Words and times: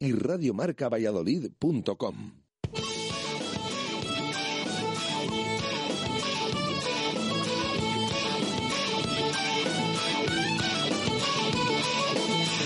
y 0.00 0.12
radiomarcavalladolid.com. 0.12 2.32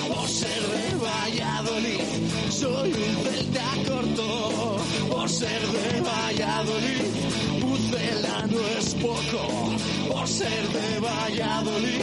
Por 0.08 0.28
ser 0.28 0.62
de 0.62 0.96
Valladolid, 0.96 2.00
soy 2.50 2.92
un 2.92 3.16
celta 3.25 3.64
corto. 3.89 4.77
Por 5.11 5.29
ser 5.29 5.61
de 5.61 6.01
Valladolid, 6.01 7.03
Pucela 7.61 8.46
no 8.46 8.61
es 8.79 8.95
poco. 8.95 9.73
Por 10.09 10.29
ser 10.29 10.69
de 10.69 11.01
Valladolid, 11.01 12.03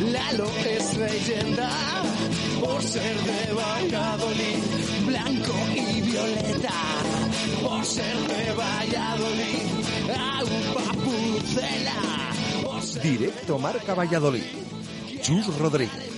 Lalo 0.00 0.48
es 0.64 0.96
leyenda. 0.96 1.68
Por 2.60 2.82
ser 2.82 3.16
de 3.16 3.52
Valladolid, 3.52 4.62
blanco 5.06 5.54
y 5.74 6.00
violeta. 6.00 6.72
Por 7.62 7.84
ser 7.84 8.16
de 8.16 8.52
Valladolid, 8.52 9.68
ser 12.84 13.02
Directo 13.02 13.58
Marca 13.58 13.94
Valladolid. 13.94 14.44
Chus 15.20 15.56
Rodríguez. 15.58 16.17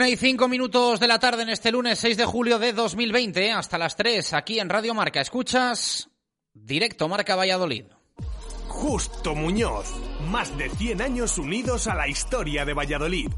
Una 0.00 0.08
y 0.08 0.16
cinco 0.16 0.48
minutos 0.48 0.98
de 0.98 1.06
la 1.06 1.18
tarde 1.18 1.42
en 1.42 1.50
este 1.50 1.70
lunes 1.70 1.98
6 1.98 2.16
de 2.16 2.24
julio 2.24 2.58
de 2.58 2.72
2020, 2.72 3.52
hasta 3.52 3.76
las 3.76 3.96
3, 3.96 4.32
aquí 4.32 4.58
en 4.58 4.70
Radio 4.70 4.94
Marca. 4.94 5.20
Escuchas 5.20 6.08
Directo 6.54 7.06
Marca 7.06 7.36
Valladolid. 7.36 7.84
Justo 8.66 9.34
Muñoz. 9.34 9.92
Más 10.30 10.56
de 10.56 10.70
100 10.70 11.02
años 11.02 11.36
unidos 11.36 11.86
a 11.86 11.94
la 11.94 12.08
historia 12.08 12.64
de 12.64 12.72
Valladolid. 12.72 13.28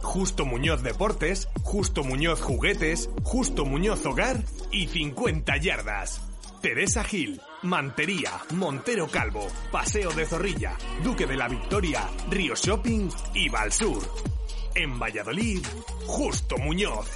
Justo 0.00 0.46
Muñoz 0.46 0.84
Deportes, 0.84 1.48
Justo 1.64 2.04
Muñoz 2.04 2.40
Juguetes, 2.40 3.10
Justo 3.24 3.64
Muñoz 3.64 4.06
Hogar 4.06 4.44
y 4.70 4.86
50 4.86 5.56
yardas. 5.56 6.20
Teresa 6.60 7.02
Gil, 7.02 7.40
Mantería, 7.62 8.30
Montero 8.50 9.08
Calvo, 9.08 9.48
Paseo 9.72 10.12
de 10.12 10.24
Zorrilla, 10.24 10.78
Duque 11.02 11.26
de 11.26 11.36
la 11.36 11.48
Victoria, 11.48 12.08
Río 12.30 12.54
Shopping 12.54 13.08
y 13.34 13.48
Valsur. 13.48 14.31
En 14.74 14.98
Valladolid, 14.98 15.64
Justo 16.06 16.56
Muñoz. 16.56 17.06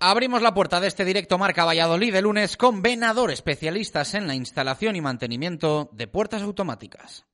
Abrimos 0.00 0.42
la 0.42 0.52
puerta 0.52 0.80
de 0.80 0.88
este 0.88 1.04
directo 1.04 1.38
Marca 1.38 1.64
Valladolid 1.64 2.12
de 2.12 2.22
lunes 2.22 2.56
con 2.56 2.82
Venador, 2.82 3.30
especialistas 3.30 4.14
en 4.14 4.26
la 4.26 4.34
instalación 4.34 4.96
y 4.96 5.00
mantenimiento 5.00 5.88
de 5.92 6.08
puertas 6.08 6.42
automáticas. 6.42 7.26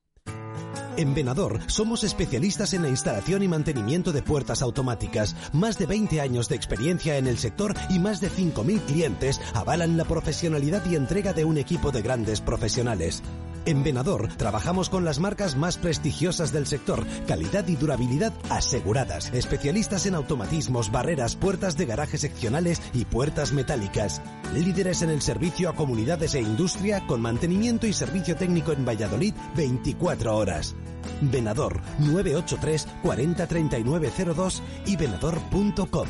En 0.95 1.15
Venador 1.15 1.59
somos 1.67 2.03
especialistas 2.03 2.73
en 2.73 2.83
la 2.83 2.89
instalación 2.89 3.41
y 3.41 3.47
mantenimiento 3.47 4.11
de 4.11 4.21
puertas 4.21 4.61
automáticas. 4.61 5.35
Más 5.53 5.79
de 5.79 5.87
20 5.87 6.21
años 6.21 6.47
de 6.49 6.55
experiencia 6.55 7.17
en 7.17 7.25
el 7.25 7.39
sector 7.39 7.73
y 7.89 7.97
más 7.97 8.21
de 8.21 8.29
5.000 8.29 8.81
clientes 8.81 9.41
avalan 9.55 9.97
la 9.97 10.05
profesionalidad 10.05 10.85
y 10.85 10.95
entrega 10.95 11.33
de 11.33 11.45
un 11.45 11.57
equipo 11.57 11.91
de 11.91 12.03
grandes 12.03 12.41
profesionales. 12.41 13.23
En 13.65 13.83
Venador 13.83 14.27
trabajamos 14.37 14.89
con 14.89 15.05
las 15.05 15.19
marcas 15.19 15.55
más 15.55 15.77
prestigiosas 15.77 16.51
del 16.51 16.65
sector, 16.67 17.05
calidad 17.27 17.67
y 17.67 17.75
durabilidad 17.75 18.33
aseguradas. 18.49 19.31
Especialistas 19.33 20.05
en 20.05 20.15
automatismos, 20.15 20.91
barreras, 20.91 21.35
puertas 21.35 21.77
de 21.77 21.85
garaje 21.85 22.17
seccionales 22.17 22.81
y 22.93 23.05
puertas 23.05 23.53
metálicas. 23.53 24.21
Líderes 24.53 25.01
en 25.01 25.09
el 25.09 25.21
servicio 25.21 25.69
a 25.69 25.75
comunidades 25.75 26.35
e 26.35 26.41
industria 26.41 27.05
con 27.07 27.21
mantenimiento 27.21 27.87
y 27.87 27.93
servicio 27.93 28.35
técnico 28.35 28.71
en 28.71 28.85
Valladolid 28.85 29.33
24 29.55 30.35
horas. 30.35 30.75
Venador 31.21 31.81
983 31.99 32.87
40 33.03 33.47
39 33.47 34.11
02 34.35 34.63
y 34.85 34.95
venador.com. 34.95 36.07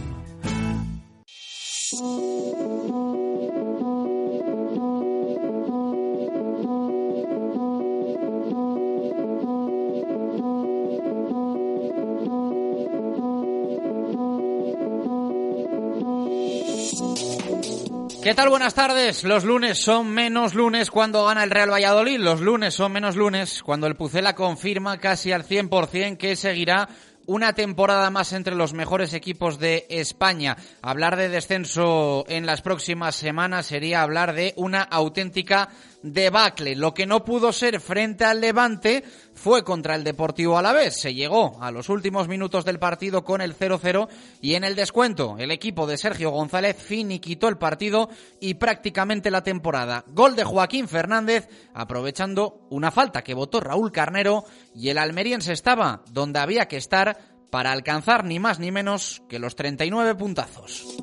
¿Qué 18.21 18.35
tal? 18.35 18.49
Buenas 18.49 18.73
tardes. 18.73 19.23
Los 19.23 19.45
lunes 19.45 19.81
son 19.81 20.09
menos 20.09 20.53
lunes 20.53 20.91
cuando 20.91 21.23
gana 21.23 21.45
el 21.45 21.51
Real 21.51 21.71
Valladolid. 21.71 22.19
Los 22.19 22.41
lunes 22.41 22.73
son 22.73 22.91
menos 22.91 23.15
lunes 23.15 23.63
cuando 23.63 23.87
el 23.87 23.95
Pucela 23.95 24.35
confirma 24.35 24.97
casi 24.97 25.31
al 25.31 25.45
100% 25.45 26.17
que 26.17 26.35
seguirá 26.35 26.89
una 27.27 27.53
temporada 27.53 28.09
más 28.09 28.33
entre 28.33 28.55
los 28.55 28.73
mejores 28.73 29.13
equipos 29.13 29.57
de 29.57 29.85
España. 29.89 30.57
Hablar 30.81 31.15
de 31.15 31.29
descenso 31.29 32.25
en 32.27 32.45
las 32.45 32.61
próximas 32.61 33.15
semanas 33.15 33.67
sería 33.67 34.01
hablar 34.01 34.33
de 34.33 34.53
una 34.57 34.81
auténtica 34.81 35.69
debacle. 36.03 36.75
Lo 36.75 36.93
que 36.93 37.05
no 37.05 37.23
pudo 37.25 37.51
ser 37.51 37.79
frente 37.79 38.25
al 38.25 38.41
Levante 38.41 39.03
fue 39.33 39.63
contra 39.63 39.95
el 39.95 40.03
Deportivo 40.03 40.57
Alavés. 40.57 40.99
Se 40.99 41.13
llegó 41.13 41.57
a 41.61 41.71
los 41.71 41.89
últimos 41.89 42.27
minutos 42.27 42.65
del 42.65 42.79
partido 42.79 43.23
con 43.23 43.41
el 43.41 43.57
0-0 43.57 44.07
y 44.41 44.55
en 44.55 44.63
el 44.63 44.75
descuento 44.75 45.37
el 45.39 45.51
equipo 45.51 45.87
de 45.87 45.97
Sergio 45.97 46.31
González 46.31 46.77
finiquitó 46.77 47.47
el 47.47 47.57
partido 47.57 48.09
y 48.39 48.55
prácticamente 48.55 49.31
la 49.31 49.43
temporada. 49.43 50.03
Gol 50.07 50.35
de 50.35 50.43
Joaquín 50.43 50.87
Fernández 50.87 51.47
aprovechando 51.73 52.67
una 52.69 52.91
falta 52.91 53.23
que 53.23 53.33
votó 53.33 53.59
Raúl 53.59 53.91
Carnero 53.91 54.45
y 54.75 54.89
el 54.89 54.97
almeriense 54.97 55.53
estaba 55.53 56.03
donde 56.11 56.39
había 56.39 56.67
que 56.67 56.77
estar 56.77 57.17
para 57.49 57.71
alcanzar 57.71 58.25
ni 58.25 58.39
más 58.39 58.59
ni 58.59 58.71
menos 58.71 59.23
que 59.27 59.39
los 59.39 59.55
39 59.55 60.15
puntazos 60.15 60.97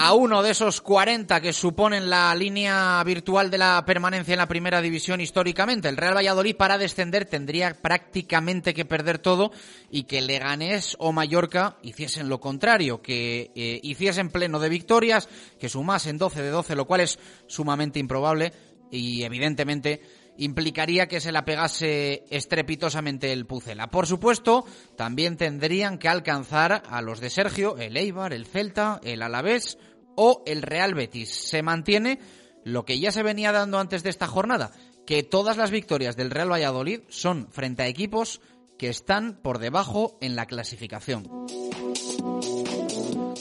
a 0.00 0.14
uno 0.14 0.44
de 0.44 0.52
esos 0.52 0.80
40 0.80 1.40
que 1.40 1.52
suponen 1.52 2.08
la 2.08 2.32
línea 2.34 3.02
virtual 3.04 3.50
de 3.50 3.58
la 3.58 3.84
permanencia 3.84 4.32
en 4.32 4.38
la 4.38 4.46
primera 4.46 4.80
división 4.80 5.20
históricamente. 5.20 5.88
El 5.88 5.96
Real 5.96 6.16
Valladolid 6.16 6.54
para 6.54 6.78
descender 6.78 7.24
tendría 7.24 7.74
prácticamente 7.74 8.74
que 8.74 8.84
perder 8.84 9.18
todo 9.18 9.50
y 9.90 10.04
que 10.04 10.20
Leganés 10.20 10.96
o 11.00 11.10
Mallorca 11.10 11.78
hiciesen 11.82 12.28
lo 12.28 12.38
contrario, 12.38 13.02
que 13.02 13.50
eh, 13.56 13.80
hiciesen 13.82 14.30
pleno 14.30 14.60
de 14.60 14.68
victorias, 14.68 15.28
que 15.58 15.68
sumasen 15.68 16.16
12 16.16 16.42
de 16.42 16.50
12, 16.50 16.76
lo 16.76 16.86
cual 16.86 17.00
es 17.00 17.18
sumamente 17.48 17.98
improbable 17.98 18.52
y 18.92 19.24
evidentemente 19.24 20.00
implicaría 20.38 21.08
que 21.08 21.20
se 21.20 21.32
la 21.32 21.44
pegase 21.44 22.24
estrepitosamente 22.30 23.32
el 23.32 23.46
Pucela. 23.46 23.88
Por 23.88 24.06
supuesto, 24.06 24.64
también 24.96 25.36
tendrían 25.36 25.98
que 25.98 26.08
alcanzar 26.08 26.84
a 26.88 27.02
los 27.02 27.20
de 27.20 27.30
Sergio, 27.30 27.76
el 27.76 27.96
Eibar, 27.96 28.32
el 28.32 28.46
Celta, 28.46 29.00
el 29.02 29.22
Alavés 29.22 29.78
o 30.20 30.42
el 30.46 30.62
Real 30.62 30.94
Betis. 30.94 31.30
Se 31.30 31.62
mantiene 31.62 32.18
lo 32.64 32.84
que 32.84 32.98
ya 32.98 33.12
se 33.12 33.22
venía 33.22 33.52
dando 33.52 33.78
antes 33.78 34.02
de 34.02 34.10
esta 34.10 34.26
jornada, 34.26 34.72
que 35.06 35.22
todas 35.22 35.56
las 35.56 35.70
victorias 35.70 36.16
del 36.16 36.32
Real 36.32 36.50
Valladolid 36.50 37.02
son 37.08 37.46
frente 37.52 37.84
a 37.84 37.86
equipos 37.86 38.40
que 38.78 38.88
están 38.88 39.38
por 39.40 39.60
debajo 39.60 40.18
en 40.20 40.34
la 40.34 40.46
clasificación. 40.46 41.46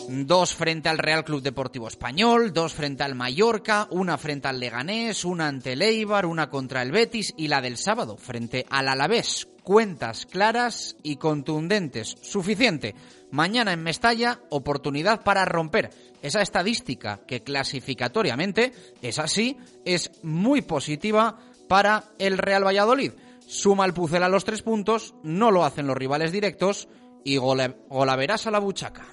Dos 0.09 0.53
frente 0.53 0.87
al 0.87 0.99
Real 0.99 1.25
Club 1.25 1.41
Deportivo 1.41 1.87
Español, 1.87 2.53
dos 2.53 2.73
frente 2.73 3.03
al 3.03 3.15
Mallorca, 3.15 3.87
una 3.89 4.17
frente 4.17 4.47
al 4.47 4.59
Leganés, 4.59 5.25
una 5.25 5.47
ante 5.47 5.73
el 5.73 6.05
una 6.25 6.49
contra 6.49 6.83
el 6.83 6.91
Betis 6.91 7.33
y 7.37 7.47
la 7.47 7.59
del 7.59 7.77
sábado 7.77 8.17
frente 8.17 8.65
al 8.69 8.87
Alavés. 8.87 9.47
Cuentas 9.63 10.25
claras 10.25 10.95
y 11.03 11.17
contundentes. 11.17 12.15
Suficiente. 12.21 12.95
Mañana 13.31 13.73
en 13.73 13.83
Mestalla, 13.83 14.39
oportunidad 14.49 15.25
para 15.25 15.43
romper 15.43 15.91
esa 16.21 16.41
estadística 16.41 17.21
que 17.27 17.43
clasificatoriamente 17.43 18.73
es 19.01 19.19
así, 19.19 19.57
es 19.85 20.11
muy 20.23 20.61
positiva 20.61 21.37
para 21.67 22.05
el 22.19 22.37
Real 22.37 22.65
Valladolid. 22.65 23.13
Suma 23.47 23.85
el 23.85 23.93
Pucel 23.93 24.23
a 24.23 24.29
los 24.29 24.43
tres 24.43 24.61
puntos, 24.61 25.15
no 25.23 25.51
lo 25.51 25.63
hacen 25.63 25.87
los 25.87 25.97
rivales 25.97 26.31
directos 26.31 26.87
y 27.23 27.37
golaverás 27.37 28.47
a 28.47 28.51
la 28.51 28.59
buchaca. 28.59 29.07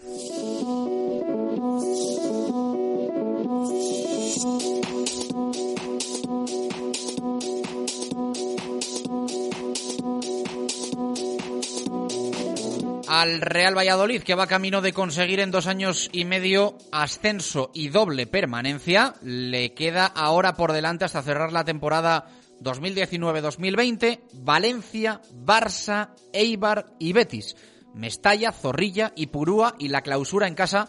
Al 13.21 13.41
Real 13.41 13.79
Valladolid, 13.79 14.25
que 14.25 14.35
va 14.35 14.49
camino 14.49 14.81
de 14.81 14.93
conseguir 14.93 15.39
en 15.39 15.53
dos 15.53 15.69
años 15.69 16.11
y 16.11 16.25
medio 16.25 16.79
ascenso 16.91 17.71
y 17.73 17.89
doble 17.89 18.27
permanencia. 18.27 19.15
Le 19.23 19.73
queda 19.73 20.07
ahora 20.07 20.55
por 20.55 20.73
delante 20.73 21.05
hasta 21.05 21.23
cerrar 21.23 21.53
la 21.53 21.65
temporada 21.65 22.27
2019-2020 22.61 24.19
Valencia, 24.33 25.21
Barça, 25.33 26.09
Eibar 26.33 26.87
y 26.99 27.13
Betis. 27.13 27.55
Mestalla, 27.95 28.51
Zorrilla 28.51 29.13
y 29.15 29.29
Purúa 29.29 29.77
y 29.79 29.91
la 29.91 30.03
clausura 30.03 30.49
en 30.49 30.57
casa 30.57 30.89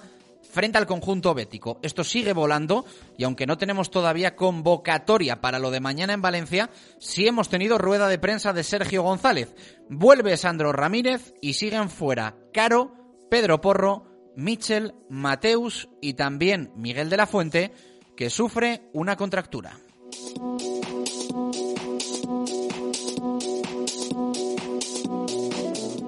frente 0.56 0.78
al 0.78 0.88
conjunto 0.88 1.34
bético. 1.34 1.80
Esto 1.84 2.06
sigue 2.06 2.32
volando 2.32 2.86
y 3.18 3.26
aunque 3.26 3.46
no 3.46 3.58
tenemos 3.58 3.92
todavía 3.92 4.38
convocatoria 4.38 5.42
para 5.42 5.60
lo 5.60 5.70
de 5.70 5.82
mañana 5.82 6.14
en 6.14 6.22
Valencia, 6.22 6.70
sí 6.98 7.28
hemos 7.28 7.50
tenido 7.50 7.78
rueda 7.78 8.08
de 8.08 8.18
prensa 8.18 8.54
de 8.54 8.64
Sergio 8.64 9.04
González. 9.04 9.54
Vuelve 9.90 10.38
Sandro 10.38 10.72
Ramírez 10.72 11.34
y 11.42 11.54
siguen 11.56 11.90
fuera 11.90 12.38
Caro, 12.54 12.94
Pedro 13.30 13.60
Porro, 13.60 14.06
Michel, 14.38 14.96
Mateus 15.10 15.90
y 16.02 16.14
también 16.14 16.72
Miguel 16.78 17.10
de 17.10 17.18
la 17.18 17.28
Fuente, 17.28 17.74
que 18.16 18.30
sufre 18.30 18.90
una 18.94 19.18
contractura. 19.18 19.78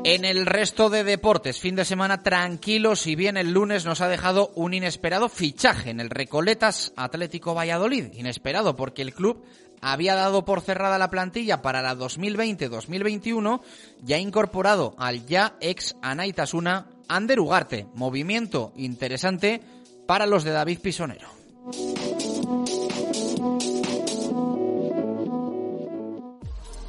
En 0.10 0.24
el 0.24 0.46
resto 0.46 0.90
de 0.90 1.04
deportes, 1.04 1.60
fin 1.60 1.76
de 1.76 1.84
semana 1.84 2.24
tranquilo, 2.24 2.96
si 2.96 3.18
bien 3.18 3.36
el 3.36 3.52
lunes 3.52 3.84
nos 3.84 4.00
ha 4.00 4.08
dejado 4.08 4.54
un 4.56 4.74
inesperado 4.74 5.28
fichaje 5.28 5.90
en 5.90 6.00
el 6.00 6.10
Recoletas 6.10 6.94
Atlético 6.96 7.54
Valladolid. 7.54 8.14
Inesperado 8.14 8.78
porque 8.78 9.02
el 9.02 9.14
club 9.14 9.44
había 9.82 10.16
dado 10.16 10.46
por 10.46 10.62
cerrada 10.62 10.98
la 10.98 11.10
plantilla 11.10 11.62
para 11.62 11.82
la 11.82 11.94
2020-2021 11.94 13.60
y 14.08 14.14
ha 14.14 14.18
incorporado 14.18 14.96
al 14.98 15.26
ya 15.26 15.58
ex 15.60 15.98
Anaitasuna 16.02 16.88
Ander 17.10 17.42
Ugarte. 17.42 17.88
Movimiento 17.94 18.72
interesante 18.78 19.60
para 20.06 20.26
los 20.26 20.46
de 20.46 20.52
David 20.52 20.80
Pisonero. 20.80 21.28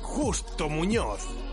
Justo 0.02 0.68
Muñoz 0.68 1.47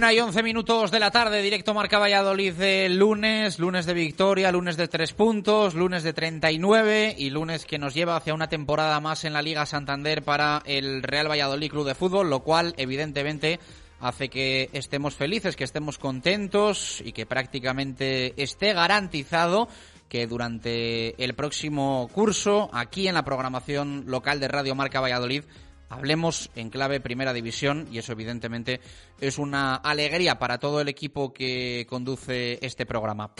Una 0.00 0.14
y 0.14 0.20
once 0.20 0.42
minutos 0.42 0.90
de 0.90 0.98
la 0.98 1.10
tarde, 1.10 1.42
directo 1.42 1.74
Marca 1.74 1.98
Valladolid 1.98 2.54
de 2.54 2.88
lunes, 2.88 3.58
lunes 3.58 3.84
de 3.84 3.92
victoria, 3.92 4.50
lunes 4.50 4.78
de 4.78 4.88
tres 4.88 5.12
puntos, 5.12 5.74
lunes 5.74 6.02
de 6.02 6.14
39 6.14 7.16
y 7.18 7.28
lunes 7.28 7.66
que 7.66 7.78
nos 7.78 7.92
lleva 7.92 8.16
hacia 8.16 8.32
una 8.32 8.48
temporada 8.48 8.98
más 9.00 9.26
en 9.26 9.34
la 9.34 9.42
Liga 9.42 9.66
Santander 9.66 10.22
para 10.22 10.62
el 10.64 11.02
Real 11.02 11.30
Valladolid 11.30 11.70
Club 11.70 11.86
de 11.86 11.94
Fútbol, 11.94 12.30
lo 12.30 12.40
cual 12.40 12.72
evidentemente 12.78 13.60
hace 14.00 14.30
que 14.30 14.70
estemos 14.72 15.16
felices, 15.16 15.54
que 15.54 15.64
estemos 15.64 15.98
contentos 15.98 17.02
y 17.04 17.12
que 17.12 17.26
prácticamente 17.26 18.42
esté 18.42 18.72
garantizado 18.72 19.68
que 20.08 20.26
durante 20.26 21.22
el 21.22 21.34
próximo 21.34 22.08
curso, 22.14 22.70
aquí 22.72 23.06
en 23.06 23.14
la 23.14 23.26
programación 23.26 24.04
local 24.06 24.40
de 24.40 24.48
Radio 24.48 24.74
Marca 24.74 25.02
Valladolid, 25.02 25.44
hablemos 25.90 26.48
en 26.54 26.70
clave 26.70 27.00
Primera 27.00 27.34
División 27.34 27.88
y 27.92 27.98
eso 27.98 28.12
evidentemente 28.12 28.80
es 29.20 29.36
una 29.38 29.74
alegría 29.74 30.38
para 30.38 30.58
todo 30.58 30.80
el 30.80 30.88
equipo 30.88 31.34
que 31.34 31.86
conduce 31.88 32.64
este 32.64 32.86
programa. 32.86 33.32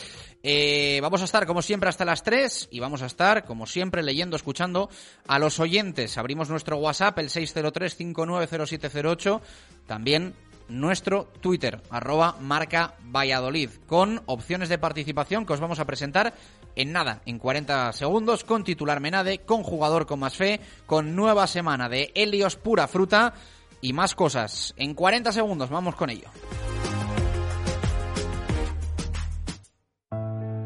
Eh, 0.43 0.99
vamos 1.01 1.23
a 1.23 1.25
estar 1.25 1.47
como 1.47 1.63
siempre 1.63 1.89
hasta 1.89 2.05
las 2.05 2.23
3 2.23 2.69
y 2.71 2.81
vamos 2.81 3.01
a 3.03 3.07
estar 3.07 3.45
como 3.45 3.67
siempre 3.67 4.03
leyendo, 4.03 4.37
escuchando 4.37 4.91
a 5.27 5.39
los 5.39 5.59
oyentes. 5.61 6.19
Abrimos 6.19 6.51
nuestro 6.51 6.77
WhatsApp 6.77 7.19
el 7.21 7.31
603-590708. 7.31 9.41
También 9.87 10.35
nuestro 10.71 11.25
Twitter, 11.41 11.83
arroba 11.91 12.37
marca 12.41 12.95
Valladolid, 13.03 13.71
con 13.87 14.23
opciones 14.27 14.69
de 14.69 14.79
participación 14.79 15.45
que 15.45 15.53
os 15.53 15.61
vamos 15.61 15.81
a 15.81 15.85
presentar 15.85 16.35
en 16.77 16.93
nada, 16.93 17.21
en 17.27 17.39
40 17.39 17.93
segundos, 17.93 18.45
con 18.45 18.65
titular 18.65 19.01
Menade, 19.01 19.39
con 19.41 19.63
jugador 19.63 20.07
con 20.07 20.21
más 20.21 20.37
fe, 20.37 20.61
con 20.87 21.15
nueva 21.17 21.47
semana 21.47 21.89
de 21.89 22.13
Helios 22.15 22.57
Pura 22.57 22.89
Fruta 22.89 23.35
y 23.81 23.93
más 23.93 24.15
cosas. 24.15 24.75
En 24.77 24.95
40 24.95 25.33
segundos, 25.33 25.71
vamos 25.71 25.97
con 25.97 26.11
ello. 26.11 26.29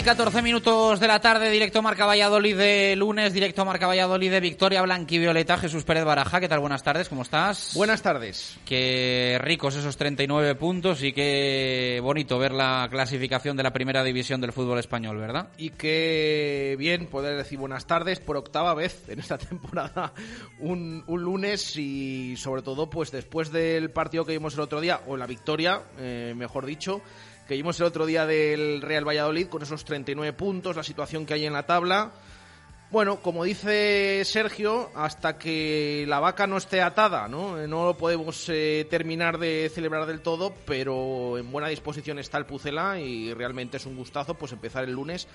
y 0.00 0.02
14 0.02 0.40
minutos 0.40 0.98
de 0.98 1.06
la 1.06 1.20
tarde, 1.20 1.50
directo 1.50 1.82
Marca 1.82 2.06
Valladolid 2.06 2.56
de 2.56 2.96
lunes, 2.96 3.34
directo 3.34 3.66
Marca 3.66 3.86
Valladolid 3.86 4.30
de 4.30 4.40
Victoria 4.40 4.80
Blanquivioleta, 4.80 5.58
Jesús 5.58 5.84
Pérez 5.84 6.04
Baraja. 6.04 6.40
¿Qué 6.40 6.48
tal? 6.48 6.60
Buenas 6.60 6.82
tardes, 6.82 7.10
¿cómo 7.10 7.20
estás? 7.20 7.72
Buenas 7.74 8.00
tardes. 8.00 8.58
Qué 8.64 9.38
ricos 9.42 9.76
esos 9.76 9.98
39 9.98 10.54
puntos 10.54 11.02
y 11.02 11.12
qué 11.12 12.00
bonito 12.02 12.38
ver 12.38 12.52
la 12.52 12.88
clasificación 12.90 13.58
de 13.58 13.62
la 13.62 13.74
primera 13.74 14.02
división 14.02 14.40
del 14.40 14.52
fútbol 14.52 14.78
español, 14.78 15.18
¿verdad? 15.18 15.50
Y 15.58 15.68
qué 15.70 16.76
bien 16.78 17.06
poder 17.06 17.36
decir 17.36 17.58
buenas 17.58 17.86
tardes 17.86 18.20
por 18.20 18.38
octava 18.38 18.72
vez 18.72 19.06
en 19.08 19.18
esta 19.18 19.36
temporada, 19.38 20.14
un, 20.60 21.04
un 21.08 21.22
lunes 21.22 21.76
y 21.76 22.36
sobre 22.38 22.62
todo 22.62 22.88
pues 22.88 23.10
después 23.10 23.52
del 23.52 23.90
partido 23.90 24.24
que 24.24 24.32
vimos 24.32 24.54
el 24.54 24.60
otro 24.60 24.80
día, 24.80 25.02
o 25.06 25.18
la 25.18 25.26
victoria, 25.26 25.82
eh, 25.98 26.32
mejor 26.34 26.64
dicho, 26.64 27.02
que 27.50 27.56
vimos 27.56 27.80
el 27.80 27.86
otro 27.86 28.06
día 28.06 28.26
del 28.26 28.80
Real 28.80 29.04
Valladolid 29.04 29.48
con 29.48 29.60
esos 29.60 29.84
39 29.84 30.32
puntos, 30.34 30.76
la 30.76 30.84
situación 30.84 31.26
que 31.26 31.34
hay 31.34 31.46
en 31.46 31.52
la 31.52 31.66
tabla. 31.66 32.12
Bueno, 32.92 33.16
como 33.22 33.42
dice 33.42 34.22
Sergio, 34.24 34.88
hasta 34.94 35.36
que 35.36 36.04
la 36.06 36.20
vaca 36.20 36.46
no 36.46 36.58
esté 36.58 36.80
atada, 36.80 37.26
¿no? 37.26 37.60
Eh, 37.60 37.66
No 37.66 37.86
lo 37.86 37.96
podemos 37.96 38.48
eh, 38.50 38.86
terminar 38.88 39.38
de 39.38 39.68
celebrar 39.74 40.06
del 40.06 40.20
todo, 40.20 40.54
pero 40.64 41.38
en 41.38 41.50
buena 41.50 41.66
disposición 41.66 42.20
está 42.20 42.38
el 42.38 42.46
Pucela 42.46 43.00
y 43.00 43.34
realmente 43.34 43.78
es 43.78 43.86
un 43.86 43.96
gustazo 43.96 44.34
pues 44.34 44.52
empezar 44.52 44.84
el 44.84 44.92
lunes 44.92 45.26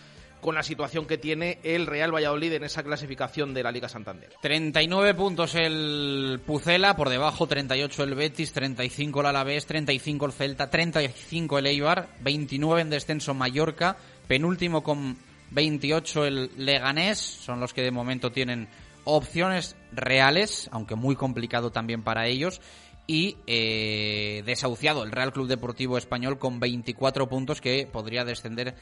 con 0.45 0.55
la 0.55 0.63
situación 0.63 1.07
que 1.07 1.17
tiene 1.17 1.59
el 1.63 1.87
Real 1.87 2.13
Valladolid 2.13 2.53
en 2.53 2.63
esa 2.63 2.83
clasificación 2.83 3.53
de 3.53 3.63
la 3.63 3.71
Liga 3.71 3.89
Santander. 3.89 4.29
39 4.41 5.15
puntos 5.15 5.55
el 5.55 6.39
Pucela, 6.45 6.95
por 6.95 7.09
debajo 7.09 7.47
38 7.47 8.03
el 8.03 8.15
Betis, 8.15 8.53
35 8.53 9.21
el 9.21 9.25
Alavés, 9.25 9.65
35 9.65 10.25
el 10.27 10.31
Celta, 10.31 10.69
35 10.69 11.57
el 11.57 11.65
Eibar, 11.65 12.09
29 12.21 12.81
en 12.81 12.89
descenso 12.91 13.33
Mallorca, 13.33 13.97
penúltimo 14.27 14.83
con 14.83 15.17
28 15.49 16.25
el 16.25 16.51
Leganés, 16.57 17.17
son 17.17 17.59
los 17.59 17.73
que 17.73 17.81
de 17.81 17.91
momento 17.91 18.31
tienen 18.31 18.67
opciones 19.03 19.75
reales, 19.93 20.69
aunque 20.71 20.95
muy 20.95 21.15
complicado 21.15 21.71
también 21.71 22.03
para 22.03 22.27
ellos. 22.27 22.61
Y 23.07 23.37
eh, 23.45 24.41
desahuciado 24.45 25.03
el 25.03 25.11
Real 25.11 25.31
Club 25.31 25.47
Deportivo 25.47 25.97
Español 25.97 26.39
con 26.39 26.59
24 26.59 27.29
puntos 27.29 27.61
que 27.61 27.87
podría 27.91 28.25
descender 28.25 28.75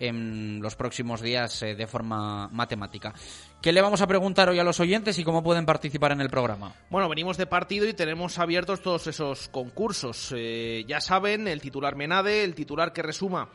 en 0.00 0.60
los 0.60 0.74
próximos 0.74 1.20
días 1.20 1.62
eh, 1.62 1.76
de 1.76 1.86
forma 1.86 2.48
matemática. 2.48 3.14
¿Qué 3.62 3.72
le 3.72 3.82
vamos 3.82 4.00
a 4.00 4.06
preguntar 4.06 4.48
hoy 4.48 4.58
a 4.58 4.64
los 4.64 4.80
oyentes 4.80 5.18
y 5.18 5.24
cómo 5.24 5.42
pueden 5.42 5.66
participar 5.66 6.12
en 6.12 6.20
el 6.20 6.30
programa? 6.30 6.74
Bueno, 6.90 7.08
venimos 7.08 7.36
de 7.36 7.46
partido 7.46 7.86
y 7.86 7.94
tenemos 7.94 8.38
abiertos 8.38 8.82
todos 8.82 9.06
esos 9.06 9.48
concursos. 9.48 10.34
Eh, 10.36 10.84
ya 10.88 11.00
saben, 11.00 11.46
el 11.46 11.60
titular 11.60 11.94
Menade, 11.94 12.42
el 12.42 12.54
titular 12.54 12.92
que 12.92 13.02
resuma 13.02 13.48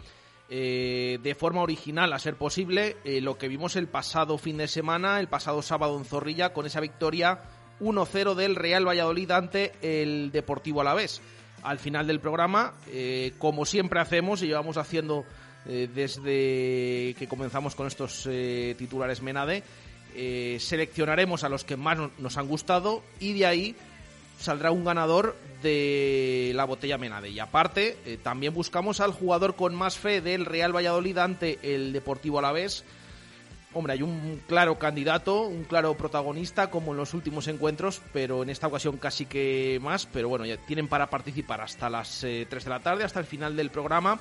eh, 0.48 1.18
de 1.24 1.34
forma 1.34 1.62
original, 1.62 2.14
a 2.14 2.20
ser 2.20 2.36
posible, 2.36 2.98
eh, 3.04 3.20
lo 3.20 3.36
que 3.36 3.48
vimos 3.48 3.76
el 3.76 3.88
pasado 3.88 4.38
fin 4.38 4.58
de 4.58 4.68
semana, 4.68 5.20
el 5.20 5.28
pasado 5.28 5.64
sábado 5.64 5.98
en 5.98 6.06
Zorrilla, 6.06 6.54
con 6.54 6.68
esa 6.68 6.80
victoria 6.80 7.40
1-0 7.80 8.36
del 8.36 8.56
Real 8.56 8.88
Valladolid 8.88 9.32
ante 9.32 9.72
el 9.82 10.32
Deportivo 10.32 10.82
Alavés. 10.82 11.22
Al 11.64 11.80
final 11.80 12.06
del 12.06 12.20
programa, 12.20 12.76
eh, 12.92 13.34
como 13.40 13.66
siempre 13.66 14.00
hacemos 14.00 14.44
y 14.44 14.48
llevamos 14.48 14.78
haciendo 14.78 15.26
eh, 15.68 15.90
desde 15.94 17.16
que 17.18 17.28
comenzamos 17.28 17.76
con 17.76 17.88
estos 17.88 18.28
eh, 18.30 18.76
titulares 18.78 19.22
Menade, 19.22 19.64
eh, 20.16 20.58
seleccionaremos 20.60 21.44
a 21.44 21.50
los 21.50 21.64
que 21.64 21.76
más 21.78 21.98
no- 21.98 22.12
nos 22.20 22.38
han 22.38 22.48
gustado 22.48 23.04
y 23.20 23.34
de 23.34 23.46
ahí 23.46 23.76
saldrá 24.40 24.72
un 24.72 24.84
ganador 24.86 25.36
de 25.64 26.52
la 26.56 26.66
botella 26.66 26.98
Menade. 26.98 27.30
Y 27.30 27.40
aparte, 27.40 27.98
también 28.24 28.54
buscamos 28.54 29.00
al 29.00 29.12
jugador 29.12 29.56
con 29.56 29.74
más 29.74 29.98
fe 29.98 30.22
del 30.22 30.46
Real 30.46 30.76
Valladolid 30.76 31.18
ante 31.18 31.58
el 31.64 31.94
Deportivo 31.94 32.40
Alavés. 32.40 32.84
Hombre, 33.74 33.94
hay 33.94 34.02
un 34.04 34.42
claro 34.48 34.80
candidato, 34.80 35.42
un 35.42 35.66
claro 35.66 35.96
protagonista 35.98 36.70
como 36.70 36.92
en 36.92 36.98
los 36.98 37.14
últimos 37.14 37.48
encuentros, 37.50 38.02
pero 38.14 38.42
en 38.44 38.50
esta 38.50 38.68
ocasión 38.68 38.96
casi 38.98 39.26
que 39.26 39.80
más. 39.82 40.06
Pero 40.06 40.30
bueno, 40.30 40.46
ya 40.46 40.56
tienen 40.58 40.88
para 40.88 41.10
participar 41.10 41.60
hasta 41.60 41.90
las 41.90 42.24
eh, 42.24 42.46
3 42.50 42.64
de 42.64 42.70
la 42.70 42.80
tarde, 42.80 43.04
hasta 43.04 43.20
el 43.20 43.26
final 43.26 43.56
del 43.58 43.72
programa. 43.72 44.18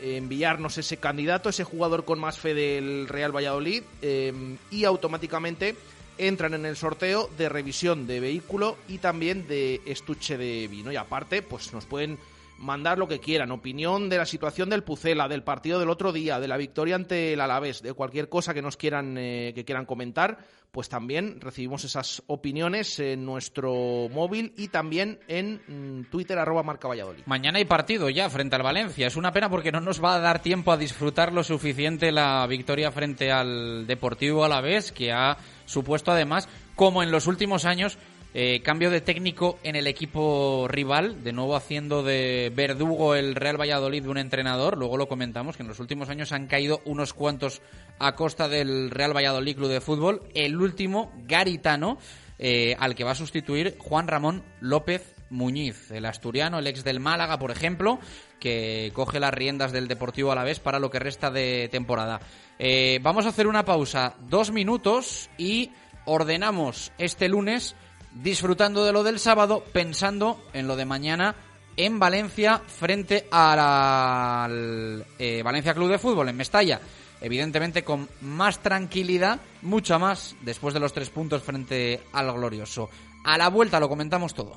Enviarnos 0.00 0.78
ese 0.78 0.96
candidato, 0.96 1.48
ese 1.48 1.64
jugador 1.64 2.04
con 2.04 2.18
más 2.18 2.38
fe 2.38 2.54
del 2.54 3.08
Real 3.08 3.34
Valladolid 3.34 3.82
eh, 4.02 4.32
y 4.70 4.84
automáticamente 4.84 5.76
entran 6.18 6.54
en 6.54 6.66
el 6.66 6.76
sorteo 6.76 7.30
de 7.36 7.48
revisión 7.48 8.06
de 8.06 8.20
vehículo 8.20 8.76
y 8.88 8.98
también 8.98 9.46
de 9.46 9.80
estuche 9.86 10.38
de 10.38 10.68
vino. 10.68 10.92
Y 10.92 10.96
aparte, 10.96 11.42
pues 11.42 11.72
nos 11.72 11.84
pueden 11.84 12.18
mandar 12.58 12.98
lo 12.98 13.08
que 13.08 13.20
quieran, 13.20 13.50
opinión 13.50 14.08
de 14.08 14.18
la 14.18 14.26
situación 14.26 14.70
del 14.70 14.82
Pucela, 14.82 15.28
del 15.28 15.42
partido 15.42 15.78
del 15.78 15.90
otro 15.90 16.12
día, 16.12 16.40
de 16.40 16.48
la 16.48 16.56
victoria 16.56 16.94
ante 16.94 17.32
el 17.32 17.40
Alavés, 17.40 17.82
de 17.82 17.92
cualquier 17.92 18.28
cosa 18.28 18.54
que 18.54 18.62
nos 18.62 18.76
quieran 18.76 19.16
eh, 19.18 19.52
que 19.54 19.64
quieran 19.64 19.86
comentar, 19.86 20.38
pues 20.70 20.88
también 20.88 21.40
recibimos 21.40 21.84
esas 21.84 22.22
opiniones 22.26 22.98
en 22.98 23.24
nuestro 23.24 24.08
móvil 24.10 24.52
y 24.56 24.68
también 24.68 25.18
en 25.26 25.62
mm, 25.66 26.10
Twitter 26.10 26.38
arroba 26.38 26.62
marca 26.62 26.88
Valladolid. 26.88 27.22
Mañana 27.26 27.58
hay 27.58 27.64
partido 27.64 28.10
ya 28.10 28.28
frente 28.28 28.56
al 28.56 28.62
Valencia. 28.62 29.06
Es 29.06 29.16
una 29.16 29.32
pena 29.32 29.48
porque 29.48 29.72
no 29.72 29.80
nos 29.80 30.02
va 30.02 30.14
a 30.14 30.20
dar 30.20 30.42
tiempo 30.42 30.72
a 30.72 30.76
disfrutar 30.76 31.32
lo 31.32 31.44
suficiente 31.44 32.12
la 32.12 32.46
victoria 32.46 32.90
frente 32.90 33.32
al 33.32 33.86
Deportivo 33.86 34.44
Alavés, 34.44 34.92
que 34.92 35.12
ha 35.12 35.38
supuesto 35.64 36.12
además, 36.12 36.48
como 36.74 37.02
en 37.02 37.10
los 37.10 37.26
últimos 37.26 37.64
años, 37.64 37.98
eh, 38.38 38.60
cambio 38.60 38.90
de 38.90 39.00
técnico 39.00 39.58
en 39.62 39.76
el 39.76 39.86
equipo 39.86 40.66
rival, 40.68 41.24
de 41.24 41.32
nuevo 41.32 41.56
haciendo 41.56 42.02
de 42.02 42.52
verdugo 42.54 43.14
el 43.14 43.34
Real 43.34 43.58
Valladolid 43.58 44.02
de 44.02 44.10
un 44.10 44.18
entrenador. 44.18 44.76
Luego 44.76 44.98
lo 44.98 45.08
comentamos 45.08 45.56
que 45.56 45.62
en 45.62 45.68
los 45.68 45.80
últimos 45.80 46.10
años 46.10 46.32
han 46.32 46.46
caído 46.46 46.82
unos 46.84 47.14
cuantos 47.14 47.62
a 47.98 48.14
costa 48.14 48.46
del 48.46 48.90
Real 48.90 49.16
Valladolid 49.16 49.56
Club 49.56 49.70
de 49.70 49.80
Fútbol. 49.80 50.20
El 50.34 50.60
último, 50.60 51.14
Garitano, 51.26 51.96
eh, 52.38 52.76
al 52.78 52.94
que 52.94 53.04
va 53.04 53.12
a 53.12 53.14
sustituir 53.14 53.76
Juan 53.78 54.06
Ramón 54.06 54.42
López 54.60 55.14
Muñiz, 55.30 55.90
el 55.90 56.04
asturiano, 56.04 56.58
el 56.58 56.66
ex 56.66 56.84
del 56.84 57.00
Málaga, 57.00 57.38
por 57.38 57.50
ejemplo, 57.50 58.00
que 58.38 58.90
coge 58.92 59.18
las 59.18 59.32
riendas 59.32 59.72
del 59.72 59.88
Deportivo 59.88 60.30
a 60.30 60.34
la 60.34 60.44
vez 60.44 60.60
para 60.60 60.78
lo 60.78 60.90
que 60.90 60.98
resta 60.98 61.30
de 61.30 61.70
temporada. 61.72 62.20
Eh, 62.58 63.00
vamos 63.02 63.24
a 63.24 63.30
hacer 63.30 63.46
una 63.46 63.64
pausa, 63.64 64.14
dos 64.28 64.52
minutos, 64.52 65.30
y 65.38 65.70
ordenamos 66.04 66.92
este 66.98 67.30
lunes 67.30 67.74
disfrutando 68.22 68.84
de 68.84 68.92
lo 68.92 69.02
del 69.02 69.18
sábado, 69.18 69.64
pensando 69.72 70.42
en 70.52 70.66
lo 70.66 70.76
de 70.76 70.84
mañana 70.84 71.36
en 71.76 71.98
Valencia 71.98 72.62
frente 72.66 73.26
al 73.30 75.04
eh, 75.18 75.42
Valencia 75.42 75.74
Club 75.74 75.90
de 75.90 75.98
Fútbol 75.98 76.28
en 76.28 76.36
Mestalla. 76.36 76.80
Evidentemente 77.20 77.82
con 77.82 78.08
más 78.20 78.62
tranquilidad, 78.62 79.40
mucha 79.62 79.98
más, 79.98 80.36
después 80.42 80.74
de 80.74 80.80
los 80.80 80.92
tres 80.92 81.10
puntos 81.10 81.42
frente 81.42 82.02
al 82.12 82.32
glorioso. 82.32 82.90
A 83.24 83.38
la 83.38 83.48
vuelta 83.48 83.80
lo 83.80 83.88
comentamos 83.88 84.34
todo. 84.34 84.56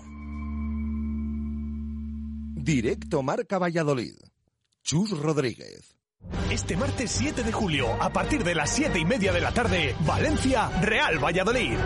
Directo 2.55 3.23
Marca 3.23 3.57
Valladolid. 3.57 4.15
Chus 4.83 5.17
Rodríguez. 5.17 5.95
Este 6.51 6.75
martes 6.75 7.11
7 7.11 7.43
de 7.43 7.51
julio, 7.51 7.91
a 8.01 8.11
partir 8.11 8.43
de 8.43 8.53
las 8.53 8.69
7 8.71 8.99
y 8.99 9.05
media 9.05 9.31
de 9.31 9.39
la 9.39 9.53
tarde, 9.53 9.95
Valencia, 10.05 10.69
Real 10.81 11.23
Valladolid. 11.23 11.77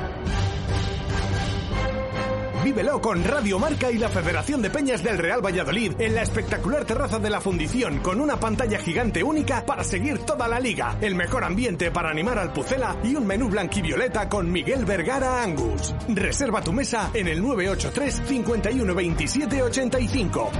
Vívelo 2.64 3.02
con 3.02 3.22
Radio 3.26 3.60
Marca 3.60 3.92
y 3.92 3.98
la 3.98 4.08
Federación 4.08 4.62
de 4.62 4.70
Peñas 4.70 5.04
del 5.04 5.18
Real 5.18 5.46
Valladolid 5.46 6.00
en 6.00 6.16
la 6.16 6.22
espectacular 6.22 6.86
terraza 6.86 7.20
de 7.20 7.30
la 7.30 7.42
fundición 7.42 8.00
con 8.00 8.22
una 8.22 8.40
pantalla 8.40 8.80
gigante 8.80 9.22
única 9.22 9.66
para 9.66 9.84
seguir 9.84 10.20
toda 10.20 10.48
la 10.48 10.62
liga, 10.62 10.96
el 11.02 11.14
mejor 11.14 11.44
ambiente 11.44 11.92
para 11.92 12.10
animar 12.10 12.40
al 12.40 12.54
Pucela 12.54 12.96
y 13.04 13.16
un 13.16 13.28
menú 13.28 13.50
blanquivioleta 13.50 14.30
con 14.30 14.50
Miguel 14.50 14.86
Vergara 14.86 15.44
Angus. 15.44 15.94
Reserva 16.08 16.62
tu 16.62 16.72
mesa 16.72 17.12
en 17.14 17.28
el 17.28 17.42
983 17.42 18.22
51 18.28 18.96
27 18.96 19.62
85. 19.64 20.52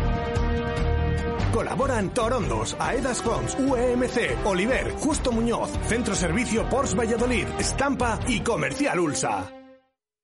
Colaboran 1.54 2.14
Torondos, 2.14 2.76
Aedas 2.80 3.26
Homes, 3.26 3.56
UEMC, 3.58 4.46
Oliver, 4.46 4.92
Justo 4.98 5.32
Muñoz, 5.32 5.72
Centro 5.88 6.16
Servicio 6.16 6.68
Porsche 6.68 6.98
Valladolid, 6.98 7.48
Estampa 7.60 8.20
y 8.28 8.42
Comercial 8.42 9.00
Ulsa. 9.00 9.63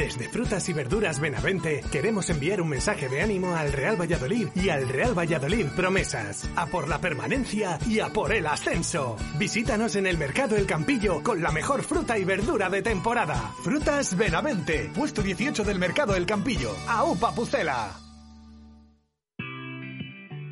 Desde 0.00 0.30
Frutas 0.30 0.66
y 0.70 0.72
Verduras 0.72 1.20
Benavente 1.20 1.82
queremos 1.92 2.30
enviar 2.30 2.62
un 2.62 2.70
mensaje 2.70 3.06
de 3.10 3.20
ánimo 3.20 3.54
al 3.54 3.70
Real 3.70 4.00
Valladolid 4.00 4.48
y 4.54 4.70
al 4.70 4.88
Real 4.88 5.12
Valladolid 5.12 5.66
Promesas. 5.76 6.48
A 6.56 6.64
por 6.64 6.88
la 6.88 7.02
permanencia 7.02 7.78
y 7.86 8.00
a 8.00 8.08
por 8.08 8.32
el 8.32 8.46
ascenso. 8.46 9.18
Visítanos 9.38 9.96
en 9.96 10.06
el 10.06 10.16
Mercado 10.16 10.56
El 10.56 10.64
Campillo 10.64 11.22
con 11.22 11.42
la 11.42 11.52
mejor 11.52 11.82
fruta 11.82 12.16
y 12.16 12.24
verdura 12.24 12.70
de 12.70 12.80
temporada. 12.80 13.52
Frutas 13.62 14.16
Benavente, 14.16 14.90
puesto 14.94 15.20
18 15.20 15.64
del 15.64 15.78
Mercado 15.78 16.16
El 16.16 16.24
Campillo. 16.24 16.74
AUPA 16.88 17.34
Pucela. 17.34 17.90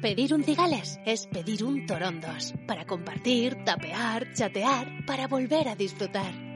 Pedir 0.03 0.35
un 0.35 0.45
cigales 0.45 1.01
es 1.07 1.27
pedir 1.27 1.65
un 1.65 1.87
torondos. 1.87 2.53
Para 2.67 2.85
compartir, 2.85 3.65
tapear, 3.65 4.31
chatear, 4.35 5.07
para 5.07 5.27
volver 5.27 5.69
a 5.69 5.75
disfrutar. 5.75 6.48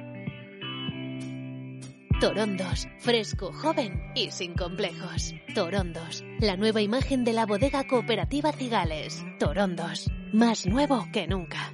Torondos, 2.22 2.86
fresco, 3.00 3.52
joven 3.52 4.12
y 4.14 4.30
sin 4.30 4.54
complejos. 4.54 5.34
Torondos, 5.56 6.22
la 6.38 6.56
nueva 6.56 6.80
imagen 6.80 7.24
de 7.24 7.32
la 7.32 7.46
bodega 7.46 7.84
cooperativa 7.88 8.52
Cigales. 8.52 9.24
Torondos, 9.40 10.08
más 10.32 10.64
nuevo 10.64 11.04
que 11.12 11.26
nunca. 11.26 11.72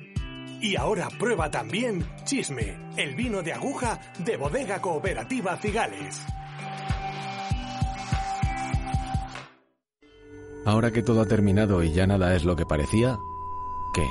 Y 0.62 0.76
ahora 0.76 1.08
prueba 1.18 1.50
también 1.50 2.02
Chisme, 2.24 2.78
el 2.96 3.14
vino 3.14 3.42
de 3.42 3.52
aguja 3.52 4.00
de 4.24 4.38
bodega 4.38 4.80
cooperativa 4.80 5.58
Cigales. 5.58 6.24
Ahora 10.64 10.90
que 10.90 11.02
todo 11.02 11.20
ha 11.20 11.26
terminado 11.26 11.82
y 11.82 11.92
ya 11.92 12.06
nada 12.06 12.34
es 12.34 12.46
lo 12.46 12.56
que 12.56 12.64
parecía, 12.64 13.18
¿qué? 13.92 14.06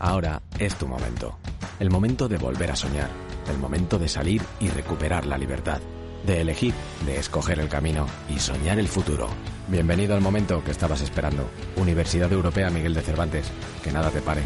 Ahora 0.00 0.42
es 0.58 0.74
tu 0.74 0.88
momento. 0.88 1.38
El 1.82 1.90
momento 1.90 2.28
de 2.28 2.38
volver 2.38 2.70
a 2.70 2.76
soñar. 2.76 3.10
El 3.50 3.58
momento 3.58 3.98
de 3.98 4.06
salir 4.06 4.40
y 4.60 4.68
recuperar 4.68 5.26
la 5.26 5.36
libertad. 5.36 5.80
De 6.24 6.40
elegir, 6.40 6.72
de 7.04 7.18
escoger 7.18 7.58
el 7.58 7.68
camino 7.68 8.06
y 8.28 8.38
soñar 8.38 8.78
el 8.78 8.86
futuro. 8.86 9.26
Bienvenido 9.66 10.14
al 10.14 10.20
momento 10.20 10.62
que 10.62 10.70
estabas 10.70 11.00
esperando. 11.00 11.44
Universidad 11.74 12.30
Europea 12.30 12.70
Miguel 12.70 12.94
de 12.94 13.02
Cervantes. 13.02 13.50
Que 13.82 13.90
nada 13.90 14.10
te 14.10 14.20
pare. 14.20 14.42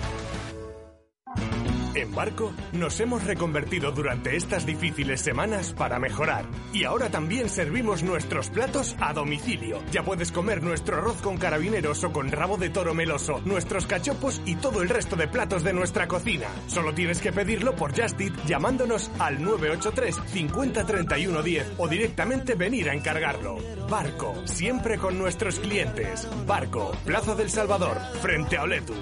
En 1.97 2.15
Barco 2.15 2.53
nos 2.73 3.01
hemos 3.01 3.25
reconvertido 3.25 3.91
durante 3.91 4.37
estas 4.37 4.67
difíciles 4.67 5.23
semanas 5.23 5.73
para 5.73 5.99
mejorar. 5.99 6.45
Y 6.75 6.85
ahora 6.85 7.09
también 7.09 7.49
servimos 7.49 8.03
nuestros 8.03 8.51
platos 8.51 8.95
a 9.01 9.15
domicilio. 9.15 9.83
Ya 9.93 10.03
puedes 10.03 10.31
comer 10.31 10.63
nuestro 10.63 10.99
arroz 10.99 11.23
con 11.23 11.39
carabineros 11.39 12.05
o 12.05 12.13
con 12.13 12.31
rabo 12.31 12.59
de 12.59 12.69
toro 12.69 12.93
meloso, 12.93 13.41
nuestros 13.47 13.87
cachopos 13.87 14.43
y 14.45 14.57
todo 14.57 14.83
el 14.83 14.91
resto 14.91 15.17
de 15.17 15.27
platos 15.27 15.65
de 15.65 15.73
nuestra 15.73 16.07
cocina. 16.07 16.49
Solo 16.67 16.93
tienes 16.93 17.23
que 17.23 17.33
pedirlo 17.33 17.75
por 17.75 17.99
Just 17.99 18.21
Eat 18.21 18.45
llamándonos 18.45 19.11
al 19.19 19.43
983 19.43 20.21
50 20.33 20.85
31 20.85 21.43
10 21.43 21.73
o 21.79 21.89
directamente 21.89 22.57
venir 22.57 22.91
a 22.91 22.95
encargarlo. 22.95 23.57
Barco, 23.89 24.35
siempre 24.45 24.99
con 24.99 25.19
nuestros 25.19 25.59
clientes. 25.61 26.29
Barco, 26.47 26.93
Plaza 27.07 27.35
del 27.35 27.49
Salvador, 27.49 27.97
frente 28.21 28.59
a 28.59 28.65
Oletu. 28.65 28.93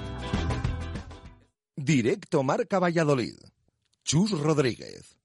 Directo 1.84 2.42
Marca 2.42 2.78
Valladolid. 2.78 3.34
Chus 4.04 4.30
Rodríguez. 4.30 5.18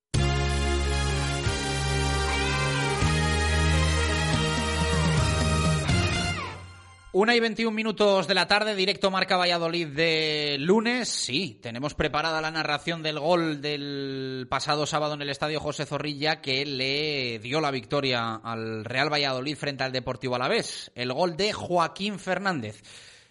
Una 7.13 7.33
y 7.33 7.39
21 7.39 7.73
minutos 7.73 8.27
de 8.27 8.33
la 8.33 8.49
tarde, 8.49 8.75
directo 8.75 9.09
Marca 9.09 9.37
Valladolid 9.37 9.87
de 9.87 10.57
lunes. 10.59 11.07
Sí, 11.07 11.57
tenemos 11.63 11.93
preparada 11.93 12.41
la 12.41 12.51
narración 12.51 13.03
del 13.03 13.19
gol 13.19 13.61
del 13.61 14.45
pasado 14.49 14.85
sábado 14.85 15.13
en 15.13 15.21
el 15.21 15.29
estadio 15.29 15.61
José 15.61 15.85
Zorrilla 15.85 16.41
que 16.41 16.65
le 16.65 17.39
dio 17.39 17.61
la 17.61 17.71
victoria 17.71 18.35
al 18.35 18.83
Real 18.83 19.09
Valladolid 19.09 19.55
frente 19.55 19.85
al 19.85 19.93
Deportivo 19.93 20.35
Alavés. 20.35 20.91
El 20.93 21.13
gol 21.13 21.37
de 21.37 21.53
Joaquín 21.53 22.19
Fernández. 22.19 22.83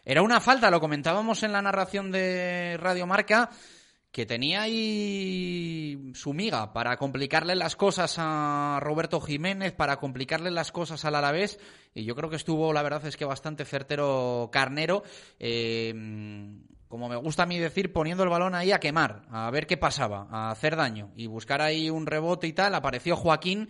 Era 0.08 0.22
una 0.22 0.40
falta, 0.40 0.70
lo 0.70 0.80
comentábamos 0.80 1.42
en 1.42 1.52
la 1.52 1.60
narración 1.60 2.10
de 2.10 2.78
Radio 2.78 3.06
Marca, 3.06 3.50
que 4.10 4.24
tenía 4.24 4.62
ahí 4.62 6.12
su 6.14 6.32
miga 6.32 6.72
para 6.72 6.96
complicarle 6.96 7.54
las 7.54 7.76
cosas 7.76 8.14
a 8.16 8.78
Roberto 8.80 9.20
Jiménez, 9.20 9.74
para 9.74 9.98
complicarle 9.98 10.50
las 10.50 10.72
cosas 10.72 11.04
al 11.04 11.14
Alavés, 11.14 11.60
y 11.94 12.04
yo 12.04 12.16
creo 12.16 12.30
que 12.30 12.36
estuvo, 12.36 12.72
la 12.72 12.82
verdad 12.82 13.04
es 13.04 13.18
que 13.18 13.26
bastante 13.26 13.66
certero 13.66 14.48
Carnero, 14.50 15.02
eh, 15.38 15.92
como 16.88 17.10
me 17.10 17.16
gusta 17.16 17.42
a 17.42 17.46
mí 17.46 17.58
decir, 17.58 17.92
poniendo 17.92 18.24
el 18.24 18.30
balón 18.30 18.54
ahí 18.54 18.72
a 18.72 18.80
quemar, 18.80 19.26
a 19.28 19.50
ver 19.50 19.66
qué 19.66 19.76
pasaba, 19.76 20.26
a 20.30 20.50
hacer 20.50 20.76
daño, 20.76 21.12
y 21.16 21.26
buscar 21.26 21.60
ahí 21.60 21.90
un 21.90 22.06
rebote 22.06 22.46
y 22.46 22.54
tal, 22.54 22.74
apareció 22.74 23.14
Joaquín, 23.14 23.68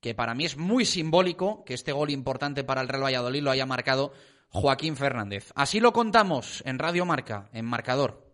que 0.00 0.14
para 0.14 0.34
mí 0.34 0.44
es 0.44 0.56
muy 0.56 0.84
simbólico 0.84 1.64
que 1.64 1.74
este 1.74 1.90
gol 1.90 2.10
importante 2.10 2.62
para 2.62 2.82
el 2.82 2.88
Real 2.88 3.02
Valladolid 3.02 3.42
lo 3.42 3.50
haya 3.50 3.66
marcado 3.66 4.12
Joaquín 4.52 4.96
Fernández. 4.96 5.52
Así 5.54 5.80
lo 5.80 5.92
contamos 5.92 6.62
en 6.66 6.78
Radio 6.78 7.04
Marca, 7.04 7.48
en 7.52 7.64
Marcador. 7.64 8.32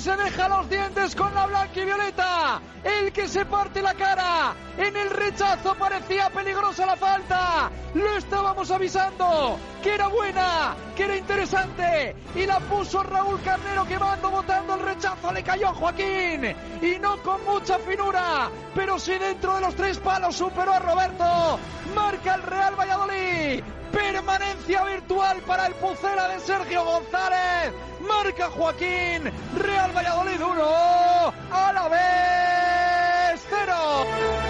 Se 0.00 0.16
deja 0.16 0.48
los 0.48 0.68
dientes 0.70 1.14
con 1.14 1.34
la 1.34 1.46
blanca 1.46 1.78
y 1.78 1.84
violeta. 1.84 2.60
El 2.82 3.12
que 3.12 3.28
se 3.28 3.44
parte 3.44 3.82
la 3.82 3.92
cara. 3.92 4.54
En 4.78 4.96
el 4.96 5.10
rechazo 5.10 5.74
parecía 5.74 6.30
peligrosa 6.30 6.86
la 6.86 6.96
falta. 6.96 7.70
Lo 7.92 8.16
estábamos 8.16 8.70
avisando. 8.70 9.58
Que 9.82 9.94
era 9.94 10.08
buena, 10.08 10.74
que 10.96 11.04
era 11.04 11.16
interesante. 11.16 12.16
Y 12.34 12.46
la 12.46 12.60
puso 12.60 13.02
Raúl 13.02 13.40
Carnero 13.42 13.84
que 13.86 13.98
mando 13.98 14.30
votando 14.30 14.74
el 14.74 14.80
rechazo. 14.80 15.32
Le 15.32 15.42
cayó 15.42 15.68
a 15.68 15.74
Joaquín. 15.74 16.56
Y 16.80 16.98
no 16.98 17.18
con 17.22 17.44
mucha 17.44 17.78
finura. 17.80 18.48
Pero 18.74 18.98
sí 18.98 19.18
dentro 19.18 19.54
de 19.56 19.60
los 19.60 19.74
tres 19.74 19.98
palos 19.98 20.34
superó 20.34 20.72
a 20.72 20.78
Roberto. 20.78 21.58
Marca 21.94 22.36
el 22.36 22.42
Real 22.42 22.74
Valladolid. 22.74 23.62
Permanencia 23.92 24.84
virtual 24.84 25.40
para 25.46 25.66
el 25.66 25.74
Pucera 25.74 26.28
de 26.28 26.40
Sergio 26.40 26.84
González. 26.84 27.72
Marca 28.00 28.50
Joaquín. 28.50 29.32
Real 29.56 29.92
Valladolid 29.96 30.40
1. 30.40 31.34
A 31.50 31.72
la 31.72 31.88
vez 31.88 33.46
0. 33.50 34.49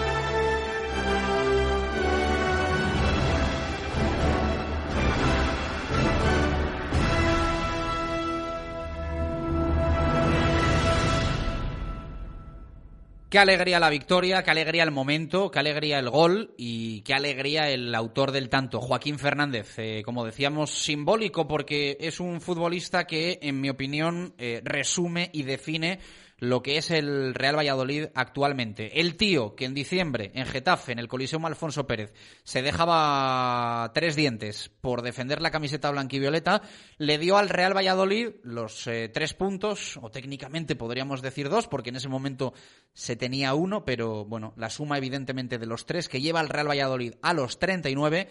Qué 13.31 13.39
alegría 13.39 13.79
la 13.79 13.91
victoria, 13.91 14.43
qué 14.43 14.51
alegría 14.51 14.83
el 14.83 14.91
momento, 14.91 15.53
qué 15.53 15.61
alegría 15.61 16.01
el 16.01 16.11
gol 16.11 16.53
y 16.59 17.03
qué 17.03 17.15
alegría 17.15 17.71
el 17.71 17.95
autor 17.95 18.33
del 18.33 18.49
tanto, 18.49 18.81
Joaquín 18.81 19.21
Fernández. 19.21 19.79
Eh, 19.79 20.03
como 20.05 20.25
decíamos, 20.25 20.71
simbólico 20.71 21.47
porque 21.47 21.97
es 22.01 22.19
un 22.19 22.41
futbolista 22.41 23.07
que, 23.07 23.39
en 23.41 23.61
mi 23.61 23.71
opinión, 23.71 24.35
eh, 24.37 24.61
resume 24.65 25.31
y 25.33 25.45
define 25.45 26.01
lo 26.41 26.63
que 26.63 26.79
es 26.79 26.91
el 26.91 27.35
Real 27.35 27.57
Valladolid 27.57 28.07
actualmente. 28.15 29.01
El 29.01 29.17
tío 29.17 29.55
que 29.55 29.67
en 29.67 29.75
diciembre, 29.75 30.33
en 30.35 30.47
Getafe, 30.47 30.93
en 30.93 30.99
el 30.99 31.07
Coliseum 31.07 31.45
Alfonso 31.45 31.87
Pérez, 31.87 32.13
se 32.43 32.63
dejaba 32.63 33.91
tres 33.95 34.17
dientes 34.17 34.71
por 34.81 35.03
defender 35.03 35.41
la 35.43 35.51
camiseta 35.51 35.91
blanquivioleta, 35.91 36.63
le 36.99 37.19
dio 37.19 37.37
al 37.37 37.51
Real 37.51 37.77
Valladolid 37.77 38.31
los 38.43 38.87
eh, 38.87 39.11
tres 39.13 39.35
puntos, 39.35 39.99
o 40.03 40.11
técnicamente 40.11 40.77
podríamos 40.77 41.21
decir 41.23 41.51
dos, 41.51 41.69
porque 41.69 41.91
en 41.91 41.97
ese 41.97 42.09
momento 42.09 42.55
se 42.95 43.17
tenía 43.17 43.55
uno, 43.55 43.85
pero 43.85 44.25
bueno, 44.25 44.55
la 44.57 44.71
suma 44.71 44.97
evidentemente 44.97 45.59
de 45.59 45.67
los 45.67 45.85
tres 45.85 46.09
que 46.09 46.23
lleva 46.23 46.41
al 46.41 46.49
Real 46.49 46.69
Valladolid 46.69 47.15
a 47.23 47.35
los 47.35 47.59
39 47.59 48.29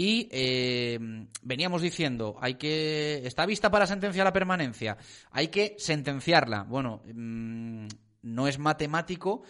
y 0.00 0.30
eh, 0.30 0.98
veníamos 1.42 1.82
diciendo, 1.82 2.38
hay 2.40 2.54
que 2.54 3.20
está 3.26 3.44
vista 3.44 3.70
para 3.70 3.86
sentenciar 3.86 4.24
la 4.24 4.32
permanencia, 4.32 4.96
hay 5.30 5.48
que 5.48 5.76
sentenciarla. 5.78 6.62
Bueno, 6.62 7.02
mm, 7.04 7.86
no 8.22 8.48
es 8.48 8.58
matemático, 8.58 9.42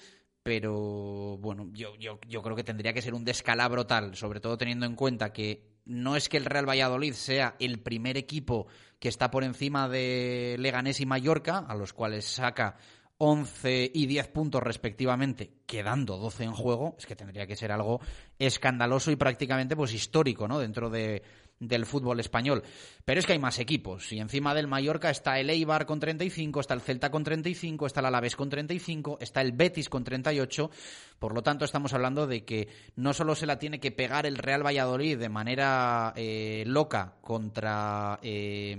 pero 0.42 1.38
bueno, 1.38 1.70
yo, 1.72 1.94
yo 2.00 2.42
creo 2.42 2.56
que 2.56 2.64
tendría 2.64 2.92
que 2.92 3.00
ser 3.00 3.14
un 3.14 3.24
descalabro 3.24 3.86
tal, 3.86 4.16
sobre 4.16 4.40
todo 4.40 4.58
teniendo 4.58 4.86
en 4.86 4.96
cuenta 4.96 5.32
que 5.32 5.70
no 5.84 6.16
es 6.16 6.28
que 6.28 6.38
el 6.38 6.46
Real 6.46 6.68
Valladolid 6.68 7.12
sea 7.12 7.54
el 7.60 7.78
primer 7.78 8.16
equipo 8.16 8.66
que 8.98 9.08
está 9.08 9.30
por 9.30 9.44
encima 9.44 9.88
de 9.88 10.56
Leganés 10.58 11.00
y 11.00 11.06
Mallorca, 11.06 11.58
a 11.58 11.76
los 11.76 11.92
cuales 11.92 12.24
saca 12.24 12.76
11 13.22 13.90
y 13.92 14.06
10 14.06 14.28
puntos 14.28 14.62
respectivamente, 14.62 15.52
quedando 15.66 16.16
12 16.16 16.44
en 16.44 16.52
juego, 16.52 16.96
es 16.98 17.04
que 17.04 17.14
tendría 17.14 17.46
que 17.46 17.54
ser 17.54 17.70
algo 17.70 18.00
escandaloso 18.38 19.10
y 19.10 19.16
prácticamente 19.16 19.76
pues 19.76 19.92
histórico, 19.92 20.48
¿no? 20.48 20.58
Dentro 20.58 20.88
de, 20.88 21.22
del 21.58 21.84
fútbol 21.84 22.18
español. 22.18 22.62
Pero 23.04 23.20
es 23.20 23.26
que 23.26 23.34
hay 23.34 23.38
más 23.38 23.58
equipos. 23.58 24.10
Y 24.12 24.20
encima 24.20 24.54
del 24.54 24.68
Mallorca 24.68 25.10
está 25.10 25.38
el 25.38 25.50
Eibar 25.50 25.84
con 25.84 26.00
35, 26.00 26.60
está 26.60 26.72
el 26.72 26.80
Celta 26.80 27.10
con 27.10 27.22
35, 27.22 27.86
está 27.86 28.00
el 28.00 28.06
Alavés 28.06 28.36
con 28.36 28.48
35, 28.48 29.18
está 29.20 29.42
el 29.42 29.52
Betis 29.52 29.90
con 29.90 30.02
38. 30.02 30.70
Por 31.18 31.34
lo 31.34 31.42
tanto, 31.42 31.66
estamos 31.66 31.92
hablando 31.92 32.26
de 32.26 32.46
que 32.46 32.68
no 32.96 33.12
solo 33.12 33.34
se 33.34 33.44
la 33.44 33.58
tiene 33.58 33.80
que 33.80 33.92
pegar 33.92 34.24
el 34.24 34.38
Real 34.38 34.64
Valladolid 34.64 35.18
de 35.18 35.28
manera 35.28 36.14
eh, 36.16 36.64
loca 36.66 37.16
contra 37.20 38.18
eh, 38.22 38.74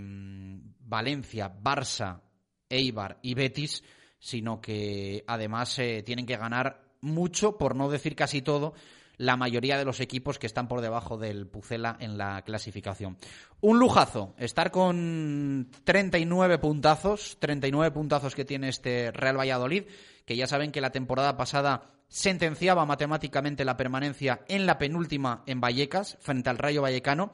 Valencia, 0.79 1.53
Barça, 1.55 2.19
Eibar 2.67 3.19
y 3.21 3.35
Betis, 3.35 3.83
sino 4.21 4.61
que 4.61 5.25
además 5.27 5.77
eh, 5.79 6.03
tienen 6.05 6.25
que 6.25 6.37
ganar 6.37 6.85
mucho, 7.01 7.57
por 7.57 7.75
no 7.75 7.89
decir 7.89 8.15
casi 8.15 8.41
todo, 8.41 8.73
la 9.17 9.35
mayoría 9.35 9.77
de 9.77 9.85
los 9.85 9.99
equipos 9.99 10.39
que 10.39 10.47
están 10.47 10.67
por 10.67 10.81
debajo 10.81 11.17
del 11.17 11.47
Pucela 11.47 11.97
en 11.99 12.17
la 12.17 12.43
clasificación. 12.43 13.17
Un 13.59 13.79
lujazo 13.79 14.33
estar 14.37 14.71
con 14.71 15.69
39 15.83 16.59
puntazos, 16.59 17.37
39 17.39 17.91
puntazos 17.91 18.35
que 18.35 18.45
tiene 18.45 18.69
este 18.69 19.11
Real 19.11 19.37
Valladolid, 19.37 19.83
que 20.25 20.35
ya 20.35 20.47
saben 20.47 20.71
que 20.71 20.81
la 20.81 20.91
temporada 20.91 21.35
pasada 21.35 21.91
sentenciaba 22.07 22.85
matemáticamente 22.85 23.65
la 23.65 23.77
permanencia 23.77 24.41
en 24.47 24.65
la 24.65 24.77
penúltima 24.77 25.43
en 25.47 25.61
Vallecas, 25.61 26.17
frente 26.19 26.49
al 26.49 26.57
Rayo 26.57 26.81
Vallecano. 26.81 27.33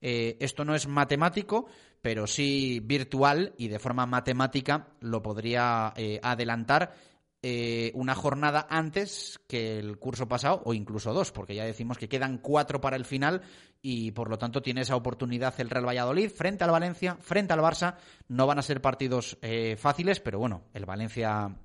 Eh, 0.00 0.36
esto 0.40 0.64
no 0.64 0.76
es 0.76 0.86
matemático, 0.86 1.66
pero 2.00 2.26
sí 2.26 2.80
virtual 2.84 3.54
y 3.58 3.68
de 3.68 3.78
forma 3.78 4.06
matemática 4.06 4.88
lo 5.00 5.22
podría 5.22 5.92
eh, 5.96 6.20
adelantar 6.22 6.94
eh, 7.40 7.92
una 7.94 8.16
jornada 8.16 8.66
antes 8.68 9.38
que 9.46 9.78
el 9.78 9.98
curso 9.98 10.26
pasado 10.26 10.60
o 10.64 10.74
incluso 10.74 11.12
dos, 11.12 11.30
porque 11.30 11.54
ya 11.54 11.64
decimos 11.64 11.96
que 11.96 12.08
quedan 12.08 12.38
cuatro 12.38 12.80
para 12.80 12.96
el 12.96 13.04
final 13.04 13.42
y 13.80 14.10
por 14.10 14.28
lo 14.28 14.38
tanto 14.38 14.60
tiene 14.60 14.80
esa 14.80 14.96
oportunidad 14.96 15.54
el 15.58 15.70
Real 15.70 15.86
Valladolid 15.86 16.30
frente 16.30 16.64
al 16.64 16.72
Valencia, 16.72 17.16
frente 17.20 17.52
al 17.52 17.60
Barça. 17.60 17.94
No 18.26 18.48
van 18.48 18.58
a 18.58 18.62
ser 18.62 18.80
partidos 18.80 19.38
eh, 19.40 19.76
fáciles, 19.76 20.18
pero 20.18 20.40
bueno, 20.40 20.64
el 20.74 20.84
Valencia 20.84 21.56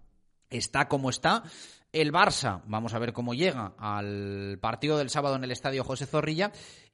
está 0.52 0.88
como 0.88 1.10
está. 1.10 1.42
El 1.92 2.12
Barça, 2.12 2.62
vamos 2.68 2.94
a 2.94 3.00
ver 3.00 3.12
cómo 3.12 3.34
llega 3.34 3.74
al 3.80 4.60
partido 4.62 5.00
del 5.00 5.10
sábado 5.10 5.36
en 5.36 5.44
el 5.44 5.52
estadio 5.52 5.84
José 5.84 6.06
Zorrilla. 6.06 6.52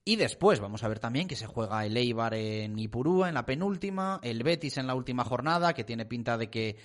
Y 0.10 0.16
después 0.16 0.60
vamos 0.60 0.84
a 0.84 0.88
ver 0.88 0.98
también 0.98 1.28
que 1.28 1.36
se 1.36 1.46
juega 1.46 1.86
el 1.86 1.96
Eibar 1.96 2.34
en 2.34 2.80
Ipurúa 2.80 3.28
en 3.28 3.36
la 3.36 3.46
penúltima, 3.46 4.20
el 4.24 4.42
Betis 4.42 4.80
en 4.80 4.88
la 4.88 4.96
última 4.96 5.24
jornada, 5.24 5.76
que 5.76 5.84
tiene 5.84 6.08
pinta 6.08 6.36
de 6.36 6.50
que 6.50 6.78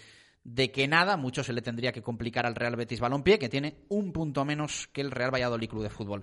de 0.45 0.71
que 0.71 0.87
nada, 0.87 1.17
mucho 1.17 1.43
se 1.43 1.55
le 1.55 1.63
tendría 1.63 1.93
que 1.93 2.03
complicar 2.03 2.45
al 2.45 2.55
Real 2.55 2.77
Betis 2.77 3.01
Balompié, 3.01 3.39
que 3.39 3.49
tiene 3.49 3.79
un 3.89 4.13
punto 4.13 4.45
menos 4.45 4.89
que 4.93 5.01
el 5.01 5.11
Real 5.11 5.33
Valladolid 5.33 5.69
Club 5.69 5.83
de 5.83 5.91
Fútbol. 5.91 6.23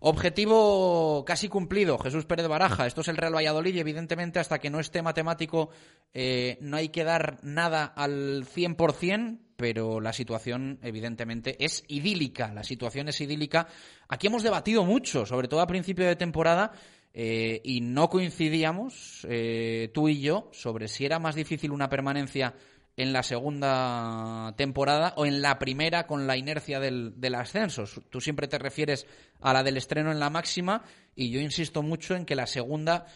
Objetivo 0.00 1.24
casi 1.26 1.48
cumplido, 1.48 1.98
Jesús 1.98 2.26
Pérez 2.26 2.46
Baraja. 2.46 2.86
Esto 2.86 3.00
es 3.00 3.08
el 3.08 3.16
Real 3.16 3.34
Valladolid 3.34 3.74
y 3.74 3.80
evidentemente 3.80 4.38
hasta 4.38 4.58
que 4.58 4.68
no 4.68 4.80
esté 4.80 5.00
matemático 5.00 5.70
eh, 6.12 6.58
no 6.60 6.76
hay 6.76 6.90
que 6.90 7.04
dar 7.04 7.38
nada 7.42 7.86
al 7.86 8.44
100%, 8.44 9.38
pero 9.56 10.00
la 10.00 10.12
situación 10.12 10.78
evidentemente 10.82 11.56
es 11.64 11.84
idílica. 11.88 12.52
La 12.52 12.64
situación 12.64 13.08
es 13.08 13.20
idílica. 13.22 13.68
Aquí 14.08 14.26
hemos 14.26 14.42
debatido 14.42 14.84
mucho, 14.84 15.24
sobre 15.24 15.48
todo 15.48 15.60
a 15.60 15.66
principio 15.66 16.06
de 16.06 16.16
temporada, 16.16 16.72
eh, 17.16 17.60
y 17.64 17.80
no 17.80 18.10
coincidíamos, 18.10 19.24
eh, 19.30 19.88
tú 19.94 20.08
y 20.08 20.20
yo, 20.20 20.50
sobre 20.52 20.88
si 20.88 21.06
era 21.06 21.20
más 21.20 21.36
difícil 21.36 21.70
una 21.70 21.88
permanencia 21.88 22.54
en 22.96 23.12
la 23.12 23.22
segunda 23.22 24.54
temporada 24.56 25.14
o 25.16 25.26
en 25.26 25.42
la 25.42 25.58
primera 25.58 26.06
con 26.06 26.26
la 26.26 26.36
inercia 26.36 26.80
del, 26.80 27.34
ascenso. 27.34 27.84
Tú 28.10 28.20
siempre 28.20 28.48
te 28.48 28.58
refieres 28.58 29.06
a 29.40 29.52
la 29.52 29.62
del 29.62 29.76
estreno 29.76 30.12
en 30.12 30.20
la 30.20 30.30
máxima 30.30 30.84
y 31.14 31.30
yo 31.30 31.40
insisto 31.40 31.82
mucho 31.82 32.14
en 32.14 32.24
que 32.24 32.36
la 32.36 32.46
segunda 32.46 33.06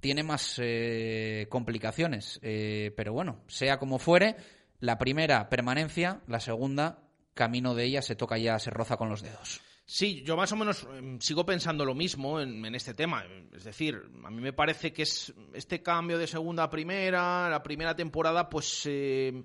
tiene 0.00 0.22
más 0.22 0.60
eh, 0.62 1.46
complicaciones. 1.48 2.38
Eh, 2.42 2.92
pero 2.96 3.12
bueno, 3.12 3.40
sea 3.48 3.78
como 3.78 3.98
fuere, 3.98 4.36
la 4.80 4.98
primera 4.98 5.48
permanencia, 5.48 6.20
la 6.28 6.40
segunda, 6.40 6.98
camino 7.34 7.74
de 7.74 7.84
ella, 7.84 8.02
se 8.02 8.14
toca 8.14 8.38
ya, 8.38 8.58
se 8.58 8.70
roza 8.70 8.96
con 8.96 9.08
los 9.08 9.22
dedos. 9.22 9.60
Sí, 9.86 10.22
yo 10.22 10.36
más 10.36 10.50
o 10.50 10.56
menos 10.56 10.86
sigo 11.20 11.44
pensando 11.44 11.84
lo 11.84 11.94
mismo 11.94 12.40
en, 12.40 12.74
este 12.74 12.94
tema. 12.94 13.24
Es 13.52 13.64
decir, 13.64 14.00
a 14.24 14.30
mí 14.30 14.40
me 14.40 14.54
parece 14.54 14.94
que 14.94 15.02
es 15.02 15.34
este 15.52 15.82
cambio 15.82 16.16
de 16.16 16.26
segunda 16.26 16.64
a 16.64 16.70
primera, 16.70 17.50
la 17.50 17.62
primera 17.62 17.94
temporada, 17.94 18.48
pues 18.48 18.84
eh, 18.86 19.44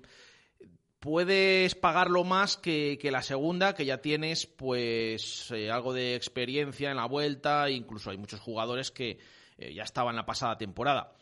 puedes 0.98 1.74
pagarlo 1.74 2.24
más 2.24 2.56
que, 2.56 2.98
la 3.12 3.20
segunda, 3.20 3.74
que 3.74 3.84
ya 3.84 3.98
tienes 4.00 4.46
pues 4.46 5.50
eh, 5.50 5.70
algo 5.70 5.92
de 5.92 6.14
experiencia 6.14 6.90
en 6.90 6.96
la 6.96 7.06
vuelta, 7.06 7.68
incluso 7.68 8.10
hay 8.10 8.16
muchos 8.16 8.40
jugadores 8.40 8.90
que 8.90 9.18
eh, 9.58 9.74
ya 9.74 9.82
estaban 9.82 10.16
la 10.16 10.24
pasada 10.24 10.56
temporada. 10.56 11.12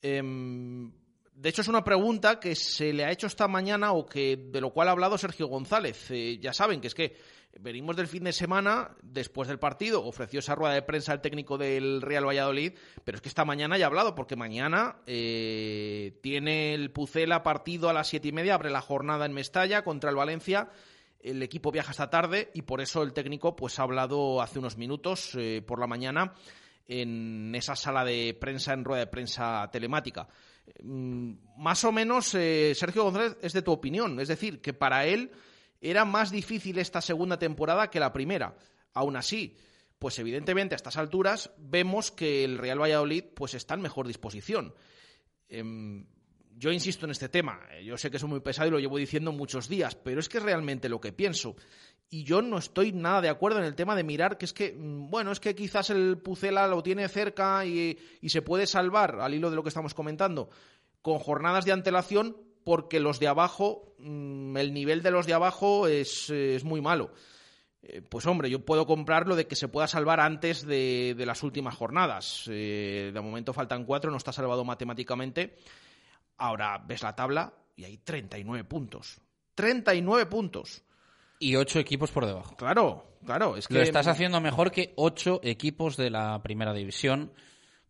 Em, 0.00 0.92
de 1.34 1.48
hecho, 1.48 1.62
es 1.62 1.68
una 1.68 1.82
pregunta 1.82 2.38
que 2.38 2.54
se 2.54 2.92
le 2.92 3.04
ha 3.04 3.10
hecho 3.10 3.26
esta 3.26 3.48
mañana 3.48 3.90
o 3.92 4.06
que 4.06 4.36
de 4.36 4.60
lo 4.60 4.70
cual 4.70 4.86
ha 4.86 4.92
hablado 4.92 5.18
Sergio 5.18 5.48
González. 5.48 6.12
ya 6.40 6.52
saben 6.52 6.80
que 6.80 6.86
es 6.86 6.94
que 6.94 7.16
Venimos 7.60 7.96
del 7.96 8.06
fin 8.06 8.24
de 8.24 8.32
semana, 8.32 8.96
después 9.02 9.48
del 9.48 9.58
partido, 9.58 10.04
ofreció 10.04 10.38
esa 10.38 10.54
rueda 10.54 10.74
de 10.74 10.82
prensa 10.82 11.12
el 11.12 11.20
técnico 11.20 11.58
del 11.58 12.02
Real 12.02 12.26
Valladolid, 12.26 12.74
pero 13.04 13.16
es 13.16 13.22
que 13.22 13.28
esta 13.28 13.44
mañana 13.44 13.76
ya 13.76 13.86
ha 13.86 13.88
hablado, 13.88 14.14
porque 14.14 14.36
mañana 14.36 14.96
eh, 15.06 16.18
tiene 16.22 16.74
el 16.74 16.92
Pucela 16.92 17.42
partido 17.42 17.88
a 17.88 17.92
las 17.92 18.08
siete 18.08 18.28
y 18.28 18.32
media, 18.32 18.54
abre 18.54 18.70
la 18.70 18.80
jornada 18.80 19.26
en 19.26 19.32
Mestalla 19.32 19.82
contra 19.82 20.10
el 20.10 20.16
Valencia. 20.16 20.68
El 21.18 21.42
equipo 21.42 21.72
viaja 21.72 21.90
esta 21.90 22.10
tarde 22.10 22.50
y 22.54 22.62
por 22.62 22.80
eso 22.80 23.02
el 23.02 23.12
técnico 23.12 23.56
pues 23.56 23.78
ha 23.78 23.82
hablado 23.82 24.40
hace 24.40 24.60
unos 24.60 24.76
minutos 24.76 25.34
eh, 25.34 25.62
por 25.66 25.80
la 25.80 25.88
mañana 25.88 26.34
en 26.86 27.52
esa 27.54 27.74
sala 27.74 28.04
de 28.04 28.36
prensa, 28.40 28.72
en 28.72 28.84
rueda 28.84 29.00
de 29.00 29.06
prensa 29.08 29.68
telemática. 29.72 30.28
Mm, 30.82 31.32
más 31.56 31.82
o 31.84 31.92
menos, 31.92 32.34
eh, 32.34 32.72
Sergio 32.74 33.04
González 33.04 33.36
es 33.42 33.52
de 33.52 33.62
tu 33.62 33.72
opinión, 33.72 34.20
es 34.20 34.28
decir, 34.28 34.60
que 34.60 34.72
para 34.72 35.06
él 35.06 35.32
era 35.80 36.04
más 36.04 36.30
difícil 36.30 36.78
esta 36.78 37.00
segunda 37.00 37.38
temporada 37.38 37.90
que 37.90 38.00
la 38.00 38.12
primera. 38.12 38.56
Aún 38.94 39.16
así, 39.16 39.56
pues 39.98 40.18
evidentemente 40.18 40.74
a 40.74 40.76
estas 40.76 40.96
alturas 40.96 41.50
vemos 41.58 42.10
que 42.10 42.44
el 42.44 42.58
Real 42.58 42.80
Valladolid 42.80 43.24
pues 43.34 43.54
está 43.54 43.74
en 43.74 43.82
mejor 43.82 44.06
disposición. 44.06 44.74
Em, 45.48 46.06
yo 46.56 46.72
insisto 46.72 47.06
en 47.06 47.12
este 47.12 47.28
tema, 47.28 47.60
yo 47.84 47.96
sé 47.96 48.10
que 48.10 48.16
es 48.16 48.24
muy 48.24 48.40
pesado 48.40 48.68
y 48.68 48.70
lo 48.72 48.80
llevo 48.80 48.98
diciendo 48.98 49.30
muchos 49.32 49.68
días, 49.68 49.94
pero 49.94 50.20
es 50.20 50.28
que 50.28 50.38
es 50.38 50.44
realmente 50.44 50.88
lo 50.88 51.00
que 51.00 51.12
pienso. 51.12 51.54
Y 52.10 52.24
yo 52.24 52.42
no 52.42 52.58
estoy 52.58 52.92
nada 52.92 53.20
de 53.20 53.28
acuerdo 53.28 53.58
en 53.58 53.64
el 53.64 53.74
tema 53.74 53.94
de 53.94 54.02
mirar 54.02 54.38
que 54.38 54.46
es 54.46 54.52
que, 54.52 54.72
mm, 54.72 55.10
bueno, 55.10 55.30
es 55.30 55.40
que 55.40 55.54
quizás 55.54 55.90
el 55.90 56.18
Pucela 56.18 56.66
lo 56.66 56.82
tiene 56.82 57.06
cerca 57.08 57.64
y, 57.64 57.98
se 58.26 58.42
puede 58.42 58.66
salvar, 58.66 59.20
al 59.20 59.34
hilo 59.34 59.50
de 59.50 59.56
lo 59.56 59.62
que 59.62 59.68
estamos 59.68 59.94
comentando, 59.94 60.50
con 61.02 61.18
jornadas 61.18 61.64
de 61.64 61.72
antelación, 61.72 62.36
porque 62.64 63.00
los 63.00 63.18
de 63.18 63.28
abajo, 63.28 63.94
mm, 63.98 64.56
el 64.56 64.72
nivel 64.72 65.02
de 65.02 65.10
los 65.10 65.26
de 65.26 65.34
abajo 65.34 65.86
es, 65.86 66.30
muy 66.64 66.80
malo. 66.80 67.10
Eh, 67.82 68.02
pues 68.02 68.26
hombre, 68.26 68.50
yo 68.50 68.64
puedo 68.64 68.86
comprarlo 68.86 69.36
de 69.36 69.46
que 69.46 69.56
se 69.56 69.68
pueda 69.68 69.86
salvar 69.86 70.20
antes 70.20 70.66
de, 70.66 71.14
las 71.26 71.42
últimas 71.42 71.74
jornadas. 71.74 72.44
Eh, 72.48 73.10
de 73.12 73.20
momento 73.20 73.52
faltan 73.52 73.84
cuatro, 73.84 74.10
no 74.10 74.16
está 74.16 74.32
salvado 74.32 74.64
matemáticamente. 74.64 75.56
Ahora 76.36 76.78
ves 76.78 77.02
la 77.02 77.14
tabla 77.14 77.52
y 77.76 77.84
hay 77.84 77.98
39 77.98 78.64
puntos. 78.64 79.20
39 79.54 80.26
puntos 80.26 80.84
y 81.38 81.56
ocho 81.56 81.78
equipos 81.78 82.10
por 82.10 82.26
debajo. 82.26 82.56
Claro, 82.56 83.18
claro. 83.24 83.56
Es 83.56 83.68
que... 83.68 83.74
Lo 83.74 83.82
estás 83.82 84.06
haciendo 84.06 84.40
mejor 84.40 84.70
que 84.70 84.92
ocho 84.96 85.40
equipos 85.42 85.96
de 85.96 86.10
la 86.10 86.42
primera 86.42 86.72
división, 86.72 87.32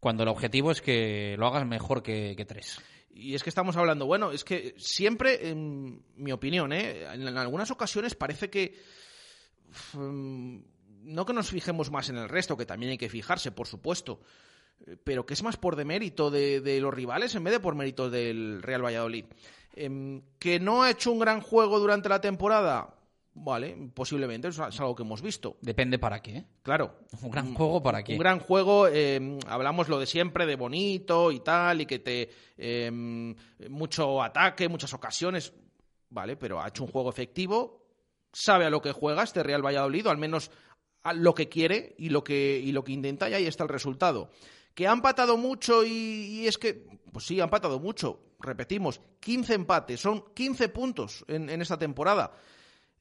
cuando 0.00 0.22
el 0.22 0.28
objetivo 0.28 0.70
es 0.70 0.82
que 0.82 1.36
lo 1.38 1.46
hagas 1.46 1.66
mejor 1.66 2.02
que, 2.02 2.44
tres. 2.46 2.80
Y 3.18 3.34
es 3.34 3.42
que 3.42 3.50
estamos 3.50 3.76
hablando, 3.76 4.06
bueno, 4.06 4.30
es 4.30 4.44
que 4.44 4.76
siempre, 4.78 5.48
en 5.48 6.04
mi 6.14 6.30
opinión, 6.30 6.72
¿eh? 6.72 7.02
en, 7.12 7.36
algunas 7.36 7.68
ocasiones 7.72 8.14
parece 8.14 8.48
que... 8.48 8.78
Mm, 9.94 10.58
no 11.02 11.26
que 11.26 11.32
nos 11.32 11.50
fijemos 11.50 11.90
más 11.90 12.10
en 12.10 12.16
el 12.16 12.28
resto, 12.28 12.56
que 12.56 12.64
también 12.64 12.92
hay 12.92 12.98
que 12.98 13.08
fijarse, 13.08 13.50
por 13.50 13.66
supuesto, 13.66 14.20
pero 15.02 15.26
que 15.26 15.34
es 15.34 15.42
más 15.42 15.56
por 15.56 15.74
demérito 15.74 16.30
de, 16.30 16.60
de 16.60 16.80
los 16.80 16.94
rivales 16.94 17.34
en 17.34 17.42
vez 17.42 17.54
de 17.54 17.60
por 17.60 17.74
mérito 17.74 18.08
del 18.08 18.62
Real 18.62 18.84
Valladolid. 18.84 19.24
Em, 19.74 20.22
que 20.38 20.60
no 20.60 20.84
ha 20.84 20.90
hecho 20.90 21.10
un 21.10 21.18
gran 21.18 21.40
juego 21.40 21.80
durante 21.80 22.08
la 22.08 22.20
temporada, 22.20 22.97
Vale, 23.40 23.90
posiblemente, 23.94 24.48
es 24.48 24.58
algo 24.58 24.96
que 24.96 25.02
hemos 25.02 25.22
visto. 25.22 25.56
Depende 25.60 25.98
para 25.98 26.20
qué. 26.20 26.44
Claro. 26.62 26.98
Un 27.22 27.30
gran 27.30 27.54
juego 27.54 27.82
para 27.82 28.02
qué. 28.02 28.14
Un 28.14 28.18
gran 28.18 28.40
juego, 28.40 28.88
eh, 28.88 29.38
hablamos 29.46 29.88
lo 29.88 29.98
de 29.98 30.06
siempre, 30.06 30.44
de 30.44 30.56
bonito 30.56 31.30
y 31.30 31.40
tal, 31.40 31.80
y 31.80 31.86
que 31.86 32.00
te. 32.00 32.30
Eh, 32.56 32.90
mucho 33.70 34.22
ataque, 34.22 34.68
muchas 34.68 34.92
ocasiones. 34.92 35.52
Vale, 36.10 36.36
pero 36.36 36.60
ha 36.60 36.68
hecho 36.68 36.84
un 36.84 36.90
juego 36.90 37.10
efectivo, 37.10 37.84
sabe 38.32 38.64
a 38.64 38.70
lo 38.70 38.80
que 38.80 38.92
juega 38.92 39.22
este 39.22 39.42
Real 39.42 39.64
Valladolid, 39.64 40.06
o 40.06 40.10
al 40.10 40.16
menos 40.16 40.50
a 41.02 41.12
lo 41.12 41.34
que 41.34 41.48
quiere 41.48 41.94
y 41.98 42.08
lo 42.08 42.24
que, 42.24 42.58
y 42.58 42.72
lo 42.72 42.82
que 42.82 42.92
intenta, 42.92 43.28
y 43.28 43.34
ahí 43.34 43.46
está 43.46 43.64
el 43.64 43.68
resultado. 43.68 44.30
Que 44.74 44.88
ha 44.88 44.92
empatado 44.92 45.36
mucho 45.36 45.84
y, 45.84 46.46
es 46.46 46.58
que. 46.58 46.86
Pues 47.12 47.26
sí, 47.26 47.40
ha 47.40 47.44
empatado 47.44 47.78
mucho. 47.78 48.20
Repetimos, 48.40 49.00
15 49.20 49.54
empates, 49.54 50.00
son 50.00 50.24
15 50.34 50.68
puntos 50.68 51.24
en 51.28 51.60
esta 51.60 51.76
temporada. 51.76 52.32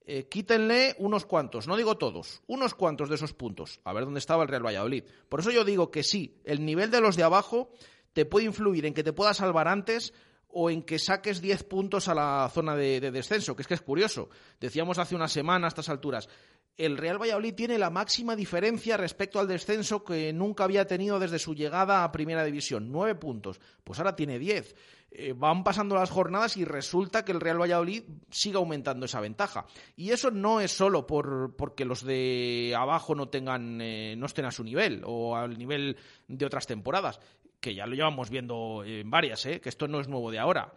Eh, 0.10 0.30
quítenle 0.30 0.96
unos 1.00 1.26
cuantos, 1.26 1.68
no 1.68 1.76
digo 1.76 1.98
todos, 1.98 2.42
unos 2.48 2.74
cuantos 2.74 3.10
de 3.10 3.16
esos 3.16 3.34
puntos, 3.34 3.82
a 3.84 3.92
ver 3.92 4.06
dónde 4.06 4.20
estaba 4.20 4.44
el 4.44 4.48
Real 4.48 4.66
Valladolid. 4.66 5.04
Por 5.28 5.42
eso 5.42 5.52
yo 5.52 5.66
digo 5.66 5.92
que 5.92 6.02
sí, 6.02 6.40
el 6.46 6.66
nivel 6.66 6.90
de 6.92 7.02
los 7.02 7.18
de 7.18 7.24
abajo 7.24 7.72
te 8.14 8.24
puede 8.24 8.46
influir 8.46 8.86
en 8.86 8.94
que 8.94 9.04
te 9.04 9.12
pueda 9.12 9.34
salvar 9.34 9.68
antes 9.68 10.14
o 10.48 10.70
en 10.70 10.84
que 10.84 10.98
saques 10.98 11.42
10 11.42 11.64
puntos 11.66 12.08
a 12.08 12.16
la 12.16 12.50
zona 12.54 12.74
de, 12.78 13.02
de, 13.02 13.12
descenso, 13.12 13.54
que 13.54 13.64
es 13.64 13.68
que 13.68 13.74
es 13.74 13.82
curioso. 13.82 14.30
Decíamos 14.62 14.98
hace 14.98 15.14
una 15.14 15.28
semana 15.28 15.68
a 15.68 15.70
estas 15.70 15.90
alturas, 15.90 16.30
el 16.78 16.96
Real 16.96 17.22
Valladolid 17.22 17.56
tiene 17.56 17.78
la 17.78 17.90
máxima 17.90 18.34
diferencia 18.36 18.96
respecto 18.96 19.42
al 19.42 19.48
descenso 19.50 20.06
que 20.06 20.32
nunca 20.32 20.64
había 20.64 20.88
tenido 20.88 21.20
desde 21.20 21.38
su 21.38 21.54
llegada 21.54 22.06
a 22.06 22.12
Primera 22.14 22.46
División, 22.46 22.92
nueve 22.94 23.16
puntos. 23.16 23.60
Pues 23.84 24.00
ahora 24.00 24.16
tiene 24.16 24.40
diez. 24.40 24.74
Eh, 25.10 25.34
van 25.36 25.64
pasando 25.64 25.96
las 25.96 26.10
jornadas 26.10 26.58
y 26.58 26.66
resulta 26.66 27.24
que 27.24 27.32
el 27.32 27.40
Real 27.40 27.62
Valladolid 27.62 28.04
sigue 28.30 28.58
aumentando 28.58 29.06
esa 29.06 29.22
ventaja. 29.22 29.66
Y 29.96 30.12
eso 30.12 30.32
no 30.32 30.60
es 30.60 30.72
solo 30.72 31.08
por, 31.08 31.56
porque 31.56 31.86
los 31.86 32.04
de 32.04 32.74
abajo 32.78 33.16
no 33.16 33.30
tengan, 33.30 33.80
eh, 33.82 34.16
no 34.18 34.26
estén 34.26 34.46
a 34.46 34.52
su 34.52 34.64
nivel 34.64 35.02
o 35.06 35.36
al 35.36 35.58
nivel 35.58 35.98
de 36.28 36.46
otras 36.46 36.68
temporadas, 36.68 37.20
que 37.60 37.74
ya 37.74 37.88
lo 37.88 37.96
llevamos 37.96 38.30
viendo 38.30 38.84
en 38.84 39.10
varias, 39.10 39.46
¿eh? 39.46 39.62
que 39.62 39.70
esto 39.70 39.88
no 39.88 40.00
es 40.00 40.08
nuevo 40.08 40.30
de 40.30 40.40
ahora 40.40 40.74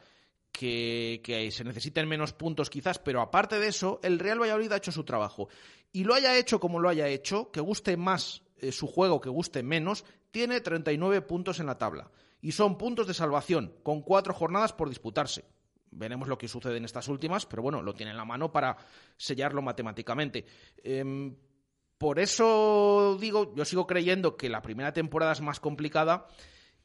que, 0.52 1.48
se 1.52 1.64
necesiten 1.64 2.08
menos 2.08 2.32
puntos 2.32 2.70
quizás, 2.70 2.98
pero 2.98 3.20
aparte 3.20 3.58
de 3.58 3.68
eso, 3.68 4.00
el 4.02 4.18
Real 4.18 4.40
Valladolid 4.40 4.72
ha 4.72 4.76
hecho 4.76 4.92
su 4.92 5.04
trabajo. 5.04 5.48
Y 5.92 6.04
lo 6.04 6.14
haya 6.14 6.36
hecho 6.36 6.60
como 6.60 6.78
lo 6.78 6.88
haya 6.88 7.08
hecho, 7.08 7.50
que 7.50 7.60
guste 7.60 7.96
más 7.96 8.42
eh, 8.58 8.72
su 8.72 8.86
juego, 8.86 9.20
que 9.20 9.28
guste 9.28 9.62
menos, 9.62 10.04
tiene 10.30 10.60
39 10.60 11.22
puntos 11.22 11.60
en 11.60 11.66
la 11.66 11.78
tabla. 11.78 12.10
Y 12.40 12.52
son 12.52 12.78
puntos 12.78 13.06
de 13.06 13.14
salvación, 13.14 13.74
con 13.82 14.02
cuatro 14.02 14.32
jornadas 14.34 14.72
por 14.72 14.88
disputarse. 14.88 15.44
Veremos 15.90 16.28
lo 16.28 16.38
que 16.38 16.48
sucede 16.48 16.76
en 16.76 16.84
estas 16.84 17.08
últimas, 17.08 17.46
pero 17.46 17.62
bueno, 17.62 17.82
lo 17.82 17.94
tiene 17.94 18.12
en 18.12 18.16
la 18.16 18.24
mano 18.24 18.52
para 18.52 18.76
sellarlo 19.16 19.60
matemáticamente. 19.60 20.46
Em, 20.82 21.36
por 21.98 22.18
eso 22.18 23.18
digo, 23.20 23.54
yo 23.54 23.64
sigo 23.64 23.86
creyendo 23.86 24.36
que 24.36 24.48
la 24.48 24.62
primera 24.62 24.92
temporada 24.92 25.32
es 25.32 25.40
más 25.40 25.60
complicada 25.60 26.26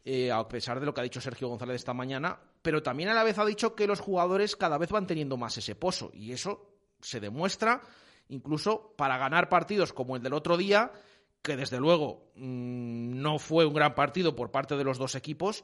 eh, 0.07 0.31
a 0.31 0.47
pesar 0.47 0.79
de 0.79 0.85
lo 0.85 0.93
que 0.93 1.01
ha 1.01 1.03
dicho 1.03 1.19
Sergio 1.19 1.47
González 1.47 1.77
esta 1.77 1.93
mañana, 1.95 2.39
pero 2.61 2.83
también 2.83 3.09
a 3.09 3.15
la 3.15 3.23
vez 3.23 3.39
ha 3.39 3.45
dicho 3.45 3.73
que 3.73 3.87
los 3.87 3.99
jugadores 3.99 4.55
cada 4.55 4.77
vez 4.77 4.91
van 4.91 5.07
teniendo 5.07 5.35
más 5.35 5.57
ese 5.57 5.73
pozo 5.73 6.11
y 6.13 6.31
eso 6.31 6.75
se 7.01 7.19
demuestra 7.19 7.81
incluso 8.29 8.93
para 8.95 9.17
ganar 9.17 9.49
partidos 9.49 9.93
como 9.93 10.15
el 10.15 10.21
del 10.21 10.33
otro 10.33 10.57
día, 10.57 10.91
que 11.45 11.55
desde 11.55 11.79
luego 11.79 12.31
mm, 12.35 13.21
no 13.21 13.39
fue 13.39 13.65
un 13.65 13.73
gran 13.73 13.95
partido 13.95 14.35
por 14.35 14.51
parte 14.51 14.75
de 14.75 14.83
los 14.83 14.97
dos 14.97 15.15
equipos, 15.15 15.63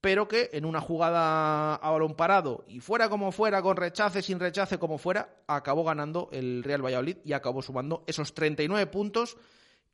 pero 0.00 0.26
que 0.26 0.50
en 0.52 0.64
una 0.64 0.80
jugada 0.80 1.74
a 1.74 1.90
balón 1.90 2.14
parado 2.14 2.64
y 2.66 2.80
fuera 2.80 3.08
como 3.08 3.30
fuera, 3.30 3.62
con 3.62 3.76
rechace, 3.76 4.22
sin 4.22 4.40
rechace, 4.40 4.78
como 4.78 4.98
fuera, 4.98 5.42
acabó 5.46 5.84
ganando 5.84 6.28
el 6.32 6.64
Real 6.64 6.84
Valladolid 6.84 7.18
y 7.24 7.34
acabó 7.34 7.62
sumando 7.62 8.04
esos 8.06 8.34
39 8.34 8.86
puntos 8.86 9.36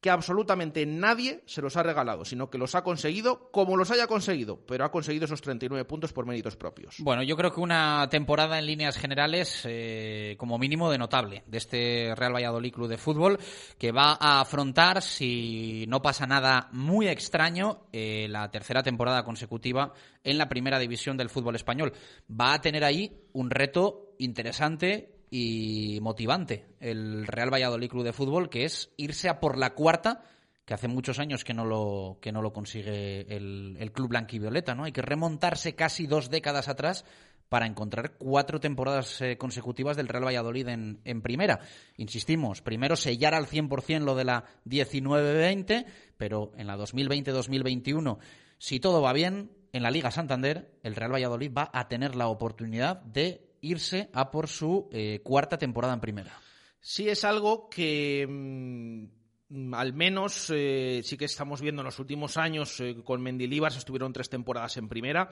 que 0.00 0.10
absolutamente 0.10 0.84
nadie 0.84 1.42
se 1.46 1.62
los 1.62 1.76
ha 1.76 1.82
regalado, 1.82 2.24
sino 2.24 2.50
que 2.50 2.58
los 2.58 2.74
ha 2.74 2.84
conseguido 2.84 3.50
como 3.50 3.76
los 3.76 3.90
haya 3.90 4.06
conseguido, 4.06 4.60
pero 4.66 4.84
ha 4.84 4.90
conseguido 4.90 5.24
esos 5.24 5.40
39 5.40 5.86
puntos 5.86 6.12
por 6.12 6.26
méritos 6.26 6.56
propios. 6.56 6.96
Bueno, 6.98 7.22
yo 7.22 7.36
creo 7.36 7.52
que 7.52 7.60
una 7.60 8.06
temporada 8.10 8.58
en 8.58 8.66
líneas 8.66 8.98
generales 8.98 9.62
eh, 9.64 10.36
como 10.38 10.58
mínimo 10.58 10.90
de 10.90 10.98
notable 10.98 11.42
de 11.46 11.58
este 11.58 12.14
Real 12.14 12.34
Valladolid 12.34 12.72
Club 12.72 12.88
de 12.88 12.98
Fútbol 12.98 13.38
que 13.78 13.92
va 13.92 14.18
a 14.20 14.40
afrontar, 14.40 15.00
si 15.00 15.86
no 15.88 16.02
pasa 16.02 16.26
nada 16.26 16.68
muy 16.72 17.08
extraño, 17.08 17.86
eh, 17.92 18.26
la 18.28 18.50
tercera 18.50 18.82
temporada 18.82 19.24
consecutiva 19.24 19.94
en 20.22 20.36
la 20.36 20.48
primera 20.48 20.78
división 20.78 21.16
del 21.16 21.30
fútbol 21.30 21.56
español. 21.56 21.92
Va 22.30 22.52
a 22.52 22.60
tener 22.60 22.84
ahí 22.84 23.22
un 23.32 23.50
reto 23.50 24.14
interesante 24.18 25.13
y 25.36 25.98
motivante 26.00 26.64
el 26.78 27.26
Real 27.26 27.52
Valladolid 27.52 27.90
Club 27.90 28.04
de 28.04 28.12
Fútbol, 28.12 28.48
que 28.48 28.64
es 28.64 28.92
irse 28.96 29.28
a 29.28 29.40
por 29.40 29.58
la 29.58 29.74
cuarta, 29.74 30.22
que 30.64 30.74
hace 30.74 30.86
muchos 30.86 31.18
años 31.18 31.42
que 31.42 31.52
no 31.52 31.64
lo, 31.64 32.18
que 32.20 32.30
no 32.30 32.40
lo 32.40 32.52
consigue 32.52 33.22
el, 33.34 33.76
el 33.80 33.90
club 33.90 34.10
blanquivioleta, 34.10 34.76
¿no? 34.76 34.84
Hay 34.84 34.92
que 34.92 35.02
remontarse 35.02 35.74
casi 35.74 36.06
dos 36.06 36.30
décadas 36.30 36.68
atrás 36.68 37.04
para 37.48 37.66
encontrar 37.66 38.12
cuatro 38.16 38.60
temporadas 38.60 39.20
eh, 39.22 39.36
consecutivas 39.36 39.96
del 39.96 40.06
Real 40.06 40.24
Valladolid 40.24 40.68
en, 40.68 41.00
en, 41.04 41.20
primera. 41.20 41.58
Insistimos, 41.96 42.62
primero 42.62 42.94
sellar 42.94 43.34
al 43.34 43.48
100% 43.48 44.04
lo 44.04 44.14
de 44.14 44.24
la 44.24 44.44
19-20, 44.66 45.84
pero 46.16 46.52
en 46.56 46.68
la 46.68 46.76
2020-2021, 46.76 48.18
si 48.58 48.78
todo 48.78 49.02
va 49.02 49.12
bien, 49.12 49.50
en 49.72 49.82
la 49.82 49.90
Liga 49.90 50.12
Santander, 50.12 50.70
el 50.84 50.94
Real 50.94 51.12
Valladolid 51.12 51.50
va 51.52 51.70
a 51.72 51.88
tener 51.88 52.14
la 52.14 52.28
oportunidad 52.28 53.02
de 53.02 53.43
irse 53.64 54.10
a 54.12 54.30
por 54.30 54.48
su 54.48 54.88
eh, 54.92 55.20
cuarta 55.24 55.58
temporada 55.58 55.94
en 55.94 56.00
primera. 56.00 56.38
Sí, 56.80 57.08
es 57.08 57.24
algo 57.24 57.68
que 57.70 58.26
mm, 58.28 59.74
al 59.74 59.92
menos 59.94 60.52
eh, 60.54 61.00
sí 61.02 61.16
que 61.16 61.24
estamos 61.24 61.60
viendo 61.60 61.80
en 61.80 61.86
los 61.86 61.98
últimos 61.98 62.36
años 62.36 62.78
eh, 62.80 62.96
con 63.02 63.22
Mendilíbar, 63.22 63.72
se 63.72 63.78
estuvieron 63.78 64.12
tres 64.12 64.28
temporadas 64.28 64.76
en 64.76 64.88
primera. 64.88 65.30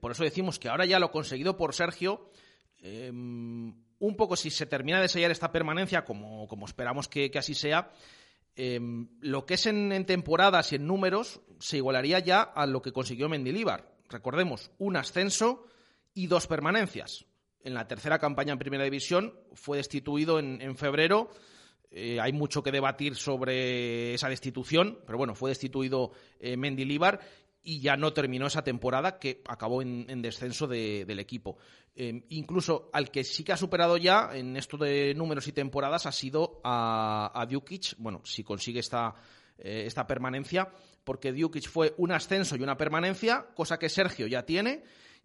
por 0.00 0.12
eso 0.12 0.22
decimos 0.22 0.58
que 0.58 0.68
ahora 0.68 0.86
ya 0.86 0.98
lo 0.98 1.10
conseguido 1.10 1.56
por 1.56 1.74
Sergio, 1.74 2.30
em, 2.78 3.74
un 3.98 4.16
poco 4.16 4.36
si 4.36 4.50
se 4.50 4.66
termina 4.66 5.00
de 5.00 5.08
sellar 5.08 5.30
esta 5.30 5.50
permanencia, 5.50 6.04
como, 6.04 6.46
como 6.46 6.66
esperamos 6.66 7.08
que, 7.08 7.30
así 7.36 7.54
sea, 7.54 7.90
em, 8.54 9.08
lo 9.20 9.46
que 9.46 9.54
es 9.54 9.66
en, 9.66 9.90
en, 9.92 10.06
temporadas 10.06 10.72
y 10.72 10.76
en 10.76 10.86
números 10.86 11.40
se 11.58 11.78
igualaría 11.78 12.20
ya 12.20 12.42
a 12.42 12.66
lo 12.66 12.82
que 12.82 12.92
consiguió 12.92 13.28
Mendilíbar. 13.28 13.92
Recordemos, 14.08 14.70
un 14.78 14.96
ascenso 14.96 15.66
y 16.14 16.28
dos 16.28 16.46
permanencias 16.46 17.26
en 17.64 17.74
la 17.74 17.88
tercera 17.88 18.18
campaña 18.18 18.52
en 18.52 18.58
Primera 18.58 18.84
División, 18.84 19.34
fue 19.54 19.78
destituido 19.78 20.38
en, 20.38 20.76
febrero 20.76 21.30
eh, 21.90 22.20
hay 22.20 22.32
mucho 22.32 22.62
que 22.62 22.72
debatir 22.72 23.14
sobre 23.14 24.14
esa 24.14 24.28
destitución, 24.28 24.98
pero 25.06 25.16
bueno, 25.16 25.34
fue 25.34 25.50
destituido 25.50 26.10
eh, 26.40 26.56
Mendilibar 26.56 27.20
y 27.62 27.80
ya 27.80 27.96
no 27.96 28.12
terminó 28.12 28.48
esa 28.48 28.64
temporada 28.64 29.18
que 29.18 29.42
acabó 29.46 29.80
en, 29.80 30.20
descenso 30.20 30.66
del 30.66 31.18
equipo. 31.18 31.56
Eh, 31.94 32.24
incluso 32.30 32.90
al 32.92 33.10
que 33.10 33.22
sí 33.24 33.44
que 33.44 33.52
ha 33.52 33.56
superado 33.56 33.96
ya 33.96 34.30
en 34.34 34.56
esto 34.56 34.76
de 34.76 35.14
números 35.14 35.46
y 35.46 35.52
temporadas 35.52 36.04
ha 36.06 36.12
sido 36.12 36.60
a, 36.64 37.30
a 37.32 37.48
bueno, 37.98 38.20
si 38.24 38.42
consigue 38.42 38.80
esta, 38.80 39.14
esta 39.56 40.06
permanencia, 40.06 40.68
porque 41.04 41.32
Djukic 41.32 41.68
fue 41.68 41.94
un 41.96 42.10
ascenso 42.12 42.56
y 42.56 42.62
una 42.62 42.76
permanencia, 42.76 43.46
cosa 43.54 43.78
que 43.78 43.88
Sergio 43.88 44.26
ya 44.26 44.44
tiene 44.44 44.82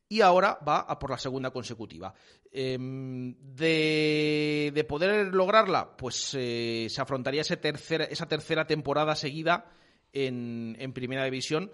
y 0.09 0.21
ahora 0.21 0.57
va 0.67 0.79
a 0.79 0.97
por 0.97 1.11
la 1.11 1.17
segunda 1.17 1.51
consecutiva. 1.51 2.13
Em, 2.51 3.35
de, 3.55 4.85
poder 4.89 5.33
lograrla, 5.33 5.95
pues 5.95 6.35
eh, 6.37 6.87
se 6.89 7.01
afrontaría 7.01 7.41
esa 7.41 8.27
tercera 8.27 8.65
temporada 8.65 9.15
seguida 9.15 9.71
en, 10.11 10.91
Primera 10.93 11.23
División, 11.25 11.71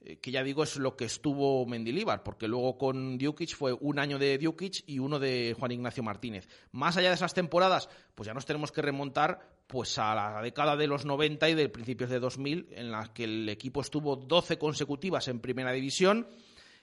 eh, 0.00 0.18
que 0.18 0.30
ya 0.30 0.42
digo 0.42 0.62
es 0.62 0.76
lo 0.76 0.96
que 0.96 1.06
estuvo 1.06 1.64
Mendilíbar, 1.64 2.22
porque 2.22 2.46
luego 2.46 2.76
con 2.76 3.16
Djukic 3.16 3.56
fue 3.56 3.72
un 3.72 3.98
año 3.98 4.18
de 4.18 4.36
Djukic 4.36 4.84
y 4.86 4.98
uno 4.98 5.18
de 5.18 5.56
Juan 5.58 5.72
Ignacio 5.72 6.02
Martínez. 6.02 6.46
Más 6.72 6.98
allá 6.98 7.08
de 7.08 7.14
esas 7.14 7.32
temporadas, 7.32 7.88
pues 8.14 8.26
ya 8.26 8.34
nos 8.34 8.44
tenemos 8.44 8.70
que 8.70 8.82
remontar 8.82 9.40
pues 9.66 9.98
a 9.98 10.14
la 10.14 10.42
década 10.42 10.76
de 10.76 10.86
los 10.86 11.06
90 11.06 11.48
y 11.48 11.54
de 11.54 11.68
principios 11.70 12.10
de 12.10 12.20
2000, 12.20 12.68
en 12.72 12.90
las 12.90 13.10
que 13.10 13.24
el 13.24 13.48
equipo 13.48 13.80
estuvo 13.80 14.16
12 14.16 14.58
consecutivas 14.58 15.28
en 15.28 15.40
Primera 15.40 15.72
División, 15.72 16.26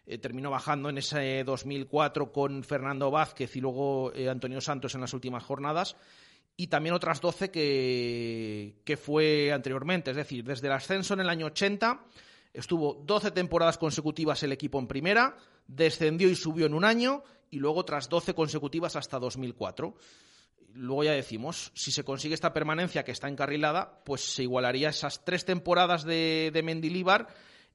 eh, 0.07 0.17
terminó 0.17 0.51
bajando 0.51 0.89
en 0.89 0.97
ese 0.99 1.43
2004 1.43 2.31
con 2.31 2.63
Fernando 2.63 3.09
Vázquez 3.09 3.55
y 3.55 3.61
luego 3.61 4.13
eh, 4.13 4.29
Antonio 4.29 4.61
Santos 4.61 4.93
en 4.95 5.01
las 5.01 5.13
últimas 5.13 5.43
jornadas. 5.43 5.95
Y 6.57 6.67
también 6.67 6.95
otras 6.95 7.19
12 7.21 7.51
que, 7.51 8.75
que 8.85 8.97
fue 8.97 9.51
anteriormente. 9.51 10.11
Es 10.11 10.17
decir, 10.17 10.43
desde 10.43 10.67
el 10.67 10.73
ascenso 10.73 11.15
en 11.15 11.21
el 11.21 11.29
año 11.29 11.47
80 11.47 12.01
estuvo 12.53 12.93
12 13.05 13.31
temporadas 13.31 13.77
consecutivas 13.77 14.41
el 14.43 14.51
equipo 14.51 14.79
en 14.79 14.87
primera, 14.87 15.35
descendió 15.67 16.29
y 16.29 16.35
subió 16.35 16.67
en 16.67 16.73
un 16.73 16.85
año 16.85 17.23
y 17.49 17.59
luego 17.59 17.79
otras 17.79 18.07
12 18.07 18.33
consecutivas 18.33 18.95
hasta 18.95 19.19
2004 19.19 19.95
luego 20.75 21.05
ya 21.05 21.13
decimos, 21.13 21.71
si 21.73 21.91
se 21.91 22.03
consigue 22.03 22.35
esta 22.35 22.53
permanencia 22.53 23.03
que 23.03 23.11
está 23.11 23.27
encarrilada, 23.29 24.01
pues 24.03 24.21
se 24.21 24.43
igualaría 24.43 24.89
esas 24.89 25.23
tres 25.23 25.45
temporadas 25.45 26.03
de, 26.03 26.51
de 26.53 26.63
Mendilíbar 26.63 27.27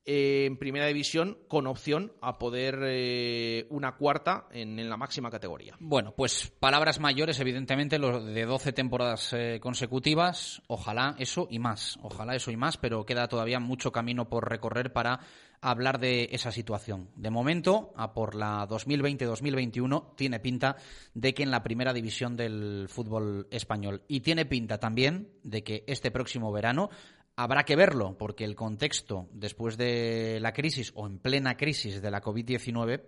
eh, 0.07 0.47
en 0.47 0.57
primera 0.57 0.87
división 0.87 1.37
con 1.47 1.67
opción 1.67 2.13
a 2.23 2.39
poder 2.39 2.79
eh, 2.85 3.67
una 3.69 3.97
cuarta 3.97 4.47
en, 4.51 4.89
la 4.89 4.97
máxima 4.97 5.31
categoría. 5.31 5.77
Bueno, 5.79 6.15
pues 6.17 6.51
palabras 6.59 7.01
mayores, 7.01 7.39
evidentemente, 7.39 7.99
lo 7.99 8.25
de 8.25 8.47
12 8.47 8.73
temporadas 8.73 9.35
eh, 9.35 9.61
consecutivas. 9.61 10.63
Ojalá 10.69 11.17
eso 11.19 11.47
y 11.51 11.59
más. 11.59 11.99
Ojalá 12.03 12.35
eso 12.35 12.51
y 12.51 12.57
más, 12.57 12.79
pero 12.79 13.05
queda 13.05 13.29
todavía 13.29 13.61
mucho 13.61 13.93
camino 13.93 14.31
por 14.31 14.49
recorrer 14.49 14.93
para 14.93 15.21
hablar 15.61 16.01
de 16.01 16.31
esa 16.33 16.51
situación. 16.51 17.11
De 17.17 17.31
momento, 17.31 17.93
a 17.95 18.15
por 18.15 18.35
la 18.35 18.67
2020-2021, 18.67 20.15
tiene 20.17 20.41
pinta 20.41 20.77
de 21.13 21.35
que 21.35 21.43
en 21.43 21.51
la 21.51 21.63
primera 21.63 21.93
división 21.93 22.37
del 22.37 22.87
fútbol 22.89 23.47
español. 23.51 24.03
Y 24.09 24.21
tiene 24.21 24.47
pinta 24.47 24.79
también 24.79 25.29
de 25.43 25.63
que 25.63 25.85
este 25.87 26.11
próximo 26.11 26.51
verano 26.53 26.89
Habrá 27.37 27.65
que 27.65 27.77
verlo, 27.77 28.19
porque 28.19 28.45
el 28.45 28.55
contexto 28.55 29.29
después 29.33 29.77
de 29.77 30.39
la 30.41 30.53
crisis 30.53 30.93
o 30.95 31.07
en 31.07 31.19
plena 31.19 31.57
crisis 31.57 32.03
de 32.03 32.11
la 32.11 32.23
COVID-19 32.23 33.03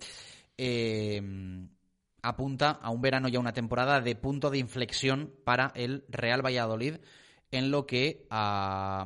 eh, 0.56 1.22
apunta 2.22 2.70
a 2.70 2.90
un 2.90 3.02
verano 3.02 3.28
y 3.28 3.36
a 3.36 3.40
una 3.40 3.52
temporada 3.52 4.00
de 4.00 4.14
punto 4.16 4.50
de 4.50 4.58
inflexión 4.58 5.34
para 5.44 5.72
el 5.74 6.04
Real 6.08 6.44
Valladolid 6.44 6.96
en 7.50 7.70
lo 7.70 7.86
que 7.86 8.26
a 8.30 9.04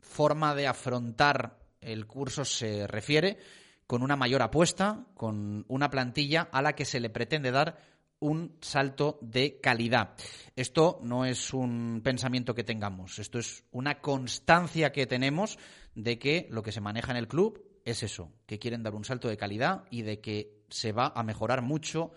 forma 0.00 0.54
de 0.54 0.66
afrontar 0.66 1.58
el 1.80 2.06
curso 2.06 2.44
se 2.44 2.86
refiere, 2.86 3.38
con 3.86 4.02
una 4.02 4.16
mayor 4.16 4.42
apuesta, 4.42 5.06
con 5.14 5.64
una 5.68 5.88
plantilla 5.88 6.48
a 6.52 6.60
la 6.60 6.74
que 6.74 6.84
se 6.84 7.00
le 7.00 7.08
pretende 7.08 7.50
dar 7.50 7.78
un 8.20 8.56
salto 8.60 9.18
de 9.22 9.60
calidad. 9.60 10.14
Esto 10.56 11.00
no 11.02 11.24
es 11.24 11.52
un 11.54 12.00
pensamiento 12.02 12.54
que 12.54 12.64
tengamos, 12.64 13.18
esto 13.18 13.38
es 13.38 13.64
una 13.70 14.00
constancia 14.00 14.92
que 14.92 15.06
tenemos 15.06 15.58
de 15.94 16.18
que 16.18 16.46
lo 16.50 16.62
que 16.62 16.72
se 16.72 16.80
maneja 16.80 17.12
en 17.12 17.18
el 17.18 17.28
club 17.28 17.62
es 17.84 18.02
eso, 18.02 18.32
que 18.46 18.58
quieren 18.58 18.82
dar 18.82 18.94
un 18.94 19.04
salto 19.04 19.28
de 19.28 19.36
calidad 19.36 19.84
y 19.90 20.02
de 20.02 20.20
que 20.20 20.64
se 20.68 20.92
va 20.92 21.12
a 21.14 21.22
mejorar 21.22 21.62
mucho 21.62 22.12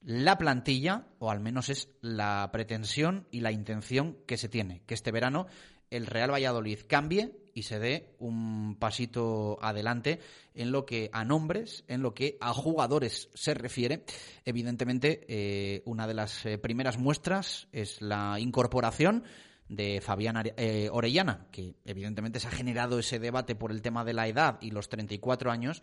la 0.00 0.36
plantilla, 0.36 1.06
o 1.18 1.30
al 1.30 1.40
menos 1.40 1.70
es 1.70 1.88
la 2.02 2.50
pretensión 2.52 3.26
y 3.30 3.40
la 3.40 3.52
intención 3.52 4.18
que 4.26 4.36
se 4.36 4.50
tiene, 4.50 4.82
que 4.86 4.92
este 4.92 5.12
verano 5.12 5.46
el 5.90 6.06
Real 6.06 6.30
Valladolid 6.30 6.80
cambie 6.86 7.43
y 7.54 7.62
se 7.62 7.78
dé 7.78 8.14
un 8.18 8.76
pasito 8.78 9.58
adelante 9.62 10.20
en 10.54 10.72
lo 10.72 10.84
que 10.84 11.10
a 11.12 11.24
nombres, 11.24 11.84
en 11.88 12.02
lo 12.02 12.14
que 12.14 12.36
a 12.40 12.52
jugadores 12.52 13.30
se 13.34 13.54
refiere. 13.54 14.04
Evidentemente, 14.44 15.24
eh, 15.28 15.82
una 15.86 16.06
de 16.06 16.14
las 16.14 16.44
eh, 16.44 16.58
primeras 16.58 16.98
muestras 16.98 17.68
es 17.72 18.02
la 18.02 18.38
incorporación 18.38 19.24
de 19.68 20.00
Fabián 20.00 20.52
eh, 20.56 20.88
Orellana, 20.92 21.46
que 21.50 21.76
evidentemente 21.84 22.40
se 22.40 22.48
ha 22.48 22.52
generado 22.52 22.98
ese 22.98 23.18
debate 23.18 23.54
por 23.54 23.70
el 23.70 23.82
tema 23.82 24.04
de 24.04 24.12
la 24.12 24.28
edad 24.28 24.58
y 24.60 24.70
los 24.70 24.88
34 24.88 25.50
años, 25.50 25.82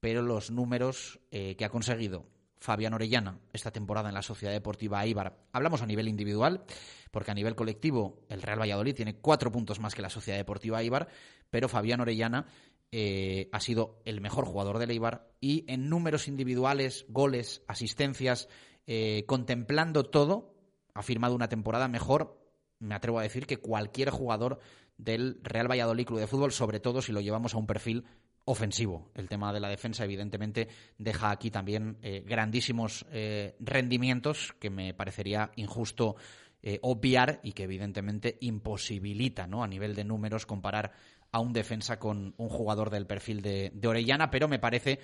pero 0.00 0.20
los 0.20 0.50
números 0.50 1.20
que 1.30 1.64
ha 1.64 1.70
conseguido 1.70 2.26
Fabián 2.62 2.94
Orellana 2.94 3.40
esta 3.52 3.72
temporada 3.72 4.08
en 4.08 4.14
la 4.14 4.22
Sociedad 4.22 4.52
Deportiva 4.52 5.04
Eibar. 5.04 5.36
Hablamos 5.52 5.82
a 5.82 5.86
nivel 5.86 6.08
individual, 6.08 6.64
porque 7.10 7.32
a 7.32 7.34
nivel 7.34 7.56
colectivo 7.56 8.24
el 8.28 8.40
Real 8.40 8.60
Valladolid 8.60 8.94
tiene 8.94 9.16
cuatro 9.16 9.50
puntos 9.50 9.80
más 9.80 9.94
que 9.94 10.02
la 10.02 10.08
Sociedad 10.08 10.38
Deportiva 10.38 10.80
Eibar, 10.80 11.08
pero 11.50 11.68
Fabián 11.68 12.00
Orellana 12.00 12.46
eh, 12.92 13.48
ha 13.52 13.60
sido 13.60 14.00
el 14.04 14.20
mejor 14.20 14.44
jugador 14.44 14.78
del 14.78 14.90
Eibar 14.90 15.28
y 15.40 15.64
en 15.66 15.88
números 15.88 16.28
individuales, 16.28 17.04
goles, 17.08 17.62
asistencias, 17.66 18.48
eh, 18.86 19.24
contemplando 19.26 20.04
todo, 20.04 20.54
ha 20.94 21.02
firmado 21.02 21.34
una 21.34 21.48
temporada 21.48 21.88
mejor, 21.88 22.38
me 22.78 22.94
atrevo 22.94 23.18
a 23.18 23.22
decir, 23.22 23.46
que 23.46 23.56
cualquier 23.56 24.10
jugador 24.10 24.60
del 24.98 25.40
Real 25.42 25.70
Valladolid 25.70 26.06
Club 26.06 26.20
de 26.20 26.26
Fútbol, 26.26 26.52
sobre 26.52 26.80
todo 26.80 27.02
si 27.02 27.12
lo 27.12 27.20
llevamos 27.20 27.54
a 27.54 27.58
un 27.58 27.66
perfil 27.66 28.04
ofensivo. 28.44 29.10
El 29.14 29.28
tema 29.28 29.52
de 29.52 29.60
la 29.60 29.68
defensa, 29.68 30.04
evidentemente, 30.04 30.68
deja 30.98 31.30
aquí 31.30 31.50
también 31.50 31.98
eh, 32.02 32.24
grandísimos 32.26 33.06
eh, 33.12 33.56
rendimientos 33.60 34.54
que 34.58 34.70
me 34.70 34.94
parecería 34.94 35.52
injusto 35.56 36.16
eh, 36.62 36.78
obviar 36.82 37.40
y 37.42 37.52
que, 37.52 37.64
evidentemente, 37.64 38.38
imposibilita 38.40 39.46
¿no? 39.46 39.62
a 39.62 39.68
nivel 39.68 39.94
de 39.94 40.04
números 40.04 40.46
comparar 40.46 40.92
a 41.30 41.40
un 41.40 41.52
defensa 41.52 41.98
con 41.98 42.34
un 42.36 42.48
jugador 42.48 42.90
del 42.90 43.06
perfil 43.06 43.42
de, 43.42 43.72
Orellana, 43.86 44.30
pero 44.30 44.48
me 44.48 44.58
parece 44.58 45.00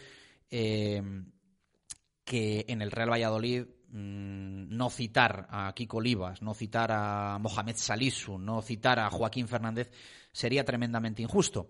que 2.29 2.64
en 2.68 2.83
el 2.83 2.90
Real 2.90 3.11
Valladolid 3.11 3.64
mm, 3.88 4.77
no 4.77 4.90
citar 4.90 5.46
a 5.51 5.72
Kiko 5.74 5.98
Olivas, 5.98 6.42
no 6.42 6.53
citar 6.55 6.90
a 6.92 7.38
Mohamed 7.38 7.77
Salisu, 7.77 8.38
no 8.38 8.61
citar 8.61 8.98
a 8.98 9.11
Joaquín 9.11 9.48
Fernández 9.48 9.90
sería 10.33 10.64
tremendamente 10.64 11.22
injusto. 11.22 11.68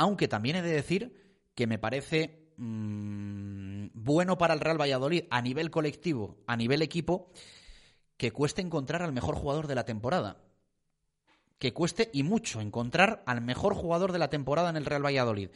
Aunque 0.00 0.28
también 0.28 0.56
he 0.56 0.62
de 0.62 0.72
decir 0.72 1.12
que 1.54 1.66
me 1.66 1.78
parece 1.78 2.54
mm, 2.56 3.88
bueno 3.92 4.38
para 4.38 4.54
el 4.54 4.60
Real 4.60 4.80
Valladolid 4.80 5.24
a 5.28 5.42
nivel 5.42 5.70
colectivo, 5.70 6.38
a 6.46 6.56
nivel 6.56 6.80
equipo, 6.80 7.30
que 8.16 8.32
cueste 8.32 8.62
encontrar 8.62 9.02
al 9.02 9.12
mejor 9.12 9.34
jugador 9.34 9.66
de 9.66 9.74
la 9.74 9.84
temporada. 9.84 10.42
Que 11.58 11.74
cueste 11.74 12.08
y 12.14 12.22
mucho 12.22 12.62
encontrar 12.62 13.22
al 13.26 13.42
mejor 13.42 13.74
jugador 13.74 14.12
de 14.12 14.18
la 14.20 14.30
temporada 14.30 14.70
en 14.70 14.76
el 14.76 14.86
Real 14.86 15.04
Valladolid. 15.04 15.50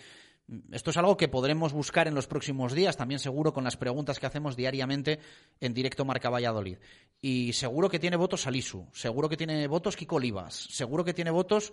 Esto 0.73 0.91
es 0.91 0.99
algo 0.99 1.17
que 1.17 1.29
podremos 1.29 1.73
buscar 1.73 2.07
en 2.07 2.15
los 2.15 2.27
próximos 2.27 2.75
días, 2.75 2.99
también 2.99 3.21
seguro 3.21 3.55
con 3.55 3.65
las 3.65 3.79
preguntas 3.79 4.21
que 4.21 4.27
hacemos 4.27 4.57
diariamente 4.57 5.21
en 5.59 5.73
directo 5.73 6.05
Marca 6.05 6.29
Valladolid. 6.29 6.77
Y 7.23 7.55
seguro 7.55 7.89
que 7.89 7.99
tiene 7.99 8.19
votos 8.19 8.47
Alisu, 8.47 8.87
seguro 8.93 9.31
que 9.31 9.39
tiene 9.39 9.67
votos 9.69 9.97
Kiko 9.97 10.17
Olivas, 10.17 10.55
seguro 10.71 11.03
que 11.03 11.15
tiene 11.15 11.31
votos 11.31 11.73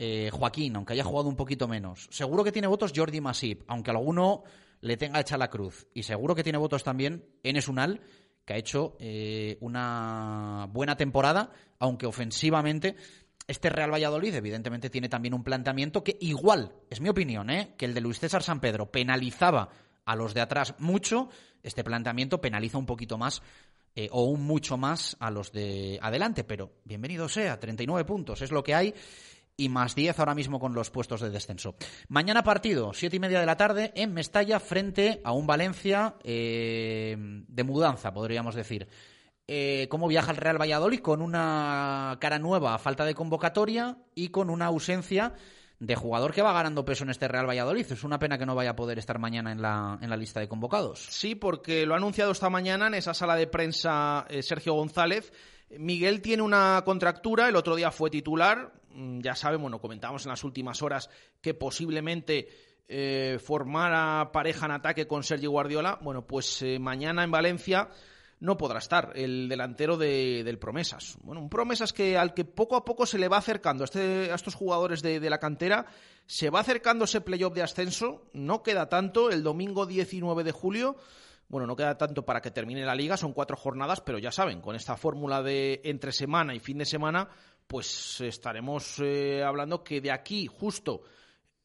eh, 0.00 0.30
Joaquín, 0.32 0.76
aunque 0.76 0.92
haya 0.92 1.02
jugado 1.02 1.28
un 1.28 1.34
poquito 1.34 1.66
menos. 1.66 2.06
Seguro 2.12 2.44
que 2.44 2.52
tiene 2.52 2.68
votos 2.68 2.92
Jordi 2.94 3.20
Masip, 3.20 3.62
aunque 3.66 3.90
alguno 3.90 4.44
le 4.80 4.96
tenga 4.96 5.18
hecha 5.18 5.36
la 5.36 5.50
cruz. 5.50 5.88
Y 5.92 6.04
seguro 6.04 6.36
que 6.36 6.44
tiene 6.44 6.56
votos 6.56 6.84
también 6.84 7.24
Enes 7.42 7.66
Unal, 7.66 8.00
que 8.44 8.52
ha 8.52 8.56
hecho 8.56 8.96
eh, 9.00 9.58
una 9.60 10.68
buena 10.70 10.96
temporada, 10.96 11.50
aunque 11.80 12.06
ofensivamente 12.06 12.94
este 13.48 13.70
Real 13.70 13.92
Valladolid 13.92 14.36
evidentemente 14.36 14.88
tiene 14.88 15.08
también 15.08 15.34
un 15.34 15.42
planteamiento 15.42 16.04
que 16.04 16.16
igual, 16.20 16.74
es 16.90 17.00
mi 17.00 17.08
opinión, 17.08 17.50
¿eh? 17.50 17.74
que 17.76 17.86
el 17.86 17.94
de 17.94 18.00
Luis 18.00 18.20
César 18.20 18.44
San 18.44 18.60
Pedro 18.60 18.92
penalizaba 18.92 19.68
a 20.04 20.14
los 20.14 20.32
de 20.32 20.42
atrás 20.42 20.76
mucho, 20.78 21.28
este 21.64 21.82
planteamiento 21.82 22.40
penaliza 22.40 22.78
un 22.78 22.86
poquito 22.86 23.18
más 23.18 23.42
o 24.12 24.22
un 24.22 24.44
mucho 24.44 24.76
más 24.76 25.16
a 25.18 25.28
los 25.28 25.50
de 25.50 25.98
adelante, 26.00 26.44
pero 26.44 26.70
bienvenido 26.84 27.28
sea, 27.28 27.58
39 27.58 28.04
puntos, 28.04 28.40
es 28.42 28.52
lo 28.52 28.62
que 28.62 28.72
hay 28.72 28.94
y 29.58 29.68
más 29.68 29.94
10 29.94 30.18
ahora 30.20 30.34
mismo 30.34 30.58
con 30.60 30.72
los 30.72 30.88
puestos 30.90 31.20
de 31.20 31.28
descenso. 31.30 31.74
Mañana 32.08 32.42
partido, 32.44 32.92
siete 32.94 33.16
y 33.16 33.20
media 33.20 33.40
de 33.40 33.46
la 33.46 33.56
tarde, 33.56 33.92
en 33.96 34.14
Mestalla, 34.14 34.60
frente 34.60 35.20
a 35.24 35.32
un 35.32 35.46
Valencia 35.46 36.14
eh, 36.22 37.16
de 37.18 37.64
mudanza, 37.64 38.14
podríamos 38.14 38.54
decir. 38.54 38.88
eh, 39.48 39.88
cómo 39.90 40.08
viaja 40.08 40.30
el 40.30 40.36
Real 40.36 40.60
Valladolid 40.60 41.00
con 41.00 41.20
una 41.22 42.16
cara 42.20 42.38
nueva 42.38 42.78
falta 42.78 43.04
de 43.04 43.14
convocatoria 43.14 43.96
y 44.14 44.28
con 44.28 44.48
una 44.50 44.66
ausencia 44.66 45.32
de 45.80 45.94
jugador 45.96 46.32
que 46.34 46.42
va 46.42 46.52
ganando 46.52 46.84
peso 46.84 47.04
en 47.04 47.10
este 47.10 47.28
Real 47.28 47.48
Valladolid. 47.48 47.86
Es 47.90 48.04
una 48.04 48.18
pena 48.18 48.36
que 48.36 48.46
no 48.46 48.54
vaya 48.54 48.70
a 48.70 48.76
poder 48.76 48.98
estar 48.98 49.18
mañana 49.18 49.50
en 49.52 49.62
la, 49.62 49.98
en 50.02 50.10
la 50.10 50.16
lista 50.16 50.38
de 50.40 50.48
convocados. 50.48 51.06
Sí, 51.10 51.34
porque 51.34 51.86
lo 51.86 51.94
ha 51.94 51.96
anunciado 51.96 52.30
esta 52.32 52.50
mañana 52.50 52.88
en 52.88 52.94
esa 52.94 53.14
sala 53.14 53.36
de 53.36 53.46
prensa 53.46 54.26
eh, 54.28 54.42
Sergio 54.42 54.74
González. 54.74 55.32
Miguel 55.78 56.20
tiene 56.20 56.42
una 56.42 56.82
contractura, 56.84 57.48
el 57.48 57.56
otro 57.56 57.76
día 57.76 57.90
fue 57.90 58.10
titular. 58.10 58.72
Mm, 58.92 59.20
Ya 59.20 59.34
saben, 59.34 59.60
bueno, 59.62 59.80
comentamos 59.80 60.24
en 60.24 60.30
las 60.30 60.44
últimas 60.44 60.82
horas 60.82 61.10
que 61.40 61.54
posiblemente 61.54 62.48
eh, 62.88 63.38
formara 63.42 64.30
pareja 64.32 64.66
en 64.66 64.72
ataque 64.72 65.06
con 65.06 65.22
Sergio 65.22 65.50
Guardiola. 65.50 65.98
Bueno, 66.02 66.26
pues 66.26 66.62
eh, 66.62 66.78
mañana 66.78 67.22
en 67.24 67.30
Valencia 67.30 67.90
no 68.40 68.56
podrá 68.56 68.78
estar 68.78 69.12
el 69.16 69.48
delantero 69.48 69.96
de- 69.96 70.42
del 70.44 70.58
Promesas. 70.58 71.18
Bueno, 71.22 71.40
un 71.42 71.50
Promesas 71.50 71.92
que 71.92 72.16
al 72.16 72.32
que 72.34 72.44
poco 72.44 72.76
a 72.76 72.84
poco 72.84 73.04
se 73.04 73.18
le 73.18 73.28
va 73.28 73.38
acercando 73.38 73.82
a, 73.82 73.86
este- 73.86 74.32
estos 74.32 74.54
jugadores 74.54 75.02
de, 75.02 75.18
de 75.20 75.28
la 75.30 75.38
cantera, 75.38 75.86
se 76.24 76.48
va 76.50 76.60
acercando 76.60 77.04
ese 77.04 77.20
playoff 77.20 77.52
de 77.52 77.62
ascenso, 77.62 78.30
no 78.32 78.62
queda 78.62 78.88
tanto, 78.88 79.30
el 79.30 79.42
domingo 79.42 79.86
19 79.86 80.44
de 80.44 80.52
julio, 80.52 80.96
bueno, 81.48 81.66
no 81.66 81.74
queda 81.76 81.98
tanto 81.98 82.24
para 82.24 82.40
que 82.40 82.50
termine 82.50 82.84
la 82.86 82.94
liga, 82.94 83.16
son 83.16 83.32
cuatro 83.32 83.56
jornadas, 83.56 84.00
pero 84.02 84.18
ya 84.18 84.30
saben, 84.30 84.60
con 84.60 84.76
esta 84.76 84.96
fórmula 84.96 85.42
de 85.42 85.80
entre 85.84 86.12
semana 86.12 86.54
y 86.54 86.60
fin 86.60 86.78
de 86.78 86.84
semana, 86.84 87.28
pues 87.68 88.20
estaremos 88.22 88.98
eh, 88.98 89.44
hablando 89.44 89.84
que 89.84 90.00
de 90.00 90.10
aquí 90.10 90.46
justo 90.46 91.02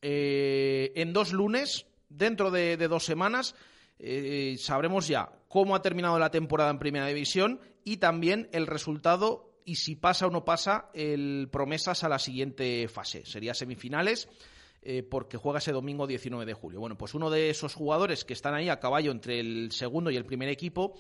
eh, 0.02 0.92
en 0.96 1.14
dos 1.14 1.32
lunes, 1.32 1.86
dentro 2.10 2.52
de, 2.52 2.76
dos 2.76 3.06
semanas, 3.06 3.56
eh, 3.98 4.58
sabremos 4.60 5.08
ya 5.08 5.32
cómo 5.48 5.76
ha 5.76 5.82
terminado 5.82 6.20
la 6.20 6.30
temporada 6.30 6.72
en 6.72 6.80
Primera 6.80 7.08
División 7.08 7.62
y 7.86 7.98
también 7.98 8.50
el 8.52 8.68
resultado 8.68 9.62
y 9.66 9.76
si 9.76 9.96
pasa 9.96 10.28
o 10.28 10.30
no 10.30 10.44
pasa 10.44 10.90
el 10.94 11.48
Promesas 11.50 12.04
a 12.04 12.10
la 12.10 12.20
siguiente 12.20 12.90
fase. 12.90 13.26
Sería 13.26 13.54
semifinales 13.54 14.28
porque 15.10 15.38
juega 15.38 15.60
ese 15.60 15.72
domingo 15.72 16.06
19 16.06 16.46
de 16.46 16.54
julio. 16.54 16.82
Bueno, 16.82 16.98
pues 16.98 17.14
uno 17.14 17.30
de 17.30 17.50
esos 17.50 17.74
jugadores 17.74 18.26
que 18.26 18.34
están 18.34 18.54
ahí 18.54 18.68
a 18.68 18.82
caballo 18.82 19.14
entre 19.14 19.40
el 19.40 19.72
segundo 19.72 20.12
y 20.12 20.18
el 20.18 20.26
primer 20.26 20.50
equipo 20.50 20.96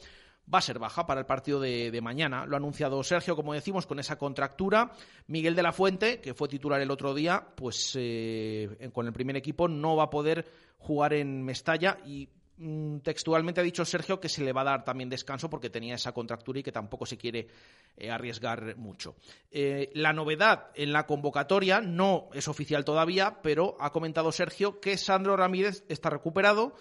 va 0.52 0.60
a 0.60 0.62
ser 0.62 0.80
baja 0.80 1.06
para 1.06 1.20
el 1.22 1.26
partido 1.26 1.60
de, 1.60 2.00
mañana. 2.02 2.46
Lo 2.46 2.56
ha 2.56 2.58
anunciado 2.58 3.02
Sergio, 3.04 3.36
como 3.36 3.54
decimos, 3.54 3.86
con 3.86 4.00
esa 4.00 4.18
contractura. 4.18 4.91
Miguel 5.28 5.56
de 5.56 5.64
la 5.64 5.72
Fuente, 5.72 6.20
que 6.20 6.34
fue 6.34 6.48
titular 6.48 6.82
el 6.82 6.91
otro 6.91 7.14
día, 7.14 7.46
pues 7.56 7.94
eh, 7.96 8.89
con 8.94 9.08
el 9.08 9.14
primer 9.14 9.38
equipo 9.38 9.68
no 9.68 9.96
va 9.96 10.04
a 10.04 10.10
poder 10.10 10.46
jugar 10.80 11.14
en 11.14 11.44
Mestalla 11.44 11.98
y 12.06 12.28
mm, 12.58 12.98
textualmente 13.00 13.62
ha 13.62 13.64
dicho 13.64 13.86
Sergio 13.86 14.20
que 14.20 14.28
se 14.28 14.44
le 14.44 14.52
va 14.52 14.62
a 14.62 14.66
dar 14.66 14.84
también 14.84 15.10
descanso 15.10 15.50
porque 15.50 15.70
tenía 15.70 15.96
esa 15.96 16.12
contractura 16.12 16.60
y 16.60 16.64
que 16.64 16.74
tampoco 16.74 17.06
se 17.06 17.18
quiere 17.18 17.48
eh, 17.96 18.12
arriesgar 18.12 18.76
mucho. 18.76 19.16
Eh, 19.50 19.91
la 19.94 20.12
novedad 20.12 20.72
en 20.76 20.91
la 20.91 21.06
convocatoria 21.06 21.80
no 21.80 22.30
es 22.34 22.50
oficial 22.50 22.84
todavía, 22.84 23.41
pero 23.41 23.78
ha 23.80 23.91
comentado 23.91 24.32
Sergio 24.32 24.82
que 24.82 24.98
Sandro 24.98 25.38
Ramírez 25.38 25.86
está 25.88 26.10
recuperado 26.10 26.76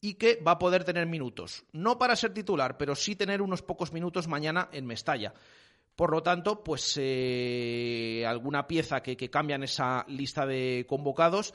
y 0.00 0.14
que 0.14 0.36
va 0.36 0.52
a 0.52 0.58
poder 0.58 0.84
tener 0.84 1.06
minutos. 1.06 1.64
No 1.72 1.98
para 1.98 2.16
ser 2.16 2.32
titular, 2.32 2.76
pero 2.76 2.94
sí 2.94 3.16
tener 3.16 3.42
unos 3.42 3.62
pocos 3.62 3.92
minutos 3.92 4.28
mañana 4.28 4.68
en 4.72 4.86
Mestalla. 4.86 5.34
Por 5.94 6.12
lo 6.12 6.22
tanto, 6.22 6.64
pues 6.64 6.94
eh, 6.98 8.24
alguna 8.26 8.66
pieza 8.66 9.02
que, 9.02 9.16
que 9.16 9.28
cambia 9.28 9.56
en 9.56 9.64
esa 9.64 10.06
lista 10.08 10.46
de 10.46 10.86
convocados, 10.88 11.52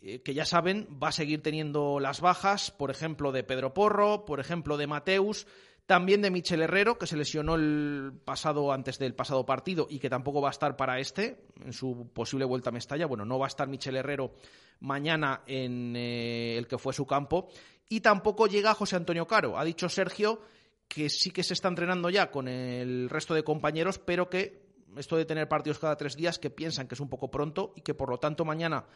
eh, 0.00 0.22
que 0.22 0.32
ya 0.32 0.44
saben, 0.44 0.86
va 1.02 1.08
a 1.08 1.12
seguir 1.12 1.42
teniendo 1.42 1.98
las 1.98 2.20
bajas, 2.20 2.70
por 2.70 2.90
ejemplo, 2.90 3.32
de 3.32 3.42
Pedro 3.42 3.74
Porro, 3.74 4.24
por 4.24 4.38
ejemplo, 4.38 4.76
de 4.76 4.86
Mateus, 4.86 5.46
también 5.90 6.22
de 6.22 6.30
Michel 6.30 6.62
Herrero, 6.62 6.96
que 6.96 7.08
se 7.08 7.16
lesionó 7.16 7.56
el 7.56 8.12
pasado 8.24 8.72
antes 8.72 8.96
del 9.00 9.12
pasado 9.12 9.44
partido 9.44 9.88
y 9.90 9.98
que 9.98 10.08
tampoco 10.08 10.40
va 10.40 10.46
a 10.46 10.52
estar 10.52 10.76
para 10.76 11.00
este, 11.00 11.42
en 11.64 11.72
su 11.72 12.12
posible 12.14 12.44
vuelta 12.44 12.70
a 12.70 12.72
Mestalla. 12.72 13.06
Bueno, 13.06 13.24
no 13.24 13.40
va 13.40 13.46
a 13.46 13.48
estar 13.48 13.66
Michel 13.66 13.96
Herrero 13.96 14.36
mañana 14.78 15.42
en 15.48 15.96
eh, 15.96 16.56
el 16.56 16.68
que 16.68 16.78
fue 16.78 16.92
su 16.92 17.04
campo. 17.06 17.48
Y 17.88 18.02
tampoco 18.02 18.46
llega 18.46 18.72
José 18.72 18.94
Antonio 18.94 19.26
Caro. 19.26 19.58
Ha 19.58 19.64
dicho 19.64 19.88
Sergio 19.88 20.40
que 20.86 21.10
sí 21.10 21.32
que 21.32 21.42
se 21.42 21.54
está 21.54 21.66
entrenando 21.66 22.08
ya 22.08 22.30
con 22.30 22.46
el 22.46 23.10
resto 23.10 23.34
de 23.34 23.42
compañeros, 23.42 23.98
pero 23.98 24.30
que 24.30 24.69
esto 24.96 25.16
de 25.16 25.24
tener 25.24 25.48
partidos 25.48 25.78
cada 25.78 25.96
tres 25.96 26.16
días, 26.16 26.38
que 26.38 26.50
piensan 26.50 26.88
que 26.88 26.94
es 26.94 27.00
un 27.00 27.08
poco 27.08 27.30
pronto 27.30 27.72
y 27.76 27.82
que 27.82 27.94
por 27.94 28.10
lo 28.10 28.18
tanto 28.18 28.44
mañana 28.44 28.86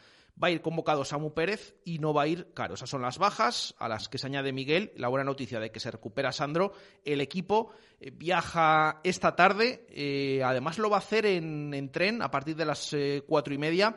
va 0.41 0.47
a 0.47 0.51
ir 0.51 0.61
convocado 0.61 1.05
Samu 1.05 1.33
Pérez 1.33 1.75
y 1.85 1.99
no 1.99 2.13
va 2.13 2.23
a 2.23 2.27
ir 2.27 2.53
Caro. 2.53 2.75
Esas 2.75 2.89
son 2.89 3.01
las 3.01 3.17
bajas 3.17 3.75
a 3.79 3.87
las 3.87 4.09
que 4.09 4.17
se 4.17 4.27
añade 4.27 4.51
Miguel. 4.51 4.91
La 4.97 5.07
buena 5.07 5.23
noticia 5.23 5.59
de 5.59 5.71
que 5.71 5.79
se 5.79 5.91
recupera 5.91 6.31
Sandro. 6.31 6.73
El 7.03 7.21
equipo 7.21 7.71
eh, 7.99 8.11
viaja 8.11 8.99
esta 9.03 9.35
tarde, 9.35 9.85
eh, 9.89 10.41
además 10.43 10.77
lo 10.77 10.89
va 10.89 10.97
a 10.97 10.99
hacer 10.99 11.25
en, 11.25 11.73
en 11.73 11.91
tren 11.91 12.21
a 12.21 12.31
partir 12.31 12.55
de 12.55 12.65
las 12.65 12.93
eh, 12.93 13.23
cuatro 13.25 13.53
y 13.53 13.57
media. 13.57 13.95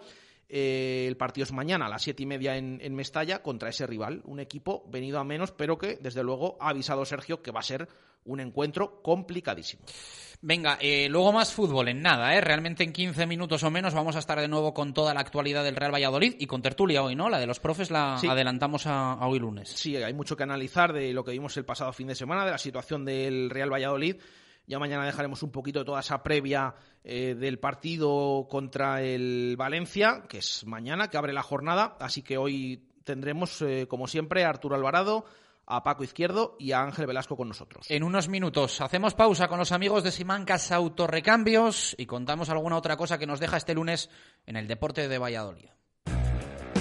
Eh, 0.49 1.05
el 1.07 1.17
partido 1.17 1.45
es 1.45 1.53
mañana 1.53 1.87
a 1.87 1.89
las 1.91 2.03
siete 2.03 2.23
y 2.23 2.27
media 2.27 2.57
en, 2.57 2.79
en 2.83 2.95
Mestalla 2.95 3.43
contra 3.43 3.69
ese 3.69 3.87
rival, 3.87 4.23
un 4.25 4.41
equipo 4.41 4.85
venido 4.89 5.19
a 5.19 5.25
menos, 5.25 5.53
pero 5.53 5.77
que 5.77 5.99
desde 6.01 6.23
luego 6.23 6.57
ha 6.61 6.71
avisado 6.71 7.05
Sergio 7.05 7.43
que 7.43 7.51
va 7.51 7.61
a 7.61 7.65
ser 7.65 7.89
un 8.25 8.41
encuentro 8.41 9.03
complicadísimo. 9.03 9.83
Venga, 10.41 10.79
eh, 10.81 11.09
luego 11.11 11.33
más 11.33 11.53
fútbol 11.53 11.89
en 11.89 12.01
nada, 12.01 12.35
¿eh? 12.37 12.41
Realmente 12.41 12.85
en 12.85 12.93
15 12.93 13.27
minutos 13.27 13.63
o 13.65 13.71
menos 13.71 13.93
vamos 13.93 14.15
a 14.17 14.21
estar 14.21 14.39
de 14.41 14.47
nuevo 14.49 14.73
con 14.73 14.95
toda 14.95 15.13
la 15.13 15.21
actualidad 15.21 15.65
del 15.65 15.75
Real 15.77 15.93
Valladolid 15.93 16.37
y 16.39 16.47
con 16.47 16.63
tertulia 16.63 17.03
hoy, 17.03 17.17
¿no? 17.17 17.29
La 17.29 17.41
de 17.41 17.47
los 17.47 17.59
profes 17.59 17.91
la 17.91 18.19
Sí. 18.21 18.29
adelantamos 18.29 18.87
a, 18.87 19.15
a 19.15 19.27
hoy 19.27 19.41
lunes. 19.41 19.69
Sí, 19.71 19.97
hay 19.97 20.15
mucho 20.15 20.37
que 20.37 20.45
analizar 20.45 20.93
de 20.93 21.13
lo 21.13 21.25
que 21.25 21.33
vimos 21.33 21.57
el 21.57 21.65
pasado 21.65 21.93
fin 21.93 22.07
de 22.07 22.15
semana, 22.15 22.45
de 22.45 22.53
la 22.53 22.59
situación 22.59 23.05
del 23.05 23.51
Real 23.51 23.73
Valladolid. 23.73 24.17
Ya 24.69 24.79
mañana 24.79 25.07
dejaremos 25.07 25.43
un 25.43 25.51
poquito 25.51 25.83
toda 25.83 26.01
esa 26.01 26.23
previa 26.23 26.75
eh, 27.03 27.35
del 27.35 27.59
partido 27.59 28.47
contra 28.51 29.03
el 29.03 29.57
Valencia, 29.57 30.25
que 30.29 30.39
es 30.39 30.67
mañana, 30.67 31.09
que 31.09 31.17
abre 31.17 31.33
la 31.33 31.43
jornada. 31.43 31.97
Así 31.99 32.23
que 32.23 32.37
hoy 32.37 32.87
tendremos, 33.03 33.63
eh, 33.63 33.87
como 33.89 34.07
siempre, 34.07 34.45
a 34.45 34.51
Arturo 34.51 34.77
Alvarado, 34.77 35.25
a 35.65 35.83
Paco 35.83 36.05
Izquierdo 36.05 36.55
y 36.59 36.73
a 36.73 36.83
Ángel 36.83 37.07
Velasco 37.07 37.35
con 37.35 37.49
nosotros. 37.49 37.87
En 37.89 38.03
unos 38.03 38.29
minutos 38.29 38.83
hacemos 38.83 39.15
pausa 39.15 39.49
con 39.49 39.59
los 39.59 39.73
amigos 39.73 40.05
de 40.05 40.11
Simancas 40.11 40.71
Autorrecambios 40.71 41.95
y 41.99 42.05
contamos 42.05 42.51
alguna 42.51 42.77
otra 42.77 42.99
cosa 42.99 43.19
que 43.19 43.27
nos 43.27 43.41
deja 43.41 43.57
este 43.57 43.75
lunes 43.75 44.11
en 44.45 44.57
el 44.57 44.69
deporte 44.69 45.09
de 45.09 45.19
Valladolid. 45.19 45.71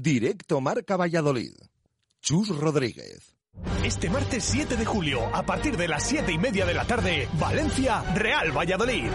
Directo 0.00 0.62
Marca 0.62 0.96
Valladolid. 0.96 1.52
Chus 2.22 2.48
Rodríguez. 2.48 3.36
Este 3.84 4.08
martes 4.08 4.42
7 4.44 4.76
de 4.76 4.86
julio, 4.86 5.20
a 5.34 5.44
partir 5.44 5.76
de 5.76 5.88
las 5.88 6.04
7 6.04 6.32
y 6.32 6.38
media 6.38 6.64
de 6.64 6.72
la 6.72 6.86
tarde, 6.86 7.28
Valencia, 7.38 8.00
Real 8.14 8.50
Valladolid. 8.56 9.10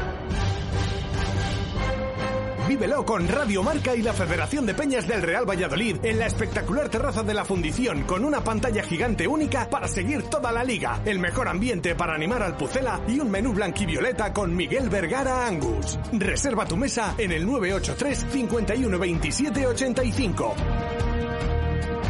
Vívelo 2.67 3.05
con 3.05 3.27
Radio 3.27 3.61
Marca 3.61 3.95
y 3.95 4.01
la 4.01 4.13
Federación 4.13 4.65
de 4.65 4.73
Peñas 4.73 5.07
del 5.07 5.21
Real 5.21 5.47
Valladolid 5.47 5.97
en 6.03 6.17
la 6.17 6.25
espectacular 6.25 6.89
terraza 6.89 7.21
de 7.21 7.35
la 7.35 7.45
Fundición 7.45 8.03
con 8.03 8.25
una 8.25 8.43
pantalla 8.43 8.81
gigante 8.81 9.27
única 9.27 9.69
para 9.69 9.87
seguir 9.87 10.23
toda 10.23 10.51
la 10.51 10.63
liga, 10.63 10.99
el 11.05 11.19
mejor 11.19 11.47
ambiente 11.47 11.93
para 11.93 12.15
animar 12.15 12.41
al 12.41 12.57
Pucela 12.57 13.01
y 13.07 13.19
un 13.19 13.29
menú 13.29 13.53
blanquivioleta 13.53 14.33
con 14.33 14.55
Miguel 14.55 14.89
Vergara 14.89 15.45
Angus. 15.45 15.99
Reserva 16.13 16.65
tu 16.65 16.75
mesa 16.75 17.13
en 17.19 17.33
el 17.33 17.45
983 17.45 18.25
51 18.31 18.97
27 18.99 19.67
85. 19.67 20.55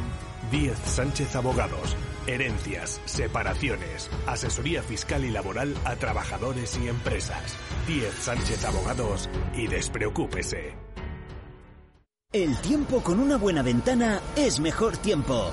Díez 0.55 0.79
Sánchez 0.85 1.35
Abogados. 1.35 1.97
Herencias, 2.29 3.01
separaciones, 3.07 4.09
asesoría 4.25 4.85
fiscal 4.85 5.25
y 5.25 5.31
laboral 5.33 5.75
a 5.85 5.97
trabajadores 5.97 6.79
y 6.81 6.87
empresas. 6.87 7.57
Díez 7.89 8.15
Sánchez 8.15 8.65
Abogados 8.65 9.29
y 9.53 9.67
despreocúpese. 9.67 10.77
El 12.33 12.57
tiempo 12.59 13.01
con 13.03 13.19
una 13.19 13.37
buena 13.37 13.63
ventana 13.63 14.21
es 14.37 14.61
mejor 14.61 14.97
tiempo. 14.97 15.53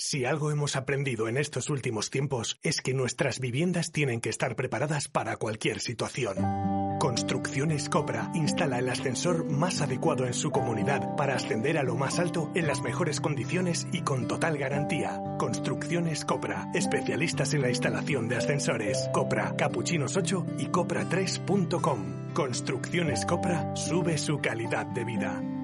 Si 0.00 0.24
algo 0.24 0.52
hemos 0.52 0.76
aprendido 0.76 1.26
en 1.26 1.36
estos 1.36 1.70
últimos 1.70 2.08
tiempos 2.10 2.56
es 2.62 2.80
que 2.80 2.94
nuestras 2.94 3.40
viviendas 3.40 3.90
tienen 3.90 4.20
que 4.20 4.30
estar 4.30 4.54
preparadas 4.54 5.08
para 5.08 5.36
cualquier 5.36 5.80
situación. 5.80 6.36
Construcciones 7.00 7.88
Copra 7.88 8.30
instala 8.32 8.78
el 8.78 8.88
ascensor 8.90 9.50
más 9.50 9.80
adecuado 9.80 10.24
en 10.24 10.34
su 10.34 10.52
comunidad 10.52 11.16
para 11.16 11.34
ascender 11.34 11.78
a 11.78 11.82
lo 11.82 11.96
más 11.96 12.20
alto 12.20 12.48
en 12.54 12.68
las 12.68 12.80
mejores 12.80 13.20
condiciones 13.20 13.88
y 13.92 14.02
con 14.02 14.28
total 14.28 14.56
garantía. 14.56 15.20
Construcciones 15.36 16.24
Copra, 16.24 16.70
especialistas 16.74 17.52
en 17.54 17.62
la 17.62 17.70
instalación 17.70 18.28
de 18.28 18.36
ascensores. 18.36 19.10
Copra, 19.12 19.56
Capuchinos 19.56 20.16
8 20.16 20.46
y 20.60 20.66
Copra3.com. 20.66 22.34
Construcciones 22.34 23.26
Copra 23.26 23.74
sube 23.74 24.16
su 24.16 24.38
calidad 24.38 24.86
de 24.86 25.04
vida. 25.04 25.57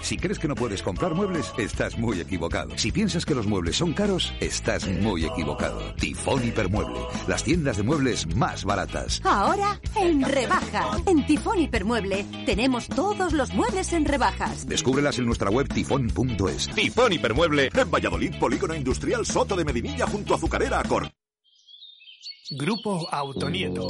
Si 0.00 0.18
crees 0.18 0.38
que 0.38 0.48
no 0.48 0.54
puedes 0.54 0.82
comprar 0.82 1.14
muebles, 1.14 1.52
estás 1.56 1.96
muy 1.96 2.20
equivocado. 2.20 2.76
Si 2.76 2.92
piensas 2.92 3.24
que 3.24 3.34
los 3.34 3.46
muebles 3.46 3.76
son 3.76 3.94
caros, 3.94 4.34
estás 4.40 4.86
muy 4.86 5.24
equivocado. 5.24 5.80
Tifón 5.94 6.44
Hipermueble, 6.44 7.00
las 7.26 7.42
tiendas 7.42 7.78
de 7.78 7.84
muebles 7.84 8.26
más 8.36 8.64
baratas. 8.64 9.22
Ahora 9.24 9.80
en 9.96 10.22
rebaja. 10.22 10.98
En 11.06 11.24
Tifón 11.26 11.60
Hipermueble 11.60 12.26
tenemos 12.44 12.86
todos 12.88 13.32
los 13.32 13.54
muebles 13.54 13.92
en 13.92 14.04
rebajas. 14.04 14.66
Descúbrelas 14.66 15.18
en 15.18 15.26
nuestra 15.26 15.48
web 15.48 15.68
tifón.es. 15.72 16.68
Tifón 16.74 17.12
Hipermueble 17.14 17.70
en 17.74 17.90
Valladolid, 17.90 18.34
Polígono 18.38 18.74
Industrial 18.74 19.24
Soto 19.24 19.56
de 19.56 19.64
Medinilla 19.64 20.06
junto 20.06 20.34
a 20.34 20.36
Azucarera 20.36 20.80
Acor. 20.80 21.10
Grupo 22.50 23.08
Autonieto. 23.10 23.86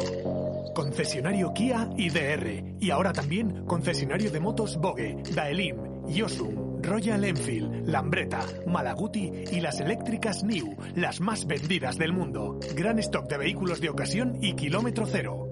Concesionario 0.74 1.52
Kia 1.52 1.90
y 1.96 2.08
DR. 2.08 2.76
Y 2.80 2.90
ahora 2.90 3.12
también 3.12 3.66
concesionario 3.66 4.30
de 4.30 4.38
motos 4.38 4.76
Bogue, 4.76 5.16
Daelim, 5.34 5.93
Yosum, 6.08 6.82
Royal 6.82 7.24
Enfield, 7.24 7.88
Lambretta, 7.88 8.46
Malaguti 8.66 9.30
y 9.50 9.60
las 9.60 9.80
eléctricas 9.80 10.42
New, 10.44 10.76
las 10.94 11.20
más 11.20 11.46
vendidas 11.46 11.96
del 11.98 12.12
mundo. 12.12 12.58
Gran 12.74 12.98
stock 12.98 13.28
de 13.28 13.38
vehículos 13.38 13.80
de 13.80 13.88
ocasión 13.88 14.38
y 14.42 14.54
kilómetro 14.54 15.06
cero. 15.06 15.48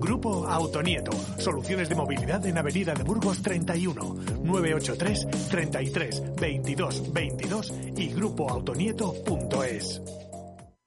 Grupo 0.00 0.46
Autonieto. 0.46 1.12
Soluciones 1.38 1.88
de 1.90 1.94
movilidad 1.94 2.44
en 2.46 2.56
Avenida 2.56 2.94
de 2.94 3.02
Burgos 3.04 3.42
31, 3.42 4.14
983 4.42 5.48
33 5.50 6.34
22 6.36 7.12
22 7.12 7.74
y 7.96 8.08
grupoautonieto.es. 8.08 10.02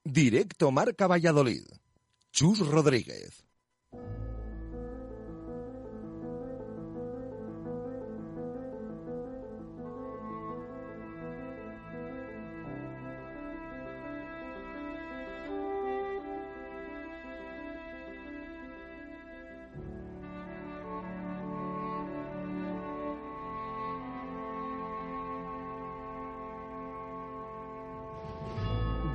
Directo 0.04 0.72
Marca 0.72 1.08
Valladolid. 1.08 1.64
Chus 2.32 2.60
Rodríguez. 2.68 3.43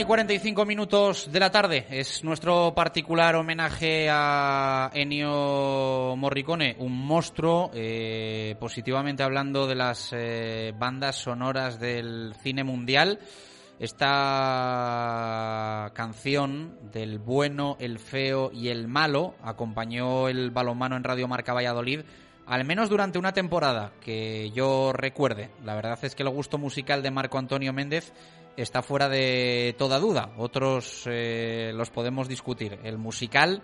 Y 0.00 0.04
45 0.04 0.64
minutos 0.64 1.30
de 1.30 1.40
la 1.40 1.50
tarde 1.50 1.84
es 1.90 2.24
nuestro 2.24 2.72
particular 2.74 3.36
homenaje 3.36 4.08
a 4.10 4.90
Ennio 4.94 6.16
Morricone, 6.16 6.74
un 6.78 7.06
monstruo, 7.06 7.70
eh, 7.74 8.56
positivamente 8.58 9.22
hablando 9.22 9.66
de 9.66 9.74
las 9.74 10.08
eh, 10.12 10.72
bandas 10.78 11.16
sonoras 11.16 11.78
del 11.78 12.34
cine 12.42 12.64
mundial. 12.64 13.18
Esta 13.78 15.90
canción 15.92 16.78
del 16.90 17.18
bueno, 17.18 17.76
el 17.78 17.98
feo 17.98 18.50
y 18.54 18.68
el 18.68 18.88
malo 18.88 19.34
acompañó 19.42 20.28
el 20.28 20.50
balonmano 20.50 20.96
en 20.96 21.04
Radio 21.04 21.28
Marca 21.28 21.52
Valladolid 21.52 22.00
al 22.50 22.64
menos 22.64 22.88
durante 22.88 23.16
una 23.16 23.32
temporada 23.32 23.92
que 24.00 24.50
yo 24.50 24.92
recuerde. 24.92 25.50
La 25.64 25.76
verdad 25.76 25.96
es 26.02 26.16
que 26.16 26.24
el 26.24 26.30
gusto 26.30 26.58
musical 26.58 27.00
de 27.00 27.12
Marco 27.12 27.38
Antonio 27.38 27.72
Méndez 27.72 28.12
está 28.62 28.82
fuera 28.82 29.08
de 29.08 29.74
toda 29.78 29.98
duda. 29.98 30.30
Otros 30.36 31.04
eh, 31.06 31.72
los 31.74 31.90
podemos 31.90 32.28
discutir. 32.28 32.78
El 32.82 32.98
musical 32.98 33.62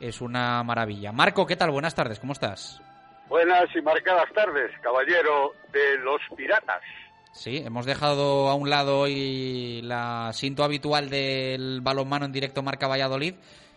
es 0.00 0.20
una 0.20 0.62
maravilla. 0.62 1.12
Marco, 1.12 1.46
¿qué 1.46 1.56
tal? 1.56 1.70
Buenas 1.70 1.94
tardes, 1.94 2.18
¿cómo 2.18 2.32
estás? 2.32 2.80
Buenas 3.28 3.64
y 3.74 3.80
marcadas 3.80 4.30
tardes, 4.34 4.70
caballero 4.82 5.52
de 5.72 5.98
los 5.98 6.20
piratas. 6.36 6.82
Sí, 7.32 7.62
hemos 7.64 7.86
dejado 7.86 8.48
a 8.48 8.54
un 8.54 8.68
lado 8.68 8.98
hoy 8.98 9.80
la 9.82 10.30
cinto 10.34 10.64
habitual 10.64 11.08
del 11.08 11.80
balonmano 11.80 12.26
en 12.26 12.32
directo 12.32 12.62
Marca 12.62 12.88
Valladolid 12.88 13.34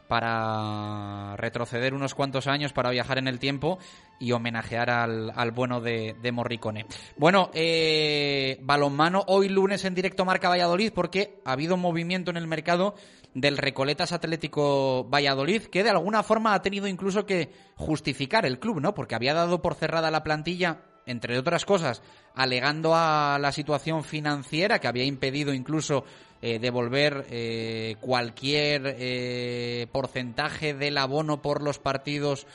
para 0.08 1.36
retroceder 1.38 1.94
unos 1.94 2.16
cuantos 2.16 2.48
años, 2.48 2.74
para 2.74 2.92
viajar 2.92 3.18
en 3.18 3.28
el 3.28 3.40
tiempo 3.40 3.80
y 4.20 4.32
homenajear 4.32 4.90
al, 4.90 5.32
al 5.36 5.52
bueno 5.52 5.82
de, 5.82 6.16
Morricone. 6.32 6.86
Bueno, 7.18 7.50
eh, 7.54 8.60
balonmano 8.62 9.24
hoy 9.28 9.50
lunes 9.50 9.86
en 9.86 9.96
directo 9.96 10.26
Marca 10.26 10.50
Valladolid 10.50 10.92
porque 10.94 11.42
ha 11.46 11.54
habido 11.54 11.78
movimiento 11.78 12.32
en 12.32 12.38
el 12.38 12.48
mercado 12.48 12.96
del 13.34 13.58
Recoletas 13.58 14.14
Atlético 14.14 15.08
Valladolid 15.10 15.64
que 15.64 15.84
de 15.84 15.90
alguna 15.90 16.24
forma 16.24 16.54
ha 16.54 16.62
tenido 16.62 16.88
incluso 16.88 17.26
que 17.26 17.52
justificar 17.76 18.46
el 18.46 18.60
club, 18.60 18.80
¿no? 18.80 18.94
Porque 18.94 19.16
había 19.16 19.34
dado 19.34 19.62
por 19.62 19.76
cerrada 19.76 20.12
la 20.12 20.24
plantilla 20.24 20.82
entre 21.06 21.38
otras 21.38 21.66
cosas, 21.66 22.02
alegando 22.34 22.94
a 22.96 23.38
la 23.40 23.52
situación 23.52 24.04
financiera 24.04 24.80
que 24.80 24.88
había 24.88 25.04
impedido 25.04 25.54
incluso 25.54 26.04
eh, 26.48 26.60
devolver 26.60 27.26
eh, 27.32 27.96
cualquier 28.02 28.98
eh, 29.00 29.88
porcentaje 29.92 30.76
del 30.76 30.96
abono 31.00 31.42
por 31.42 31.64
los 31.64 31.80
partidos 31.80 32.46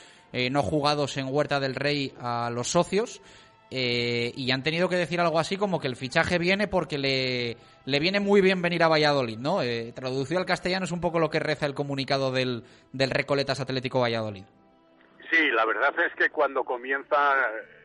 no 0.49 0.63
jugados 0.63 1.17
en 1.17 1.27
Huerta 1.27 1.59
del 1.59 1.75
Rey 1.75 2.13
a 2.17 2.49
los 2.53 2.69
socios. 2.69 3.21
y 3.69 4.51
han 4.51 4.63
tenido 4.63 4.87
que 4.87 4.95
decir 4.95 5.19
algo 5.19 5.39
así 5.39 5.57
como 5.57 5.81
que 5.81 5.89
el 5.89 5.97
fichaje 5.97 6.37
viene 6.37 6.69
porque 6.69 6.97
le, 6.97 7.57
le 7.83 7.99
viene 7.99 8.21
muy 8.21 8.39
bien 8.39 8.61
venir 8.61 8.81
a 8.81 8.87
Valladolid, 8.87 9.37
¿no? 9.37 9.59
traducido 9.93 10.39
al 10.39 10.45
castellano 10.45 10.85
es 10.85 10.93
un 10.93 11.01
poco 11.01 11.19
lo 11.19 11.29
que 11.29 11.41
reza 11.41 11.65
el 11.65 11.73
comunicado 11.73 12.31
del, 12.31 12.63
del 12.93 13.09
Recoletas 13.09 13.59
Atlético 13.59 13.99
Valladolid. 13.99 14.45
Sí, 15.29 15.51
la 15.51 15.65
verdad 15.65 15.93
es 15.99 16.15
que 16.15 16.29
cuando 16.29 16.63
comienza 16.63 17.35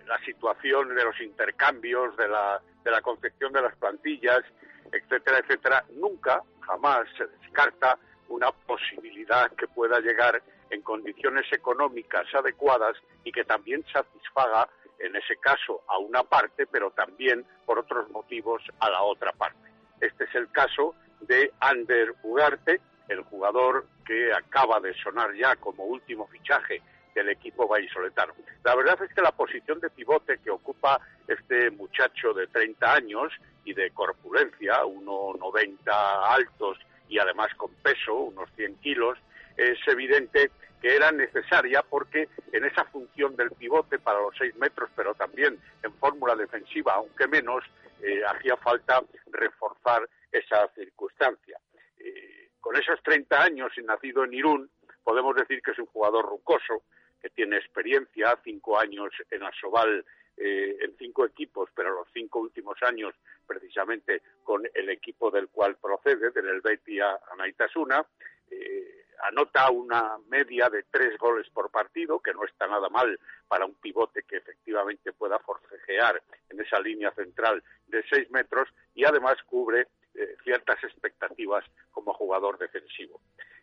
la 0.07 0.19
situación 0.25 0.95
de 0.95 1.03
los 1.03 1.21
intercambios, 1.21 2.17
de 2.17 2.29
la, 2.29 2.63
de 2.85 2.93
la 2.93 3.01
confección 3.01 3.53
de 3.53 3.63
las 3.63 3.75
plantillas, 3.75 4.45
etcétera, 4.93 5.39
etcétera, 5.39 5.85
nunca, 5.95 6.43
jamás 6.61 7.07
se 7.17 7.27
descarta 7.27 7.99
una 8.29 8.51
posibilidad 8.51 9.51
que 9.53 9.69
pueda 9.69 10.01
llegar 10.01 10.43
en 10.71 10.83
condiciones 10.83 11.45
económicas 11.53 12.27
adecuadas 12.35 12.97
y 13.25 13.33
que 13.33 13.45
también 13.45 13.85
satisfaga, 13.93 14.69
en 14.99 15.15
ese 15.15 15.37
caso, 15.37 15.83
a 15.89 15.99
una 15.99 16.23
parte, 16.25 16.67
pero 16.67 16.91
también, 16.91 17.45
por 17.65 17.79
otros 17.79 18.11
motivos, 18.11 18.63
a 18.81 18.91
la 18.91 19.03
otra 19.03 19.33
parte. 19.33 19.71
Este 20.01 20.25
es 20.25 20.35
el 20.35 20.51
caso 20.51 20.95
de 21.21 21.53
Ander 21.61 22.15
Ugarte, 22.23 22.81
el 23.09 23.23
jugador 23.23 23.87
que 24.05 24.33
acaba 24.33 24.81
de 24.81 24.93
sonar 24.95 25.35
ya 25.35 25.55
como 25.57 25.85
último 25.85 26.27
fichaje 26.27 26.83
del 27.17 27.31
equipo 27.31 27.67
vallisoletano. 27.67 28.35
La 28.63 28.77
verdad 28.77 29.03
es 29.03 29.13
que 29.15 29.23
la 29.23 29.33
posición 29.33 29.81
de 29.81 29.89
pivote 29.89 30.39
que 30.45 30.51
ocupa 30.51 31.01
este 31.27 31.71
muchacho 31.71 32.35
de 32.35 32.47
30 32.47 32.93
años 32.93 33.33
y 33.65 33.73
de 33.73 33.91
corpulencia, 33.91 34.85
1,90 34.85 35.79
altos 35.89 36.79
y 37.09 37.19
además 37.19 37.49
con 37.57 37.73
peso, 37.77 38.15
unos 38.15 38.51
100 38.57 38.77
kilos, 38.77 39.19
es 39.57 39.79
evidente 39.87 40.51
que 40.83 40.95
era 40.95 41.11
necesaria 41.11 41.83
porque 41.89 42.29
en 42.53 42.67
esa 42.67 42.85
función 42.85 43.35
del 43.35 43.51
pivote 43.53 43.99
para 43.99 44.21
los 44.21 44.37
6 44.37 44.55
metros, 44.57 44.91
pero 44.95 45.15
también 45.15 45.59
en 45.83 45.95
fórmula 45.95 46.37
defensiva, 46.37 46.97
aunque 46.97 47.27
menos, 47.29 47.65
eh, 48.03 48.21
hacía 48.29 48.59
falta 48.59 49.03
reforzar 49.33 50.07
esa 50.31 50.69
circunstancia. 50.75 51.59
Eh, 51.99 52.51
con 52.61 52.77
esos 52.77 53.03
30 53.03 53.43
años 53.43 53.73
y 53.79 53.83
nacido 53.83 54.25
en 54.25 54.35
Irún, 54.35 54.71
podemos 55.03 55.35
decir 55.35 55.63
que 55.63 55.71
es 55.71 55.79
un 55.79 55.87
jugador 55.87 56.27
rucoso, 56.27 56.83
que 57.21 57.31
tiene 57.31 57.57
experiencia, 57.57 58.39
cinco 58.45 58.79
años 58.79 59.13
en 59.31 59.43
Asobal 59.43 60.05
eh, 60.37 60.77
en 60.81 60.97
cinco 60.99 61.25
equipos, 61.25 61.71
pero 61.75 61.95
los 61.95 62.09
cinco 62.13 62.41
últimos 62.41 62.77
años 62.83 63.15
precisamente 63.47 64.23
con 64.43 64.69
el 64.75 64.91
equipo 64.91 65.31
del 65.31 65.49
cual 65.49 65.77
procede, 65.77 66.31
del 66.31 66.49
Helvetia 66.49 67.21
Anaitasuna. 67.33 68.05
Eh, 68.51 69.07
anota 69.23 69.71
una 69.71 70.19
media 70.29 70.69
de 70.69 70.85
tres 70.91 71.17
goles 71.19 71.49
por 71.51 71.71
partido, 71.71 72.21
que 72.21 72.35
no 72.35 72.45
está 72.45 72.67
nada 72.67 72.89
mal 72.89 73.19
para 73.49 73.65
un 73.65 73.75
pivote 73.75 74.25
que 74.25 74.37
efectivamente 74.37 75.13
pueda 75.13 75.39
forcejear 75.39 76.23
en 76.51 76.61
esa 76.61 76.81
línea 76.81 77.11
central 77.13 77.63
de 77.87 78.05
seis 78.11 78.31
metros 78.31 78.69
y 78.95 79.05
además 79.05 79.37
cubre 79.47 79.89
eh, 80.15 80.37
ciertas 80.45 80.83
expectativas 80.85 81.65
como 81.93 82.13
jugador 82.13 82.59
defensivo. 82.59 83.21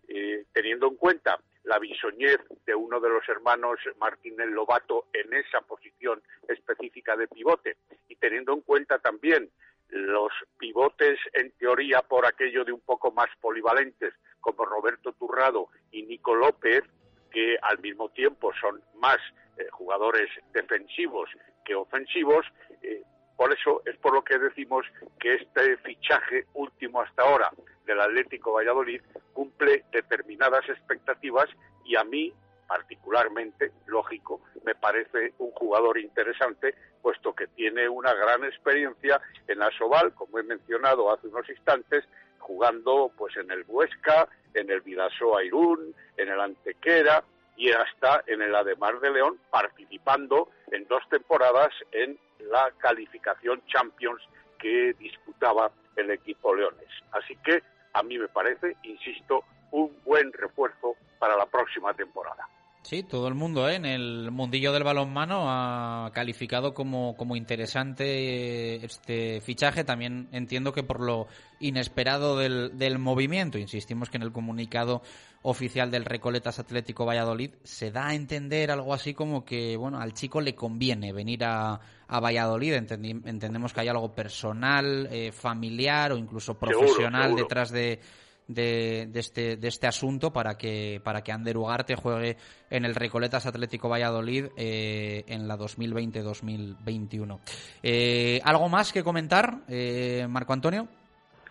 Eh, 0.08 0.46
teniendo 0.52 0.88
en 0.88 0.96
cuenta 0.96 1.40
la 1.64 1.80
bisoñez 1.80 2.38
de 2.66 2.76
uno 2.76 3.00
de 3.00 3.10
los 3.10 3.28
hermanos 3.30 3.80
Martínez 3.98 4.48
Lobato 4.48 5.08
en 5.14 5.34
esa 5.34 5.62
posición 5.62 6.22
específica 6.48 7.16
de 7.16 7.28
pivote. 7.28 7.78
Y 8.08 8.16
teniendo 8.18 8.54
en 8.54 8.62
cuenta 8.62 9.00
también 9.00 9.50
los 9.90 10.32
pivotes 10.58 11.20
en 11.34 11.52
teoría 11.52 12.02
por 12.02 12.26
aquello 12.26 12.66
de 12.66 12.72
un 12.72 12.82
poco 12.82 13.12
más 13.12 13.28
polivalentes 13.40 14.14
como 14.42 14.66
Roberto 14.66 15.14
Turrado 15.14 15.68
y 15.92 16.04
Nico 16.04 16.36
López 16.36 16.84
que 17.32 17.58
al 17.62 17.80
mismo 17.80 18.10
tiempo 18.10 18.52
son 18.60 18.82
más 18.96 19.18
eh, 19.58 19.68
jugadores 19.72 20.30
defensivos 20.52 21.30
que 21.64 21.76
ofensivos 21.76 22.46
eh, 22.82 23.04
por 23.38 23.54
eso 23.54 23.82
es 23.86 23.96
por 23.98 24.14
lo 24.14 24.24
que 24.24 24.38
decimos 24.38 24.86
que 25.20 25.36
este 25.36 25.78
fichaje 25.78 26.46
último 26.54 27.02
hasta 27.02 27.24
ahora 27.24 27.52
del 27.86 28.00
Atlético 28.00 28.54
Valladolid 28.54 29.02
cumple 29.34 29.86
determinadas 29.92 30.68
expectativas 30.70 31.50
y 31.86 31.96
a 31.96 32.04
mí 32.04 32.34
particularmente, 32.68 33.72
lógico, 33.86 34.42
me 34.64 34.74
parece 34.74 35.34
un 35.38 35.52
jugador 35.52 36.00
interesante, 36.00 36.74
puesto 37.02 37.36
que 37.36 37.48
tiene 37.48 37.88
una 37.88 38.14
gran 38.14 38.44
experiencia 38.46 39.22
en 39.48 39.62
Asobal, 39.62 40.14
como 40.14 40.40
he 40.40 40.44
mencionado 40.44 41.12
hace 41.12 41.28
unos 41.28 41.48
instantes, 41.50 42.04
jugando 42.40 43.12
pues 43.16 43.36
en 43.38 43.52
el 43.52 43.64
Huesca, 43.68 44.28
en 44.54 44.70
el 44.70 44.82
Vidasoa 44.82 45.44
Irún, 45.44 45.94
en 46.18 46.30
el 46.30 46.40
Antequera 46.40 47.24
y 47.56 47.72
hasta 47.72 48.24
en 48.28 48.42
el 48.42 48.56
Ademar 48.56 49.00
de 49.00 49.12
León, 49.12 49.38
participando 49.52 50.50
en 50.72 50.88
dos 50.88 51.04
temporadas 51.10 51.72
en 51.92 52.18
la 52.40 52.72
calificación 52.80 53.62
Champions 53.68 54.22
que 54.58 54.94
disputaba 54.94 55.72
el 55.96 56.10
equipo 56.12 56.56
Leones. 56.56 56.90
Así 57.12 57.36
que 57.44 57.62
a 57.94 58.04
mí 58.04 58.18
me 58.18 58.28
parece, 58.28 58.76
insisto, 58.84 59.44
un 59.72 59.96
buen 60.06 60.32
refuerzo 60.34 60.96
para 61.20 61.36
la 61.36 61.46
próxima 61.46 61.94
temporada. 61.94 62.48
Sí, 62.84 63.02
todo 63.02 63.30
el 63.30 63.34
mundo 63.34 63.70
¿eh? 63.70 63.76
en 63.76 63.86
el 63.86 64.30
mundillo 64.30 64.74
del 64.74 64.84
balonmano 64.84 65.46
ha 65.48 66.12
calificado 66.14 66.74
como, 66.74 67.16
como 67.16 67.38
interesante 67.38 68.84
este 68.84 69.40
fichaje. 69.40 69.86
También 69.86 70.28
entiendo 70.34 70.74
que 70.74 70.84
por 70.84 71.00
lo 71.00 71.28
inesperado 71.62 72.38
del, 72.38 72.78
del 72.78 73.00
movimiento, 73.00 73.58
insistimos 73.58 74.10
que 74.10 74.18
en 74.18 74.24
el 74.24 74.34
comunicado 74.34 75.02
oficial 75.44 75.92
del 75.92 76.04
Recoletas 76.04 76.60
Atlético 76.60 77.06
Valladolid 77.06 77.52
se 77.64 77.90
da 77.90 78.08
a 78.08 78.16
entender 78.16 78.70
algo 78.70 78.94
así 78.94 79.14
como 79.14 79.46
que 79.46 79.78
bueno 79.78 80.00
al 80.00 80.14
chico 80.14 80.42
le 80.42 80.56
conviene 80.56 81.14
venir 81.14 81.46
a, 81.46 81.80
a 82.08 82.20
Valladolid. 82.20 82.74
entendemos 82.74 83.72
que 83.72 83.80
hay 83.80 83.88
algo 83.88 84.14
personal, 84.14 85.08
eh, 85.10 85.32
familiar 85.32 86.12
o 86.12 86.18
incluso 86.18 86.60
profesional 86.60 87.36
detrás 87.36 87.72
de 87.72 88.02
de, 88.48 89.10
este, 89.14 89.58
de 89.58 89.68
este 89.68 89.88
asunto 89.88 90.32
para 90.32 90.58
que, 90.58 91.02
para 91.04 91.22
que 91.22 91.32
Ander 91.32 91.58
Ugarte 91.58 91.96
juegue 91.96 92.38
en 92.70 92.86
el 92.86 92.96
Recoletas 92.96 93.46
Atlético 93.46 93.90
Valladolid 93.90 94.48
eh, 94.58 95.24
en 95.28 95.48
la 95.48 95.58
2020-2021. 95.58 97.40
Eh, 97.82 98.42
¿Algo 98.44 98.70
más 98.70 98.92
que 98.92 99.04
comentar, 99.04 99.60
eh, 99.68 100.26
Marco 100.30 100.54
Antonio? 100.54 100.88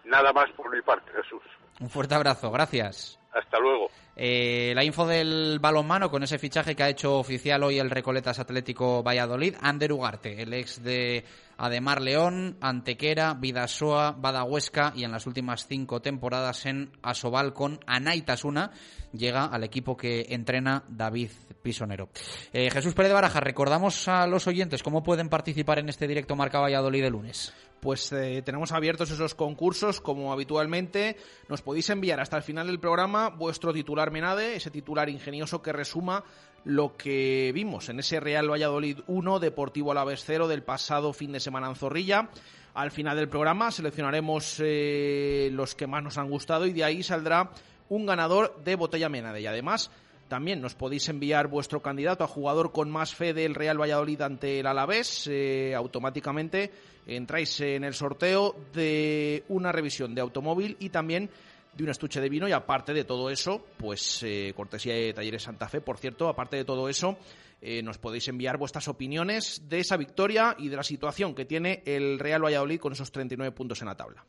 Nada 0.04 0.32
más 0.32 0.50
por 0.52 0.74
mi 0.74 0.82
parte, 0.82 1.10
Jesús. 1.12 1.42
Un 1.80 1.88
fuerte 1.88 2.14
abrazo, 2.14 2.50
gracias. 2.50 3.18
Hasta 3.32 3.58
luego. 3.58 3.88
Eh, 4.14 4.72
la 4.74 4.84
info 4.84 5.06
del 5.06 5.58
balonmano 5.58 6.10
con 6.10 6.22
ese 6.22 6.38
fichaje 6.38 6.76
que 6.76 6.82
ha 6.82 6.88
hecho 6.90 7.18
oficial 7.18 7.62
hoy 7.62 7.78
el 7.78 7.90
Recoletas 7.90 8.38
Atlético 8.38 9.02
Valladolid, 9.02 9.54
Ander 9.62 9.92
Ugarte, 9.92 10.42
el 10.42 10.52
ex 10.52 10.82
de 10.82 11.24
Ademar 11.62 12.02
León, 12.02 12.56
Antequera, 12.60 13.34
Vidasoa, 13.34 14.16
Badahuesca 14.18 14.92
y 14.96 15.04
en 15.04 15.12
las 15.12 15.28
últimas 15.28 15.68
cinco 15.68 16.02
temporadas 16.02 16.66
en 16.66 16.90
Asobal 17.02 17.52
con 17.54 17.78
Anaitasuna, 17.86 18.72
llega 19.12 19.44
al 19.44 19.62
equipo 19.62 19.96
que 19.96 20.26
entrena 20.30 20.82
David 20.88 21.30
Pisonero. 21.62 22.08
Eh, 22.52 22.68
Jesús 22.68 22.94
Pérez 22.94 23.10
de 23.10 23.14
Baraja, 23.14 23.38
recordamos 23.38 24.08
a 24.08 24.26
los 24.26 24.48
oyentes 24.48 24.82
cómo 24.82 25.04
pueden 25.04 25.28
participar 25.28 25.78
en 25.78 25.88
este 25.88 26.08
directo 26.08 26.34
Marca 26.34 26.58
Valladolid 26.58 27.02
de 27.02 27.10
lunes 27.10 27.54
pues 27.82 28.12
eh, 28.12 28.42
tenemos 28.44 28.70
abiertos 28.70 29.10
esos 29.10 29.34
concursos 29.34 30.00
como 30.00 30.32
habitualmente. 30.32 31.16
Nos 31.48 31.62
podéis 31.62 31.90
enviar 31.90 32.20
hasta 32.20 32.36
el 32.36 32.44
final 32.44 32.68
del 32.68 32.78
programa 32.78 33.28
vuestro 33.28 33.72
titular 33.72 34.12
Menade, 34.12 34.54
ese 34.54 34.70
titular 34.70 35.08
ingenioso 35.08 35.62
que 35.62 35.72
resuma 35.72 36.22
lo 36.64 36.96
que 36.96 37.50
vimos 37.54 37.88
en 37.88 38.00
ese 38.00 38.20
Real 38.20 38.50
Valladolid 38.50 39.00
1, 39.06 39.40
Deportivo 39.40 39.92
Alavés 39.92 40.22
0 40.24 40.48
del 40.48 40.62
pasado 40.62 41.12
fin 41.12 41.32
de 41.32 41.40
semana 41.40 41.68
en 41.68 41.74
Zorrilla. 41.74 42.28
Al 42.74 42.90
final 42.90 43.16
del 43.16 43.28
programa 43.28 43.70
seleccionaremos 43.70 44.56
eh, 44.60 45.50
los 45.52 45.74
que 45.74 45.86
más 45.86 46.02
nos 46.02 46.18
han 46.18 46.30
gustado 46.30 46.66
y 46.66 46.72
de 46.72 46.84
ahí 46.84 47.02
saldrá 47.02 47.50
un 47.88 48.06
ganador 48.06 48.62
de 48.64 48.76
Botella 48.76 49.08
Menade. 49.08 49.42
Y 49.42 49.46
además 49.46 49.90
también 50.28 50.62
nos 50.62 50.74
podéis 50.74 51.08
enviar 51.10 51.48
vuestro 51.48 51.82
candidato 51.82 52.24
a 52.24 52.28
jugador 52.28 52.72
con 52.72 52.90
más 52.90 53.14
fe 53.14 53.34
del 53.34 53.54
Real 53.54 53.78
Valladolid 53.78 54.22
ante 54.22 54.60
el 54.60 54.66
Alavés. 54.66 55.28
Eh, 55.30 55.74
automáticamente 55.74 56.72
entráis 57.06 57.60
en 57.60 57.84
el 57.84 57.92
sorteo 57.92 58.56
de 58.72 59.44
una 59.48 59.72
revisión 59.72 60.14
de 60.14 60.22
automóvil 60.22 60.76
y 60.80 60.88
también 60.88 61.28
de 61.74 61.84
un 61.84 61.90
estuche 61.90 62.20
de 62.20 62.28
vino 62.28 62.48
y 62.48 62.52
aparte 62.52 62.92
de 62.92 63.04
todo 63.04 63.30
eso, 63.30 63.64
pues 63.78 64.22
eh, 64.22 64.52
cortesía 64.54 64.94
de 64.94 65.12
Talleres 65.12 65.42
Santa 65.42 65.68
Fe, 65.68 65.80
por 65.80 65.98
cierto, 65.98 66.28
aparte 66.28 66.56
de 66.56 66.64
todo 66.64 66.88
eso, 66.88 67.16
eh, 67.60 67.82
nos 67.82 67.98
podéis 67.98 68.28
enviar 68.28 68.58
vuestras 68.58 68.88
opiniones 68.88 69.68
de 69.68 69.80
esa 69.80 69.96
victoria 69.96 70.56
y 70.58 70.68
de 70.68 70.76
la 70.76 70.82
situación 70.82 71.34
que 71.34 71.44
tiene 71.44 71.82
el 71.86 72.18
Real 72.18 72.44
Valladolid 72.44 72.80
con 72.80 72.92
esos 72.92 73.12
39 73.12 73.52
puntos 73.52 73.80
en 73.80 73.86
la 73.86 73.96
tabla. 73.96 74.24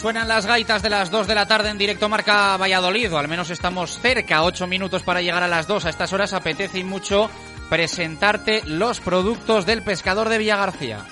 Suenan 0.00 0.28
las 0.28 0.46
gaitas 0.46 0.80
de 0.80 0.88
las 0.88 1.10
2 1.10 1.26
de 1.26 1.34
la 1.34 1.44
tarde 1.44 1.68
en 1.68 1.76
directo 1.76 2.08
Marca 2.08 2.56
Valladolid, 2.56 3.12
o 3.12 3.18
al 3.18 3.28
menos 3.28 3.50
estamos 3.50 4.00
cerca, 4.00 4.44
8 4.44 4.66
minutos 4.66 5.02
para 5.02 5.20
llegar 5.20 5.42
a 5.42 5.48
las 5.48 5.66
2. 5.66 5.84
A 5.84 5.90
estas 5.90 6.14
horas 6.14 6.32
apetece 6.32 6.78
y 6.78 6.84
mucho 6.84 7.30
presentarte 7.68 8.62
los 8.64 9.00
productos 9.00 9.66
del 9.66 9.82
pescador 9.82 10.30
de 10.30 10.38
Villagarcía. 10.38 11.04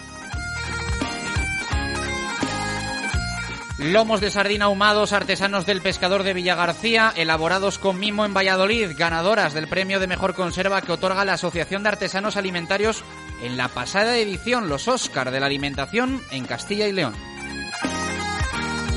Lomos 3.77 4.23
de 4.23 4.31
sardina 4.31 4.65
ahumados 4.65 5.13
artesanos 5.13 5.67
del 5.67 5.83
pescador 5.83 6.23
de 6.23 6.33
Villagarcía, 6.33 7.13
elaborados 7.15 7.79
con 7.79 8.01
mimo 8.01 8.25
en 8.25 8.33
Valladolid, 8.33 8.93
ganadoras 8.97 9.53
del 9.53 9.69
premio 9.69 10.01
de 10.01 10.07
mejor 10.07 10.35
conserva 10.35 10.81
que 10.81 10.93
otorga 10.93 11.27
la 11.27 11.35
Asociación 11.35 11.83
de 11.83 11.91
Artesanos 11.91 12.39
Alimentarios 12.39 13.05
en 13.43 13.59
la 13.59 13.69
pasada 13.69 14.17
edición, 14.17 14.71
los 14.71 14.89
Oscar 14.89 15.31
de 15.31 15.41
la 15.41 15.47
Alimentación 15.47 16.23
en 16.31 16.47
Castilla 16.47 16.89
y 16.89 16.93
León. 16.93 17.38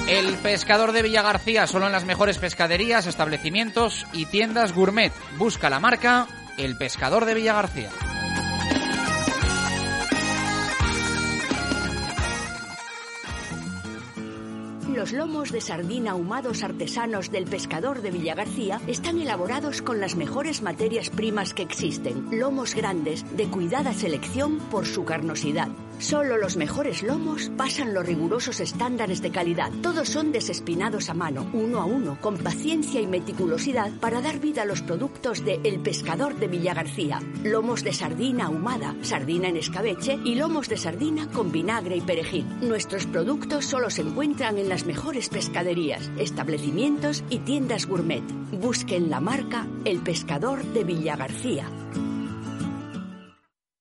El 0.07 0.37
pescador 0.37 0.91
de 0.91 1.03
Villagarcía, 1.03 1.67
solo 1.67 1.85
en 1.85 1.91
las 1.91 2.05
mejores 2.05 2.37
pescaderías, 2.37 3.07
establecimientos 3.07 4.05
y 4.11 4.25
tiendas 4.25 4.73
gourmet. 4.73 5.13
Busca 5.37 5.69
la 5.69 5.79
marca 5.79 6.27
El 6.57 6.77
pescador 6.77 7.25
de 7.25 7.35
Villagarcía. 7.35 7.89
Los 14.93 15.13
lomos 15.13 15.51
de 15.51 15.61
sardina 15.61 16.11
ahumados 16.11 16.63
artesanos 16.63 17.31
del 17.31 17.45
pescador 17.45 18.01
de 18.01 18.11
Villagarcía 18.11 18.79
están 18.85 19.19
elaborados 19.19 19.81
con 19.81 19.99
las 19.99 20.15
mejores 20.15 20.61
materias 20.61 21.09
primas 21.09 21.53
que 21.53 21.63
existen. 21.63 22.27
Lomos 22.37 22.75
grandes, 22.75 23.25
de 23.35 23.47
cuidada 23.47 23.93
selección 23.93 24.59
por 24.69 24.85
su 24.85 25.05
carnosidad. 25.05 25.69
Solo 26.01 26.35
los 26.37 26.57
mejores 26.57 27.03
lomos 27.03 27.51
pasan 27.55 27.93
los 27.93 28.03
rigurosos 28.03 28.59
estándares 28.59 29.21
de 29.21 29.29
calidad. 29.29 29.71
Todos 29.83 30.09
son 30.09 30.31
desespinados 30.31 31.11
a 31.11 31.13
mano, 31.13 31.47
uno 31.53 31.79
a 31.79 31.85
uno, 31.85 32.17
con 32.19 32.39
paciencia 32.39 32.99
y 32.99 33.05
meticulosidad 33.05 33.91
para 33.99 34.19
dar 34.19 34.39
vida 34.39 34.63
a 34.63 34.65
los 34.65 34.81
productos 34.81 35.45
de 35.45 35.61
El 35.63 35.79
Pescador 35.79 36.35
de 36.37 36.47
Villagarcía. 36.47 37.19
Lomos 37.43 37.83
de 37.83 37.93
sardina 37.93 38.45
ahumada, 38.45 38.95
sardina 39.03 39.49
en 39.49 39.57
escabeche 39.57 40.17
y 40.25 40.33
lomos 40.33 40.69
de 40.69 40.77
sardina 40.77 41.29
con 41.29 41.51
vinagre 41.51 41.97
y 41.97 42.01
perejil. 42.01 42.47
Nuestros 42.61 43.05
productos 43.05 43.65
solo 43.65 43.91
se 43.91 44.01
encuentran 44.01 44.57
en 44.57 44.69
las 44.69 44.87
mejores 44.87 45.29
pescaderías, 45.29 46.09
establecimientos 46.17 47.23
y 47.29 47.39
tiendas 47.39 47.85
gourmet. 47.85 48.23
Busquen 48.59 49.11
la 49.11 49.19
marca 49.19 49.67
El 49.85 50.01
Pescador 50.01 50.63
de 50.63 50.83
Villagarcía. 50.83 51.69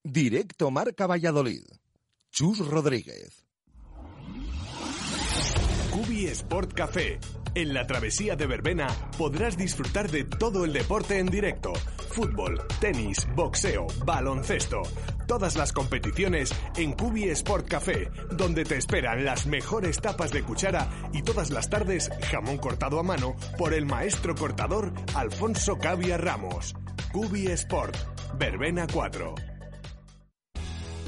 Directo 0.03 0.69
Marca 0.69 1.07
Valladolid. 1.07 1.80
Chus 2.31 2.59
Rodríguez. 2.65 3.45
Cubi 5.91 6.27
Sport 6.27 6.73
Café. 6.73 7.19
En 7.53 7.73
la 7.73 7.85
travesía 7.85 8.37
de 8.37 8.47
Verbena 8.47 8.87
podrás 9.17 9.57
disfrutar 9.57 10.09
de 10.09 10.23
todo 10.23 10.63
el 10.63 10.71
deporte 10.71 11.19
en 11.19 11.25
directo. 11.27 11.73
Fútbol, 12.09 12.61
tenis, 12.79 13.27
boxeo, 13.35 13.85
baloncesto. 14.05 14.81
Todas 15.27 15.57
las 15.57 15.73
competiciones 15.73 16.55
en 16.77 16.93
Cubi 16.93 17.25
Sport 17.29 17.67
Café, 17.67 18.09
donde 18.31 18.63
te 18.63 18.77
esperan 18.77 19.25
las 19.25 19.45
mejores 19.45 19.99
tapas 19.99 20.31
de 20.31 20.43
cuchara 20.43 20.89
y 21.11 21.23
todas 21.23 21.49
las 21.51 21.69
tardes 21.69 22.09
jamón 22.31 22.57
cortado 22.59 22.97
a 22.97 23.03
mano 23.03 23.35
por 23.57 23.73
el 23.73 23.85
maestro 23.85 24.35
cortador 24.35 24.93
Alfonso 25.15 25.77
Cavia 25.77 26.17
Ramos. 26.17 26.73
Cubi 27.11 27.47
Sport, 27.47 27.97
Verbena 28.39 28.87
4. 28.87 29.50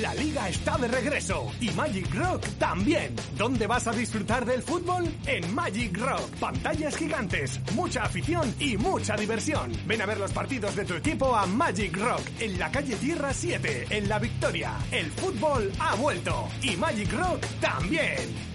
La 0.00 0.12
liga 0.14 0.48
está 0.48 0.76
de 0.76 0.88
regreso 0.88 1.52
y 1.60 1.70
Magic 1.70 2.12
Rock 2.14 2.42
también. 2.58 3.14
¿Dónde 3.36 3.68
vas 3.68 3.86
a 3.86 3.92
disfrutar 3.92 4.44
del 4.44 4.62
fútbol? 4.62 5.04
En 5.24 5.54
Magic 5.54 5.96
Rock. 5.96 6.28
Pantallas 6.40 6.96
gigantes, 6.96 7.60
mucha 7.74 8.02
afición 8.02 8.52
y 8.58 8.76
mucha 8.76 9.14
diversión. 9.14 9.70
Ven 9.86 10.02
a 10.02 10.06
ver 10.06 10.18
los 10.18 10.32
partidos 10.32 10.74
de 10.74 10.84
tu 10.84 10.94
equipo 10.94 11.36
a 11.36 11.46
Magic 11.46 11.96
Rock 11.96 12.22
en 12.40 12.58
la 12.58 12.72
calle 12.72 12.96
Tierra 12.96 13.32
7, 13.32 13.86
en 13.90 14.08
La 14.08 14.18
Victoria. 14.18 14.72
El 14.90 15.12
fútbol 15.12 15.70
ha 15.78 15.94
vuelto 15.94 16.48
y 16.62 16.76
Magic 16.76 17.12
Rock 17.12 17.44
también. 17.60 18.54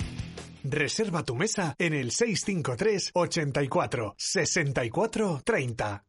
Reserva 0.63 1.23
tu 1.23 1.35
mesa 1.35 1.73
en 1.79 1.93
el 1.93 2.11
653 2.11 3.11
84 3.13 4.15
64 4.17 5.41
30. 5.45 6.08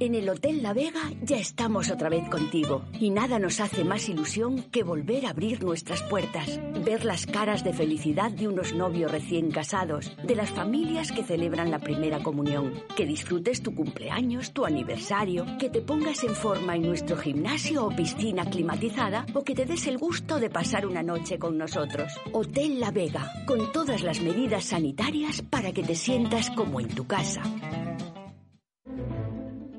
En 0.00 0.14
el 0.14 0.30
Hotel 0.30 0.62
La 0.62 0.72
Vega 0.72 1.12
ya 1.20 1.36
estamos 1.36 1.90
otra 1.90 2.08
vez 2.08 2.26
contigo 2.30 2.86
y 2.98 3.10
nada 3.10 3.38
nos 3.38 3.60
hace 3.60 3.84
más 3.84 4.08
ilusión 4.08 4.62
que 4.70 4.82
volver 4.82 5.26
a 5.26 5.30
abrir 5.30 5.62
nuestras 5.62 6.02
puertas, 6.04 6.58
ver 6.86 7.04
las 7.04 7.26
caras 7.26 7.64
de 7.64 7.74
felicidad 7.74 8.30
de 8.30 8.48
unos 8.48 8.72
novios 8.72 9.12
recién 9.12 9.50
casados, 9.50 10.10
de 10.24 10.36
las 10.36 10.48
familias 10.52 11.12
que 11.12 11.22
celebran 11.22 11.70
la 11.70 11.80
primera 11.80 12.22
comunión, 12.22 12.72
que 12.96 13.04
disfrutes 13.04 13.62
tu 13.62 13.74
cumpleaños, 13.74 14.54
tu 14.54 14.64
aniversario, 14.64 15.44
que 15.58 15.68
te 15.68 15.82
pongas 15.82 16.24
en 16.24 16.34
forma 16.34 16.76
en 16.76 16.86
nuestro 16.86 17.18
gimnasio 17.18 17.84
o 17.84 17.94
piscina 17.94 18.48
climatizada 18.48 19.26
o 19.34 19.44
que 19.44 19.54
te 19.54 19.66
des 19.66 19.86
el 19.86 19.98
gusto 19.98 20.40
de 20.40 20.48
pasar 20.48 20.86
una 20.86 21.02
noche 21.02 21.38
con 21.38 21.58
nosotros. 21.58 22.10
Hotel 22.32 22.80
La 22.80 22.90
Vega, 22.90 23.30
con 23.44 23.70
todas 23.70 24.02
las 24.02 24.22
medidas 24.22 24.64
sanitarias 24.64 25.42
para 25.42 25.72
que 25.72 25.82
te 25.82 25.94
sientas 25.94 26.48
como 26.52 26.80
en 26.80 26.88
tu 26.88 27.06
casa. 27.06 27.42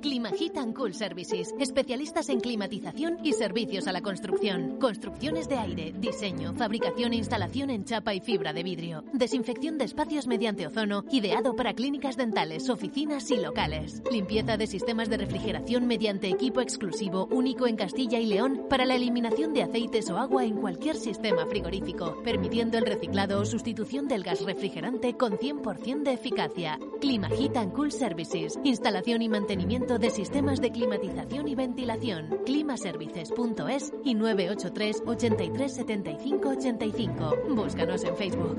Climahit 0.02 0.58
and 0.58 0.76
Cool 0.76 0.96
Services, 0.96 1.54
especialistas 1.60 2.30
en 2.30 2.40
climatización 2.40 3.20
y 3.24 3.34
servicios 3.34 3.88
a 3.88 3.92
la 3.92 4.02
construcción. 4.02 4.78
Construcciones 4.80 5.48
de 5.48 5.58
aire, 5.58 5.94
diseño, 5.96 6.54
fabricación 6.56 7.14
e 7.14 7.18
instalación 7.18 7.70
en 7.70 7.86
chapa 7.86 8.16
y 8.16 8.20
fibra 8.20 8.52
de 8.52 8.64
vidrio. 8.64 9.04
Desinfección 9.14 9.78
de 9.78 9.86
espacios 9.86 10.26
mediante 10.26 10.66
ozono, 10.66 11.06
ideado 11.12 11.56
para 11.56 11.76
clínicas 11.76 12.18
dentales, 12.18 12.68
oficinas 12.70 13.30
y 13.30 13.38
locales. 13.38 14.02
Limpieza 14.12 14.58
de 14.58 14.66
sistemas 14.66 15.08
de 15.10 15.18
refrigeración 15.18 15.86
mediante 15.86 16.30
equipo 16.30 16.62
exclusivo 16.62 17.28
único 17.32 17.68
en 17.68 17.76
Castilla 17.76 18.20
y 18.20 18.26
León 18.26 18.66
para 18.70 18.86
la 18.86 18.96
eliminación 18.96 19.54
de 19.54 19.64
aceites 19.64 20.10
o 20.10 20.18
agua 20.18 20.46
en 20.46 20.58
cualquier 20.58 20.96
sistema 20.96 21.46
frigorífico, 21.46 22.22
permitiendo 22.24 22.80
el 22.80 22.88
reciclado 22.88 23.40
o 23.40 23.46
sustitución 23.46 24.08
del 24.08 24.24
gas 24.24 24.44
refrigerante 24.44 25.16
con 25.16 25.34
100% 25.38 26.02
de 26.02 26.14
eficacia. 26.14 26.80
Climahit 27.00 27.56
and 27.58 27.74
Cool 27.74 27.92
Services, 27.92 28.60
instalación 28.64 29.22
y 29.22 29.30
mantenimiento 29.30 29.91
de 29.98 30.10
sistemas 30.10 30.62
de 30.62 30.72
climatización 30.72 31.48
y 31.48 31.56
ventilación. 31.56 32.40
climaservices.es 32.46 33.94
y 34.04 34.16
983 34.16 35.04
83 35.06 35.74
75 35.74 36.50
85. 36.50 37.36
Búscanos 37.50 38.04
en 38.04 38.18
Facebook. 38.18 38.58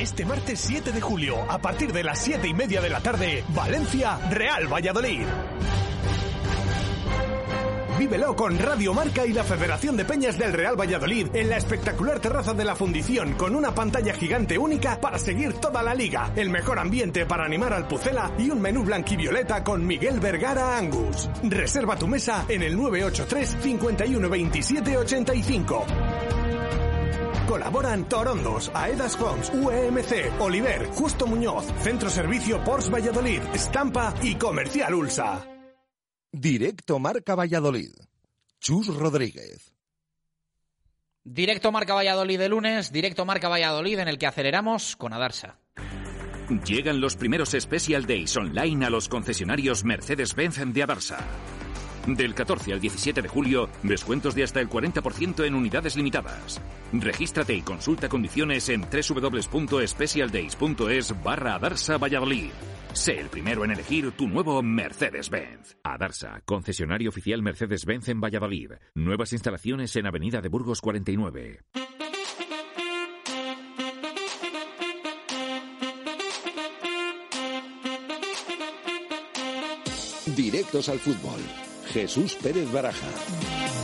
Este 0.00 0.24
martes 0.24 0.58
7 0.60 0.92
de 0.92 1.00
julio, 1.00 1.36
a 1.48 1.58
partir 1.58 1.92
de 1.92 2.02
las 2.02 2.18
7 2.20 2.48
y 2.48 2.54
media 2.54 2.80
de 2.80 2.88
la 2.88 3.00
tarde, 3.00 3.44
Valencia, 3.54 4.18
Real 4.30 4.66
Valladolid. 4.66 5.26
Vívelo 8.00 8.34
con 8.34 8.58
Radio 8.58 8.94
Marca 8.94 9.26
y 9.26 9.34
la 9.34 9.44
Federación 9.44 9.94
de 9.94 10.06
Peñas 10.06 10.38
del 10.38 10.54
Real 10.54 10.74
Valladolid 10.74 11.26
en 11.34 11.50
la 11.50 11.58
espectacular 11.58 12.18
terraza 12.18 12.54
de 12.54 12.64
la 12.64 12.74
fundición 12.74 13.34
con 13.34 13.54
una 13.54 13.74
pantalla 13.74 14.14
gigante 14.14 14.56
única 14.56 14.98
para 15.02 15.18
seguir 15.18 15.52
toda 15.52 15.82
la 15.82 15.94
liga, 15.94 16.32
el 16.34 16.48
mejor 16.48 16.78
ambiente 16.78 17.26
para 17.26 17.44
animar 17.44 17.74
al 17.74 17.86
Pucela 17.86 18.32
y 18.38 18.48
un 18.48 18.62
menú 18.62 18.84
blanquivioleta 18.84 19.62
con 19.62 19.86
Miguel 19.86 20.18
Vergara 20.18 20.78
Angus. 20.78 21.28
Reserva 21.42 21.96
tu 21.96 22.08
mesa 22.08 22.46
en 22.48 22.62
el 22.62 22.74
983 22.74 23.58
51 23.60 24.30
27 24.30 24.96
85. 24.96 25.84
Colaboran 27.46 28.08
Torondos, 28.08 28.70
Aedas 28.72 29.20
Homes, 29.20 29.52
UEMC, 29.52 30.40
Oliver, 30.40 30.86
Justo 30.94 31.26
Muñoz, 31.26 31.66
Centro 31.82 32.08
Servicio 32.08 32.64
Porsche 32.64 32.90
Valladolid, 32.90 33.42
Estampa 33.52 34.14
y 34.22 34.36
Comercial 34.36 34.94
Ulsa. 34.94 35.59
Directo 36.32 37.00
Marca 37.00 37.34
Valladolid. 37.34 37.90
Chus 38.60 38.86
Rodríguez. 38.86 39.74
Directo 41.24 41.72
Marca 41.72 41.94
Valladolid 41.94 42.38
de 42.38 42.48
lunes, 42.48 42.92
directo 42.92 43.24
Marca 43.24 43.48
Valladolid 43.48 43.98
en 43.98 44.06
el 44.06 44.16
que 44.16 44.28
aceleramos 44.28 44.94
con 44.94 45.12
Adarsa. 45.12 45.58
Llegan 46.64 47.00
los 47.00 47.16
primeros 47.16 47.56
Special 47.58 48.06
Days 48.06 48.36
online 48.36 48.86
a 48.86 48.90
los 48.90 49.08
concesionarios 49.08 49.82
Mercedes-Benz 49.82 50.72
de 50.72 50.82
Adarsa. 50.84 51.18
Del 52.06 52.34
14 52.34 52.72
al 52.72 52.80
17 52.80 53.20
de 53.22 53.28
julio, 53.28 53.68
descuentos 53.82 54.34
de 54.34 54.42
hasta 54.42 54.60
el 54.60 54.68
40% 54.68 55.44
en 55.44 55.54
unidades 55.54 55.96
limitadas. 55.96 56.60
Regístrate 56.92 57.54
y 57.54 57.62
consulta 57.62 58.08
condiciones 58.08 58.68
en 58.68 58.82
www.specialdays.es 58.82 61.22
barra 61.22 61.54
Adarsa 61.54 61.98
Valladolid. 61.98 62.50
Sé 62.92 63.20
el 63.20 63.28
primero 63.28 63.64
en 63.64 63.70
elegir 63.70 64.10
tu 64.12 64.28
nuevo 64.28 64.60
Mercedes-Benz. 64.62 65.76
Adarsa, 65.84 66.42
concesionario 66.44 67.10
oficial 67.10 67.42
Mercedes-Benz 67.42 68.08
en 68.08 68.20
Valladolid. 68.20 68.72
Nuevas 68.94 69.32
instalaciones 69.32 69.94
en 69.96 70.06
Avenida 70.06 70.40
de 70.40 70.48
Burgos 70.48 70.80
49. 70.80 71.60
Directos 80.34 80.88
al 80.88 80.98
fútbol. 80.98 81.69
Jesús 81.92 82.36
Pérez 82.36 82.70
Baraja. 82.70 83.79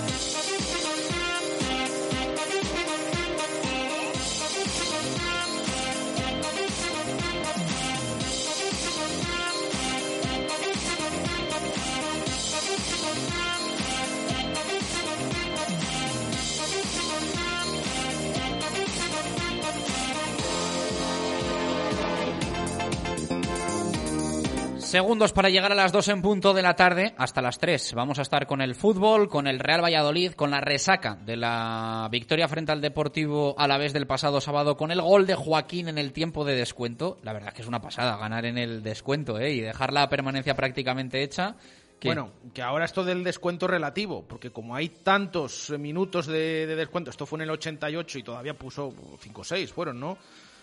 Segundos 24.87 25.33
para 25.33 25.51
llegar 25.51 25.73
a 25.73 25.75
las 25.75 25.91
2 25.91 26.09
en 26.09 26.23
punto 26.23 26.55
de 26.55 26.63
la 26.63 26.77
tarde, 26.77 27.13
hasta 27.19 27.43
las 27.43 27.59
3. 27.59 27.95
Vamos 27.95 28.21
a 28.21 28.23
estar 28.23 28.47
con 28.47 28.61
el 28.61 28.77
fútbol, 28.77 29.29
con 29.29 29.49
el 29.49 29.59
Real 29.59 29.83
Valladolid, 29.83 30.35
con 30.35 30.53
la 30.53 30.61
resaca 30.61 31.17
de 31.17 31.37
la 31.37 32.09
victoria 32.09 32.47
frente 32.47 32.71
al 32.71 32.81
Deportivo 32.81 33.57
a 33.59 33.67
la 33.67 33.79
vez 33.79 33.93
del 33.93 34.07
pasado 34.07 34.41
sábado, 34.41 34.77
con 34.77 34.93
el 34.93 35.03
gol 35.03 35.27
de 35.27 35.35
Joaquín 35.35 35.89
en 35.89 35.99
el 35.99 36.13
tiempo 36.13 36.45
de 36.45 36.55
descuento. 36.55 37.19
La 37.25 37.33
verdad 37.33 37.49
es 37.49 37.55
que 37.55 37.63
es 37.63 37.69
una 37.69 37.81
pasada 37.81 38.17
ganar 38.17 38.47
en 38.47 38.59
el 38.59 38.85
descuento 38.85 39.41
¿eh? 39.41 39.55
y 39.55 39.61
dejar 39.61 39.93
la 39.93 40.09
permanencia 40.09 40.55
prácticamente 40.55 41.21
hecha. 41.21 41.57
Bueno, 42.05 42.31
que 42.55 42.63
ahora 42.63 42.85
esto 42.85 43.03
del 43.03 43.25
descuento 43.25 43.67
relativo, 43.67 44.25
porque 44.29 44.53
como 44.53 44.77
hay 44.77 44.91
tantos 44.91 45.71
minutos 45.77 46.29
de, 46.29 46.65
de 46.69 46.77
descuento, 46.77 47.11
esto 47.11 47.27
fue 47.27 47.39
en 47.39 47.43
el 47.43 47.51
88 47.51 48.21
y 48.21 48.23
todavía 48.23 48.55
puso 48.55 48.95
5 49.19 49.41
o 49.41 49.45
6, 49.45 49.73
fueron, 49.73 49.99
¿no? 49.99 50.17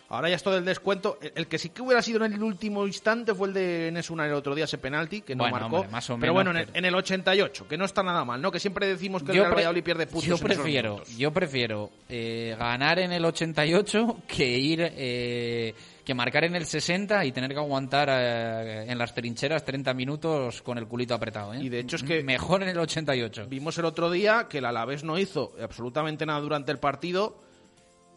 Ahora 0.10 0.30
ya 0.30 0.36
esto 0.36 0.51
del 0.51 0.64
descuento. 0.66 1.18
El 1.36 1.47
que 1.47 1.58
sí 1.58 1.70
que 1.70 1.82
hubiera 1.82 2.01
sido 2.01 2.24
en 2.24 2.34
el 2.34 2.43
último 2.43 2.86
instante 2.86 3.34
fue 3.34 3.47
el 3.47 3.54
de 3.54 3.89
Nesuna 3.91 4.26
el 4.28 4.34
otro 4.34 4.54
día, 4.54 4.66
ese 4.66 4.78
penalti, 4.78 5.22
que 5.22 5.36
no 5.36 5.43
Bueno, 5.43 5.60
marcó. 5.60 5.76
hombre, 5.78 5.91
más 5.91 6.10
o 6.10 6.18
pero 6.20 6.34
bueno, 6.34 6.51
en 6.51 6.58
el, 6.58 6.70
en 6.74 6.86
el 6.86 6.93
88, 6.95 7.68
que 7.68 7.78
no 7.78 7.86
está 7.86 8.04
nada 8.04 8.24
mal, 8.24 8.41
¿no? 8.41 8.51
Que 8.51 8.60
siempre 8.60 8.86
decimos 8.88 9.24
que 9.24 9.32
el 9.32 9.39
Real 9.39 9.56
Valladolid 9.56 9.84
pierde 9.84 10.06
puntos. 10.08 10.26
Yo 10.28 10.36
en 10.36 10.41
prefiero, 10.43 10.91
minutos. 10.93 11.18
yo 11.18 11.32
prefiero 11.34 11.89
eh, 12.10 12.56
ganar 12.60 12.99
en 12.99 13.12
el 13.12 13.26
88 13.26 14.18
que 14.28 14.45
ir 14.47 14.80
eh, 14.84 15.74
que 16.06 16.14
marcar 16.14 16.43
en 16.43 16.56
el 16.56 16.66
60 16.66 17.26
y 17.26 17.32
tener 17.32 17.51
que 17.51 17.58
aguantar 17.60 18.10
eh, 18.12 18.86
en 18.91 18.97
las 18.97 19.14
trincheras 19.16 19.64
30 19.66 19.93
minutos 19.93 20.62
con 20.62 20.78
el 20.78 20.86
culito 20.88 21.14
apretado. 21.16 21.54
¿eh? 21.54 21.60
Y 21.62 21.70
de 21.70 21.80
hecho 21.80 21.95
es 21.95 22.04
que 22.04 22.22
mejor 22.24 22.62
en 22.62 22.70
el 22.70 22.78
88. 22.78 23.45
Vimos 23.47 23.78
el 23.78 23.86
otro 23.86 24.12
día 24.12 24.47
que 24.49 24.58
el 24.60 24.66
Alavés 24.66 25.04
no 25.04 25.18
hizo 25.18 25.54
absolutamente 25.62 26.26
nada 26.26 26.39
durante 26.41 26.72
el 26.72 26.78
partido. 26.80 27.38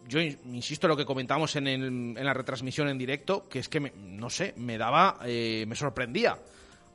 Yo 0.09 0.21
in- 0.21 0.39
insisto 0.53 0.87
en 0.87 0.91
lo 0.91 0.97
que 0.97 1.05
comentamos 1.05 1.57
en, 1.57 2.15
la 2.15 2.33
retransmisión 2.35 2.89
en 2.89 2.99
directo, 2.99 3.49
que 3.49 3.59
es 3.59 3.69
que, 3.69 3.81
me- 3.81 3.93
no 3.97 4.31
sé, 4.31 4.55
me 4.57 4.79
daba, 4.79 5.19
eh, 5.25 5.65
me 5.67 5.75
sorprendía. 5.75 6.39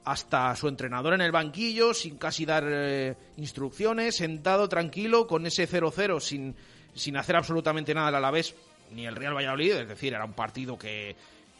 Hasta 0.03 0.55
su 0.55 0.67
entrenador 0.67 1.13
en 1.13 1.21
el 1.21 1.31
banquillo, 1.31 1.93
sin 1.93 2.17
casi 2.17 2.43
dar 2.45 2.63
eh, 2.67 3.15
instrucciones, 3.37 4.15
sentado 4.15 4.67
tranquilo, 4.67 5.27
con 5.27 5.45
ese 5.45 5.67
0-0, 5.69 6.19
sin, 6.19 6.55
sin 6.95 7.17
hacer 7.17 7.35
absolutamente 7.35 7.93
nada 7.93 8.09
el 8.09 8.15
Alavés, 8.15 8.55
ni 8.91 9.05
el 9.05 9.15
Real 9.15 9.35
Valladolid, 9.35 9.73
es 9.73 9.87
decir, 9.87 10.13
era 10.13 10.25
un 10.25 10.33
partido 10.33 10.77
que, 10.77 11.15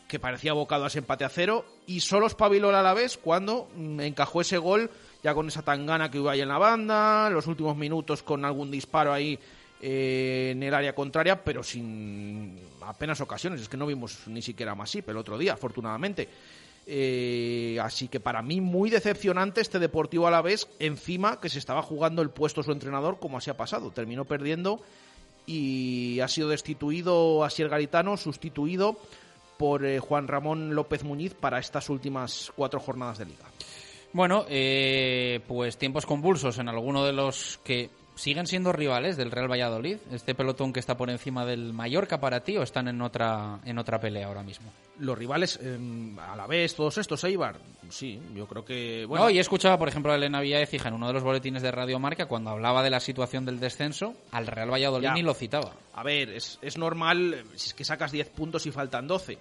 que 0.08 0.20
parecía 0.20 0.52
abocado 0.52 0.86
a 0.86 0.88
ese 0.88 1.00
empate 1.00 1.24
a 1.24 1.30
cero, 1.30 1.66
y 1.86 2.00
solo 2.00 2.26
espabiló 2.26 2.70
el 2.70 2.76
Alavés 2.76 3.18
cuando 3.18 3.70
mm, 3.76 4.00
encajó 4.02 4.42
ese 4.42 4.58
gol, 4.58 4.90
ya 5.24 5.36
con 5.36 5.48
esa 5.48 5.62
tangana 5.62 6.10
que 6.10 6.20
hubo 6.20 6.30
ahí 6.32 6.42
en 6.42 6.48
la 6.50 6.58
banda, 6.58 7.30
los 7.30 7.46
últimos 7.46 7.78
minutos 7.78 8.24
con 8.24 8.44
algún 8.44 8.72
disparo 8.72 9.14
ahí 9.14 9.38
eh, 9.84 10.52
en 10.52 10.62
el 10.62 10.76
área 10.76 10.94
contraria, 10.94 11.44
pero 11.44 11.64
sin 11.64 12.60
apenas 12.82 13.20
ocasiones. 13.20 13.62
Es 13.62 13.70
que 13.70 13.78
no 13.78 13.88
vimos 13.88 14.28
ni 14.28 14.44
siquiera 14.44 14.76
Masip 14.76 15.10
el 15.10 15.18
otro 15.18 15.40
día, 15.40 15.54
afortunadamente. 15.54 16.30
Eh, 16.86 17.80
así 17.82 18.08
que 18.08 18.20
para 18.20 18.44
mí 18.44 18.62
muy 18.62 18.92
decepcionante 18.92 19.60
este 19.60 19.80
Deportivo 19.80 20.28
a 20.28 20.32
la 20.32 20.44
vez, 20.44 20.68
encima 20.78 21.40
que 21.40 21.50
se 21.50 21.58
estaba 21.58 21.82
jugando 21.82 22.22
el 22.22 22.30
puesto 22.30 22.62
su 22.62 22.72
entrenador, 22.72 23.18
como 23.20 23.40
así 23.40 23.50
ha 23.50 23.58
pasado. 23.58 23.90
Terminó 23.90 24.26
perdiendo 24.26 24.82
y 25.48 26.20
ha 26.20 26.28
sido 26.28 26.50
destituido 26.50 27.44
Asier 27.44 27.68
Garitano, 27.68 28.18
sustituido 28.18 29.00
por 29.58 29.84
eh, 29.84 30.00
Juan 30.00 30.28
Ramón 30.28 30.76
López 30.76 31.04
Muñiz 31.04 31.34
para 31.34 31.58
estas 31.58 31.90
últimas 31.90 32.52
cuatro 32.56 32.80
jornadas 32.80 33.18
de 33.18 33.26
liga. 33.26 33.46
Bueno, 34.14 34.46
pues 35.48 35.78
tiempos 35.78 36.06
convulsos 36.06 36.60
en 36.60 36.68
alguno 36.68 37.06
de 37.06 37.14
los 37.14 37.62
que 37.64 37.90
siguen 38.16 38.46
siendo 38.48 38.72
rivales 38.72 39.18
del 39.18 39.32
Real 39.32 39.50
Valladolid. 39.50 39.98
Este 40.12 40.36
pelotón 40.36 40.74
que 40.74 40.80
está 40.80 40.96
por 40.98 41.10
encima 41.10 41.46
del 41.46 41.74
Mallorca 41.74 42.20
para 42.20 42.44
ti 42.44 42.58
o 42.58 42.64
están 42.64 42.88
en 42.88 43.02
otra 43.02 43.60
en 43.66 43.78
otra 43.78 44.00
pelea 44.00 44.28
ahora 44.28 44.44
mismo. 44.44 44.72
Los 45.00 45.18
rivales, 45.18 45.60
eh, 45.62 45.78
a 46.20 46.36
la 46.36 46.46
vez, 46.48 46.76
todos 46.76 46.98
estos, 47.00 47.24
Eibar, 47.24 47.58
sí, 47.90 48.22
yo 48.36 48.46
creo 48.48 48.64
que... 48.64 49.06
Bueno, 49.08 49.26
No, 49.26 49.30
y 49.32 49.38
he 49.40 49.42
escuchado, 49.42 49.80
por 49.80 49.88
ejemplo, 49.88 50.12
a 50.12 50.16
Elena 50.16 50.42
Villaecija 50.42 50.90
en 50.90 50.94
uno 50.94 51.08
de 51.08 51.14
los 51.14 51.24
boletines 51.24 51.64
de 51.64 51.72
Radio 51.72 51.98
Marca 51.98 52.28
cuando 52.28 52.52
hablaba 52.52 52.84
de 52.84 52.92
la 52.92 53.00
situación 53.00 53.44
del 53.46 53.60
descenso, 53.60 54.14
al 54.32 54.46
Real 54.46 54.72
Valladolid 54.72 55.08
Ya. 55.08 55.14
ni 55.14 55.24
lo 55.24 55.34
citaba. 55.34 55.74
A 55.96 56.04
ver, 56.04 56.30
es, 56.30 56.60
es 56.62 56.78
normal 56.78 57.44
si 57.56 57.70
es 57.70 57.74
que 57.74 57.84
sacas 57.84 58.12
10 58.12 58.30
puntos 58.30 58.66
y 58.68 58.72
faltan 58.72 59.08
12. 59.08 59.40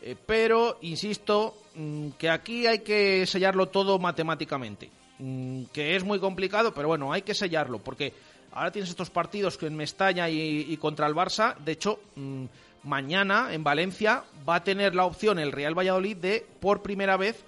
Eh, 0.00 0.16
pero, 0.26 0.78
insisto, 0.82 1.54
mm, 1.74 2.10
que 2.18 2.30
aquí 2.30 2.66
hay 2.66 2.80
que 2.80 3.24
sellarlo 3.26 3.66
todo 3.66 3.98
matemáticamente. 4.00 4.90
Mm, 5.18 5.64
que 5.72 5.96
es 5.96 6.04
muy 6.04 6.20
complicado, 6.20 6.72
pero 6.72 6.88
bueno, 6.88 7.12
hay 7.12 7.22
que 7.22 7.34
sellarlo, 7.34 7.78
porque 7.78 8.12
ahora 8.52 8.70
tienes 8.70 8.90
estos 8.90 9.10
partidos 9.10 9.58
que 9.58 9.66
en 9.66 9.76
Mestalla 9.76 10.28
y, 10.28 10.76
contra 10.76 11.06
el 11.06 11.14
Barça. 11.14 11.56
De 11.58 11.72
hecho, 11.72 12.00
mm, 12.14 12.44
mañana 12.84 13.52
en 13.52 13.64
Valencia 13.64 14.22
va 14.48 14.56
a 14.56 14.64
tener 14.64 14.94
la 14.94 15.04
opción 15.04 15.38
el 15.38 15.52
Real 15.52 15.76
Valladolid 15.76 16.16
de, 16.16 16.46
por 16.60 16.82
primera 16.82 17.16
vez, 17.16 17.44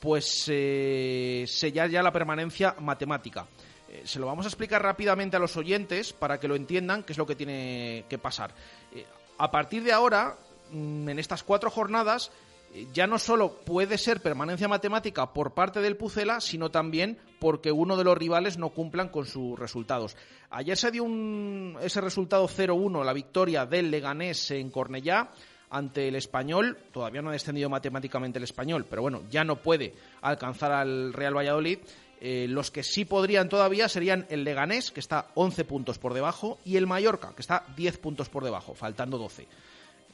pues 0.00 0.44
eh, 0.48 1.44
sellar 1.48 1.90
ya 1.90 2.02
la 2.02 2.12
permanencia 2.12 2.76
matemática. 2.80 3.46
Eh, 3.88 4.02
se 4.04 4.20
lo 4.20 4.26
vamos 4.26 4.46
a 4.46 4.48
explicar 4.48 4.82
rápidamente 4.82 5.36
a 5.36 5.40
los 5.40 5.56
oyentes 5.56 6.12
para 6.12 6.38
que 6.38 6.46
lo 6.46 6.54
entiendan 6.54 7.02
qué 7.02 7.14
es 7.14 7.18
lo 7.18 7.26
que 7.26 7.34
tiene 7.34 8.04
que 8.08 8.18
pasar. 8.18 8.52
Eh, 8.94 9.04
a 9.38 9.50
partir 9.50 9.82
de 9.82 9.92
ahora, 9.92 10.36
mm, 10.70 11.08
en 11.08 11.18
estas 11.18 11.42
cuatro 11.42 11.68
jornadas, 11.68 12.30
ya 12.92 13.06
no 13.06 13.18
solo 13.18 13.60
puede 13.64 13.98
ser 13.98 14.20
permanencia 14.20 14.68
matemática 14.68 15.32
por 15.32 15.52
parte 15.52 15.80
del 15.80 15.96
Pucela, 15.96 16.40
sino 16.40 16.70
también 16.70 17.18
porque 17.38 17.72
uno 17.72 17.96
de 17.96 18.04
los 18.04 18.16
rivales 18.16 18.58
no 18.58 18.70
cumplan 18.70 19.08
con 19.08 19.26
sus 19.26 19.58
resultados. 19.58 20.16
Ayer 20.50 20.76
se 20.76 20.90
dio 20.90 21.04
un, 21.04 21.76
ese 21.80 22.00
resultado 22.00 22.48
0-1, 22.48 23.04
la 23.04 23.12
victoria 23.12 23.66
del 23.66 23.90
Leganés 23.90 24.50
en 24.50 24.70
Cornellá. 24.70 25.30
ante 25.70 26.08
el 26.08 26.16
español. 26.16 26.78
Todavía 26.92 27.20
no 27.20 27.28
ha 27.28 27.32
descendido 27.32 27.68
matemáticamente 27.68 28.38
el 28.38 28.44
español, 28.44 28.86
pero 28.88 29.02
bueno, 29.02 29.24
ya 29.30 29.44
no 29.44 29.56
puede 29.56 29.92
alcanzar 30.22 30.72
al 30.72 31.12
Real 31.12 31.36
Valladolid. 31.36 31.78
Eh, 32.20 32.46
los 32.48 32.70
que 32.70 32.82
sí 32.82 33.04
podrían 33.04 33.48
todavía 33.48 33.88
serían 33.88 34.26
el 34.30 34.44
Leganés, 34.44 34.90
que 34.90 35.00
está 35.00 35.28
11 35.34 35.64
puntos 35.64 35.98
por 35.98 36.14
debajo, 36.14 36.58
y 36.64 36.76
el 36.76 36.86
Mallorca, 36.86 37.32
que 37.34 37.42
está 37.42 37.64
10 37.76 37.98
puntos 37.98 38.28
por 38.28 38.44
debajo, 38.44 38.74
faltando 38.74 39.18
12. 39.18 39.46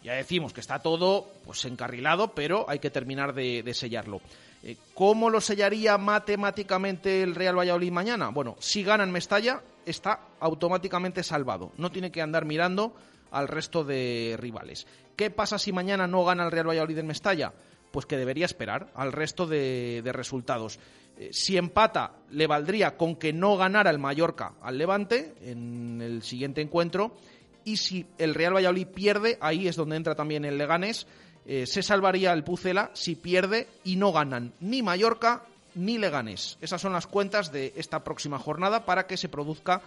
Ya 0.04 0.12
decimos 0.12 0.52
que 0.52 0.60
está 0.60 0.80
todo 0.80 1.26
pues 1.46 1.64
encarrilado, 1.64 2.34
pero 2.34 2.66
hay 2.68 2.78
que 2.78 2.90
terminar 2.90 3.32
de, 3.32 3.72
sellarlo. 3.72 4.20
Eh, 4.62 4.76
¿Cómo 4.92 5.30
lo 5.30 5.40
sellaría 5.40 5.96
matemáticamente 5.96 7.22
el 7.22 7.34
Real 7.34 7.58
Valladolid 7.58 7.90
mañana? 7.90 8.28
Bueno, 8.28 8.54
si 8.60 8.84
gana 8.84 9.04
en 9.04 9.10
Mestalla, 9.10 9.62
está 9.86 10.20
automáticamente 10.40 11.22
salvado. 11.22 11.72
No 11.78 11.90
tiene 11.90 12.12
que 12.12 12.20
andar 12.20 12.44
mirando 12.44 12.94
al 13.30 13.48
resto 13.48 13.82
de 13.82 14.36
rivales. 14.38 14.86
¿Qué 15.16 15.30
pasa 15.30 15.58
si 15.58 15.72
mañana 15.72 16.06
no 16.06 16.22
gana 16.22 16.44
el 16.44 16.52
Real 16.52 16.68
Valladolid 16.68 16.98
en 16.98 17.06
Mestalla? 17.06 17.54
Pues 17.90 18.04
que 18.04 18.18
debería 18.18 18.44
esperar 18.44 18.90
al 18.94 19.10
resto 19.10 19.46
de, 19.46 20.02
resultados. 20.12 20.78
Eh, 21.16 21.30
si 21.32 21.56
empata, 21.56 22.12
le 22.30 22.46
valdría 22.46 22.98
con 22.98 23.16
que 23.16 23.32
no 23.32 23.56
ganara 23.56 23.88
el 23.88 23.98
Mallorca 23.98 24.52
al 24.60 24.76
Levante 24.76 25.34
en 25.40 26.02
el 26.02 26.22
siguiente 26.22 26.60
encuentro 26.60 27.16
y 27.64 27.76
si 27.76 28.06
el 28.18 28.34
Real 28.34 28.54
Valladolid 28.54 28.86
pierde, 28.88 29.38
ahí 29.40 29.68
es 29.68 29.76
donde 29.76 29.96
entra 29.96 30.14
también 30.14 30.44
el 30.44 30.58
Leganés, 30.58 31.06
eh, 31.46 31.66
se 31.66 31.82
salvaría 31.82 32.32
el 32.32 32.44
Pucela 32.44 32.90
si 32.94 33.16
pierde 33.16 33.68
y 33.84 33.96
no 33.96 34.12
ganan 34.12 34.52
ni 34.60 34.82
Mallorca 34.82 35.42
ni 35.74 35.98
Leganés. 35.98 36.56
Esas 36.60 36.80
son 36.80 36.92
las 36.92 37.06
cuentas 37.06 37.52
de 37.52 37.72
esta 37.76 38.02
próxima 38.04 38.38
jornada 38.38 38.84
para 38.84 39.06
que 39.06 39.16
se 39.16 39.28
produzca 39.28 39.82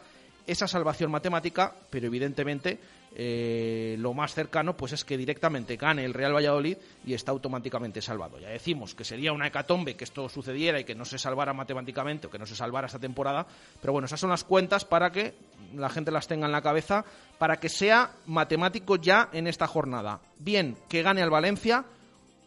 esa 0.45 0.67
salvación 0.67 1.11
matemática, 1.11 1.75
pero 1.89 2.07
evidentemente 2.07 2.79
eh, 3.15 3.95
lo 3.99 4.13
más 4.13 4.33
cercano 4.33 4.77
pues 4.77 4.93
es 4.93 5.03
que 5.03 5.17
directamente 5.17 5.75
gane 5.75 6.05
el 6.05 6.13
Real 6.13 6.35
Valladolid 6.35 6.77
y 7.05 7.13
está 7.13 7.31
automáticamente 7.31 8.01
salvado. 8.01 8.39
Ya 8.39 8.49
decimos 8.49 8.93
que 8.93 9.03
sería 9.03 9.33
una 9.33 9.47
hecatombe 9.47 9.95
que 9.95 10.03
esto 10.03 10.29
sucediera 10.29 10.79
y 10.79 10.83
que 10.83 10.95
no 10.95 11.05
se 11.05 11.17
salvara 11.17 11.53
matemáticamente 11.53 12.27
o 12.27 12.29
que 12.29 12.39
no 12.39 12.45
se 12.45 12.55
salvara 12.55 12.87
esta 12.87 12.99
temporada, 12.99 13.47
pero 13.81 13.93
bueno, 13.93 14.05
esas 14.05 14.19
son 14.19 14.29
las 14.29 14.43
cuentas 14.43 14.85
para 14.85 15.11
que 15.11 15.33
la 15.75 15.89
gente 15.89 16.11
las 16.11 16.27
tenga 16.27 16.45
en 16.45 16.51
la 16.51 16.61
cabeza, 16.61 17.05
para 17.37 17.57
que 17.57 17.69
sea 17.69 18.11
matemático 18.25 18.95
ya 18.97 19.29
en 19.31 19.47
esta 19.47 19.67
jornada. 19.67 20.19
Bien, 20.39 20.77
que 20.89 21.01
gane 21.01 21.21
el 21.21 21.29
Valencia 21.29 21.85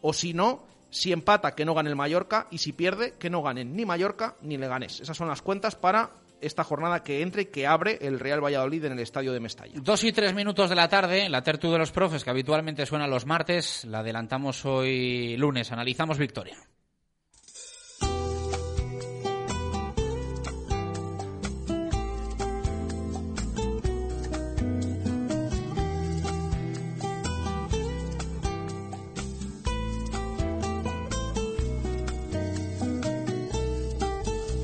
o 0.02 0.12
si 0.12 0.34
no, 0.34 0.64
si 0.90 1.12
empata, 1.12 1.54
que 1.54 1.64
no 1.64 1.74
gane 1.74 1.90
el 1.90 1.96
Mallorca 1.96 2.46
y 2.50 2.58
si 2.58 2.72
pierde, 2.72 3.14
que 3.18 3.30
no 3.30 3.42
ganen 3.42 3.74
ni 3.74 3.84
Mallorca 3.84 4.36
ni 4.42 4.56
Leganés. 4.56 5.00
Esas 5.00 5.16
son 5.16 5.28
las 5.28 5.42
cuentas 5.42 5.74
para 5.74 6.10
esta 6.42 6.64
jornada 6.64 7.02
que 7.02 7.22
entre 7.22 7.42
y 7.42 7.46
que 7.46 7.66
abre 7.66 7.98
el 8.00 8.20
Real 8.20 8.42
Valladolid 8.42 8.84
en 8.84 8.92
el 8.92 9.00
estadio 9.00 9.32
de 9.32 9.40
Mestalla. 9.40 9.74
Dos 9.80 10.04
y 10.04 10.12
tres 10.12 10.34
minutos 10.34 10.68
de 10.68 10.76
la 10.76 10.88
tarde, 10.88 11.28
la 11.28 11.42
tertu 11.42 11.70
de 11.70 11.78
los 11.78 11.92
profes 11.92 12.24
que 12.24 12.30
habitualmente 12.30 12.86
suena 12.86 13.06
los 13.06 13.26
martes, 13.26 13.84
la 13.84 14.00
adelantamos 14.00 14.64
hoy 14.64 15.36
lunes. 15.36 15.72
Analizamos 15.72 16.18
victoria. 16.18 16.56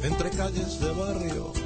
Entre 0.02 0.30
calles 0.30 0.80
de 0.80 0.92
barrio 0.92 1.65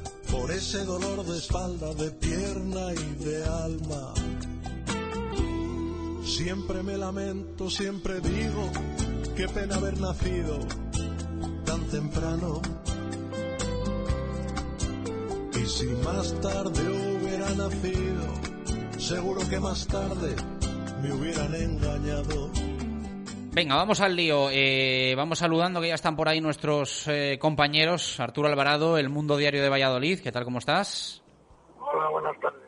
por 0.31 0.49
ese 0.49 0.85
dolor 0.85 1.25
de 1.25 1.37
espalda, 1.37 1.93
de 1.93 2.09
pierna 2.11 2.93
y 2.93 3.23
de 3.23 3.43
alma. 3.43 4.13
Siempre 6.23 6.81
me 6.83 6.97
lamento, 6.97 7.69
siempre 7.69 8.21
digo, 8.21 8.71
qué 9.35 9.47
pena 9.49 9.75
haber 9.75 9.99
nacido 9.99 10.59
tan 11.65 11.81
temprano. 11.87 12.61
Y 15.61 15.65
si 15.67 15.87
más 16.05 16.33
tarde 16.39 16.81
hubiera 16.81 17.49
nacido, 17.53 18.25
seguro 18.97 19.41
que 19.49 19.59
más 19.59 19.85
tarde 19.85 20.35
me 21.03 21.11
hubieran 21.13 21.53
engañado. 21.53 22.70
Venga, 23.53 23.75
vamos 23.75 23.99
al 23.99 24.15
lío. 24.15 24.49
Eh, 24.49 25.13
vamos 25.17 25.39
saludando 25.39 25.81
que 25.81 25.89
ya 25.89 25.95
están 25.95 26.15
por 26.15 26.29
ahí 26.29 26.39
nuestros 26.39 27.05
eh, 27.09 27.37
compañeros. 27.37 28.17
Arturo 28.21 28.47
Alvarado, 28.47 28.97
El 28.97 29.09
Mundo 29.09 29.35
Diario 29.35 29.61
de 29.61 29.67
Valladolid. 29.67 30.21
¿Qué 30.21 30.31
tal? 30.31 30.45
¿Cómo 30.45 30.59
estás? 30.59 31.21
Hola, 31.77 32.09
buenas 32.09 32.39
tardes. 32.39 32.61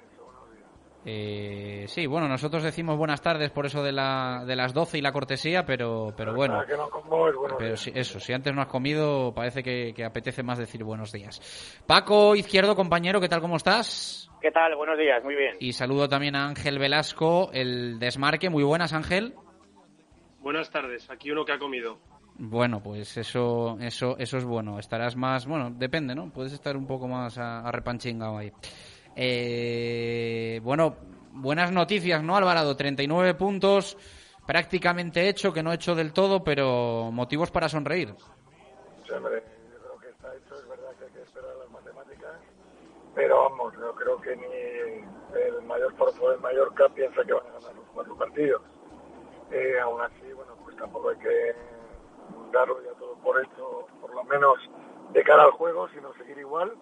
Eh, 1.06 1.86
sí, 1.88 2.06
bueno, 2.06 2.28
nosotros 2.28 2.64
decimos 2.64 2.98
buenas 2.98 3.22
tardes 3.22 3.50
por 3.52 3.66
eso 3.66 3.82
de, 3.82 3.94
la, 3.94 4.44
de 4.46 4.58
las 4.58 4.74
12 4.74 4.98
y 4.98 5.02
la 5.02 5.14
cortesía, 5.14 5.66
pero, 5.66 6.14
pero 6.18 6.34
bueno. 6.34 6.62
Que 6.66 6.76
no 6.76 6.90
como 6.90 7.30
es 7.30 7.36
pero 7.58 7.78
si, 7.78 7.92
eso, 7.94 8.20
si 8.20 8.34
antes 8.34 8.54
no 8.54 8.62
has 8.62 8.68
comido, 8.68 9.34
parece 9.34 9.64
que, 9.64 9.94
que, 9.94 10.04
apetece 10.04 10.44
más 10.44 10.58
decir 10.58 10.84
buenos 10.84 11.14
días. 11.14 11.42
Paco 11.88 12.36
Izquierdo, 12.36 12.76
compañero, 12.76 13.22
¿qué 13.22 13.30
tal? 13.30 13.42
¿Cómo 13.42 13.56
estás? 13.56 14.30
¿Qué 14.42 14.52
tal? 14.52 14.76
Buenos 14.76 14.98
días, 14.98 15.24
muy 15.24 15.36
bien. 15.36 15.56
Y 15.60 15.72
saludo 15.74 16.10
también 16.10 16.36
a 16.36 16.46
Ángel 16.46 16.78
Velasco, 16.78 17.50
el 17.54 18.00
Desmarque. 18.00 18.50
Muy 18.50 18.64
buenas, 18.64 18.94
Ángel. 18.94 19.34
Buenas 20.44 20.70
tardes, 20.70 21.10
aquí 21.10 21.32
uno 21.32 21.46
que 21.46 21.54
ha 21.54 21.58
comido. 21.58 22.00
Bueno, 22.36 22.84
pues 22.84 23.16
eso, 23.16 23.78
eso, 23.80 24.18
eso 24.20 24.38
es 24.38 24.44
bueno. 24.44 24.78
Estarás 24.78 25.16
más, 25.16 25.48
bueno, 25.48 25.72
depende, 25.74 26.14
¿no? 26.14 26.34
Puedes 26.34 26.52
estar 26.52 26.76
un 26.76 26.86
poco 26.86 27.08
más 27.08 27.38
a, 27.38 27.72
repanchingado 27.72 28.38
ahí. 28.38 28.52
Eh, 29.16 30.60
bueno, 30.62 30.98
buenas 31.32 31.72
noticias, 31.72 32.22
¿no, 32.22 32.36
Alvarado? 32.36 32.76
39 32.76 33.36
puntos, 33.36 33.98
prácticamente 34.46 35.30
hecho, 35.30 35.54
que 35.54 35.64
no 35.64 35.72
hecho 35.72 35.96
del 35.96 36.12
todo, 36.12 36.44
pero 36.44 37.10
motivos 37.10 37.50
para 37.50 37.70
sonreír. 37.70 38.14
Sí, 39.08 39.14
hombre, 39.14 39.42
yo 39.72 39.80
creo 39.80 39.98
que 40.02 40.10
está 40.10 40.36
hecho, 40.36 40.56
es 40.56 40.68
verdad 40.68 40.90
que 41.00 41.06
hay 41.06 41.12
que 41.12 41.22
esperar 41.22 41.56
las 41.56 41.72
matemáticas, 41.72 42.34
pero 43.16 43.50
vamos, 43.50 43.74
yo 43.80 43.96
creo 43.96 44.20
que 44.20 44.36
ni 44.36 45.40
el 45.40 45.62
mayor 45.62 45.96
porfo 45.96 46.32
del 46.32 46.42
Mallorca 46.42 46.90
piensa 46.90 47.24
que 47.24 47.32
van 47.32 47.48
a 47.48 47.60
ganar 47.60 47.76
los 47.76 47.86
cuatro 47.94 48.18
partidos. 48.18 48.62
Eh, 49.54 49.80
aún 49.80 50.02
así, 50.02 50.34
tampoco 50.78 51.10
hay 51.10 51.18
que 51.18 51.56
darlo 52.52 52.82
ya 52.84 52.92
todo 52.98 53.16
por 53.18 53.40
hecho, 53.40 53.86
por 54.02 54.14
lo 54.14 54.24
menos 54.24 54.58
de 55.12 55.24
cara 55.24 55.44
al 55.44 55.52
juego, 55.52 55.88
sino 55.90 56.14
seguir 56.16 56.40
igual, 56.40 56.74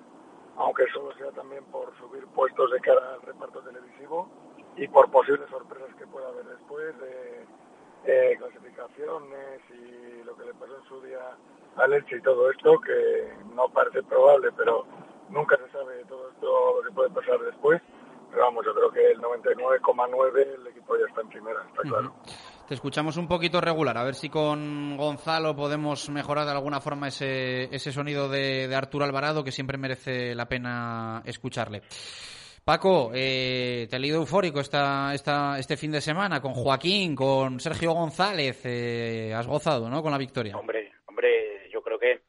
aunque 0.55 0.85
solo 0.93 1.13
sea 1.17 1.31
también 1.31 1.63
por 1.65 1.93
subir 1.97 2.25
puestos 2.27 2.71
de 2.71 2.79
cara 2.79 3.13
al 3.13 3.21
reparto 3.23 3.59
televisivo 3.61 4.29
y 4.77 4.87
por 4.87 5.11
posibles 5.11 5.49
sorpresas 5.49 5.93
que 5.95 6.07
pueda 6.07 6.29
haber 6.29 6.45
después 6.45 6.97
de 6.99 7.45
eh, 8.05 8.35
clasificaciones 8.37 9.61
y 9.69 10.23
lo 10.23 10.35
que 10.37 10.45
le 10.45 10.53
pasó 10.53 10.77
en 10.77 10.83
su 10.85 11.01
día 11.01 11.35
a 11.75 11.87
Leche 11.87 12.17
y 12.17 12.21
todo 12.21 12.49
esto, 12.51 12.79
que 12.79 13.33
no 13.53 13.69
parece 13.69 14.01
probable, 14.03 14.51
pero 14.55 14.85
nunca 15.29 15.57
se 15.57 15.69
sabe 15.71 16.05
todo 16.05 16.29
esto 16.29 16.75
lo 16.77 16.83
que 16.83 16.95
puede 16.95 17.09
pasar 17.09 17.39
después. 17.39 17.81
Pero 18.31 18.43
vamos, 18.43 18.65
yo 18.65 18.73
creo 18.73 18.91
que 18.91 19.11
el 19.11 19.19
99,9 19.19 20.53
el 20.55 20.67
equipo 20.67 20.97
ya 20.97 21.05
está 21.05 21.19
en 21.19 21.27
primera, 21.27 21.65
está 21.67 21.81
claro. 21.81 22.13
Te 22.71 22.75
escuchamos 22.75 23.17
un 23.17 23.27
poquito 23.27 23.59
regular, 23.59 23.97
a 23.97 24.03
ver 24.05 24.15
si 24.15 24.29
con 24.29 24.95
Gonzalo 24.95 25.53
podemos 25.53 26.09
mejorar 26.09 26.45
de 26.45 26.51
alguna 26.51 26.79
forma 26.79 27.09
ese, 27.09 27.63
ese 27.63 27.91
sonido 27.91 28.29
de, 28.29 28.73
Arturo 28.73 29.03
Alvarado, 29.03 29.43
que 29.43 29.51
siempre 29.51 29.77
merece 29.77 30.33
la 30.33 30.45
pena 30.45 31.21
escucharle. 31.25 31.81
Paco, 32.63 33.11
eh, 33.13 33.87
te 33.89 33.97
he 33.97 33.99
leído 33.99 34.21
eufórico 34.21 34.61
esta, 34.61 35.13
esta, 35.13 35.59
este 35.59 35.75
fin 35.75 35.91
de 35.91 35.99
semana 35.99 36.39
con 36.39 36.53
Joaquín, 36.53 37.13
con 37.13 37.59
Sergio 37.59 37.91
González. 37.91 38.61
Eh, 38.63 39.33
has 39.35 39.47
gozado, 39.47 39.89
¿no? 39.89 40.01
Con 40.01 40.13
la 40.13 40.17
victoria. 40.17 40.55
Hombre, 40.55 40.93
hombre, 41.07 41.69
yo 41.73 41.81
creo 41.81 41.99
que, 41.99 42.21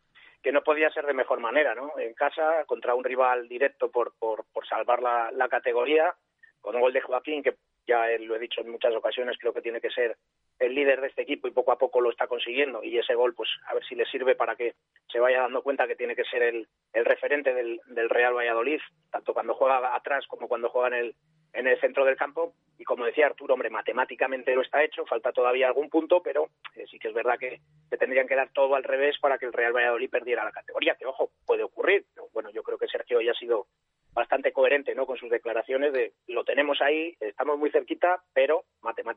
que 0.42 0.50
no 0.50 0.64
podía 0.64 0.90
ser 0.90 1.06
de 1.06 1.14
mejor 1.14 1.38
manera, 1.38 1.72
¿no? 1.76 1.96
En 2.00 2.14
casa, 2.14 2.64
contra 2.66 2.96
un 2.96 3.04
rival 3.04 3.46
directo 3.46 3.92
por, 3.92 4.14
por, 4.18 4.44
por 4.52 4.66
salvar 4.66 5.02
la, 5.02 5.30
la 5.30 5.46
categoría, 5.46 6.12
con 6.60 6.74
un 6.74 6.80
gol 6.80 6.92
de 6.92 7.00
Joaquín 7.00 7.44
que 7.44 7.54
ya 7.86 8.06
lo 8.18 8.36
he 8.36 8.38
dicho 8.38 8.60
en 8.60 8.70
muchas 8.70 8.94
ocasiones, 8.94 9.36
creo 9.38 9.52
que 9.52 9.62
tiene 9.62 9.80
que 9.80 9.90
ser 9.90 10.16
el 10.58 10.74
líder 10.74 11.00
de 11.00 11.08
este 11.08 11.22
equipo 11.22 11.48
y 11.48 11.52
poco 11.52 11.72
a 11.72 11.78
poco 11.78 12.00
lo 12.00 12.10
está 12.10 12.26
consiguiendo 12.26 12.82
y 12.84 12.96
ese 12.96 13.14
gol 13.14 13.34
pues 13.34 13.50
a 13.66 13.74
ver 13.74 13.84
si 13.84 13.94
le 13.94 14.04
sirve 14.06 14.36
para 14.36 14.54
que 14.54 14.74
se 15.10 15.18
vaya 15.18 15.40
dando 15.40 15.62
cuenta 15.62 15.88
que 15.88 15.96
tiene 15.96 16.14
que 16.14 16.24
ser 16.24 16.42
el, 16.42 16.68
el 16.92 17.04
referente 17.04 17.52
del, 17.52 17.80
Real 18.08 18.34
Valladolid, 18.34 18.80
tanto 19.10 19.34
cuando 19.34 19.54
juega 19.54 19.94
atrás 19.94 20.26
como 20.28 20.48
cuando 20.48 20.68
juega 20.68 20.88
en 20.88 20.94
el, 20.94 21.14
en 21.52 21.66
el 21.66 21.80
centro 21.80 22.04
del 22.04 22.16
campo 22.16 22.54
y 22.78 22.84
como 22.84 23.04
decía 23.04 23.26
Arturo, 23.26 23.54
hombre, 23.54 23.70
matemáticamente 23.70 24.54
lo 24.54 24.62
está 24.62 24.82
hecho, 24.82 25.04
falta 25.06 25.32
todavía 25.32 25.66
algún 25.66 25.88
punto, 25.88 26.22
pero 26.22 26.48
eh, 26.76 26.84
sí 26.90 26.98
que 26.98 27.08
es 27.08 27.14
verdad 27.14 27.38
que, 27.38 27.60
que, 27.90 27.96
tendrían 27.96 28.26
que 28.26 28.36
dar 28.36 28.50
todo 28.52 28.74
al 28.74 28.84
revés 28.84 29.18
para 29.20 29.38
que 29.38 29.46
el 29.46 29.52
Real 29.52 29.72
Valladolid 29.72 30.10
perdiera 30.10 30.44
la 30.44 30.52
categoría, 30.52 30.96
que 30.96 31.06
ojo, 31.06 31.30
puede 31.46 31.62
ocurrir. 31.62 32.04
Pero, 32.14 32.28
bueno, 32.32 32.50
yo 32.50 32.62
creo 32.62 32.78
que 32.78 32.88
Sergio 32.88 33.20
ya 33.20 33.32
ha 33.32 33.34
sido 33.34 33.66
bastante 34.14 34.52
coherente 34.52 34.94
¿no? 34.94 35.06
con 35.06 35.16
sus 35.16 35.30
declaraciones 35.30 35.92
de 35.92 36.12
lo 36.28 36.44
tenemos 36.44 36.80
ahí, 36.80 37.16
estamos 37.20 37.58
muy 37.58 37.70
cerquita, 37.70 38.22
pero 38.32 38.64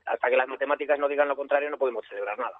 hasta 0.05 0.29
que 0.29 0.37
las 0.37 0.47
matemáticas 0.47 0.99
no 0.99 1.07
digan 1.07 1.27
lo 1.27 1.35
contrario 1.35 1.69
no 1.69 1.77
podemos 1.77 2.05
celebrar 2.07 2.37
nada. 2.37 2.59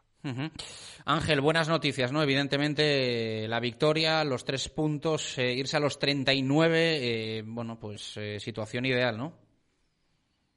Ángel, 1.05 1.41
buenas 1.41 1.69
noticias, 1.69 2.11
¿no? 2.11 2.21
Evidentemente 2.21 3.47
la 3.47 3.59
victoria, 3.59 4.23
los 4.23 4.43
tres 4.43 4.69
puntos, 4.69 5.38
eh, 5.38 5.53
irse 5.53 5.77
a 5.77 5.79
los 5.79 5.99
39, 5.99 6.77
eh, 7.38 7.43
bueno, 7.45 7.79
pues 7.79 8.17
eh, 8.17 8.39
situación 8.39 8.86
ideal, 8.86 9.17
¿no? 9.17 9.33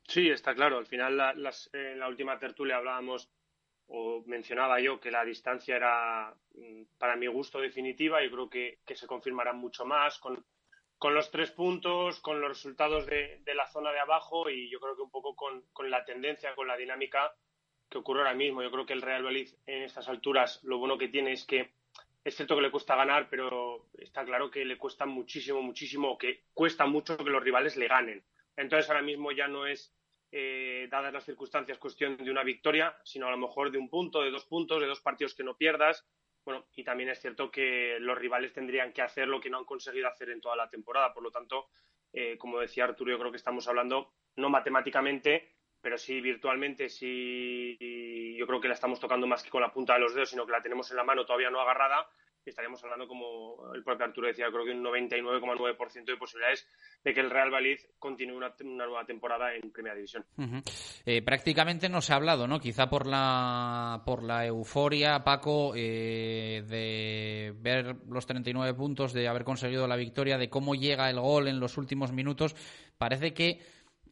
Sí, 0.07 0.31
está 0.31 0.55
claro. 0.55 0.79
Al 0.79 0.87
final, 0.87 1.21
en 1.73 1.99
la 1.99 2.09
última 2.09 2.39
tertulia 2.39 2.77
hablábamos 2.77 3.29
o 3.89 4.23
mencionaba 4.27 4.81
yo 4.81 4.99
que 5.01 5.11
la 5.11 5.25
distancia 5.25 5.77
era, 5.77 6.35
mm, 6.55 6.83
para 6.99 7.17
mi 7.17 7.27
gusto, 7.27 7.61
definitiva. 7.61 8.23
Yo 8.23 8.31
creo 8.31 8.49
que, 8.51 8.79
que 8.87 8.97
se 8.97 9.07
confirmará 9.07 9.53
mucho 9.53 9.85
más 9.85 10.19
con 10.19 10.43
con 10.99 11.15
los 11.15 11.31
tres 11.31 11.53
puntos, 11.53 12.21
con 12.21 12.41
los 12.41 12.51
resultados 12.51 13.07
de, 13.07 13.41
la 13.55 13.67
zona 13.69 13.93
de 13.93 14.01
abajo 14.01 14.51
y 14.51 14.69
yo 14.69 14.81
creo 14.81 14.97
que 14.97 15.03
un 15.03 15.11
poco 15.11 15.35
con, 15.37 15.91
la 15.91 16.05
tendencia, 16.05 16.55
con 16.55 16.67
la 16.67 16.77
dinámica 16.77 17.33
que 17.89 17.99
ocurre 17.99 18.21
ahora 18.21 18.35
mismo. 18.35 18.63
Yo 18.63 18.71
creo 18.71 18.85
que 18.85 18.93
el 18.93 19.03
Real 19.03 19.23
Valladolid 19.23 19.55
en 19.67 19.83
estas 19.85 20.09
alturas 20.09 20.61
lo 20.65 20.79
bueno 20.79 20.99
que 20.99 21.09
tiene 21.09 21.33
es 21.33 21.45
que 21.45 21.73
es 22.25 22.35
cierto 22.35 22.57
que 22.57 22.63
le 22.63 22.71
cuesta 22.71 22.97
ganar, 22.97 23.29
pero 23.31 23.87
está 23.99 24.25
claro 24.25 24.51
que 24.51 24.65
le 24.65 24.77
cuesta 24.77 25.07
muchísimo, 25.07 25.63
muchísimo, 25.63 26.19
que 26.19 26.43
cuesta 26.53 26.85
mucho 26.85 27.17
que 27.17 27.31
los 27.31 27.43
rivales 27.43 27.77
le 27.77 27.89
ganen. 27.89 28.25
Entonces 28.57 28.91
ahora 28.91 29.03
mismo 29.03 29.31
ya 29.31 29.47
no 29.47 29.67
es, 29.67 29.95
eh, 30.33 30.89
dadas 30.91 31.13
las 31.13 31.25
circunstancias, 31.25 31.79
cuestión 31.79 32.17
de 32.17 32.31
una 32.31 32.43
victoria, 32.43 32.95
sino 33.05 33.29
a 33.29 33.31
lo 33.31 33.39
mejor 33.39 33.71
de 33.71 33.79
un 33.79 33.89
punto, 33.89 34.21
de 34.21 34.31
dos 34.31 34.45
puntos, 34.45 34.81
de 34.81 34.89
dos 34.89 35.01
partidos 35.01 35.35
que 35.35 35.45
no 35.45 35.57
pierdas 35.57 36.05
bueno, 36.49 36.65
y 36.77 36.83
también 36.83 37.11
es 37.11 37.21
cierto 37.21 37.51
que 37.51 37.99
los 38.01 38.17
rivales 38.17 38.55
tendrían 38.55 38.95
que 38.95 39.03
hacer 39.03 39.29
lo 39.29 39.39
que 39.39 39.51
no 39.51 39.59
han 39.59 39.67
conseguido 39.67 40.09
hacer 40.09 40.31
en 40.31 40.41
toda 40.41 40.57
la 40.57 40.71
temporada. 40.71 41.13
Por 41.13 41.23
lo 41.23 41.31
tanto, 41.31 41.69
eh, 42.11 42.39
como 42.39 42.59
decía 42.59 42.85
Arturo, 42.85 43.11
yo 43.11 43.19
creo 43.19 43.31
que 43.31 43.37
estamos 43.37 43.69
hablando 43.69 44.15
no 44.37 44.49
matemáticamente, 44.49 45.57
pero 45.83 45.99
sí 45.99 46.23
virtualmente, 46.23 46.89
sí 46.89 47.77
yo 48.35 48.47
creo 48.47 48.63
que 48.63 48.69
la 48.69 48.73
estamos 48.73 48.99
tocando 48.99 49.27
más 49.27 49.43
que 49.43 49.51
con 49.51 49.61
la 49.61 49.71
punta 49.71 49.93
de 49.93 50.01
los 50.01 50.15
dedos, 50.15 50.31
sino 50.31 50.47
que 50.47 50.53
la 50.53 50.63
tenemos 50.63 50.91
en 50.91 50.97
la 50.97 51.05
mano 51.05 51.27
todavía 51.27 51.51
no 51.51 51.61
agarrada 51.61 52.09
estaríamos 52.49 52.83
hablando, 52.83 53.07
como 53.07 53.73
el 53.75 53.83
propio 53.83 54.07
Arturo 54.07 54.27
decía, 54.29 54.47
creo 54.51 54.65
que 54.65 54.73
un 54.73 54.85
99,9% 54.85 56.05
de 56.05 56.17
posibilidades 56.17 56.67
de 57.05 57.15
que 57.15 57.21
el 57.21 57.31
Real 57.31 57.51
Valladolid 57.51 57.79
continúe 57.99 58.37
una, 58.37 58.55
nueva 58.61 59.05
temporada 59.05 59.55
en 59.55 59.71
Primera 59.71 59.95
División. 59.95 60.25
Eh, 61.07 61.23
prácticamente 61.23 61.89
no 61.89 62.01
se 62.01 62.13
ha 62.13 62.17
hablado, 62.17 62.47
¿no? 62.47 62.61
Quizá 62.61 62.89
por 62.89 63.07
la, 63.07 64.03
por 64.05 64.23
la 64.23 64.47
euforia, 64.47 65.23
Paco, 65.25 65.73
eh, 65.77 66.63
de 66.67 67.55
ver 67.57 67.97
los 68.09 68.27
39 68.27 68.75
puntos, 68.75 69.13
de 69.13 69.29
haber 69.29 69.45
conseguido 69.45 69.87
la 69.87 69.97
victoria, 69.97 70.39
de 70.39 70.51
cómo 70.51 70.75
llega 70.75 71.11
el 71.11 71.21
gol 71.21 71.49
en 71.49 71.61
los 71.61 71.79
últimos 71.79 72.13
minutos. 72.13 72.55
Parece 72.99 73.33
que, 73.33 73.61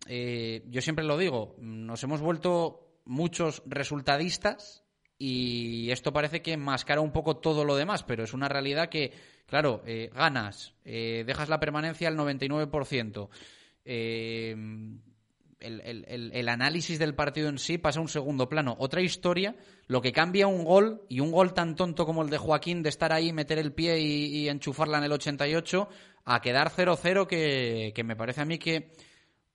eh, 0.09 0.63
yo 0.67 0.81
siempre 0.81 1.05
lo 1.05 1.19
digo, 1.19 1.57
nos 1.59 2.03
hemos 2.03 2.21
vuelto 2.21 3.01
muchos 3.05 3.63
resultadistas 3.67 4.86
y 5.19 5.91
esto 5.91 6.13
parece 6.13 6.43
que 6.43 6.53
enmascara 6.53 7.01
un 7.01 7.13
poco 7.13 7.39
todo 7.39 7.65
lo 7.65 7.77
demás, 7.77 8.03
pero 8.03 8.25
es 8.25 8.35
una 8.35 8.49
realidad 8.49 8.89
que, 8.89 9.13
claro, 9.47 9.83
eh, 9.87 10.11
ganas, 10.15 10.75
eh, 10.85 11.25
dejas 11.27 11.49
la 11.49 11.61
permanencia 11.61 12.09
al 12.09 12.17
99%. 12.17 13.29
Eh, 13.85 14.55
el, 15.59 16.31
el, 16.33 16.49
análisis 16.49 16.99
del 16.99 17.15
partido 17.15 17.49
en 17.49 17.59
sí 17.59 17.79
pasa 17.79 17.99
a 17.99 18.03
un 18.03 18.09
segundo 18.09 18.49
plano. 18.49 18.77
Otra 18.79 19.01
historia, 19.01 19.57
lo 19.87 20.03
que 20.03 20.13
cambia 20.13 20.47
un 20.47 20.65
gol, 20.65 21.03
y 21.09 21.21
un 21.21 21.33
gol 21.33 21.55
tan 21.55 21.77
tonto 21.77 22.05
como 22.05 22.23
el 22.23 22.29
de 22.29 22.39
Joaquín, 22.39 22.83
de 22.83 22.91
estar 22.91 23.13
ahí, 23.13 23.33
meter 23.33 23.59
el 23.59 23.73
pie 23.73 23.99
y, 23.99 24.49
enchufarla 24.51 24.99
en 24.99 25.05
el 25.05 25.13
88, 25.13 25.89
a 26.27 26.41
quedar 26.43 26.71
0-0, 26.71 27.27
que, 27.27 27.93
que 27.95 28.05
me 28.05 28.17
parece 28.17 28.43
a 28.43 28.45
mí 28.45 28.59
que 28.59 28.93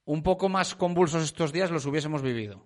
un 0.05 0.23
poco 0.23 0.49
más 0.49 0.73
convulsos 0.73 1.23
estos 1.23 1.53
días 1.53 1.69
los 1.69 1.85
hubiésemos 1.85 2.23
vivido. 2.23 2.65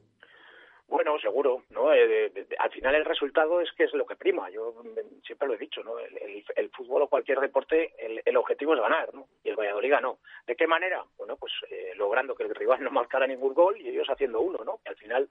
Bueno, 0.88 1.18
seguro, 1.20 1.64
¿no? 1.72 1.92
Eh, 1.94 2.32
al 2.60 2.72
final 2.72 2.94
el 2.94 3.06
resultado 3.06 3.60
es 3.60 3.72
que 3.74 3.86
es 3.86 3.94
lo 3.94 4.06
que 4.06 4.16
prima. 4.16 4.50
Yo 4.52 4.74
siempre 5.26 5.48
lo 5.48 5.56
he 5.56 5.58
dicho, 5.58 5.84
¿no? 5.84 5.98
El, 6.00 6.70
fútbol 6.70 7.04
o 7.04 7.08
cualquier 7.08 7.40
deporte, 7.40 7.94
el, 8.26 8.38
objetivo 8.38 8.76
es 8.76 8.82
ganar, 8.82 9.14
¿no? 9.14 9.28
Y 9.44 9.50
el 9.50 9.56
Valladolid 9.56 9.90
ganó. 9.90 10.20
¿De 10.46 10.56
qué 10.56 10.68
manera? 10.68 11.04
Bueno, 11.18 11.38
pues 11.38 11.54
eh, 11.70 11.94
logrando 11.96 12.36
que 12.36 12.44
el 12.44 12.54
rival 12.54 12.84
no 12.84 12.92
marcara 12.92 13.26
ningún 13.26 13.54
gol 13.54 13.80
y 13.80 13.90
ellos 13.90 14.08
haciendo 14.10 14.42
uno, 14.42 14.64
¿no? 14.64 14.80
Al 14.86 14.96
final 14.96 15.30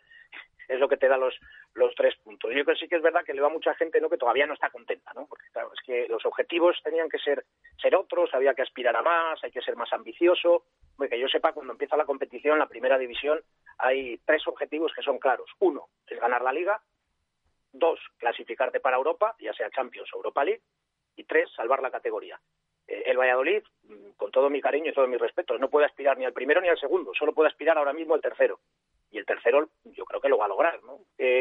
es 0.68 0.78
lo 0.78 0.88
que 0.88 0.96
te 0.96 1.08
da 1.08 1.16
los, 1.16 1.34
los 1.74 1.94
tres 1.94 2.14
puntos. 2.16 2.50
Yo 2.50 2.64
creo 2.64 2.74
que 2.74 2.80
sí 2.80 2.88
que 2.88 2.96
es 2.96 3.02
verdad 3.02 3.24
que 3.24 3.34
le 3.34 3.40
va 3.40 3.48
mucha 3.48 3.74
gente, 3.74 4.00
¿no? 4.00 4.08
Que 4.08 4.16
todavía 4.16 4.46
no 4.46 4.54
está 4.54 4.70
contenta, 4.70 5.12
¿no? 5.14 5.26
Porque 5.26 5.46
claro, 5.52 5.72
es 5.72 5.80
que 5.84 6.06
los 6.08 6.24
objetivos 6.26 6.80
tenían 6.82 7.08
que 7.08 7.18
ser, 7.18 7.44
ser 7.80 7.94
otros, 7.96 8.32
había 8.34 8.54
que 8.54 8.62
aspirar 8.62 8.96
a 8.96 9.02
más, 9.02 9.42
hay 9.42 9.50
que 9.50 9.62
ser 9.62 9.76
más 9.76 9.92
ambicioso. 9.92 10.64
Que 11.08 11.18
yo 11.18 11.28
sepa, 11.28 11.52
cuando 11.52 11.72
empieza 11.72 11.96
la 11.96 12.06
competición, 12.06 12.58
la 12.58 12.68
primera 12.68 12.98
división, 12.98 13.40
hay 13.78 14.18
tres 14.24 14.46
objetivos 14.46 14.92
que 14.94 15.02
son 15.02 15.18
claros. 15.18 15.50
Uno 15.58 15.88
es 16.06 16.18
ganar 16.18 16.42
la 16.42 16.52
liga. 16.52 16.80
Dos, 17.72 17.98
clasificarte 18.18 18.80
para 18.80 18.96
Europa, 18.96 19.34
ya 19.40 19.52
sea 19.52 19.70
Champions 19.70 20.08
o 20.14 20.18
Europa 20.18 20.44
League. 20.44 20.62
Y 21.16 21.24
tres, 21.24 21.50
salvar 21.54 21.82
la 21.82 21.90
categoría. 21.90 22.40
Eh, 22.86 23.04
el 23.06 23.18
Valladolid, 23.18 23.62
mm, 23.84 24.10
con 24.16 24.30
todo 24.30 24.50
mi 24.50 24.60
cariño 24.60 24.90
y 24.90 24.94
todo 24.94 25.06
mi 25.06 25.16
respeto, 25.16 25.58
no 25.58 25.70
puede 25.70 25.86
aspirar 25.86 26.18
ni 26.18 26.24
al 26.24 26.32
primero 26.32 26.60
ni 26.60 26.68
al 26.68 26.78
segundo, 26.78 27.12
solo 27.14 27.32
puede 27.32 27.48
aspirar 27.48 27.78
ahora 27.78 27.92
mismo 27.92 28.14
al 28.14 28.20
tercero. 28.20 28.60
Y 29.14 29.18
el 29.18 29.26
tercero 29.26 29.68
yo 29.84 30.04
creo 30.04 30.20
que 30.20 30.28
lo 30.28 30.38
va 30.38 30.46
a 30.46 30.48
lograr. 30.48 30.80
¿no? 30.82 30.98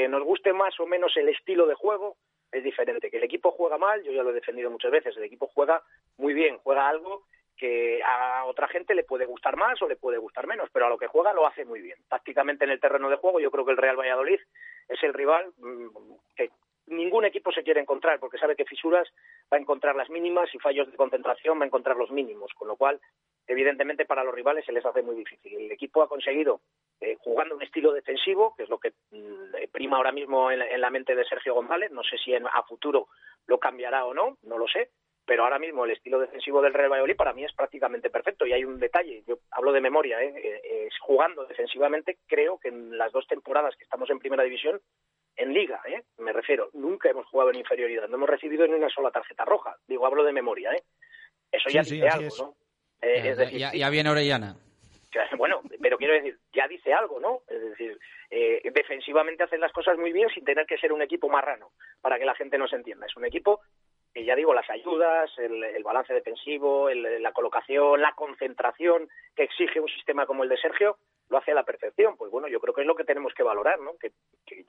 Nos 0.09 0.23
guste 0.23 0.53
más 0.53 0.79
o 0.79 0.85
menos 0.85 1.17
el 1.17 1.27
estilo 1.27 1.65
de 1.65 1.73
juego 1.73 2.17
es 2.51 2.63
diferente. 2.63 3.09
Que 3.09 3.17
el 3.17 3.23
equipo 3.23 3.51
juega 3.51 3.79
mal, 3.79 4.03
yo 4.03 4.11
ya 4.11 4.21
lo 4.21 4.29
he 4.29 4.33
defendido 4.33 4.69
muchas 4.69 4.91
veces, 4.91 5.17
el 5.17 5.23
equipo 5.23 5.47
juega 5.47 5.81
muy 6.17 6.33
bien, 6.33 6.59
juega 6.59 6.87
algo 6.87 7.23
que 7.57 8.01
a 8.03 8.45
otra 8.45 8.67
gente 8.67 8.93
le 8.93 9.03
puede 9.03 9.25
gustar 9.25 9.57
más 9.57 9.81
o 9.81 9.87
le 9.87 9.95
puede 9.95 10.17
gustar 10.17 10.47
menos, 10.47 10.69
pero 10.71 10.85
a 10.85 10.89
lo 10.89 10.97
que 10.97 11.07
juega 11.07 11.33
lo 11.33 11.47
hace 11.47 11.65
muy 11.65 11.81
bien. 11.81 11.97
Tácticamente 12.07 12.65
en 12.65 12.71
el 12.71 12.79
terreno 12.79 13.09
de 13.09 13.15
juego 13.17 13.39
yo 13.39 13.51
creo 13.51 13.65
que 13.65 13.71
el 13.71 13.77
Real 13.77 13.97
Valladolid 13.97 14.39
es 14.87 15.03
el 15.03 15.13
rival 15.13 15.51
mm, 15.57 15.87
que 16.35 16.51
ningún 16.87 17.25
equipo 17.25 17.51
se 17.51 17.63
quiere 17.63 17.79
encontrar 17.79 18.19
porque 18.19 18.37
sabe 18.37 18.55
que 18.55 18.65
fisuras 18.65 19.07
va 19.51 19.57
a 19.57 19.59
encontrar 19.59 19.95
las 19.95 20.09
mínimas 20.09 20.53
y 20.53 20.59
fallos 20.59 20.89
de 20.89 20.97
concentración 20.97 21.59
va 21.59 21.63
a 21.63 21.67
encontrar 21.67 21.97
los 21.97 22.11
mínimos, 22.11 22.51
con 22.53 22.67
lo 22.67 22.75
cual 22.75 22.99
evidentemente 23.47 24.05
para 24.05 24.23
los 24.23 24.33
rivales 24.33 24.65
se 24.65 24.71
les 24.71 24.85
hace 24.85 25.01
muy 25.01 25.15
difícil. 25.15 25.55
El 25.55 25.71
equipo 25.71 26.01
ha 26.01 26.09
conseguido, 26.09 26.61
eh, 27.01 27.17
jugando 27.19 27.55
un 27.55 27.61
estilo 27.61 27.91
defensivo, 27.91 28.53
que 28.55 28.63
es 28.63 28.69
lo 28.69 28.79
que 28.79 28.93
mm, 29.11 29.55
eh, 29.55 29.67
prima 29.71 29.97
ahora 29.97 30.11
mismo 30.11 30.51
en, 30.51 30.81
la 30.81 30.89
mente 30.89 31.15
de 31.15 31.25
Sergio 31.25 31.53
González, 31.53 31.91
no 31.91 32.03
sé 32.03 32.17
si 32.17 32.33
en, 32.33 32.45
a 32.47 32.63
futuro 32.63 33.07
lo 33.47 33.59
cambiará 33.59 34.05
o 34.05 34.13
no, 34.13 34.37
no 34.43 34.57
lo 34.57 34.67
sé, 34.67 34.91
pero 35.25 35.43
ahora 35.43 35.59
mismo 35.59 35.85
el 35.85 35.91
estilo 35.91 36.19
defensivo 36.19 36.61
del 36.61 36.73
Real 36.73 36.91
Valladolid 36.91 37.15
para 37.15 37.33
mí 37.33 37.43
es 37.43 37.53
prácticamente 37.53 38.09
perfecto 38.09 38.45
y 38.45 38.53
hay 38.53 38.65
un 38.65 38.79
detalle, 38.79 39.23
yo 39.25 39.39
hablo 39.51 39.71
de 39.71 39.81
memoria, 39.81 40.21
¿eh? 40.21 40.33
Eh, 40.35 40.89
jugando 40.99 41.45
defensivamente 41.45 42.17
creo 42.27 42.57
que 42.59 42.69
en 42.69 42.97
las 42.97 43.11
dos 43.11 43.27
temporadas 43.27 43.75
que 43.75 43.83
estamos 43.83 44.09
en 44.09 44.19
primera 44.19 44.43
división, 44.43 44.81
en 45.35 45.53
liga, 45.53 45.81
¿eh? 45.87 46.03
me 46.17 46.31
refiero, 46.31 46.69
nunca 46.73 47.09
hemos 47.09 47.25
jugado 47.27 47.49
en 47.49 47.57
inferioridad, 47.57 48.07
no 48.07 48.15
hemos 48.15 48.29
recibido 48.29 48.67
ni 48.67 48.73
una 48.73 48.89
sola 48.89 49.11
tarjeta 49.11 49.45
roja, 49.45 49.75
digo, 49.87 50.05
hablo 50.05 50.23
de 50.23 50.33
memoria, 50.33 50.71
¿eh? 50.73 50.83
eso 51.51 51.69
ya 51.69 51.81
dice 51.81 52.07
algo, 52.07 52.35
¿no? 52.37 52.55
Eh, 53.01 53.35
ya, 53.73 53.89
viene 53.89 54.09
Orellana. 54.09 54.55
Bueno, 55.37 55.61
pero 55.81 55.97
quiero 55.97 56.13
decir, 56.13 56.39
ya 56.53 56.67
dice 56.67 56.93
algo, 56.93 57.19
¿no? 57.19 57.41
Es 57.47 57.61
decir, 57.61 57.99
defensivamente 58.73 59.43
hacen 59.43 59.59
las 59.59 59.71
cosas 59.71 59.97
muy 59.97 60.11
bien 60.11 60.29
sin 60.29 60.43
tener 60.43 60.65
que 60.65 60.77
ser 60.77 60.91
un 60.91 61.01
equipo 61.01 61.29
marrano, 61.29 61.71
para 62.01 62.17
que 62.17 62.25
la 62.25 62.33
gente 62.33 62.57
nos 62.57 62.73
entienda. 62.73 63.05
Es 63.05 63.15
un 63.15 63.25
equipo 63.25 63.61
que 64.13 64.23
ya 64.23 64.35
digo, 64.35 64.53
las 64.53 64.69
ayudas, 64.69 65.29
el, 65.37 65.83
balance 65.83 66.13
defensivo, 66.13 66.89
la 66.89 67.31
colocación, 67.31 68.01
la 68.01 68.13
concentración 68.13 69.09
que 69.35 69.43
exige 69.43 69.79
un 69.79 69.89
sistema 69.89 70.25
como 70.25 70.43
el 70.43 70.49
de 70.49 70.57
Sergio, 70.57 70.97
lo 71.33 71.39
hace 71.39 71.53
la 71.53 71.63
perfección. 71.63 72.15
Pues 72.15 72.31
bueno, 72.31 72.47
yo 72.47 72.59
creo 72.59 72.73
que 72.73 72.81
es 72.81 72.87
lo 72.87 72.95
que 72.95 73.03
tenemos 73.03 73.33
que 73.33 73.43
valorar, 73.43 73.79
¿no? 73.79 73.97
Que, 73.99 74.11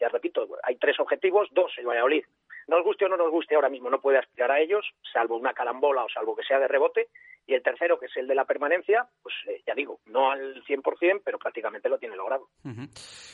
ya 0.01 0.09
repito, 0.09 0.49
hay 0.63 0.77
tres 0.77 0.99
objetivos, 0.99 1.49
dos, 1.53 1.71
el 1.77 1.87
Valladolid. 1.87 2.25
Nos 2.67 2.83
guste 2.83 3.05
o 3.05 3.09
no 3.09 3.19
nos 3.19 3.31
guste 3.31 3.55
ahora 3.55 3.69
mismo, 3.69 3.91
no 3.91 4.01
puede 4.01 4.19
aspirar 4.19 4.51
a 4.51 4.61
ellos, 4.61 4.85
salvo 5.13 5.37
una 5.37 5.53
calambola 5.53 6.05
o 6.05 6.09
salvo 6.09 6.35
que 6.35 6.43
sea 6.43 6.59
de 6.59 6.67
rebote. 6.67 7.09
Y 7.47 7.53
el 7.53 7.63
tercero, 7.63 8.01
que 8.01 8.07
es 8.07 8.17
el 8.17 8.27
de 8.27 8.35
la 8.35 8.47
permanencia, 8.47 9.07
pues 9.23 9.35
eh, 9.49 9.63
ya 9.67 9.75
digo, 9.75 10.01
no 10.07 10.31
al 10.31 10.65
100%, 10.65 11.21
pero 11.23 11.39
prácticamente 11.39 11.91
lo 11.91 11.99
tiene 11.99 12.17
logrado. 12.17 12.49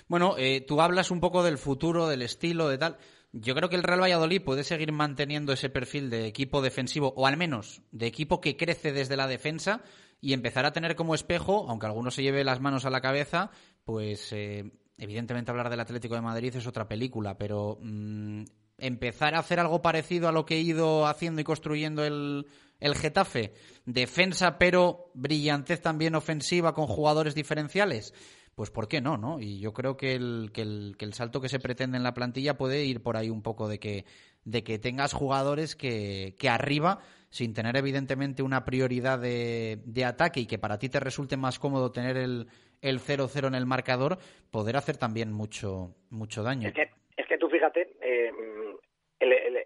Bueno, 0.09 0.35
eh, 0.37 0.65
tú 0.67 0.81
hablas 0.81 1.13
un 1.13 1.21
poco 1.21 1.45
del 1.45 1.59
futuro, 1.59 2.09
del 2.09 2.23
estilo, 2.23 2.69
de 2.69 2.79
tal. 2.79 2.97
Yo 3.33 3.55
creo 3.55 3.69
que 3.69 3.77
el 3.77 3.85
Real 3.85 4.03
Valladolid 4.03 4.45
puede 4.45 4.65
seguir 4.65 4.91
manteniendo 4.91 5.53
ese 5.53 5.71
perfil 5.71 6.11
de 6.11 6.27
equipo 6.27 6.61
defensivo, 6.61 7.13
o 7.17 7.29
al 7.29 7.37
menos 7.37 7.81
de 7.93 8.09
equipo 8.09 8.41
que 8.41 8.57
crece 8.57 8.91
desde 8.91 9.17
la 9.17 9.29
defensa, 9.29 9.85
y 10.21 10.33
empezar 10.33 10.67
a 10.67 10.73
tener 10.73 10.97
como 10.97 11.15
espejo, 11.15 11.67
aunque 11.69 11.87
alguno 11.87 12.11
se 12.11 12.23
lleve 12.23 12.45
las 12.45 12.61
manos 12.61 12.85
a 12.85 12.91
la 12.91 13.01
cabeza, 13.01 13.51
pues 13.85 14.33
eh, 14.33 14.71
evidentemente 14.99 15.51
hablar 15.51 15.71
del 15.71 15.81
Atlético 15.81 16.15
de 16.15 16.21
Madrid 16.21 16.55
es 16.55 16.67
otra 16.67 16.89
película, 16.89 17.39
pero 17.39 17.79
mm, 17.81 18.45
empezar 18.79 19.35
a 19.35 19.41
hacer 19.41 19.61
algo 19.61 19.83
parecido 19.83 20.29
a 20.29 20.33
lo 20.33 20.45
que 20.45 20.57
he 20.57 20.61
ido 20.61 21.07
haciendo 21.07 21.41
y 21.41 21.45
construyendo 21.45 22.05
el, 22.05 22.47
el 22.81 22.95
Getafe, 22.95 23.55
defensa 23.87 24.59
pero 24.59 25.11
brillantez 25.15 25.81
también 25.81 26.15
ofensiva 26.15 26.75
con 26.75 26.87
jugadores 26.87 27.35
diferenciales 27.35 28.13
pues 28.61 28.71
¿por 28.71 28.89
qué 28.89 29.01
no? 29.01 29.17
no? 29.17 29.41
Y 29.41 29.59
yo 29.59 29.73
creo 29.73 29.97
que 29.97 30.15
el, 30.15 30.51
que, 30.53 30.61
el, 30.61 30.95
que 30.99 31.07
el 31.07 31.15
salto 31.15 31.41
que 31.41 31.49
se 31.49 31.61
pretende 31.61 31.97
en 31.97 32.03
la 32.03 32.13
plantilla 32.13 32.59
puede 32.59 32.85
ir 32.85 33.03
por 33.03 33.17
ahí 33.17 33.31
un 33.31 33.41
poco 33.41 33.69
de 33.69 33.79
que, 33.79 34.05
de 34.45 34.63
que 34.63 34.79
tengas 34.79 35.15
jugadores 35.15 35.77
que, 35.77 36.37
que 36.39 36.51
arriba, 36.51 36.99
sin 37.31 37.55
tener 37.55 37.77
evidentemente 37.77 38.43
una 38.43 38.65
prioridad 38.65 39.19
de, 39.19 40.05
ataque 40.05 40.41
y 40.41 40.47
que 40.47 40.59
para 40.59 40.79
ti 40.79 40.89
te 40.89 41.01
resulte 41.01 41.37
más 41.37 41.59
cómodo 41.59 41.93
tener 41.93 42.17
el, 42.17 42.49
el 42.83 42.99
0-0 42.99 43.47
en 43.47 43.55
el 43.55 43.67
marcador, 43.67 44.19
poder 44.51 44.77
hacer 44.77 44.97
también 44.97 45.33
mucho, 45.33 45.95
mucho 46.11 46.43
daño. 46.43 46.69
Es 46.69 46.75
que, 46.75 46.91
es 47.17 47.27
que 47.27 47.39
tú 47.39 47.49
fíjate, 47.49 47.97
eh, 48.01 48.33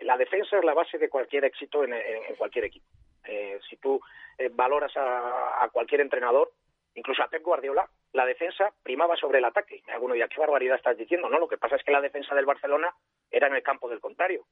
la 0.02 0.16
defensa 0.18 0.58
es 0.58 0.64
la 0.64 0.74
base 0.74 0.98
de 0.98 1.08
cualquier 1.08 1.46
éxito 1.46 1.84
en, 1.84 1.94
en, 1.94 2.36
cualquier 2.36 2.66
equipo. 2.66 2.86
Eh, 3.24 3.58
si 3.68 3.76
tú 3.76 3.98
eh, 4.36 4.50
valoras 4.52 4.94
a, 4.96 5.64
a, 5.64 5.68
cualquier 5.70 6.02
entrenador, 6.02 6.52
incluso 6.94 7.22
a 7.22 7.28
Pep 7.28 7.42
Guardiola, 7.42 7.88
la 8.12 8.26
defensa 8.26 8.72
primaba 8.82 9.16
sobre 9.16 9.38
el 9.38 9.44
ataque. 9.46 9.82
Alguno 9.88 10.14
dirá, 10.14 10.28
¿qué 10.28 10.38
barbaridad 10.38 10.76
estás 10.76 10.98
diciendo? 10.98 11.30
No, 11.30 11.38
lo 11.38 11.48
que 11.48 11.56
pasa 11.56 11.76
es 11.76 11.82
que 11.82 11.92
la 11.92 12.02
defensa 12.02 12.34
del 12.34 12.44
Barcelona 12.44 12.94
era 13.30 13.46
en 13.46 13.54
el 13.54 13.62
campo 13.62 13.88
del 13.88 14.00
contrario 14.00 14.44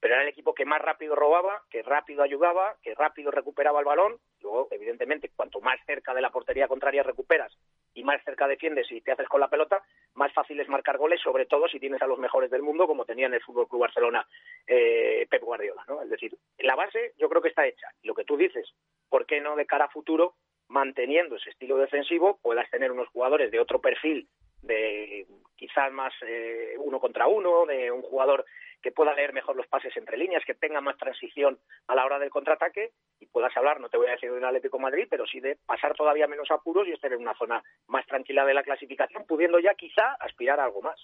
pero 0.00 0.14
era 0.14 0.22
el 0.22 0.28
equipo 0.28 0.54
que 0.54 0.64
más 0.64 0.80
rápido 0.80 1.14
robaba, 1.14 1.62
que 1.70 1.82
rápido 1.82 2.22
ayudaba, 2.22 2.76
que 2.82 2.94
rápido 2.94 3.30
recuperaba 3.30 3.80
el 3.80 3.86
balón. 3.86 4.18
Luego, 4.40 4.68
evidentemente, 4.70 5.30
cuanto 5.34 5.60
más 5.60 5.78
cerca 5.86 6.14
de 6.14 6.20
la 6.20 6.30
portería 6.30 6.68
contraria 6.68 7.02
recuperas 7.02 7.52
y 7.94 8.04
más 8.04 8.22
cerca 8.24 8.46
defiendes 8.46 8.90
y 8.92 9.00
te 9.00 9.12
haces 9.12 9.28
con 9.28 9.40
la 9.40 9.48
pelota, 9.48 9.82
más 10.14 10.32
fácil 10.32 10.60
es 10.60 10.68
marcar 10.68 10.98
goles, 10.98 11.20
sobre 11.20 11.46
todo 11.46 11.66
si 11.68 11.80
tienes 11.80 12.00
a 12.02 12.06
los 12.06 12.18
mejores 12.18 12.50
del 12.50 12.62
mundo, 12.62 12.86
como 12.86 13.04
tenía 13.04 13.26
en 13.26 13.34
el 13.34 13.42
Fútbol 13.42 13.68
Club 13.68 13.82
Barcelona 13.82 14.26
eh, 14.66 15.26
Pep 15.28 15.42
Guardiola. 15.42 15.84
¿no? 15.88 16.02
Es 16.02 16.10
decir, 16.10 16.36
la 16.58 16.76
base 16.76 17.14
yo 17.16 17.28
creo 17.28 17.42
que 17.42 17.48
está 17.48 17.66
hecha. 17.66 17.88
Lo 18.02 18.14
que 18.14 18.24
tú 18.24 18.36
dices, 18.36 18.72
¿por 19.08 19.26
qué 19.26 19.40
no 19.40 19.56
de 19.56 19.66
cara 19.66 19.86
a 19.86 19.90
futuro, 19.90 20.34
manteniendo 20.68 21.36
ese 21.36 21.50
estilo 21.50 21.76
defensivo, 21.76 22.38
puedas 22.42 22.70
tener 22.70 22.92
unos 22.92 23.08
jugadores 23.08 23.50
de 23.50 23.58
otro 23.58 23.80
perfil, 23.80 24.28
de 24.62 25.26
quizás 25.56 25.92
más 25.92 26.12
eh, 26.26 26.74
uno 26.78 27.00
contra 27.00 27.26
uno, 27.26 27.66
de 27.66 27.90
un 27.90 28.02
jugador 28.02 28.44
que 28.80 28.92
pueda 28.92 29.12
leer 29.12 29.32
mejor 29.32 29.56
los 29.56 29.66
pases 29.66 29.96
entre 29.96 30.16
líneas, 30.16 30.44
que 30.46 30.54
tenga 30.54 30.80
más 30.80 30.96
transición 30.96 31.58
a 31.88 31.94
la 31.94 32.04
hora 32.04 32.18
del 32.18 32.30
contraataque 32.30 32.92
y 33.18 33.26
puedas 33.26 33.56
hablar, 33.56 33.80
no 33.80 33.88
te 33.88 33.96
voy 33.96 34.06
a 34.06 34.12
decir 34.12 34.30
de 34.30 34.38
un 34.38 34.44
Atlético 34.44 34.78
Madrid, 34.78 35.08
pero 35.10 35.26
sí 35.26 35.40
de 35.40 35.58
pasar 35.66 35.94
todavía 35.94 36.28
menos 36.28 36.48
apuros 36.50 36.86
y 36.86 36.92
estar 36.92 37.12
en 37.12 37.20
una 37.20 37.36
zona 37.36 37.62
más 37.88 38.06
tranquila 38.06 38.44
de 38.44 38.54
la 38.54 38.62
clasificación, 38.62 39.24
pudiendo 39.26 39.58
ya 39.58 39.74
quizá 39.74 40.14
aspirar 40.20 40.60
a 40.60 40.64
algo 40.64 40.80
más. 40.80 40.98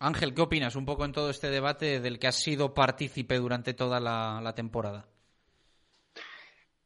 Ángel, 0.00 0.34
¿qué 0.34 0.42
opinas 0.42 0.76
un 0.76 0.86
poco 0.86 1.04
en 1.04 1.12
todo 1.12 1.30
este 1.30 1.48
debate 1.48 2.00
del 2.00 2.18
que 2.18 2.28
has 2.28 2.42
sido 2.42 2.74
partícipe 2.74 3.36
durante 3.36 3.74
toda 3.74 4.00
la, 4.00 4.40
la 4.42 4.54
temporada? 4.54 5.06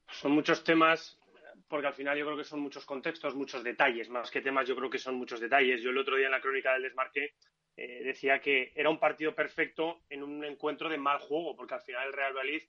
Son 0.09 0.33
muchos 0.33 0.65
temas 0.65 1.20
porque 1.71 1.87
al 1.87 1.95
final 1.95 2.19
yo 2.19 2.27
creo 2.27 2.37
que 2.37 2.43
son 2.43 2.59
muchos 2.59 2.85
contextos, 2.85 3.37
muchos 3.37 3.63
detalles, 3.63 4.09
más 4.11 4.29
que 4.29 4.41
temas 4.41 4.67
yo 4.67 4.75
creo 4.75 4.91
que 4.91 4.99
son 4.99 5.15
muchos 5.15 5.39
detalles. 5.39 5.81
Yo 5.81 5.91
el 5.91 5.99
otro 5.99 6.17
día 6.17 6.27
en 6.27 6.33
la 6.33 6.41
crónica 6.41 6.73
del 6.73 6.83
desmarque 6.83 7.35
eh, 7.77 8.03
decía 8.03 8.41
que 8.41 8.73
era 8.75 8.91
un 8.91 8.99
partido 8.99 9.37
perfecto 9.37 10.03
en 10.09 10.25
un 10.25 10.45
encuentro 10.45 10.89
de 10.89 10.99
mal 10.99 11.21
juego, 11.21 11.55
porque 11.55 11.75
al 11.75 11.83
final 11.83 12.09
el 12.09 12.13
Real 12.13 12.33
Valladolid 12.33 12.63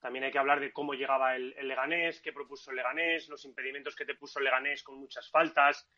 también 0.00 0.24
hay 0.24 0.30
que 0.30 0.38
hablar 0.38 0.60
de 0.60 0.70
cómo 0.70 0.92
llegaba 0.92 1.34
el, 1.34 1.54
Leganés, 1.66 2.20
qué 2.20 2.30
propuso 2.30 2.70
el 2.70 2.76
Leganés, 2.76 3.26
los 3.30 3.46
impedimentos 3.46 3.96
que 3.96 4.04
te 4.04 4.14
puso 4.14 4.38
el 4.38 4.44
Leganés 4.44 4.82
con 4.82 4.98
muchas 4.98 5.30
faltas. 5.30 5.88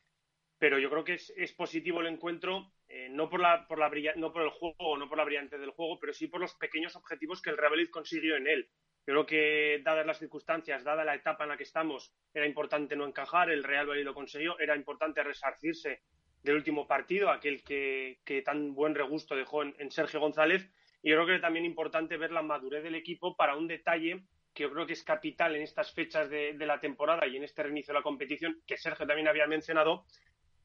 Pero 0.59 0.79
yo 0.79 0.91
creo 0.91 1.03
que 1.03 1.15
es, 1.15 1.53
positivo 1.55 2.03
el 2.03 2.07
encuentro, 2.07 2.73
eh, 2.87 3.09
no, 3.11 3.29
por 3.29 3.41
la, 3.41 3.67
por 3.67 3.81
la 3.81 3.91
no 4.15 4.33
por 4.33 4.43
el 4.43 4.51
juego, 4.51 4.97
no 4.97 5.09
por 5.09 5.19
la 5.19 5.25
brillante 5.25 5.59
del 5.59 5.71
juego, 5.71 5.99
pero 5.99 6.13
sí 6.13 6.29
por 6.29 6.41
los 6.41 6.55
pequeños 6.55 6.95
objetivos 6.95 7.43
que 7.43 7.51
el 7.51 7.57
Real 7.57 7.73
Valladolid 7.73 7.91
consiguió 7.91 8.37
en 8.37 8.47
él. 8.47 8.71
Creo 9.05 9.27
que, 9.27 9.81
dadas 9.85 10.07
las 10.07 10.19
circunstancias, 10.19 10.85
dada 10.85 11.05
la 11.05 11.15
etapa 11.15 11.45
en 11.45 11.51
la 11.51 11.57
que 11.57 11.65
estamos, 11.65 12.15
era 12.33 12.47
importante 12.47 12.95
no 12.95 13.07
encajar, 13.07 13.51
el 13.51 13.65
Real 13.65 13.87
Valladolid 13.87 14.05
lo 14.05 14.15
consiguió, 14.15 14.59
era 14.61 14.77
importante 14.77 15.23
resarcirse 15.25 16.03
del 16.43 16.57
último 16.57 16.87
partido, 16.87 17.31
aquel 17.31 17.63
que, 17.63 18.43
tan 18.45 18.75
buen 18.75 18.95
regusto 18.95 19.35
dejó 19.37 19.63
en, 19.63 19.91
Sergio 19.91 20.21
González. 20.21 20.69
Y 21.03 21.11
yo 21.11 21.17
creo 21.17 21.27
que 21.27 21.35
es 21.37 21.41
también 21.41 21.65
importante 21.65 22.17
ver 22.17 22.31
la 22.31 22.43
madurez 22.43 22.83
del 22.83 22.95
equipo 22.95 23.37
para 23.37 23.57
un 23.57 23.67
detalle 23.67 24.25
que 24.55 24.65
yo 24.65 24.73
creo 24.73 24.87
que 24.87 24.93
es 24.93 25.03
capital 25.03 25.57
en 25.57 25.63
estas 25.63 25.93
fechas 25.95 26.29
de, 26.29 26.55
la 26.59 26.79
temporada 26.79 27.27
y 27.27 27.37
en 27.37 27.43
este 27.43 27.63
reinicio 27.63 27.93
de 27.93 28.01
la 28.01 28.05
competición, 28.05 28.61
que 28.67 28.77
Sergio 28.77 29.07
también 29.07 29.27
había 29.27 29.47
mencionado, 29.47 30.05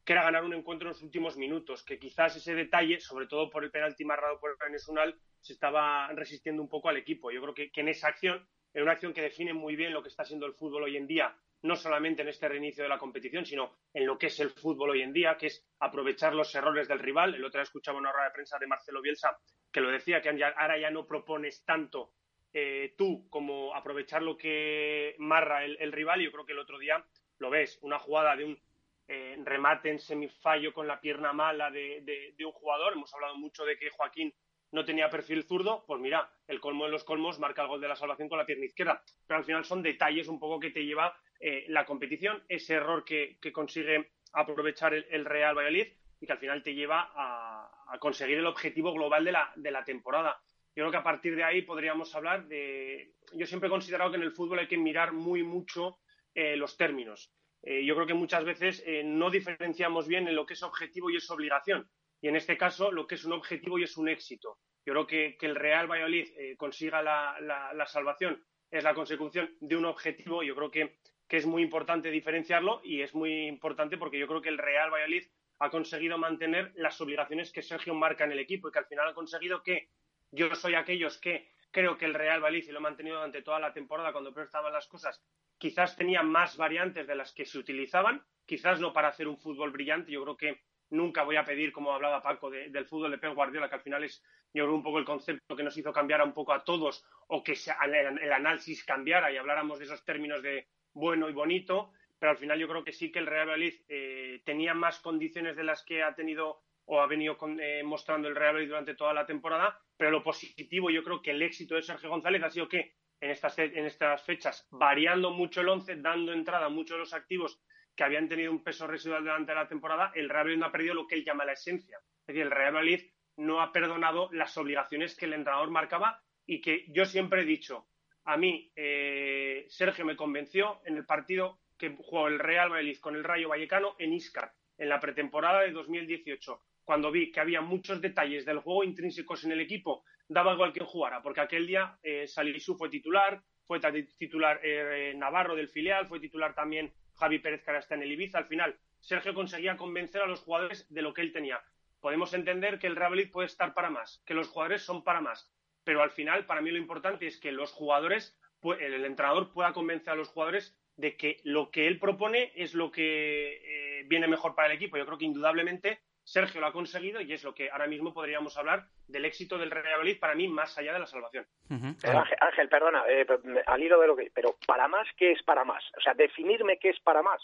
que 0.07 0.13
era 0.13 0.23
ganar 0.23 0.45
un 0.45 0.53
encuentro 0.53 0.87
en 0.87 0.93
los 0.93 1.03
últimos 1.03 1.35
minutos, 1.35 1.83
que 1.83 1.99
quizás 1.99 2.33
ese 2.37 2.55
detalle, 2.55 3.01
sobre 3.01 3.27
todo 3.27 3.49
por 3.49 3.65
el 3.65 3.71
penalti 3.71 4.05
marrado 4.05 4.39
por 4.39 4.51
el 4.51 4.77
Unal, 4.87 5.19
se 5.41 5.51
estaba 5.51 6.07
resistiendo 6.13 6.61
un 6.61 6.69
poco 6.69 6.87
al 6.87 6.95
equipo. 6.95 7.29
Yo 7.29 7.41
creo 7.41 7.53
que, 7.53 7.69
en 7.75 7.89
esa 7.89 8.07
acción, 8.07 8.47
en 8.73 8.83
una 8.83 8.93
acción 8.93 9.11
que 9.11 9.21
define 9.21 9.53
muy 9.53 9.75
bien 9.75 9.91
lo 9.91 10.01
que 10.01 10.07
está 10.07 10.23
siendo 10.23 10.45
el 10.45 10.53
fútbol 10.53 10.83
hoy 10.83 10.95
en 10.95 11.07
día 11.07 11.35
no 11.63 11.75
solamente 11.75 12.21
en 12.21 12.29
este 12.29 12.47
reinicio 12.47 12.83
de 12.83 12.89
la 12.89 12.99
competición, 12.99 13.45
sino 13.45 13.79
en 13.91 14.05
lo 14.05 14.17
que 14.17 14.27
es 14.27 14.39
el 14.39 14.51
fútbol 14.51 14.91
hoy 14.91 15.01
en 15.01 15.11
día, 15.11 15.35
que 15.37 15.47
es 15.47 15.65
aprovechar 15.79 16.33
los 16.33 16.53
errores 16.55 16.87
del 16.87 16.99
rival. 16.99 17.33
El 17.33 17.43
otro 17.43 17.57
día 17.57 17.63
escuchaba 17.63 17.97
una 17.97 18.11
rueda 18.11 18.27
de 18.27 18.33
prensa 18.33 18.57
de 18.59 18.67
Marcelo 18.67 19.01
Bielsa 19.01 19.37
que 19.71 19.81
lo 19.81 19.89
decía, 19.89 20.21
que 20.21 20.29
ahora 20.29 20.79
ya 20.79 20.91
no 20.91 21.07
propones 21.07 21.65
tanto 21.65 22.13
eh, 22.53 22.93
tú 22.95 23.27
como 23.29 23.75
aprovechar 23.75 24.21
lo 24.21 24.37
que 24.37 25.15
marra 25.17 25.65
el, 25.65 25.91
rival. 25.91 26.21
Y 26.21 26.25
yo 26.25 26.31
creo 26.31 26.45
que 26.45 26.53
el 26.53 26.59
otro 26.59 26.77
día 26.77 27.03
lo 27.39 27.49
ves, 27.49 27.79
una 27.81 27.97
jugada 27.99 28.35
de 28.35 28.45
un 28.45 28.61
eh, 29.07 29.37
remate 29.43 29.89
en 29.89 29.99
semifallo 29.99 30.73
con 30.73 30.87
la 30.87 30.99
pierna 30.99 31.33
mala 31.33 31.71
de 31.71 32.35
un 32.45 32.51
jugador. 32.51 32.93
Hemos 32.93 33.13
hablado 33.13 33.35
mucho 33.35 33.65
de 33.65 33.77
que 33.77 33.89
Joaquín 33.89 34.33
no 34.71 34.85
tenía 34.85 35.09
perfil 35.09 35.43
zurdo, 35.43 35.83
pues 35.87 36.01
mira, 36.01 36.29
el 36.47 36.59
colmo 36.59 36.85
de 36.85 36.91
los 36.91 37.03
colmos 37.03 37.39
marca 37.39 37.61
el 37.61 37.67
gol 37.67 37.81
de 37.81 37.87
la 37.87 37.95
salvación 37.95 38.27
con 38.27 38.37
la 38.37 38.45
pierna 38.45 38.65
izquierda. 38.65 39.01
Pero 39.25 39.37
al 39.37 39.45
final 39.45 39.65
son 39.65 39.81
detalles 39.81 40.27
un 40.27 40.39
poco 40.39 40.59
que 40.59 40.71
te 40.71 40.85
lleva 40.85 41.15
eh, 41.39 41.65
la 41.69 41.85
competición, 41.85 42.43
ese 42.49 42.75
error 42.75 43.05
que, 43.05 43.37
consigue 43.53 44.11
aprovechar 44.33 44.93
el, 44.93 45.25
Real 45.25 45.55
Valladolid 45.55 45.87
y 46.19 46.25
que 46.25 46.33
al 46.33 46.39
final 46.39 46.63
te 46.63 46.73
lleva 46.73 47.11
a, 47.15 47.97
conseguir 47.99 48.37
el 48.37 48.45
objetivo 48.45 48.93
global 48.93 49.23
de 49.23 49.31
la, 49.31 49.51
de 49.55 49.71
la 49.71 49.85
temporada. 49.85 50.41
Yo 50.75 50.83
creo 50.83 50.91
que 50.91 50.97
a 50.97 51.03
partir 51.03 51.35
de 51.35 51.43
ahí 51.43 51.61
podríamos 51.61 52.13
hablar 52.13 52.47
de... 52.47 53.13
Yo 53.33 53.45
siempre 53.47 53.67
he 53.67 53.71
considerado 53.71 54.11
que 54.11 54.17
en 54.17 54.23
el 54.23 54.33
fútbol 54.33 54.59
hay 54.59 54.67
que 54.67 54.77
mirar 54.77 55.13
muy 55.13 55.41
mucho 55.43 55.99
eh, 56.35 56.55
los 56.55 56.77
términos. 56.77 57.33
Eh, 57.69 57.83
yo 57.83 57.95
creo 57.95 58.07
que 58.07 58.13
muchas 58.13 58.45
veces 58.45 58.81
no 59.03 59.29
diferenciamos 59.29 60.07
bien 60.07 60.27
en 60.27 60.35
lo 60.35 60.45
que 60.45 60.53
es 60.53 60.63
objetivo 60.63 61.09
y 61.09 61.17
es 61.17 61.29
obligación 61.29 61.89
y 62.21 62.27
en 62.27 62.35
este 62.35 62.57
caso 62.57 62.91
lo 62.91 63.07
que 63.07 63.15
es 63.15 63.25
un 63.25 63.33
objetivo 63.33 63.77
y 63.77 63.83
es 63.83 63.97
un 63.97 64.09
éxito. 64.09 64.59
Yo 64.85 64.93
creo 64.93 65.07
que, 65.07 65.37
que 65.37 65.45
el 65.45 65.55
Real 65.55 65.87
Valladolid 65.87 66.29
eh, 66.37 66.55
consiga 66.55 67.01
la, 67.01 67.37
la, 67.41 67.85
salvación 67.85 68.43
es 68.71 68.83
la 68.83 68.93
consecución 68.93 69.55
de 69.59 69.75
un 69.75 69.85
objetivo. 69.85 70.43
Yo 70.43 70.55
creo 70.55 70.71
que, 70.71 70.99
que, 71.27 71.37
es 71.37 71.45
muy 71.45 71.61
importante 71.61 72.09
diferenciarlo 72.09 72.81
y 72.83 73.01
es 73.01 73.13
muy 73.13 73.47
importante 73.47 73.97
porque 73.97 74.17
yo 74.17 74.27
creo 74.27 74.41
que 74.41 74.49
el 74.49 74.57
Real 74.57 74.91
Valladolid 74.91 75.25
ha 75.59 75.69
conseguido 75.69 76.17
mantener 76.17 76.71
las 76.75 76.99
obligaciones 77.01 77.51
que 77.51 77.61
Sergio 77.61 77.93
marca 77.93 78.23
en 78.23 78.31
el 78.31 78.39
equipo 78.39 78.69
y 78.69 78.71
que 78.71 78.79
al 78.79 78.85
final 78.85 79.09
ha 79.09 79.13
conseguido 79.13 79.63
que 79.63 79.89
yo 80.31 80.53
soy 80.55 80.75
aquellos 80.75 81.19
que 81.19 81.49
creo 81.77 81.95
que 81.95 82.05
el 82.05 82.15
Real 82.15 82.41
y 82.55 82.71
lo 82.71 82.79
ha 82.79 82.81
mantenido 82.81 83.17
durante 83.17 83.43
toda 83.43 83.59
la 83.59 83.71
temporada 83.71 84.11
cuando 84.11 84.33
peor 84.33 84.47
estaban 84.47 84.73
las 84.73 84.87
cosas, 84.87 85.23
quizás 85.59 85.95
tenía 85.95 86.23
más 86.23 86.57
variantes 86.57 87.05
de 87.05 87.13
las 87.13 87.31
que 87.33 87.45
se 87.45 87.59
utilizaban, 87.59 88.25
quizás 88.47 88.79
no 88.79 88.93
para 88.93 89.09
hacer 89.09 89.27
un 89.27 89.37
fútbol 89.37 89.69
brillante. 89.69 90.11
Yo 90.11 90.23
creo 90.23 90.37
que 90.37 90.61
Nunca 90.89 91.23
voy 91.23 91.35
a 91.35 91.43
pedir, 91.43 91.73
como 91.73 91.93
hablaba 91.93 92.21
Paco, 92.21 92.49
del 92.49 92.85
fútbol 92.85 93.11
de 93.11 93.17
Pep 93.17 93.33
Guardiola, 93.33 93.67
que 93.67 93.75
al 93.75 93.81
final 93.81 94.05
es, 94.05 94.23
yo 94.53 94.73
un 94.73 94.81
poco 94.81 94.99
el 94.99 95.05
concepto 95.05 95.55
que 95.55 95.63
nos 95.63 95.75
hizo 95.75 95.91
cambiar 95.91 96.21
un 96.23 96.33
poco 96.33 96.53
a 96.53 96.63
todos, 96.63 97.03
o 97.27 97.43
que 97.43 97.57
el, 97.83 98.31
análisis 98.31 98.85
cambiara 98.85 99.31
y 99.31 99.37
habláramos 99.37 99.79
de 99.79 99.85
esos 99.85 100.05
términos 100.05 100.41
de 100.41 100.67
bueno 100.93 101.29
y 101.29 101.33
bonito, 101.33 101.91
pero 102.17 102.31
al 102.31 102.37
final 102.37 102.57
yo 102.57 102.69
creo 102.69 102.85
que 102.85 102.93
sí 102.93 103.11
que 103.11 103.19
el 103.19 103.27
Real 103.27 103.47
Valladolid 103.47 103.73
eh, 103.89 104.41
tenía 104.45 104.73
más 104.73 104.99
condiciones 104.99 105.57
de 105.57 105.65
las 105.65 105.83
que 105.83 106.03
ha 106.03 106.15
tenido 106.15 106.61
o 106.85 107.01
ha 107.01 107.07
venido 107.07 107.37
eh, 107.59 107.83
mostrando 107.83 108.29
el 108.29 108.35
Real 108.35 108.53
Valladolid 108.53 108.69
durante 108.69 108.95
toda 108.95 109.13
la 109.13 109.25
temporada, 109.25 109.81
pero 109.97 110.11
lo 110.11 110.23
positivo 110.23 110.89
yo 110.89 111.03
creo 111.03 111.21
que 111.21 111.31
el 111.31 111.41
éxito 111.41 111.75
de 111.75 111.81
Sergio 111.81 112.09
González 112.09 112.43
ha 112.43 112.49
sido 112.49 112.69
que 112.69 112.95
en 113.19 113.31
estas, 113.31 114.23
fechas, 114.23 114.67
variando 114.69 115.31
mucho 115.31 115.61
el 115.61 115.69
once, 115.69 115.95
dando 115.95 116.33
entrada 116.33 116.67
a 116.67 116.69
muchos 116.69 116.95
de 116.95 116.99
los 116.99 117.13
activos 117.13 117.59
que 117.95 118.03
habían 118.03 118.29
tenido 118.29 118.51
un 118.51 118.63
peso 118.63 118.85
residual 118.85 119.23
durante 119.23 119.55
la 119.55 119.67
temporada, 119.67 120.11
el 120.13 120.29
Real 120.29 120.45
Madrid 120.45 120.59
no 120.59 120.65
ha 120.67 120.71
perdido 120.71 120.93
lo 120.93 121.07
que 121.07 121.15
él 121.15 121.25
llama 121.25 121.45
la 121.45 121.53
esencia. 121.53 121.97
Es 121.97 122.27
decir, 122.27 122.43
el 122.43 122.51
Real 122.51 122.73
Madrid 122.73 123.01
no 123.37 123.59
ha 123.61 123.71
perdonado 123.71 124.29
las 124.33 124.55
obligaciones 124.57 125.15
que 125.15 125.25
el 125.25 125.33
entrenador 125.33 125.71
marcaba 125.71 126.21
y 126.45 126.61
que 126.61 126.85
yo 126.89 127.05
siempre 127.05 127.41
he 127.41 127.45
dicho, 127.45 127.87
a 128.23 128.37
mí 128.37 128.71
eh, 128.75 129.65
Sergio 129.67 130.05
me 130.05 130.15
convenció 130.15 130.81
en 130.85 130.97
el 130.97 131.05
partido 131.05 131.59
que 131.77 131.95
jugó 131.95 132.27
el 132.27 132.39
Real 132.39 132.69
Madrid 132.69 132.97
con 132.99 133.15
el 133.15 133.23
Rayo 133.23 133.49
Vallecano 133.49 133.95
en 133.97 134.13
Iscar, 134.13 134.53
en 134.77 134.89
la 134.89 134.99
pretemporada 134.99 135.61
de 135.61 135.71
2018, 135.71 136.61
cuando 136.87 137.11
vi 137.11 137.33
que 137.33 137.41
había 137.41 137.59
muchos 137.59 137.99
detalles 137.99 138.45
del 138.45 138.59
juego 138.59 138.85
intrínsecos 138.85 139.43
en 139.43 139.51
el 139.51 139.59
equipo, 139.59 140.05
daba 140.29 140.53
igual 140.53 140.71
quien 140.71 140.85
jugara, 140.85 141.21
porque 141.21 141.41
aquel 141.41 141.67
día 141.67 141.99
eh, 142.01 142.25
Salisu 142.29 142.77
fue 142.77 142.87
titular, 142.87 143.43
fue 143.65 143.81
titular 144.17 144.61
eh, 144.63 145.13
Navarro 145.17 145.53
del 145.53 145.67
filial, 145.67 146.07
fue 146.07 146.21
titular 146.21 146.55
también 146.55 146.93
Javi 147.15 147.39
Pérez 147.39 147.61
que 147.61 147.71
ahora 147.71 147.81
está 147.81 147.95
en 147.95 148.03
el 148.03 148.11
Ibiza. 148.13 148.37
Al 148.37 148.45
final, 148.45 148.79
Sergio 149.01 149.33
conseguía 149.33 149.75
convencer 149.75 150.21
a 150.21 150.27
los 150.27 150.39
jugadores 150.39 150.87
de 150.87 151.01
lo 151.01 151.13
que 151.13 151.19
él 151.19 151.33
tenía. 151.33 151.61
Podemos 151.99 152.33
entender 152.33 152.79
que 152.79 152.87
el 152.87 152.95
Real 152.95 153.09
Madrid 153.09 153.31
puede 153.33 153.47
estar 153.47 153.73
para 153.73 153.89
más, 153.89 154.23
que 154.25 154.33
los 154.33 154.47
jugadores 154.47 154.81
son 154.81 155.03
para 155.03 155.19
más, 155.19 155.53
pero 155.83 156.01
al 156.01 156.11
final, 156.11 156.45
para 156.45 156.61
mí 156.61 156.71
lo 156.71 156.77
importante 156.77 157.27
es 157.27 157.37
que 157.37 157.51
los 157.51 157.73
jugadores, 157.73 158.39
el 158.79 159.03
entrenador 159.03 159.51
pueda 159.51 159.73
convencer 159.73 160.13
a 160.13 160.15
los 160.15 160.29
jugadores 160.29 160.79
de 160.95 161.17
que 161.17 161.41
lo 161.43 161.69
que 161.69 161.85
él 161.85 161.99
propone 161.99 162.53
es 162.55 162.73
lo 162.73 162.91
que 162.91 163.57
eh, 163.61 164.03
viene 164.07 164.29
mejor 164.29 164.55
para 164.55 164.69
el 164.69 164.77
equipo. 164.77 164.95
Yo 164.95 165.05
creo 165.05 165.17
que 165.17 165.25
indudablemente 165.25 165.99
Sergio 166.27 166.59
lo 166.59 166.67
ha 166.67 166.73
conseguido 166.73 167.21
y 167.21 167.31
es 167.31 167.45
lo 167.45 167.55
que 167.55 167.69
ahora 167.71 167.87
mismo 167.87 168.13
podríamos 168.13 168.57
hablar 168.57 168.85
del 169.07 169.23
éxito 169.23 169.57
del 169.57 169.71
Real 169.71 169.85
Valladolid 169.85 170.19
para 170.19 170.35
mí 170.35 170.49
más 170.49 170.77
allá 170.77 170.91
de 170.91 170.99
la 170.99 171.07
salvación. 171.07 171.47
Ángel, 171.69 172.67
perdona, 172.67 173.05
eh, 173.07 173.25
al 173.65 173.81
hilo 173.81 173.97
de 174.01 174.07
lo 174.07 174.15
que... 174.17 174.29
Pero 174.35 174.57
para 174.67 174.89
más, 174.89 175.07
¿qué 175.15 175.31
es 175.31 175.41
para 175.43 175.63
más? 175.63 175.81
O 175.97 176.01
sea, 176.01 176.13
definirme 176.15 176.79
qué 176.79 176.89
es 176.89 176.99
para 176.99 177.21
más. 177.21 177.41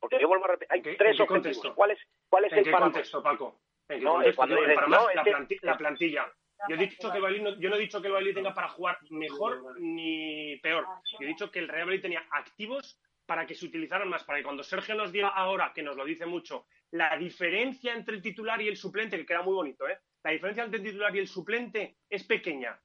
Porque 0.00 0.18
yo 0.20 0.26
vuelvo 0.26 0.46
a 0.46 0.48
repetir, 0.48 0.72
hay 0.72 0.96
tres 0.96 1.20
objetivos. 1.20 1.72
¿Cuál 1.76 1.92
es, 1.92 1.98
cuál 2.28 2.46
es 2.46 2.52
¿En 2.52 2.58
el 2.58 2.64
qué 2.64 2.70
para 2.72 2.84
contexto, 2.86 3.22
más? 3.22 3.32
Paco? 3.32 3.60
¿En 3.88 3.98
qué 4.00 4.04
No, 4.04 4.14
contexto? 4.14 4.46
Digo, 4.46 4.60
para 4.74 4.86
más, 4.88 5.00
no, 5.02 5.06
la, 5.06 5.12
es 5.12 5.24
que- 5.24 5.32
planti- 5.36 5.58
la 5.62 5.76
plantilla. 5.78 6.32
Yo, 6.68 6.74
he 6.74 6.78
dicho 6.78 7.12
que 7.12 7.18
el 7.18 7.42
no, 7.44 7.58
yo 7.60 7.70
no 7.70 7.76
he 7.76 7.78
dicho 7.78 8.00
que 8.02 8.08
el 8.08 8.12
Valladolid 8.12 8.34
tenga 8.34 8.52
para 8.54 8.68
jugar 8.70 8.98
mejor 9.10 9.80
ni 9.80 10.56
peor. 10.56 10.84
Yo 11.12 11.18
he 11.20 11.26
dicho 11.28 11.48
que 11.50 11.60
el 11.60 11.68
Real 11.68 11.82
Valladolid 11.86 12.02
tenía 12.02 12.26
activos 12.32 13.00
para 13.24 13.46
que 13.46 13.54
se 13.54 13.64
utilizaran 13.66 14.08
más, 14.08 14.24
para 14.24 14.38
que 14.40 14.44
cuando 14.44 14.64
Sergio 14.64 14.96
nos 14.96 15.12
diga 15.12 15.28
ahora, 15.28 15.72
que 15.72 15.82
nos 15.84 15.96
lo 15.96 16.04
dice 16.04 16.26
mucho, 16.26 16.66
la 16.92 17.16
diferencia 17.16 17.94
entre 17.94 18.16
el 18.16 18.22
titular 18.22 18.60
y 18.60 18.68
el 18.68 18.76
suplente, 18.76 19.16
que 19.16 19.26
queda 19.26 19.42
muy 19.42 19.54
bonito, 19.54 19.88
¿eh? 19.88 19.98
La 20.22 20.32
diferencia 20.32 20.64
entre 20.64 20.78
el 20.80 20.84
titular 20.86 21.14
y 21.14 21.20
el 21.20 21.28
suplente 21.28 21.96
es 22.08 22.24
pequeña, 22.24 22.78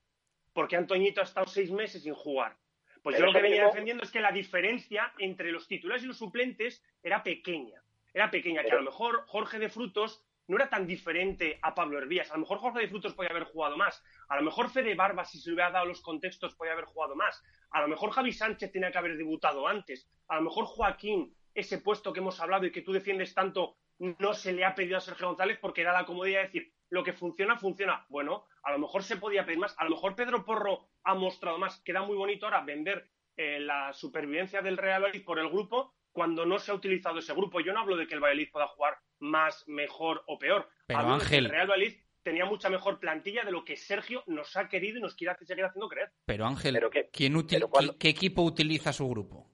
porque 0.53 0.75
Antoñito 0.75 1.21
ha 1.21 1.25
estado 1.25 1.47
seis 1.47 1.71
meses 1.71 2.03
sin 2.03 2.13
jugar. 2.13 2.55
Pues 3.01 3.15
Pero 3.15 3.27
yo 3.27 3.33
lo 3.33 3.33
que 3.33 3.41
venía 3.43 3.57
mismo- 3.63 3.69
defendiendo 3.71 4.03
es 4.03 4.11
que 4.11 4.21
la 4.21 4.31
diferencia 4.31 5.13
entre 5.19 5.51
los 5.51 5.67
titulares 5.67 6.03
y 6.03 6.07
los 6.07 6.17
suplentes 6.17 6.83
era 7.03 7.21
pequeña. 7.23 7.81
Era 8.13 8.31
pequeña, 8.31 8.63
que 8.63 8.71
a 8.71 8.75
lo 8.75 8.83
mejor 8.83 9.25
Jorge 9.27 9.59
de 9.59 9.69
Frutos 9.69 10.23
no 10.47 10.55
era 10.55 10.69
tan 10.69 10.87
diferente 10.87 11.59
a 11.61 11.75
Pablo 11.75 11.97
Hervías. 11.97 12.31
A 12.31 12.35
lo 12.35 12.41
mejor 12.41 12.59
Jorge 12.59 12.79
de 12.79 12.87
Frutos 12.87 13.13
podía 13.13 13.31
haber 13.31 13.43
jugado 13.43 13.75
más. 13.77 14.01
A 14.29 14.37
lo 14.37 14.43
mejor 14.43 14.69
Fede 14.69 14.95
Barba, 14.95 15.25
si 15.25 15.39
se 15.39 15.49
le 15.49 15.55
hubiera 15.55 15.71
dado 15.71 15.85
los 15.87 16.01
contextos, 16.01 16.55
podía 16.55 16.73
haber 16.73 16.85
jugado 16.85 17.15
más. 17.15 17.43
A 17.71 17.81
lo 17.81 17.87
mejor 17.87 18.11
Javi 18.11 18.31
Sánchez 18.31 18.71
tenía 18.71 18.91
que 18.91 18.97
haber 18.97 19.17
debutado 19.17 19.67
antes. 19.67 20.07
A 20.27 20.35
lo 20.37 20.43
mejor 20.43 20.65
Joaquín, 20.65 21.35
ese 21.53 21.79
puesto 21.79 22.13
que 22.13 22.19
hemos 22.21 22.39
hablado 22.39 22.65
y 22.65 22.71
que 22.71 22.81
tú 22.83 22.93
defiendes 22.93 23.33
tanto, 23.33 23.75
no 23.99 24.33
se 24.33 24.51
le 24.53 24.65
ha 24.65 24.75
pedido 24.75 24.97
a 24.97 25.01
Sergio 25.01 25.27
González 25.27 25.57
porque 25.61 25.81
era 25.81 25.93
la 25.93 26.05
comodidad 26.05 26.39
de 26.41 26.45
decir, 26.47 26.73
lo 26.89 27.03
que 27.03 27.13
funciona, 27.13 27.57
funciona. 27.57 28.05
Bueno, 28.09 28.45
a 28.63 28.71
lo 28.71 28.79
mejor 28.79 29.03
se 29.03 29.17
podía 29.17 29.45
pedir 29.45 29.59
más. 29.59 29.75
A 29.77 29.83
lo 29.85 29.91
mejor 29.91 30.15
Pedro 30.15 30.43
Porro 30.45 30.89
ha 31.03 31.15
mostrado 31.15 31.57
más. 31.57 31.81
Queda 31.81 32.01
muy 32.03 32.15
bonito 32.15 32.45
ahora 32.45 32.61
vender 32.61 33.09
eh, 33.37 33.59
la 33.59 33.91
supervivencia 33.93 34.61
del 34.61 34.77
Real 34.77 35.01
Valladolid 35.03 35.25
por 35.25 35.39
el 35.39 35.49
grupo 35.49 35.93
cuando 36.11 36.45
no 36.45 36.59
se 36.59 36.71
ha 36.71 36.75
utilizado 36.75 37.19
ese 37.19 37.33
grupo. 37.33 37.59
Yo 37.59 37.73
no 37.73 37.79
hablo 37.81 37.97
de 37.97 38.07
que 38.07 38.13
el 38.15 38.21
Valladolid 38.21 38.49
pueda 38.51 38.67
jugar 38.67 38.97
más, 39.19 39.63
mejor 39.67 40.23
o 40.27 40.37
peor. 40.37 40.69
Pero, 40.87 40.99
Hablo 40.99 41.13
de 41.15 41.19
que 41.19 41.25
Ángel- 41.25 41.45
el 41.45 41.51
Real 41.51 41.67
Valladolid 41.69 41.99
tenía 42.23 42.45
mucha 42.45 42.69
mejor 42.69 42.99
plantilla 42.99 43.43
de 43.43 43.51
lo 43.51 43.63
que 43.65 43.75
Sergio 43.77 44.23
nos 44.27 44.55
ha 44.57 44.67
querido 44.69 44.97
y 44.97 45.01
nos 45.01 45.15
quiere 45.15 45.31
hacer- 45.33 45.47
seguir 45.47 45.65
haciendo 45.65 45.89
creer. 45.89 46.11
Pero 46.25 46.45
Ángel, 46.45 46.73
¿Pero 46.75 46.89
qué? 46.89 47.09
¿quién 47.11 47.33
util- 47.35 47.55
¿Pero 47.55 47.69
cuándo? 47.69 47.93
¿qué, 47.93 47.99
qué 47.99 48.09
equipo 48.09 48.41
utiliza 48.43 48.93
su 48.93 49.07
grupo? 49.09 49.49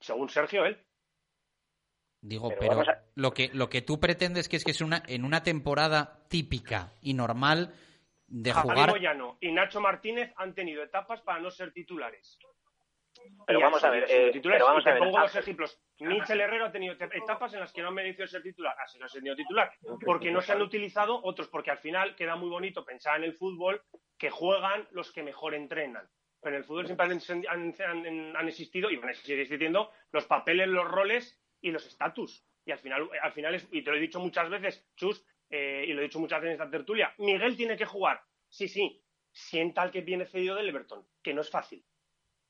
Según 0.00 0.28
Sergio, 0.28 0.64
él. 0.64 0.78
Digo, 2.28 2.48
Pero 2.48 2.60
pero, 2.60 2.70
vamos 2.72 2.88
a- 2.88 3.02
lo 3.14 3.30
que 3.32 3.50
lo 3.52 3.68
que 3.68 3.82
tú 3.82 4.00
pretendes 4.00 4.48
que 4.48 4.56
es 4.56 4.64
que 4.64 4.72
es 4.72 4.80
una 4.80 5.02
en 5.06 5.24
una 5.24 5.42
temporada 5.44 6.26
típica 6.28 6.92
y 7.00 7.14
normal 7.14 7.72
de 8.26 8.52
Javi 8.52 8.68
jugar 8.70 8.90
Moyano 8.90 9.38
y 9.40 9.52
Nacho 9.52 9.80
Martínez 9.80 10.32
han 10.36 10.52
tenido 10.54 10.82
etapas 10.82 11.20
para 11.20 11.38
no 11.38 11.50
ser 11.52 11.72
titulares. 11.72 12.38
Pero 13.46 13.58
Y 13.58 13.62
vamos 13.62 13.82
han 13.82 13.90
a 13.90 13.92
ver, 13.92 14.04
eh, 14.10 14.30
titulares. 14.32 14.60
pero 14.62 14.66
vamos 14.66 14.82
Y 14.82 14.84
te 14.84 14.90
a 14.90 14.94
ver, 14.94 15.02
pongo 15.04 15.18
los 15.20 15.36
ejemplos. 15.36 15.80
Michel 16.00 16.40
Herrero 16.40 16.66
ha 16.66 16.72
tenido 16.72 16.96
te- 16.96 17.08
etapas 17.16 17.54
en 17.54 17.60
las 17.60 17.72
que 17.72 17.80
no 17.82 17.88
ha 17.88 17.92
merecido 17.92 18.26
ser 18.26 18.42
titular. 18.42 18.76
Así 18.82 18.98
no 18.98 19.06
ha 19.06 19.08
sido 19.08 19.34
titular. 19.36 19.70
Porque 20.04 20.30
no 20.32 20.40
se 20.42 20.52
han 20.52 20.62
utilizado 20.62 21.20
otros. 21.22 21.48
Porque 21.48 21.70
al 21.70 21.78
final 21.78 22.14
queda 22.16 22.34
muy 22.36 22.48
bonito 22.50 22.84
pensar 22.84 23.16
en 23.18 23.24
el 23.24 23.34
fútbol 23.34 23.82
que 24.18 24.30
juegan 24.30 24.86
los 24.90 25.12
que 25.12 25.22
mejor 25.22 25.54
entrenan. 25.54 26.08
Pero 26.42 26.56
en 26.56 26.62
el 26.62 26.66
fútbol 26.66 26.86
siempre 26.86 27.06
han, 27.06 27.20
han- 27.48 27.74
han- 28.06 28.36
han 28.36 28.48
existido 28.48 28.90
y 28.90 28.96
van 28.96 29.10
a 29.10 29.14
seguir 29.14 29.40
existiendo 29.40 29.90
los 30.12 30.26
papeles, 30.26 30.68
los 30.68 30.86
roles 30.86 31.40
y 31.60 31.70
los 31.70 31.86
estatus. 31.86 32.44
Y 32.64 32.72
al 32.72 32.78
final, 32.78 33.08
al 33.22 33.32
final 33.32 33.54
es, 33.54 33.68
y 33.70 33.82
te 33.82 33.90
lo 33.90 33.96
he 33.96 34.00
dicho 34.00 34.18
muchas 34.20 34.48
veces, 34.50 34.84
Chus, 34.96 35.24
eh, 35.50 35.84
y 35.88 35.92
lo 35.92 36.00
he 36.00 36.04
dicho 36.04 36.18
muchas 36.18 36.40
veces 36.40 36.56
en 36.56 36.62
esta 36.62 36.70
tertulia, 36.70 37.14
Miguel 37.18 37.56
tiene 37.56 37.76
que 37.76 37.84
jugar. 37.84 38.20
Sí, 38.48 38.68
sí, 38.68 39.02
sienta 39.32 39.82
al 39.82 39.90
que 39.90 40.00
viene 40.00 40.24
cedido 40.26 40.56
del 40.56 40.68
Everton, 40.68 41.06
que 41.22 41.32
no 41.34 41.40
es 41.42 41.50
fácil. 41.50 41.84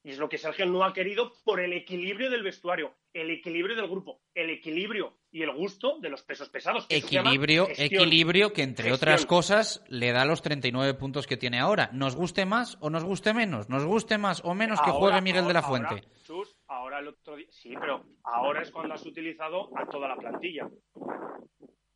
Y 0.03 0.11
es 0.11 0.19
lo 0.19 0.29
que 0.29 0.39
Sergio 0.39 0.67
no 0.67 0.85
ha 0.85 0.93
querido 0.93 1.33
por 1.45 1.59
el 1.59 1.73
equilibrio 1.73 2.31
del 2.31 2.45
vestuario, 2.45 2.95
el 3.13 3.29
equilibrio 3.31 3.75
del 3.75 3.89
grupo, 3.89 4.23
el 4.35 4.51
equilibrio 4.51 5.19
y 5.33 5.43
el 5.43 5.51
gusto 5.53 5.99
de 5.99 6.09
los 6.11 6.23
pesos 6.23 6.49
pesados. 6.49 6.87
que 6.87 6.99
equilibrio, 6.99 7.67
equilibrio 7.77 8.53
que 8.53 8.63
entre 8.63 8.85
Gestión. 8.91 8.95
otras 8.95 9.27
cosas 9.27 9.83
le 9.89 10.13
da 10.13 10.25
los 10.25 10.43
39 10.43 10.95
puntos 10.95 11.27
que 11.27 11.37
tiene 11.37 11.59
ahora. 11.59 11.91
Nos 11.93 12.15
guste 12.15 12.47
más 12.47 12.79
o 12.81 12.89
nos 12.89 13.03
guste 13.03 13.35
menos, 13.35 13.69
nos 13.69 13.85
guste 13.85 14.17
más 14.17 14.43
o 14.45 14.55
menos 14.55 14.81
que 14.81 14.93
juegue 14.93 15.21
Miguel 15.23 15.47
de 15.49 15.53
la 15.55 15.59
ahora- 15.61 15.89
Fuente. 15.89 16.09
Chus, 16.23 16.56
ahora 16.77 16.99
el 17.01 17.09
otro 17.09 17.37
día. 17.37 17.47
Sí, 17.51 17.75
pero 17.79 18.03
ahora 18.25 18.63
es 18.63 18.71
cuando 18.71 18.95
has 18.95 19.05
utilizado 19.07 19.71
a 19.77 19.87
toda 19.87 20.09
la 20.09 20.17
plantilla. 20.17 20.69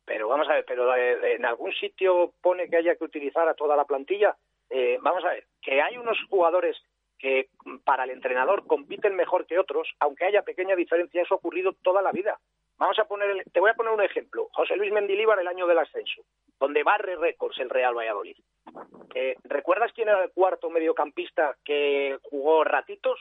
Pero 0.05 0.27
vamos 0.27 0.47
a 0.49 0.53
ver, 0.55 0.65
pero 0.65 0.93
eh, 0.95 1.35
en 1.35 1.45
algún 1.45 1.71
sitio 1.73 2.33
pone 2.41 2.69
que 2.69 2.77
haya 2.77 2.95
que 2.95 3.03
utilizar 3.05 3.47
a 3.47 3.53
toda 3.53 3.75
la 3.75 3.85
plantilla. 3.85 4.35
Eh, 4.69 4.97
vamos 5.01 5.23
a 5.23 5.29
ver, 5.29 5.45
que 5.61 5.81
hay 5.81 5.97
unos 5.97 6.17
jugadores 6.29 6.77
que 7.17 7.49
mm, 7.65 7.77
para 7.79 8.03
el 8.03 8.09
entrenador 8.09 8.65
compiten 8.67 9.15
mejor 9.15 9.45
que 9.45 9.59
otros, 9.59 9.87
aunque 9.99 10.25
haya 10.25 10.41
pequeña 10.41 10.75
diferencia, 10.75 11.21
eso 11.21 11.35
ha 11.35 11.37
ocurrido 11.37 11.73
toda 11.81 12.01
la 12.01 12.11
vida. 12.11 12.39
Vamos 12.77 12.97
a 12.99 13.05
poner, 13.05 13.29
el- 13.29 13.43
te 13.53 13.59
voy 13.59 13.69
a 13.69 13.75
poner 13.75 13.93
un 13.93 14.01
ejemplo. 14.01 14.47
José 14.53 14.75
Luis 14.75 14.91
Mendilíbar 14.91 15.39
el 15.39 15.47
año 15.47 15.67
del 15.67 15.77
ascenso, 15.79 16.23
donde 16.59 16.83
barre 16.83 17.15
récords 17.15 17.59
el 17.59 17.69
Real 17.69 17.95
Valladolid. 17.95 18.37
Eh, 19.13 19.35
¿Recuerdas 19.43 19.91
quién 19.93 20.09
era 20.09 20.23
el 20.23 20.31
cuarto 20.31 20.69
mediocampista 20.69 21.55
que 21.63 22.17
jugó 22.23 22.63
ratitos? 22.63 23.19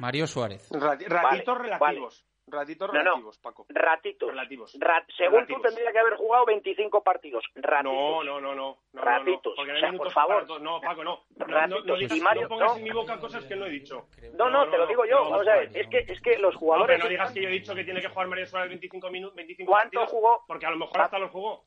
Mario 0.00 0.26
Suárez. 0.26 0.68
Vale, 0.70 1.04
ratitos 1.06 1.58
vale. 1.58 1.68
relativos. 1.68 2.26
Ratitos 2.46 2.88
No, 2.88 2.94
no. 2.94 3.00
relativos, 3.04 3.38
Paco. 3.38 3.66
Ratitos. 3.68 4.28
Relativos. 4.30 4.76
Ra- 4.80 5.04
según 5.16 5.34
Relativos. 5.34 5.62
tú 5.62 5.68
tendría 5.68 5.92
que 5.92 5.98
haber 6.00 6.14
jugado 6.16 6.46
25 6.46 7.02
partidos. 7.04 7.44
Ratitos. 7.54 7.92
No, 7.92 8.24
no, 8.24 8.40
no, 8.40 8.54
no. 8.54 8.54
no, 8.54 8.78
no, 8.92 9.02
Ratitos. 9.02 9.52
No, 9.52 9.56
porque 9.56 9.72
no 9.72 9.76
O 9.76 9.80
sea, 9.80 9.92
por 9.92 10.10
favor. 10.10 10.60
No, 10.60 10.80
Paco, 10.80 11.04
no. 11.04 11.20
No, 11.36 11.66
no, 11.68 11.80
no 11.84 11.96
digas- 11.96 12.16
Y 12.16 12.20
Mario- 12.20 12.42
no 12.42 12.48
pongas 12.48 12.72
no. 12.72 12.78
en 12.78 12.84
mi 12.84 12.90
boca 12.90 13.20
cosas 13.20 13.44
que 13.44 13.54
no 13.54 13.66
he 13.66 13.70
dicho. 13.70 14.08
No, 14.36 14.50
no, 14.50 14.68
te 14.68 14.78
lo 14.78 14.86
digo 14.88 15.04
yo. 15.04 15.16
no, 15.24 15.30
Vamos 15.30 15.46
a 15.46 15.54
ver, 15.56 15.70
es 15.76 15.86
que, 15.88 15.98
es 16.12 16.20
que 16.22 16.38
los 16.38 16.54
No, 16.54 16.58
jugadores. 16.60 16.96
pero 16.96 17.04
no 17.04 17.10
digas 17.10 17.30
que 17.32 17.42
yo 17.42 17.48
he 17.48 17.52
dicho 17.52 17.74
que 17.74 17.84
tiene 17.84 18.00
que 18.00 18.08
jugar 18.08 18.26
Mario 18.26 18.46
Suárez 18.46 18.68
25 18.70 19.10
minutos, 19.10 19.36
25 19.36 19.70
¿Cuánto 19.70 19.98
partidos, 20.00 20.10
jugó? 20.10 20.44
Porque 20.48 20.66
a 20.66 20.70
lo 20.70 20.76
mejor 20.78 21.00
hasta 21.02 21.18
los 21.20 21.30
jugó. 21.30 21.64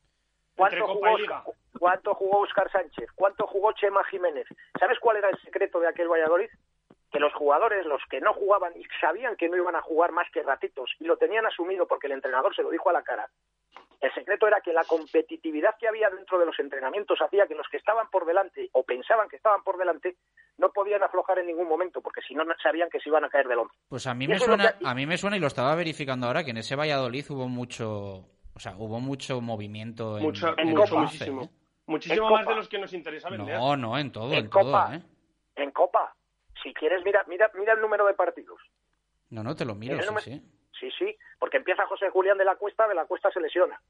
¿Cuánto 0.56 0.86
jugó, 0.86 1.18
Liga. 1.18 1.42
¿Cuánto 1.80 2.14
jugó 2.14 2.40
Oscar 2.40 2.70
Sánchez? 2.70 3.10
¿Cuánto 3.16 3.46
jugó 3.46 3.72
Chema 3.72 4.04
Jiménez? 4.04 4.46
¿Sabes 4.78 4.98
cuál 5.00 5.16
era 5.16 5.28
el 5.30 5.38
secreto 5.40 5.80
de 5.80 5.88
aquel 5.88 6.08
Valladolid? 6.08 6.48
Que 7.14 7.20
los 7.20 7.32
jugadores, 7.34 7.86
los 7.86 8.02
que 8.10 8.20
no 8.20 8.34
jugaban, 8.34 8.72
y 8.76 8.82
sabían 9.00 9.36
que 9.36 9.48
no 9.48 9.56
iban 9.56 9.76
a 9.76 9.82
jugar 9.82 10.10
más 10.10 10.26
que 10.32 10.42
ratitos 10.42 10.90
y 10.98 11.04
lo 11.04 11.16
tenían 11.16 11.46
asumido 11.46 11.86
porque 11.86 12.08
el 12.08 12.12
entrenador 12.14 12.52
se 12.56 12.62
lo 12.64 12.70
dijo 12.70 12.90
a 12.90 12.92
la 12.92 13.02
cara. 13.04 13.28
El 14.00 14.12
secreto 14.14 14.48
era 14.48 14.60
que 14.60 14.72
la 14.72 14.82
competitividad 14.84 15.76
que 15.78 15.86
había 15.86 16.10
dentro 16.10 16.40
de 16.40 16.46
los 16.46 16.58
entrenamientos 16.58 17.18
hacía 17.22 17.46
que 17.46 17.54
los 17.54 17.68
que 17.68 17.76
estaban 17.76 18.08
por 18.10 18.26
delante 18.26 18.68
o 18.72 18.82
pensaban 18.82 19.28
que 19.28 19.36
estaban 19.36 19.62
por 19.62 19.78
delante 19.78 20.16
no 20.58 20.72
podían 20.72 21.04
aflojar 21.04 21.38
en 21.38 21.46
ningún 21.46 21.68
momento 21.68 22.02
porque 22.02 22.20
si 22.20 22.34
no 22.34 22.42
sabían 22.60 22.90
que 22.90 22.98
se 22.98 23.08
iban 23.08 23.24
a 23.24 23.30
caer 23.30 23.46
del 23.46 23.60
once. 23.60 23.76
Pues 23.88 24.06
a 24.08 24.14
mí 24.14 24.26
me 24.26 24.38
suena, 24.40 24.72
que- 24.76 24.84
a 24.84 24.94
mí 24.94 25.06
me 25.06 25.16
suena 25.16 25.36
y 25.36 25.40
lo 25.40 25.46
estaba 25.46 25.74
verificando 25.76 26.26
ahora 26.26 26.42
que 26.44 26.50
en 26.50 26.56
ese 26.58 26.74
Valladolid 26.76 27.24
hubo 27.30 27.48
mucho, 27.48 28.26
o 28.54 28.58
sea, 28.58 28.74
hubo 28.76 28.98
mucho 29.00 29.40
movimiento 29.40 30.18
en, 30.18 30.24
Mucho, 30.24 30.48
en 30.58 30.70
mucho, 30.70 30.94
el 30.96 31.00
muchísimo. 31.02 31.42
¿eh? 31.44 31.48
Muchísimo 31.86 32.26
En 32.26 32.32
más 32.32 32.42
Copa. 32.42 32.50
de 32.50 32.56
los 32.56 32.68
que 32.68 32.78
nos 32.78 32.92
interesa 32.92 33.30
vender. 33.30 33.56
No, 33.56 33.76
no, 33.76 33.96
en 33.96 34.10
todo, 34.10 34.32
En 34.32 34.38
en, 34.40 34.50
todo, 34.50 34.64
Copa. 34.64 34.96
¿eh? 34.96 35.02
En 35.56 35.70
Copa, 35.70 36.14
si 36.64 36.74
quieres, 36.74 37.04
mira, 37.04 37.24
mira, 37.28 37.48
mira 37.54 37.74
el 37.74 37.80
número 37.80 38.06
de 38.06 38.14
partidos. 38.14 38.60
No, 39.30 39.44
no, 39.44 39.54
te 39.54 39.64
lo 39.64 39.76
miro, 39.76 39.94
Mira 39.94 40.02
el 40.12 40.20
sí, 40.22 40.30
número- 40.30 40.42
sí. 40.50 40.50
Sí, 40.80 40.90
sí, 40.98 41.16
porque 41.38 41.58
empieza 41.58 41.86
José 41.86 42.10
Julián 42.10 42.36
de 42.36 42.44
la 42.44 42.56
Cuesta, 42.56 42.88
de 42.88 42.96
la 42.96 43.06
Cuesta 43.06 43.30
se 43.30 43.40
lesiona. 43.40 43.80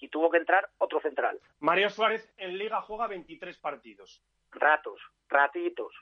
Y 0.00 0.08
tuvo 0.08 0.30
que 0.30 0.36
entrar 0.36 0.68
otro 0.76 1.00
central. 1.00 1.40
Mario 1.60 1.88
Suárez 1.88 2.30
en 2.36 2.58
Liga 2.58 2.82
juega 2.82 3.06
23 3.06 3.56
partidos. 3.58 4.22
Ratos, 4.50 5.00
ratitos. 5.30 5.94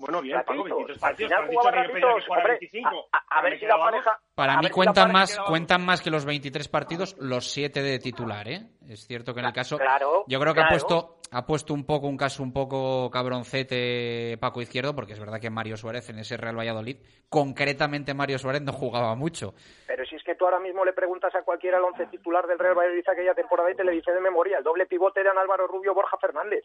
Bueno, 0.00 0.22
bien, 0.22 0.38
Paco, 0.38 0.52
Ratitos. 0.54 0.76
23 0.76 0.96
Al 0.96 1.10
partidos. 1.10 1.30
final 1.30 1.30
pero 1.30 1.44
has 1.44 1.50
dicho 1.50 1.60
jugaba 1.60 1.70
que 1.70 1.88
yo 1.88 1.92
pedía 1.92 2.00
que 2.00 2.06
ratitos, 2.08 2.26
jugara 2.26 2.42
hombre, 2.42 2.58
25. 2.60 3.08
a- 3.12 3.38
a 3.38 3.42
ver 3.42 3.58
si 3.60 3.66
la 3.66 3.78
pareja- 3.78 4.20
Para 4.34 4.56
mí 4.56 4.66
si 4.66 4.72
cuentan 4.72 5.12
más, 5.12 5.30
quedaba- 5.32 5.48
cuentan 5.48 5.84
más 5.84 6.02
que 6.02 6.10
los 6.10 6.24
23 6.24 6.68
partidos 6.68 7.16
los 7.18 7.50
7 7.50 7.82
de 7.82 7.98
titular, 7.98 8.48
¿eh? 8.48 8.66
Es 8.88 9.06
cierto 9.06 9.34
que 9.34 9.40
en 9.40 9.46
el 9.46 9.52
caso... 9.52 9.76
Claro, 9.78 10.24
yo 10.26 10.40
creo 10.40 10.54
que 10.54 10.60
ha 10.62 10.68
puesto 10.68 11.16
ha 11.32 11.46
puesto 11.46 11.72
un 11.74 11.86
poco 11.86 12.08
un 12.08 12.16
caso 12.16 12.42
un 12.42 12.52
poco 12.52 13.08
cabroncete 13.08 14.36
Paco 14.40 14.60
Izquierdo, 14.62 14.96
porque 14.96 15.12
es 15.12 15.20
verdad 15.20 15.40
que 15.40 15.48
Mario 15.48 15.76
Suárez 15.76 16.08
en 16.10 16.18
ese 16.18 16.36
Real 16.36 16.58
Valladolid, 16.58 16.96
concretamente 17.28 18.14
Mario 18.14 18.36
Suárez 18.38 18.62
no 18.62 18.72
jugaba 18.72 19.14
mucho. 19.14 19.54
Pero 19.86 20.04
si 20.06 20.16
es 20.16 20.24
que 20.24 20.34
tú 20.34 20.44
ahora 20.44 20.58
mismo 20.58 20.84
le 20.84 20.92
preguntas 20.92 21.32
a 21.36 21.42
cualquiera 21.42 21.78
el 21.78 21.84
once 21.84 22.06
titular 22.06 22.46
del 22.48 22.58
Real 22.58 22.74
Valladolid 22.76 23.04
aquella 23.08 23.34
temporada 23.34 23.70
y 23.70 23.76
te 23.76 23.84
le 23.84 23.92
dice 23.92 24.10
de 24.12 24.20
memoria, 24.20 24.58
el 24.58 24.64
doble 24.64 24.86
pivote 24.86 25.20
eran 25.20 25.38
Álvaro 25.38 25.68
Rubio, 25.68 25.94
Borja 25.94 26.16
Fernández. 26.18 26.64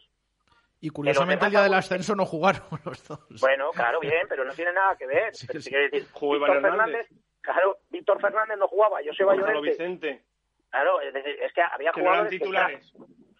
Y 0.86 0.90
curiosamente 0.90 1.44
el 1.46 1.50
día 1.50 1.62
del 1.62 1.74
ascenso 1.74 2.14
no 2.14 2.24
jugaron 2.24 2.62
los 2.84 3.08
dos. 3.08 3.18
Bueno, 3.40 3.70
claro, 3.72 3.98
bien, 3.98 4.26
pero 4.28 4.44
no 4.44 4.52
tiene 4.52 4.72
nada 4.72 4.96
que 4.96 5.06
ver. 5.06 5.32
pero 5.46 5.58
decir, 5.58 6.06
Jugó 6.12 6.34
Víctor. 6.34 6.60
Fernández, 6.62 7.08
claro, 7.40 7.78
Víctor 7.90 8.20
Fernández 8.20 8.56
no 8.56 8.68
jugaba, 8.68 8.98
Joseba 9.04 9.34
Gonzalo 9.34 9.54
Llorente. 9.58 9.70
Vicente. 9.70 10.24
Claro, 10.70 11.00
es, 11.00 11.12
decir, 11.12 11.36
es 11.42 11.52
que 11.52 11.60
había 11.62 11.90
Que 11.90 12.02
no 12.02 12.12
eran 12.12 12.26
jugadores 12.26 12.30
que 12.30 12.38
titulares. 12.38 12.92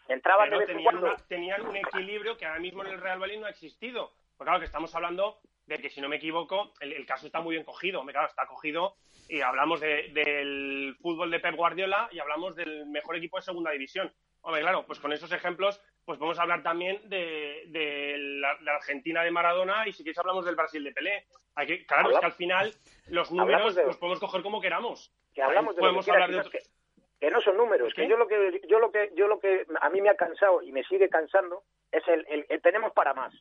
entraban 0.08 0.50
de 0.50 0.56
Pero 0.56 0.66
tenían, 0.66 0.82
cuando. 0.84 1.06
una- 1.06 1.16
tenían 1.28 1.66
un 1.66 1.76
equilibrio 1.76 2.36
que 2.36 2.46
ahora 2.46 2.58
mismo 2.60 2.84
en 2.84 2.92
el 2.92 3.00
Real 3.00 3.20
Valladolid 3.20 3.40
no 3.40 3.46
ha 3.46 3.50
existido. 3.50 4.10
Porque 4.36 4.48
claro 4.48 4.58
que 4.58 4.66
estamos 4.66 4.92
hablando 4.96 5.38
de 5.66 5.78
que 5.78 5.88
si 5.88 6.00
no 6.00 6.08
me 6.08 6.16
equivoco, 6.16 6.72
el, 6.80 7.06
caso 7.06 7.26
está 7.26 7.40
muy 7.40 7.54
bien 7.54 7.64
cogido. 7.64 8.04
Claro, 8.04 8.26
está 8.26 8.46
cogido 8.46 8.96
y 9.28 9.40
hablamos 9.40 9.80
del 9.80 10.96
fútbol 11.00 11.30
de 11.30 11.40
Pep 11.40 11.54
Guardiola 11.54 12.08
y 12.10 12.18
hablamos 12.18 12.56
del 12.56 12.86
mejor 12.86 13.16
equipo 13.16 13.36
de 13.36 13.42
segunda 13.42 13.70
división. 13.70 14.12
Hombre, 14.46 14.62
claro, 14.62 14.86
pues 14.86 15.00
con 15.00 15.12
esos 15.12 15.32
ejemplos, 15.32 15.82
pues 16.04 16.20
podemos 16.20 16.38
hablar 16.38 16.62
también 16.62 17.00
de, 17.08 18.14
la, 18.62 18.76
Argentina 18.76 19.24
de 19.24 19.32
Maradona 19.32 19.88
y 19.88 19.92
si 19.92 20.04
queréis 20.04 20.18
hablamos 20.18 20.44
del 20.44 20.54
Brasil 20.54 20.84
de 20.84 20.92
Pelé. 20.92 21.24
Hay 21.56 21.66
que, 21.66 21.84
claro, 21.84 22.12
es 22.12 22.20
que 22.20 22.26
al 22.26 22.32
final 22.32 22.72
los 23.08 23.32
números 23.32 23.74
los 23.74 23.96
podemos 23.96 24.20
coger 24.20 24.44
como 24.44 24.60
queramos. 24.60 25.12
Que 25.34 25.42
hablamos 25.42 25.74
de 25.74 25.80
podemos 25.80 26.08
hablar 26.08 26.30
de 26.30 26.48
que, 27.18 27.28
no 27.28 27.40
son 27.40 27.56
números. 27.56 27.92
Que 27.92 28.06
yo 28.06 28.16
lo 28.16 28.28
que 28.28 28.60
yo 28.68 28.78
lo 28.78 28.92
que 28.92 29.10
yo 29.16 29.26
lo 29.26 29.40
que 29.40 29.66
a 29.80 29.90
mí 29.90 30.00
me 30.00 30.10
ha 30.10 30.14
cansado 30.14 30.62
y 30.62 30.70
me 30.70 30.84
sigue 30.84 31.08
cansando 31.08 31.64
es 31.90 32.06
el, 32.06 32.46
el 32.48 32.62
tenemos 32.62 32.92
para 32.92 33.14
más. 33.14 33.34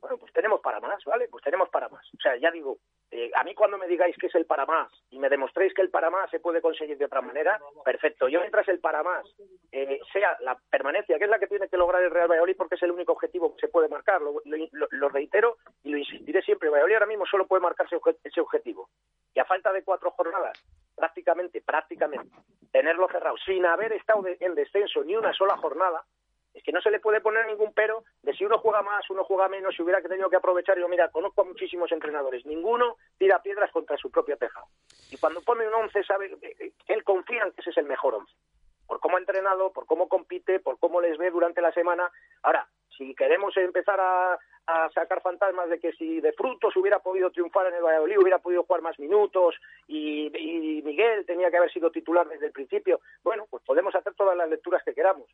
Bueno, 0.00 0.18
pues 0.18 0.32
tenemos 0.32 0.60
para 0.60 0.80
más, 0.80 1.02
¿vale? 1.04 1.28
Pues 1.28 1.42
tenemos 1.42 1.68
para 1.70 1.88
más. 1.88 2.06
O 2.14 2.20
sea, 2.20 2.36
ya 2.36 2.50
digo, 2.50 2.78
eh, 3.10 3.30
a 3.34 3.44
mí 3.44 3.54
cuando 3.54 3.78
me 3.78 3.86
digáis 3.86 4.16
que 4.16 4.26
es 4.26 4.34
el 4.34 4.46
para 4.46 4.66
más 4.66 4.92
y 5.10 5.18
me 5.18 5.28
demostréis 5.28 5.72
que 5.72 5.82
el 5.82 5.90
para 5.90 6.10
más 6.10 6.30
se 6.30 6.40
puede 6.40 6.60
conseguir 6.60 6.98
de 6.98 7.06
otra 7.06 7.20
manera, 7.20 7.58
perfecto. 7.84 8.28
Yo 8.28 8.40
mientras 8.40 8.68
el 8.68 8.80
para 8.80 9.02
más 9.02 9.26
eh, 9.72 9.98
sea 10.12 10.36
la 10.40 10.58
permanencia, 10.70 11.18
que 11.18 11.24
es 11.24 11.30
la 11.30 11.38
que 11.38 11.46
tiene 11.46 11.68
que 11.68 11.76
lograr 11.76 12.02
el 12.02 12.10
Real 12.10 12.28
Valladolid 12.28 12.56
porque 12.56 12.74
es 12.74 12.82
el 12.82 12.90
único 12.90 13.12
objetivo 13.12 13.54
que 13.54 13.66
se 13.66 13.72
puede 13.72 13.88
marcar, 13.88 14.20
lo, 14.20 15.08
reitero 15.08 15.56
y 15.82 15.90
lo 15.90 15.98
insistiré 15.98 16.42
siempre, 16.42 16.68
Valladolid 16.68 16.94
ahora 16.94 17.06
mismo 17.06 17.26
solo 17.26 17.46
puede 17.46 17.62
marcarse 17.62 17.98
ese 18.24 18.40
objetivo. 18.40 18.90
Y 19.34 19.40
a 19.40 19.44
falta 19.44 19.72
de 19.72 19.84
cuatro 19.84 20.10
jornadas, 20.10 20.62
prácticamente, 20.94 21.62
prácticamente, 21.62 22.30
tenerlo 22.70 23.08
cerrado 23.08 23.36
sin 23.38 23.64
haber 23.64 23.92
estado 23.92 24.22
en 24.26 24.54
descenso 24.54 25.02
ni 25.04 25.16
una 25.16 25.32
sola 25.32 25.56
jornada, 25.56 26.04
es 26.54 26.62
que 26.62 26.72
no 26.72 26.80
se 26.80 26.90
le 26.90 27.00
puede 27.00 27.20
poner 27.20 27.46
ningún 27.46 27.72
pero 27.72 28.04
de 28.22 28.34
si 28.34 28.44
uno 28.44 28.58
juega 28.58 28.82
más, 28.82 29.08
uno 29.10 29.24
juega 29.24 29.48
menos, 29.48 29.74
si 29.74 29.82
hubiera 29.82 30.00
tenido 30.02 30.30
que 30.30 30.36
aprovechar. 30.36 30.78
Yo, 30.78 30.88
mira, 30.88 31.08
conozco 31.10 31.42
a 31.42 31.44
muchísimos 31.44 31.90
entrenadores, 31.92 32.44
ninguno 32.46 32.96
tira 33.16 33.42
piedras 33.42 33.70
contra 33.70 33.96
su 33.96 34.10
propio 34.10 34.36
tejado. 34.36 34.66
Y 35.10 35.16
cuando 35.18 35.40
pone 35.42 35.66
un 35.66 35.74
once, 35.74 36.02
sabe, 36.04 36.36
eh, 36.42 36.72
él 36.86 37.04
confía 37.04 37.44
en 37.44 37.52
que 37.52 37.60
ese 37.60 37.70
es 37.70 37.78
el 37.78 37.86
mejor 37.86 38.14
once. 38.14 38.34
Por 38.86 39.00
cómo 39.00 39.16
ha 39.16 39.20
entrenado, 39.20 39.72
por 39.72 39.86
cómo 39.86 40.08
compite, 40.08 40.60
por 40.60 40.78
cómo 40.78 41.00
les 41.00 41.18
ve 41.18 41.30
durante 41.30 41.60
la 41.60 41.72
semana. 41.72 42.10
Ahora, 42.42 42.66
si 42.96 43.14
queremos 43.14 43.56
empezar 43.56 43.98
a, 44.00 44.38
sacar 44.92 45.22
fantasmas 45.22 45.70
de 45.70 45.80
que 45.80 45.92
si 45.92 46.20
de 46.20 46.34
frutos 46.34 46.76
hubiera 46.76 46.98
podido 46.98 47.30
triunfar 47.30 47.68
en 47.68 47.76
el 47.76 47.82
Valladolid, 47.82 48.18
hubiera 48.18 48.38
podido 48.38 48.64
jugar 48.64 48.82
más 48.82 48.98
minutos 48.98 49.54
y, 49.86 50.30
Miguel 50.84 51.24
tenía 51.24 51.50
que 51.50 51.56
haber 51.56 51.72
sido 51.72 51.90
titular 51.90 52.28
desde 52.28 52.46
el 52.46 52.52
principio, 52.52 53.00
bueno, 53.22 53.46
pues 53.48 53.62
podemos 53.64 53.94
hacer 53.94 54.12
todas 54.12 54.36
las 54.36 54.46
lecturas 54.50 54.82
que 54.84 54.92
queramos 54.92 55.26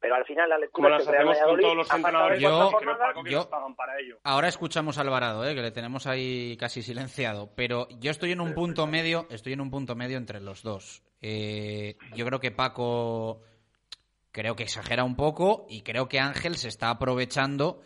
pero 0.00 0.14
al 0.14 0.24
final 0.24 0.48
la 0.48 0.58
lectura 0.58 0.96
que 0.96 1.02
hacemos 1.02 1.38
con 1.44 1.60
todos 1.60 1.76
los 1.76 1.92
entrenadores 1.92 2.40
yo, 2.40 2.70
yo, 3.26 3.50
para 3.76 4.00
ello. 4.00 4.18
Ahora 4.24 4.48
escuchamos 4.48 4.96
a 4.96 5.02
Alvarado, 5.02 5.46
¿eh? 5.46 5.54
que 5.54 5.60
le 5.60 5.70
tenemos 5.70 6.06
ahí 6.06 6.56
casi 6.58 6.82
silenciado, 6.82 7.52
pero 7.54 7.86
yo 8.00 8.10
estoy 8.10 8.32
en 8.32 8.40
un 8.40 8.54
punto 8.54 8.86
medio, 8.86 9.26
estoy 9.30 9.52
en 9.52 9.60
un 9.60 9.70
punto 9.70 9.94
medio 9.94 10.16
entre 10.16 10.40
los 10.40 10.62
dos. 10.62 11.02
Eh, 11.20 11.98
yo 12.14 12.24
creo 12.24 12.40
que 12.40 12.50
Paco 12.50 13.42
creo 14.32 14.56
que 14.56 14.62
exagera 14.62 15.04
un 15.04 15.16
poco 15.16 15.66
y 15.68 15.82
creo 15.82 16.08
que 16.08 16.18
Ángel 16.18 16.56
se 16.56 16.68
está 16.68 16.88
aprovechando 16.88 17.82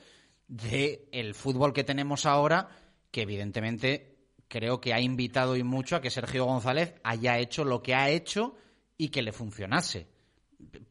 de 0.46 1.08
el 1.10 1.34
fútbol 1.34 1.72
que 1.72 1.82
tenemos 1.82 2.26
ahora, 2.26 2.68
que 3.10 3.22
evidentemente 3.22 4.14
creo 4.46 4.80
que 4.80 4.94
ha 4.94 5.00
invitado 5.00 5.56
y 5.56 5.64
mucho 5.64 5.96
a 5.96 6.00
que 6.00 6.10
Sergio 6.10 6.44
González 6.44 6.94
haya 7.02 7.38
hecho 7.38 7.64
lo 7.64 7.82
que 7.82 7.96
ha 7.96 8.10
hecho 8.10 8.54
y 8.96 9.08
que 9.08 9.22
le 9.22 9.32
funcionase 9.32 10.13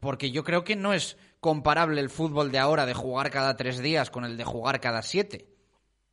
porque 0.00 0.30
yo 0.30 0.44
creo 0.44 0.64
que 0.64 0.76
no 0.76 0.92
es 0.92 1.16
comparable 1.40 2.00
el 2.00 2.10
fútbol 2.10 2.50
de 2.50 2.58
ahora 2.58 2.86
de 2.86 2.94
jugar 2.94 3.30
cada 3.30 3.56
tres 3.56 3.78
días 3.78 4.10
con 4.10 4.24
el 4.24 4.36
de 4.36 4.44
jugar 4.44 4.80
cada 4.80 5.02
siete. 5.02 5.48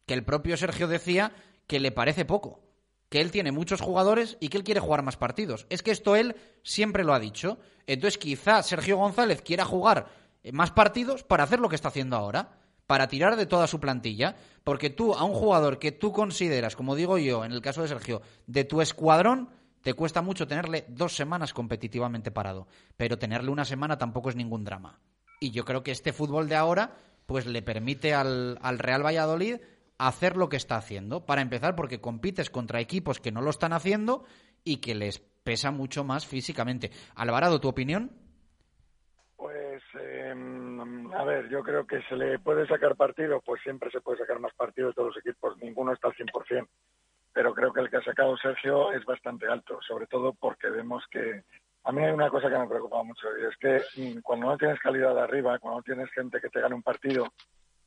Que 0.06 0.14
el 0.14 0.23
propio 0.23 0.57
Sergio 0.57 0.88
decía 0.88 1.34
que 1.68 1.80
le 1.80 1.91
parece 1.91 2.26
poco, 2.26 2.61
que 3.10 3.22
él 3.22 3.32
tiene 3.32 3.52
muchos 3.52 3.82
jugadores 3.82 4.38
y 4.40 4.49
que 4.49 4.57
él 4.57 4.64
quiere 4.64 4.80
jugar 4.80 5.03
más 5.03 5.18
partidos. 5.18 5.68
Es 5.69 5.84
que 5.84 5.91
esto 5.91 6.15
él 6.15 6.36
siempre 6.64 7.03
lo 7.03 7.14
ha 7.14 7.19
dicho. 7.19 7.60
Entonces 7.88 8.18
quizá 8.18 8.64
Sergio 8.64 8.98
González 8.98 9.41
quiera 9.41 9.65
jugar 9.65 10.07
más 10.52 10.72
partidos 10.72 11.23
para 11.23 11.44
hacer 11.44 11.60
lo 11.60 11.69
que 11.69 11.76
está 11.76 11.90
haciendo 11.90 12.15
ahora, 12.15 12.57
para 12.88 13.07
tirar 13.07 13.36
de 13.36 13.45
toda 13.45 13.68
su 13.68 13.80
plantilla, 13.80 14.36
porque 14.64 14.90
tú 14.90 15.14
a 15.14 15.23
un 15.23 15.34
jugador 15.34 15.80
que 15.80 15.91
tú 15.91 16.11
consideras, 16.11 16.76
como 16.76 16.95
digo 16.95 17.18
yo, 17.18 17.45
en 17.45 17.52
el 17.52 17.61
caso 17.61 17.82
de 17.82 17.88
Sergio, 17.88 18.22
de 18.48 18.64
tu 18.64 18.82
escuadrón, 18.82 19.49
te 19.82 19.94
cuesta 19.94 20.22
mucho 20.22 20.48
tenerle 20.48 20.86
dos 20.88 21.16
semanas 21.16 21.53
competitivamente 21.53 22.32
parado, 22.32 22.68
pero 22.98 23.18
tenerle 23.18 23.52
una 23.52 23.66
semana 23.66 23.98
tampoco 23.98 24.30
es 24.30 24.36
ningún 24.36 24.64
drama. 24.64 24.99
Y 25.40 25.52
yo 25.52 25.66
creo 25.66 25.84
que 25.84 25.91
este 25.91 26.14
fútbol 26.14 26.48
de 26.48 26.56
ahora 26.56 26.95
pues 27.26 27.45
le 27.45 27.62
permite 27.62 28.14
al, 28.14 28.58
al 28.62 28.80
Real 28.80 29.06
Valladolid 29.06 29.58
hacer 29.98 30.36
lo 30.36 30.49
que 30.49 30.58
está 30.58 30.76
haciendo. 30.76 31.26
Para 31.26 31.41
empezar, 31.41 31.76
porque 31.76 32.02
compites 32.02 32.49
contra 32.49 32.80
equipos 32.80 33.20
que 33.20 33.32
no 33.32 33.41
lo 33.41 33.49
están 33.49 33.74
haciendo 33.74 34.26
y 34.64 34.82
que 34.82 34.95
les 34.95 35.20
pesa 35.20 35.72
mucho 35.72 36.03
más 36.03 36.28
físicamente. 36.28 36.91
Alvarado, 37.16 37.60
¿tu 37.60 37.68
opinión? 37.68 38.12
Pues, 39.36 39.82
em, 39.99 41.12
a 41.14 41.24
ver, 41.24 41.49
yo 41.49 41.64
creo 41.64 41.86
que 41.86 42.02
se 42.03 42.16
le 42.16 42.40
puede 42.40 42.68
sacar 42.68 42.95
partido, 42.95 43.41
pues 43.41 43.62
siempre 43.64 43.90
se 43.91 44.02
puede 44.02 44.20
sacar 44.20 44.40
más 44.40 44.53
partido 44.53 44.90
de 44.90 44.94
todos 44.94 45.16
los 45.16 45.26
equipos, 45.26 45.58
ninguno 45.58 45.94
está 45.94 46.10
al 46.10 46.16
100% 46.16 46.68
pero 47.34 47.53
creo 47.53 47.72
que 47.72 47.82
el 47.82 47.90
que 47.90 47.98
ha 47.98 48.03
sacado 48.03 48.38
Sergio 48.38 48.91
es 48.91 49.06
bastante 49.06 49.48
alto, 49.48 49.80
sobre 49.82 50.08
todo 50.08 50.34
porque 50.34 50.70
vemos 50.70 51.03
que 51.10 51.44
a 51.84 51.91
mí 51.91 52.03
hay 52.03 52.12
una 52.12 52.30
cosa 52.30 52.49
que 52.49 52.58
me 52.58 52.68
preocupa 52.68 53.03
mucho 53.03 53.28
y 53.38 53.45
es 53.45 53.58
que 53.58 53.82
mm, 54.02 54.22
cuando 54.22 54.48
no 54.48 54.58
tienes 54.58 54.80
calidad 54.80 55.16
de 55.16 55.22
arriba, 55.22 55.60
cuando 55.60 55.80
no 55.80 55.84
tienes 55.84 56.12
gente 56.12 56.40
que 56.40 56.49
te 56.49 56.62
gane 56.62 56.76
un 56.76 56.84
partido, 56.84 57.28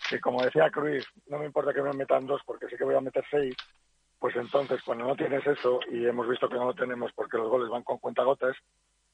que 0.09 0.21
como 0.21 0.43
decía 0.43 0.71
Cruz, 0.71 1.07
no 1.29 1.39
me 1.39 1.47
importa 1.47 1.73
que 1.73 1.83
me 1.83 1.93
metan 1.93 2.27
dos 2.27 2.43
porque 2.45 2.69
sé 2.69 2.77
que 2.77 2.85
voy 2.85 2.95
a 2.95 3.01
meter 3.01 3.25
seis, 3.31 3.55
pues 4.19 4.35
entonces 4.37 4.83
cuando 4.83 5.07
no 5.07 5.17
tienes 5.17 5.47
eso, 5.47 5.81
y 5.91 6.07
hemos 6.07 6.29
visto 6.29 6.49
que 6.49 6.57
no 6.57 6.67
lo 6.67 6.75
tenemos 6.75 7.13
porque 7.15 7.37
los 7.37 7.49
goles 7.49 7.69
van 7.69 7.83
con 7.83 7.99
cuentagotas, 7.99 8.57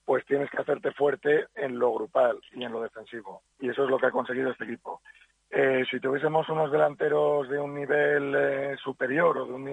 pues 0.05 0.25
tienes 0.25 0.51
que 0.51 0.59
hacerte 0.59 0.93
fuerte 0.93 1.47
en 1.55 1.79
lo 1.79 1.93
grupal 1.93 2.41
y 2.53 2.65
en 2.65 2.73
lo 2.73 2.81
defensivo. 2.83 3.43
Y 3.61 3.69
eso 3.69 3.85
es 3.85 3.91
lo 3.91 3.99
que 3.99 4.07
ha 4.07 4.11
conseguido 4.11 4.51
este 4.51 4.65
equipo. 4.65 5.03
Eh, 5.51 5.85
si 5.91 5.99
tuviésemos 6.01 6.49
unos 6.49 6.71
delanteros 6.71 7.49
de 7.49 7.59
un 7.59 7.75
nivel 7.75 8.35
eh, 8.37 8.77
superior 8.83 9.37
o 9.39 9.47
de 9.47 9.53
un 9.53 9.65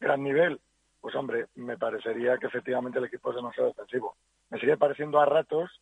gran 0.00 0.22
nivel, 0.22 0.60
pues 1.00 1.14
hombre, 1.14 1.46
me 1.54 1.78
parecería 1.78 2.38
que 2.38 2.46
efectivamente 2.46 2.98
el 2.98 3.04
equipo 3.04 3.30
es 3.30 3.36
demasiado 3.36 3.68
defensivo. 3.68 4.16
Me 4.50 4.58
sigue 4.58 4.76
pareciendo 4.76 5.20
a 5.20 5.26
ratos 5.26 5.80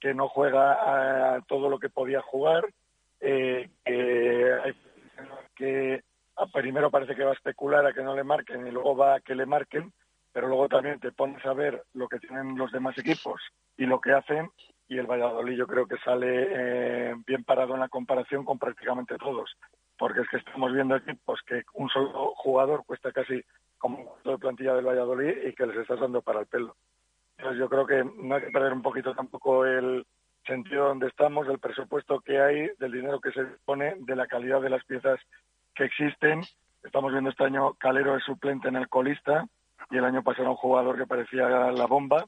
que 0.00 0.14
no 0.14 0.28
juega 0.28 1.36
a 1.36 1.40
todo 1.42 1.68
lo 1.68 1.78
que 1.78 1.88
podía 1.88 2.20
jugar, 2.20 2.66
eh, 3.20 3.70
que, 3.84 4.74
que 5.54 6.02
primero 6.52 6.90
parece 6.90 7.14
que 7.14 7.24
va 7.24 7.30
a 7.30 7.34
especular 7.34 7.86
a 7.86 7.92
que 7.92 8.02
no 8.02 8.14
le 8.14 8.24
marquen 8.24 8.66
y 8.66 8.70
luego 8.70 8.96
va 8.96 9.14
a 9.14 9.20
que 9.20 9.34
le 9.34 9.46
marquen, 9.46 9.92
pero 10.32 10.48
luego 10.48 10.68
también 10.68 11.00
te 11.00 11.12
pones 11.12 11.44
a 11.46 11.52
ver 11.52 11.84
lo 11.94 12.08
que 12.08 12.18
tienen 12.18 12.58
los 12.58 12.72
demás 12.72 12.98
equipos 12.98 13.40
y 13.76 13.86
lo 13.86 14.00
que 14.00 14.12
hacen 14.12 14.50
y 14.88 14.98
el 14.98 15.06
Valladolid 15.06 15.56
yo 15.56 15.66
creo 15.66 15.86
que 15.86 15.96
sale 15.98 16.48
eh, 16.50 17.14
bien 17.26 17.44
parado 17.44 17.74
en 17.74 17.80
la 17.80 17.88
comparación 17.88 18.44
con 18.44 18.58
prácticamente 18.58 19.16
todos 19.16 19.56
porque 19.98 20.20
es 20.20 20.28
que 20.28 20.38
estamos 20.38 20.72
viendo 20.72 20.96
equipos 20.96 21.40
que 21.46 21.62
un 21.74 21.88
solo 21.88 22.34
jugador 22.36 22.84
cuesta 22.84 23.12
casi 23.12 23.42
como 23.78 24.16
de 24.24 24.38
plantilla 24.38 24.74
del 24.74 24.86
Valladolid 24.86 25.46
y 25.46 25.52
que 25.52 25.66
les 25.66 25.76
estás 25.76 26.00
dando 26.00 26.22
para 26.22 26.40
el 26.40 26.46
pelo. 26.46 26.76
Entonces 27.36 27.58
yo 27.58 27.68
creo 27.68 27.86
que 27.86 28.04
no 28.04 28.34
hay 28.34 28.42
que 28.42 28.50
perder 28.50 28.72
un 28.72 28.82
poquito 28.82 29.14
tampoco 29.14 29.66
el 29.66 30.06
sentido 30.46 30.88
donde 30.88 31.08
estamos, 31.08 31.46
del 31.46 31.58
presupuesto 31.58 32.20
que 32.20 32.40
hay, 32.40 32.70
del 32.78 32.92
dinero 32.92 33.20
que 33.20 33.32
se 33.32 33.44
pone, 33.64 33.94
de 33.98 34.16
la 34.16 34.26
calidad 34.26 34.60
de 34.60 34.70
las 34.70 34.84
piezas 34.84 35.18
que 35.74 35.84
existen. 35.84 36.42
Estamos 36.82 37.12
viendo 37.12 37.30
este 37.30 37.44
año 37.44 37.74
Calero 37.74 38.16
es 38.16 38.24
suplente 38.24 38.68
en 38.68 38.76
el 38.76 38.88
colista 38.88 39.46
y 39.90 39.96
el 39.96 40.04
año 40.04 40.22
pasado 40.22 40.50
un 40.50 40.56
jugador 40.56 40.96
que 40.96 41.06
parecía 41.06 41.48
la 41.48 41.86
bomba. 41.86 42.26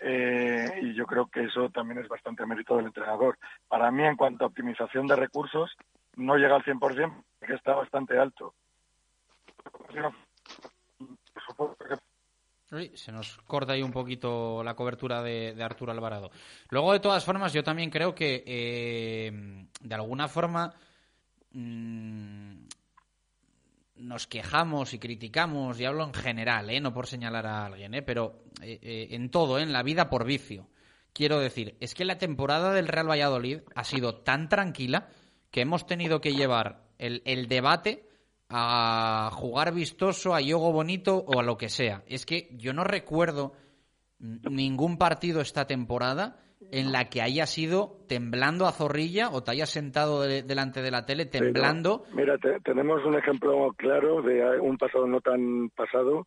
Eh, 0.00 0.80
y 0.82 0.94
yo 0.94 1.06
creo 1.06 1.26
que 1.26 1.44
eso 1.44 1.68
también 1.70 2.00
es 2.00 2.08
bastante 2.08 2.44
mérito 2.44 2.76
del 2.76 2.86
entrenador. 2.86 3.38
Para 3.68 3.90
mí, 3.90 4.04
en 4.04 4.16
cuanto 4.16 4.44
a 4.44 4.48
optimización 4.48 5.06
de 5.06 5.16
recursos, 5.16 5.70
no 6.16 6.36
llega 6.36 6.56
al 6.56 6.64
100%, 6.64 7.24
que 7.46 7.54
está 7.54 7.74
bastante 7.74 8.18
alto. 8.18 8.54
se 12.94 13.12
nos 13.12 13.38
corta 13.46 13.72
ahí 13.72 13.82
un 13.82 13.92
poquito 13.92 14.62
la 14.64 14.74
cobertura 14.74 15.22
de, 15.22 15.56
Arturo 15.62 15.92
Alvarado. 15.92 16.30
Luego, 16.70 16.92
de 16.92 17.00
todas 17.00 17.24
formas, 17.24 17.52
yo 17.52 17.62
también 17.62 17.90
creo 17.90 18.14
que 18.14 18.42
eh, 18.46 19.66
de 19.80 19.94
alguna 19.94 20.28
forma 20.28 20.74
mm, 21.52 22.66
nos 23.98 24.26
quejamos 24.26 24.92
y 24.94 24.98
criticamos, 24.98 25.80
y 25.80 25.84
hablo 25.84 26.04
en 26.04 26.14
general, 26.14 26.70
¿eh? 26.70 26.80
no 26.80 26.92
por 26.92 27.06
señalar 27.06 27.46
a 27.46 27.66
alguien, 27.66 27.94
¿eh? 27.94 28.02
pero 28.02 28.44
eh, 28.62 29.08
en 29.10 29.30
todo, 29.30 29.58
en 29.58 29.72
la 29.72 29.82
vida 29.82 30.10
por 30.10 30.24
vicio. 30.24 30.68
Quiero 31.12 31.40
decir, 31.40 31.76
es 31.80 31.94
que 31.94 32.04
la 32.04 32.18
temporada 32.18 32.72
del 32.74 32.88
Real 32.88 33.08
Valladolid 33.08 33.60
ha 33.74 33.84
sido 33.84 34.16
tan 34.16 34.48
tranquila 34.48 35.08
que 35.50 35.62
hemos 35.62 35.86
tenido 35.86 36.20
que 36.20 36.34
llevar 36.34 36.84
el, 36.98 37.48
debate 37.48 38.08
a 38.50 39.30
jugar 39.32 39.72
vistoso, 39.72 40.34
a 40.34 40.40
yogo 40.40 40.72
bonito 40.72 41.24
o 41.26 41.40
a 41.40 41.42
lo 41.42 41.56
que 41.56 41.70
sea. 41.70 42.04
Es 42.06 42.26
que 42.26 42.50
yo 42.52 42.74
no 42.74 42.84
recuerdo 42.84 43.54
ningún 44.18 44.98
partido 44.98 45.40
esta 45.40 45.66
temporada 45.66 46.38
en 46.70 46.92
la 46.92 47.08
que 47.08 47.22
hayas 47.22 47.56
ido 47.58 47.98
temblando 48.08 48.66
a 48.66 48.72
zorrilla 48.72 49.30
o 49.30 49.42
te 49.42 49.50
hayas 49.52 49.70
sentado 49.70 50.22
delante 50.22 50.82
de 50.82 50.90
la 50.90 51.06
tele 51.06 51.26
temblando. 51.26 52.04
mira, 52.12 52.38
tenemos 52.64 53.04
un 53.04 53.16
ejemplo 53.16 53.72
claro 53.76 54.22
de 54.22 54.60
un 54.60 54.78
pasado 54.78 55.06
no 55.06 55.20
tan 55.20 55.70
pasado, 55.70 56.26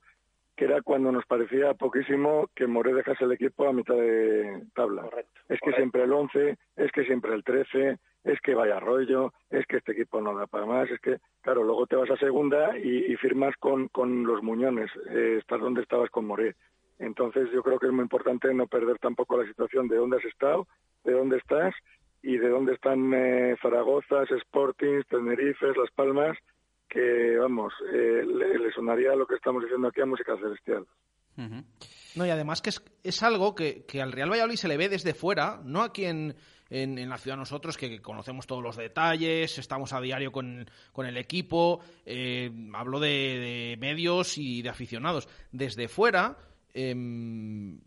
que 0.55 0.65
era 0.65 0.81
cuando 0.81 1.11
nos 1.11 1.25
parecía 1.25 1.73
poquísimo 1.73 2.47
que 2.53 2.67
Moré 2.67 2.93
dejase 2.93 3.23
el 3.23 3.31
equipo 3.31 3.67
a 3.67 3.71
mitad 3.71 3.95
de 3.95 4.63
tabla. 4.75 5.09
es 5.47 5.59
que 5.61 5.71
siempre 5.71 6.03
el 6.03 6.11
11, 6.11 6.57
es 6.75 6.91
que 6.91 7.05
siempre 7.05 7.33
el 7.33 7.45
13, 7.45 7.97
es 8.25 8.41
que 8.41 8.53
vaya 8.53 8.77
rollo, 8.77 9.31
es 9.49 9.65
que 9.65 9.77
este 9.77 9.93
equipo 9.93 10.19
no 10.19 10.35
da 10.35 10.47
para 10.47 10.65
más, 10.65 10.91
es 10.91 10.99
que, 10.99 11.17
claro, 11.41 11.63
luego 11.63 11.87
te 11.87 11.95
vas 11.95 12.11
a 12.11 12.17
segunda 12.17 12.77
y, 12.77 13.15
firmas 13.15 13.55
con, 13.57 13.87
con 13.87 14.25
los 14.25 14.43
muñones, 14.43 14.91
eh, 15.09 15.37
estás 15.39 15.61
donde 15.61 15.81
estabas 15.81 16.09
con 16.09 16.25
Moré. 16.25 16.55
Entonces 16.99 17.49
yo 17.53 17.63
creo 17.63 17.79
que 17.79 17.87
es 17.87 17.93
muy 17.93 18.03
importante 18.03 18.53
no 18.53 18.67
perder 18.67 18.99
tampoco 18.99 19.41
la 19.41 19.47
situación 19.47 19.87
de 19.87 19.97
dónde 19.97 20.17
has 20.17 20.25
estado, 20.25 20.67
de 21.03 21.13
dónde 21.13 21.37
estás 21.37 21.73
y 22.21 22.37
de 22.37 22.49
dónde 22.49 22.73
están 22.73 23.13
eh, 23.13 23.55
Zaragozas, 23.61 24.29
Sporting, 24.31 25.01
Tenerife, 25.09 25.67
Las 25.67 25.91
Palmas, 25.95 26.37
que 26.89 27.37
vamos, 27.37 27.73
eh, 27.93 28.23
le, 28.25 28.71
sonaría 28.73 29.15
lo 29.15 29.25
que 29.25 29.35
estamos 29.35 29.63
diciendo 29.63 29.87
aquí 29.87 30.01
a 30.01 30.05
música 30.05 30.35
celestial. 30.37 30.85
No, 32.15 32.25
y 32.25 32.29
además 32.29 32.61
que 32.61 32.69
es, 32.69 32.83
es 33.01 33.23
algo 33.23 33.55
que, 33.55 33.85
que, 33.85 34.01
al 34.01 34.11
Real 34.11 34.29
Valladolid 34.29 34.57
se 34.57 34.67
le 34.67 34.75
ve 34.75 34.89
desde 34.89 35.13
fuera, 35.13 35.61
no 35.63 35.83
aquí 35.83 36.03
en, 36.03 36.35
en, 36.69 37.09
la 37.09 37.17
ciudad 37.17 37.37
nosotros, 37.37 37.77
que 37.77 38.01
conocemos 38.01 38.45
todos 38.45 38.61
los 38.61 38.77
detalles, 38.77 39.57
estamos 39.57 39.93
a 39.93 40.01
diario 40.01 40.31
con, 40.31 40.69
con 40.91 41.05
el 41.05 41.17
equipo, 41.17 41.79
eh, 42.05 42.51
hablo 42.73 42.99
de, 42.99 43.77
medios 43.79 44.37
y 44.37 44.61
de 44.61 44.69
aficionados. 44.69 45.27
Desde 45.51 45.87
fuera, 45.87 46.37
Em, 46.81 47.77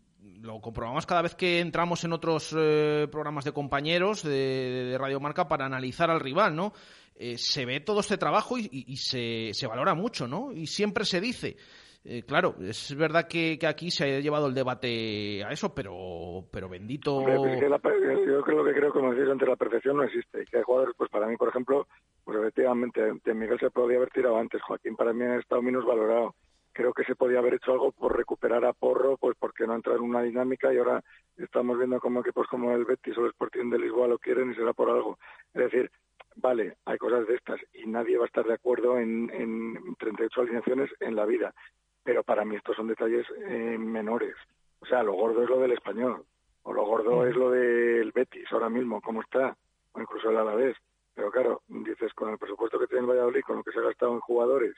lo 0.41 0.59
comprobamos 0.61 1.05
cada 1.07 1.23
vez 1.23 1.33
que 1.33 1.59
entramos 1.59 2.03
en 2.03 2.13
otros 2.13 2.55
eh, 2.55 3.07
programas 3.11 3.43
de 3.43 3.51
compañeros 3.51 4.21
de, 4.23 4.95
Radio 4.99 5.19
Marca 5.19 5.47
para 5.47 5.65
analizar 5.65 6.11
al 6.11 6.19
rival, 6.19 6.55
¿no? 6.55 6.73
Eh, 7.15 7.37
se 7.37 7.65
ve 7.65 7.79
todo 7.79 8.01
este 8.01 8.17
trabajo 8.17 8.57
y, 8.57 8.97
se, 8.97 9.51
se, 9.53 9.67
valora 9.67 9.95
mucho, 9.95 10.27
¿no? 10.27 10.51
Y 10.51 10.67
siempre 10.67 11.05
se 11.05 11.21
dice. 11.21 11.55
Eh, 12.05 12.23
claro, 12.23 12.55
es 12.59 12.95
verdad 12.95 13.27
que, 13.27 13.57
aquí 13.65 13.89
se 13.89 14.03
ha 14.03 14.19
llevado 14.19 14.47
el 14.47 14.53
debate 14.53 15.43
a 15.43 15.51
eso, 15.51 15.73
pero, 15.73 16.45
pero 16.51 16.67
bendito. 16.67 17.21
yo 17.21 18.41
creo 18.43 18.63
que 18.63 18.73
creo, 18.73 18.91
como 18.91 19.13
decís 19.13 19.31
antes, 19.31 19.47
la 19.47 19.55
perfección 19.55 19.97
no 19.97 20.03
existe. 20.03 20.45
que 20.51 20.57
hay 20.57 20.63
jugadores, 20.63 20.93
pues 20.97 21.09
para 21.09 21.27
mí, 21.27 21.37
por 21.37 21.49
ejemplo, 21.49 21.87
pues 22.23 22.37
efectivamente, 22.37 23.01
de 23.23 23.33
Miguel 23.33 23.59
se 23.59 23.71
podía 23.71 23.97
haber 23.97 24.09
tirado 24.09 24.37
antes. 24.37 24.61
Joaquín 24.61 24.95
para 24.95 25.13
mí 25.13 25.23
ha 25.23 25.39
estado 25.39 25.61
menos 25.61 25.85
valorado 25.85 26.35
creo 26.73 26.93
que 26.93 27.03
se 27.03 27.15
podía 27.15 27.39
haber 27.39 27.55
hecho 27.55 27.71
algo 27.71 27.91
por 27.91 28.17
recuperar 28.17 28.65
a 28.65 28.73
Porro, 28.73 29.17
pues 29.17 29.37
porque 29.39 29.65
no 29.65 29.75
entrar 29.75 29.97
en 29.97 30.03
una 30.03 30.21
dinámica 30.23 30.73
y 30.73 30.77
ahora 30.77 31.03
estamos 31.37 31.77
viendo 31.77 31.99
como 31.99 32.21
equipos 32.21 32.47
como 32.47 32.71
el 32.71 32.85
Betis 32.85 33.17
o 33.17 33.21
el 33.21 33.31
Sporting 33.31 33.69
de 33.69 33.79
Lisboa 33.79 34.07
lo 34.07 34.19
quieren 34.19 34.51
y 34.51 34.55
será 34.55 34.73
por 34.73 34.89
algo. 34.89 35.17
Es 35.53 35.63
decir, 35.63 35.91
vale, 36.35 36.77
hay 36.85 36.97
cosas 36.97 37.27
de 37.27 37.35
estas 37.35 37.59
y 37.73 37.85
nadie 37.87 38.17
va 38.17 38.23
a 38.23 38.27
estar 38.27 38.45
de 38.45 38.55
acuerdo 38.55 38.97
en, 38.97 39.29
en 39.29 39.95
38 39.95 40.41
alineaciones 40.41 40.89
en 40.99 41.15
la 41.15 41.25
vida, 41.25 41.53
pero 42.03 42.23
para 42.23 42.43
mí 42.43 42.55
estos 42.55 42.75
son 42.75 42.87
detalles 42.87 43.25
eh, 43.47 43.77
menores. 43.77 44.35
O 44.79 44.85
sea, 44.85 45.03
lo 45.03 45.13
gordo 45.13 45.43
es 45.43 45.49
lo 45.49 45.59
del 45.59 45.71
español, 45.71 46.25
o 46.63 46.73
lo 46.73 46.85
gordo 46.85 47.25
es 47.25 47.35
lo 47.35 47.51
del 47.51 48.11
Betis 48.11 48.51
ahora 48.51 48.69
mismo, 48.69 49.01
cómo 49.01 49.21
está, 49.21 49.55
o 49.93 50.01
incluso 50.01 50.29
el 50.29 50.37
Alavés. 50.37 50.75
Pero 51.15 51.31
claro, 51.31 51.61
dices, 51.67 52.11
con 52.13 52.31
el 52.31 52.39
presupuesto 52.39 52.79
que 52.79 52.87
tiene 52.87 53.01
el 53.01 53.09
Valladolid, 53.09 53.43
con 53.43 53.57
lo 53.57 53.63
que 53.63 53.71
se 53.71 53.79
ha 53.79 53.83
gastado 53.83 54.13
en 54.13 54.19
jugadores, 54.19 54.75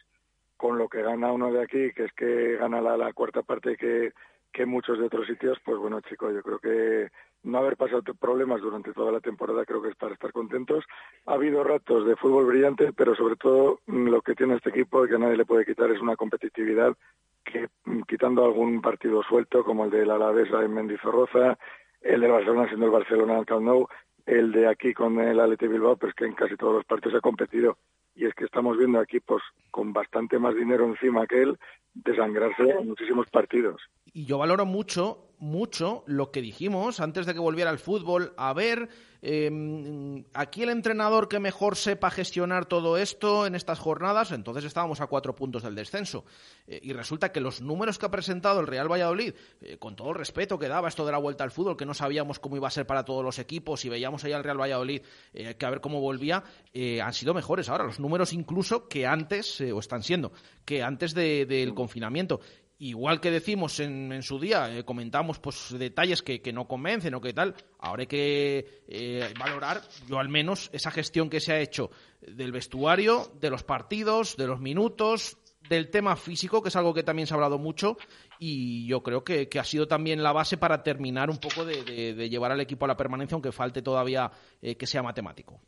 con 0.57 0.77
lo 0.77 0.87
que 0.87 1.01
gana 1.01 1.31
uno 1.31 1.51
de 1.51 1.61
aquí, 1.61 1.91
que 1.93 2.05
es 2.05 2.13
que 2.13 2.57
gana 2.57 2.81
la, 2.81 3.13
cuarta 3.13 3.41
parte 3.41 3.77
que, 3.77 4.13
que 4.51 4.65
muchos 4.65 4.99
de 4.99 5.05
otros 5.05 5.27
sitios, 5.27 5.57
pues 5.63 5.77
bueno, 5.77 6.01
chicos, 6.01 6.33
yo 6.33 6.41
creo 6.41 6.59
que 6.59 7.09
no 7.45 7.59
haber 7.59 7.77
pasado 7.77 8.01
problemas 8.19 8.61
durante 8.61 8.91
toda 8.93 9.11
la 9.11 9.19
temporada 9.19 9.65
creo 9.65 9.81
que 9.81 9.89
es 9.89 9.95
para 9.95 10.13
estar 10.13 10.31
contentos. 10.31 10.83
Ha 11.25 11.33
habido 11.33 11.63
ratos 11.63 12.05
de 12.05 12.15
fútbol 12.15 12.45
brillante, 12.45 12.91
pero 12.93 13.15
sobre 13.15 13.35
todo 13.35 13.79
mm, 13.85 14.07
lo 14.07 14.21
que 14.21 14.35
tiene 14.35 14.55
este 14.55 14.69
equipo 14.71 15.05
y 15.05 15.09
que 15.09 15.19
nadie 15.19 15.37
le 15.37 15.45
puede 15.45 15.65
quitar 15.65 15.91
es 15.91 16.01
una 16.01 16.15
competitividad 16.15 16.95
que, 17.43 17.69
mm, 17.85 18.01
quitando 18.07 18.43
algún 18.43 18.81
partido 18.81 19.21
suelto, 19.23 19.63
como 19.63 19.85
el 19.85 19.91
del 19.91 20.09
Alavés 20.09 20.49
en 20.51 20.73
Mendizorroza, 20.73 21.57
el 22.01 22.21
de 22.21 22.27
Barcelona 22.27 22.67
siendo 22.67 22.87
el 22.87 22.91
Barcelona 22.91 23.37
al 23.37 23.45
Camp 23.45 23.63
Nou, 23.63 23.87
el 24.25 24.51
de 24.51 24.67
aquí 24.67 24.93
con 24.93 25.19
el 25.19 25.39
Atleti 25.39 25.67
Bilbao, 25.67 25.97
pues 25.97 26.13
que 26.15 26.25
en 26.25 26.33
casi 26.33 26.55
todos 26.55 26.73
los 26.73 26.85
partidos 26.85 27.17
ha 27.17 27.21
competido 27.21 27.77
y 28.15 28.25
es 28.25 28.33
que 28.33 28.45
estamos 28.45 28.77
viendo 28.77 29.01
equipos 29.01 29.41
con 29.71 29.93
bastante 29.93 30.39
más 30.39 30.55
dinero 30.55 30.85
encima 30.85 31.27
que 31.27 31.41
él 31.41 31.59
desangrarse 31.93 32.63
en 32.63 32.87
muchísimos 32.87 33.27
partidos. 33.29 33.81
Y 34.13 34.25
yo 34.25 34.37
valoro 34.37 34.65
mucho, 34.65 35.29
mucho 35.39 36.03
lo 36.07 36.31
que 36.31 36.41
dijimos 36.41 36.99
antes 36.99 37.25
de 37.25 37.33
que 37.33 37.39
volviera 37.39 37.69
al 37.69 37.79
fútbol. 37.79 38.33
A 38.37 38.53
ver, 38.53 38.89
eh, 39.21 40.23
aquí 40.33 40.61
el 40.61 40.69
entrenador 40.69 41.27
que 41.27 41.39
mejor 41.39 41.75
sepa 41.75 42.11
gestionar 42.11 42.67
todo 42.67 42.95
esto 42.97 43.47
en 43.47 43.55
estas 43.55 43.79
jornadas, 43.79 44.31
entonces 44.31 44.65
estábamos 44.65 45.01
a 45.01 45.07
cuatro 45.07 45.35
puntos 45.35 45.63
del 45.63 45.73
descenso. 45.73 46.25
Eh, 46.67 46.79
y 46.83 46.93
resulta 46.93 47.31
que 47.31 47.39
los 47.39 47.61
números 47.61 47.97
que 47.97 48.05
ha 48.05 48.11
presentado 48.11 48.59
el 48.59 48.67
Real 48.67 48.91
Valladolid, 48.91 49.33
eh, 49.61 49.77
con 49.77 49.95
todo 49.95 50.09
el 50.09 50.15
respeto 50.15 50.59
que 50.59 50.67
daba 50.67 50.89
esto 50.89 51.05
de 51.05 51.11
la 51.11 51.17
vuelta 51.17 51.43
al 51.43 51.51
fútbol, 51.51 51.75
que 51.75 51.87
no 51.87 51.95
sabíamos 51.95 52.39
cómo 52.39 52.55
iba 52.55 52.67
a 52.67 52.71
ser 52.71 52.85
para 52.85 53.03
todos 53.03 53.23
los 53.23 53.39
equipos 53.39 53.83
y 53.85 53.89
veíamos 53.89 54.23
ahí 54.23 54.31
al 54.31 54.43
Real 54.43 54.59
Valladolid 54.59 55.01
eh, 55.33 55.55
que 55.55 55.65
a 55.65 55.69
ver 55.71 55.81
cómo 55.81 56.01
volvía, 56.01 56.43
han 57.01 57.13
sido 57.13 57.33
mejores 57.33 57.69
ahora. 57.69 57.83
Los 57.83 57.99
números 57.99 58.33
incluso 58.33 58.87
que 58.87 59.07
antes, 59.07 59.59
o 59.61 59.79
están 59.79 60.03
siendo, 60.03 60.31
que 60.65 60.83
antes 60.83 61.13
del 61.13 61.73
confinamiento 61.73 62.41
igual 62.79 63.21
que 63.21 63.31
decimos 63.31 63.79
en, 63.79 64.21
su 64.21 64.39
día, 64.39 64.75
eh, 64.75 64.83
comentamos 64.83 65.39
pues 65.39 65.73
detalles 65.77 66.21
que, 66.21 66.41
no 66.53 66.67
convencen 66.67 67.13
o 67.13 67.21
que 67.21 67.33
tal, 67.33 67.55
ahora 67.79 68.01
hay 68.01 68.07
que 68.07 68.83
eh, 68.87 69.33
valorar, 69.39 69.81
yo 70.07 70.19
al 70.19 70.29
menos, 70.29 70.69
esa 70.73 70.91
gestión 70.91 71.29
que 71.29 71.39
se 71.39 71.53
ha 71.53 71.59
hecho 71.59 71.89
del 72.21 72.51
vestuario, 72.51 73.31
de 73.39 73.49
los 73.49 73.63
partidos, 73.63 74.35
de 74.37 74.47
los 74.47 74.59
minutos, 74.59 75.37
del 75.69 75.89
tema 75.89 76.15
físico, 76.15 76.61
que 76.61 76.69
es 76.69 76.75
algo 76.75 76.93
que 76.93 77.03
también 77.03 77.27
se 77.27 77.33
ha 77.33 77.35
hablado 77.35 77.57
mucho, 77.57 77.97
y 78.39 78.85
yo 78.87 79.01
creo 79.01 79.23
que, 79.23 79.47
ha 79.59 79.63
sido 79.63 79.87
también 79.87 80.21
la 80.21 80.31
base 80.31 80.57
para 80.57 80.83
terminar 80.83 81.29
un 81.29 81.37
poco 81.37 81.65
de, 81.65 82.29
llevar 82.29 82.51
al 82.51 82.61
equipo 82.61 82.85
a 82.85 82.87
la 82.87 82.97
permanencia, 82.97 83.35
aunque 83.35 83.51
falte 83.51 83.81
todavía 83.81 84.31
eh, 84.61 84.75
que 84.75 84.87
sea 84.87 85.01
matemático. 85.01 85.61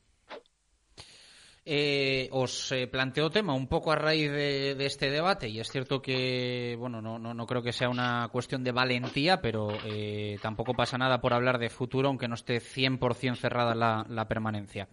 Eh, 1.70 2.30
os 2.32 2.72
eh, 2.72 2.88
planteo 2.88 3.30
tema 3.30 3.54
un 3.54 3.68
poco 3.68 3.92
a 3.92 3.98
raíz 3.98 4.32
de, 4.32 4.86
este 4.86 5.12
debate 5.12 5.50
y 5.50 5.60
es 5.60 5.70
cierto 5.70 6.02
que, 6.02 6.78
bueno, 6.80 7.02
no, 7.02 7.20
no, 7.20 7.46
creo 7.46 7.62
que 7.62 7.74
sea 7.74 7.90
una 7.90 8.30
cuestión 8.32 8.64
de 8.64 8.72
valentía, 8.72 9.42
pero 9.42 9.68
eh, 9.84 10.38
tampoco 10.42 10.74
pasa 10.74 10.98
nada 10.98 11.20
por 11.20 11.34
hablar 11.34 11.60
de 11.60 11.70
futuro, 11.70 12.08
aunque 12.08 12.30
no 12.30 12.36
esté 12.36 12.62
100% 12.62 13.36
cerrada 13.36 13.76
la, 13.76 14.28
permanencia. 14.30 14.88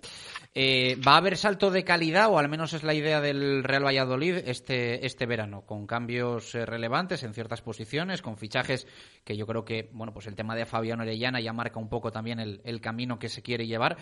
¿Va 0.56 1.12
a 1.12 1.16
haber 1.16 1.36
salto 1.36 1.70
de 1.70 1.84
calidad, 1.84 2.28
o 2.28 2.40
al 2.40 2.48
menos 2.48 2.72
es 2.72 2.82
la 2.82 2.94
idea 2.94 3.20
del 3.20 3.62
Real 3.62 3.84
Valladolid 3.84 4.38
este, 4.44 5.06
este 5.06 5.26
verano, 5.26 5.62
con 5.62 5.86
cambios 5.86 6.54
relevantes 6.54 7.22
en 7.22 7.34
ciertas 7.34 7.62
posiciones, 7.62 8.20
con 8.20 8.36
fichajes 8.36 8.88
que 9.22 9.36
yo 9.36 9.46
creo 9.46 9.64
que, 9.64 9.90
bueno, 9.92 10.12
pues 10.12 10.26
el 10.26 10.34
tema 10.34 10.56
de 10.56 10.66
Fabián 10.66 11.00
Orellana 11.00 11.40
ya 11.40 11.52
marca 11.52 11.78
un 11.78 11.88
poco 11.88 12.10
también 12.10 12.40
el 12.40 12.80
camino 12.80 13.20
que 13.20 13.28
se 13.28 13.42
quiere 13.42 13.68
llevar. 13.68 13.96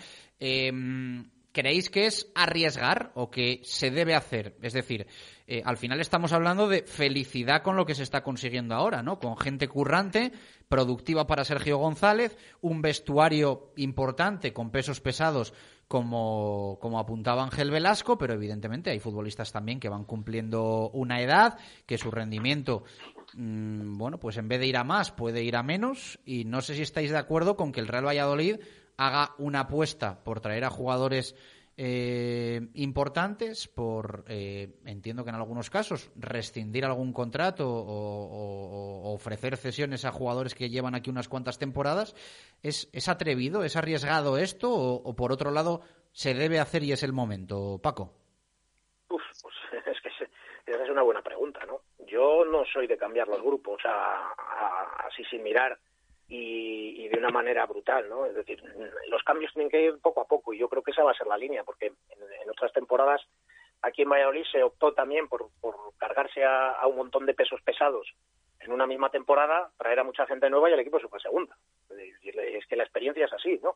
¿Creéis 1.53 1.91
que 1.91 2.07
es 2.07 2.31
arriesgar 2.33 3.11
o 3.13 3.29
que 3.29 3.61
se 3.63 3.91
debe 3.91 4.15
hacer? 4.15 4.57
Es 4.63 4.73
decir, 4.73 5.05
eh, 5.45 5.61
al 5.63 5.77
final 5.77 6.01
estamos 6.01 6.33
hablando 6.33 6.67
de 6.67 6.81
felicidad 6.81 7.61
con 7.61 7.75
lo 7.75 7.85
que 7.85 7.93
se 7.93 8.01
está 8.01 8.23
consiguiendo 8.23 8.73
ahora, 8.73 9.03
¿no? 9.03 9.19
Con 9.19 9.37
gente 9.37 9.67
currante, 9.67 10.31
productiva 10.67 11.27
para 11.27 11.45
Sergio 11.45 11.77
González, 11.77 12.35
un 12.61 12.81
vestuario 12.81 13.71
importante 13.75 14.51
con 14.51 14.71
pesos 14.71 14.99
pesados 14.99 15.53
como, 15.87 16.79
como 16.81 16.97
apuntaba 16.97 17.43
Ángel 17.43 17.69
Velasco, 17.69 18.17
pero 18.17 18.33
evidentemente 18.33 18.89
hay 18.89 18.99
futbolistas 18.99 19.51
también 19.51 19.79
que 19.79 19.89
van 19.89 20.05
cumpliendo 20.05 20.89
una 20.89 21.21
edad, 21.21 21.59
que 21.85 21.99
su 21.99 22.09
rendimiento, 22.09 22.83
mm, 23.35 23.95
bueno, 23.95 24.19
pues 24.19 24.37
en 24.37 24.47
vez 24.47 24.59
de 24.59 24.65
ir 24.65 24.77
a 24.77 24.83
más, 24.83 25.11
puede 25.11 25.43
ir 25.43 25.55
a 25.55 25.61
menos. 25.61 26.19
Y 26.25 26.45
no 26.45 26.61
sé 26.61 26.73
si 26.73 26.81
estáis 26.81 27.11
de 27.11 27.17
acuerdo 27.19 27.55
con 27.55 27.71
que 27.71 27.79
el 27.79 27.87
Real 27.87 28.07
Valladolid 28.07 28.55
haga 28.97 29.35
una 29.37 29.61
apuesta 29.61 30.23
por 30.23 30.39
traer 30.39 30.63
a 30.65 30.69
jugadores 30.69 31.35
eh, 31.75 32.61
importantes, 32.75 33.67
por, 33.67 34.25
eh, 34.27 34.75
entiendo 34.85 35.23
que 35.23 35.31
en 35.31 35.35
algunos 35.35 35.71
casos, 35.71 36.11
rescindir 36.15 36.85
algún 36.85 37.13
contrato 37.13 37.67
o, 37.67 39.13
ofrecer 39.13 39.57
cesiones 39.57 40.05
a 40.05 40.11
jugadores 40.11 40.53
que 40.53 40.69
llevan 40.69 40.95
aquí 40.95 41.09
unas 41.09 41.27
cuantas 41.27 41.57
temporadas. 41.57 42.15
¿Es, 42.61 42.89
es 42.93 43.09
atrevido, 43.09 43.63
es 43.63 43.75
arriesgado 43.75 44.37
esto 44.37 44.71
o, 44.71 45.15
por 45.15 45.31
otro 45.31 45.51
lado 45.51 45.81
se 46.11 46.35
debe 46.35 46.59
hacer 46.59 46.83
y 46.83 46.91
es 46.91 47.01
el 47.01 47.11
momento, 47.11 47.79
Paco? 47.81 48.13
Pues 49.07 49.23
es 49.87 50.01
que 50.01 50.09
esa 50.71 50.83
es 50.83 50.89
una 50.89 51.01
buena 51.01 51.23
pregunta, 51.23 51.65
¿no? 51.65 51.81
Yo 52.05 52.45
no 52.45 52.63
soy 52.71 52.85
de 52.85 52.97
cambiar 52.97 53.27
los 53.27 53.41
grupos 53.41 53.81
así 55.07 55.23
sin 55.25 55.41
mirar 55.41 55.79
y, 56.27 57.07
de 57.07 57.17
una 57.17 57.29
manera 57.29 57.65
brutal, 57.65 58.09
¿no? 58.09 58.25
Es 58.25 58.35
decir, 58.35 58.61
los 59.09 59.23
cambios 59.23 59.53
tienen 59.53 59.69
que 59.69 59.81
ir 59.81 59.99
poco 59.99 60.21
a 60.21 60.25
poco 60.25 60.53
y 60.53 60.59
yo 60.59 60.67
creo 60.67 60.81
que 60.81 60.91
esa 60.91 61.03
va 61.03 61.11
a 61.11 61.15
ser 61.15 61.27
la 61.27 61.37
línea, 61.37 61.63
porque 61.63 61.87
en, 61.87 62.49
otras 62.49 62.73
temporadas 62.73 63.21
aquí 63.81 64.03
en 64.03 64.09
Valladolid 64.09 64.43
se 64.51 64.63
optó 64.63 64.93
también 64.93 65.27
por, 65.27 65.49
cargarse 65.97 66.43
a, 66.43 66.85
un 66.87 66.97
montón 66.97 67.25
de 67.25 67.33
pesos 67.33 67.61
pesados 67.61 68.13
en 68.59 68.71
una 68.71 68.87
misma 68.87 69.09
temporada, 69.09 69.71
traer 69.77 69.99
a 69.99 70.03
mucha 70.03 70.25
gente 70.25 70.49
nueva 70.49 70.69
y 70.69 70.73
el 70.73 70.79
equipo 70.79 70.99
se 70.99 71.07
fue 71.07 71.19
segunda. 71.19 71.55
Y 72.21 72.29
es 72.29 72.65
que 72.67 72.77
la 72.77 72.83
experiencia 72.83 73.25
es 73.25 73.33
así, 73.33 73.59
¿no? 73.61 73.75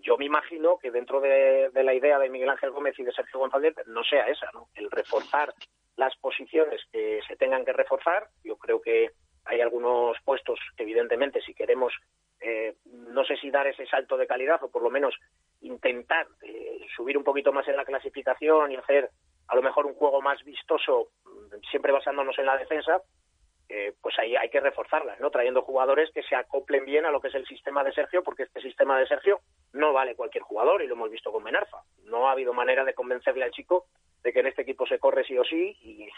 Yo 0.00 0.18
me 0.18 0.26
imagino 0.26 0.78
que 0.78 0.90
dentro 0.90 1.20
de, 1.20 1.70
de 1.70 1.84
la 1.84 1.94
idea 1.94 2.18
de 2.18 2.28
Miguel 2.28 2.50
Ángel 2.50 2.72
Gómez 2.72 2.98
y 2.98 3.04
de 3.04 3.12
Sergio 3.12 3.40
González 3.40 3.74
no 3.86 4.02
sea 4.04 4.26
esa, 4.28 4.50
¿no? 4.52 4.68
El 4.74 4.90
reforzar 4.90 5.54
las 5.96 6.14
posiciones 6.16 6.82
que 6.92 7.20
se 7.26 7.36
tengan 7.36 7.64
que 7.64 7.72
reforzar. 7.72 8.28
Yo 8.42 8.56
creo 8.56 8.82
que 8.82 9.12
hay 9.44 9.60
algunos 9.60 10.16
puestos 10.24 10.58
que, 10.76 10.82
evidentemente, 10.82 11.40
si 11.42 11.54
queremos, 11.54 11.92
eh, 12.40 12.74
no 12.84 13.24
sé 13.24 13.36
si 13.36 13.50
dar 13.50 13.66
ese 13.66 13.86
salto 13.86 14.16
de 14.16 14.26
calidad 14.26 14.62
o 14.62 14.70
por 14.70 14.82
lo 14.82 14.90
menos 14.90 15.14
intentar 15.60 16.26
eh, 16.42 16.80
subir 16.96 17.16
un 17.16 17.24
poquito 17.24 17.52
más 17.52 17.66
en 17.68 17.76
la 17.76 17.84
clasificación 17.84 18.72
y 18.72 18.76
hacer 18.76 19.10
a 19.48 19.56
lo 19.56 19.62
mejor 19.62 19.86
un 19.86 19.94
juego 19.94 20.22
más 20.22 20.42
vistoso, 20.44 21.08
siempre 21.70 21.92
basándonos 21.92 22.38
en 22.38 22.46
la 22.46 22.56
defensa, 22.56 23.00
eh, 23.68 23.94
pues 24.00 24.18
ahí 24.18 24.36
hay 24.36 24.50
que 24.50 24.60
reforzarlas, 24.60 25.18
¿no? 25.20 25.30
Trayendo 25.30 25.62
jugadores 25.62 26.10
que 26.12 26.22
se 26.22 26.36
acoplen 26.36 26.84
bien 26.84 27.06
a 27.06 27.10
lo 27.10 27.20
que 27.20 27.28
es 27.28 27.34
el 27.34 27.46
sistema 27.46 27.82
de 27.82 27.92
Sergio, 27.92 28.22
porque 28.22 28.42
este 28.42 28.60
sistema 28.60 28.98
de 28.98 29.06
Sergio 29.06 29.40
no 29.72 29.92
vale 29.92 30.14
cualquier 30.14 30.44
jugador 30.44 30.82
y 30.82 30.86
lo 30.86 30.94
hemos 30.94 31.10
visto 31.10 31.32
con 31.32 31.42
Menarfa. 31.42 31.82
No 32.04 32.28
ha 32.28 32.32
habido 32.32 32.52
manera 32.52 32.84
de 32.84 32.94
convencerle 32.94 33.44
al 33.44 33.52
chico 33.52 33.86
de 34.22 34.32
que 34.32 34.40
en 34.40 34.46
este 34.46 34.62
equipo 34.62 34.86
se 34.86 34.98
corre 34.98 35.24
sí 35.24 35.36
o 35.38 35.44
sí 35.44 35.76
y, 35.82 36.08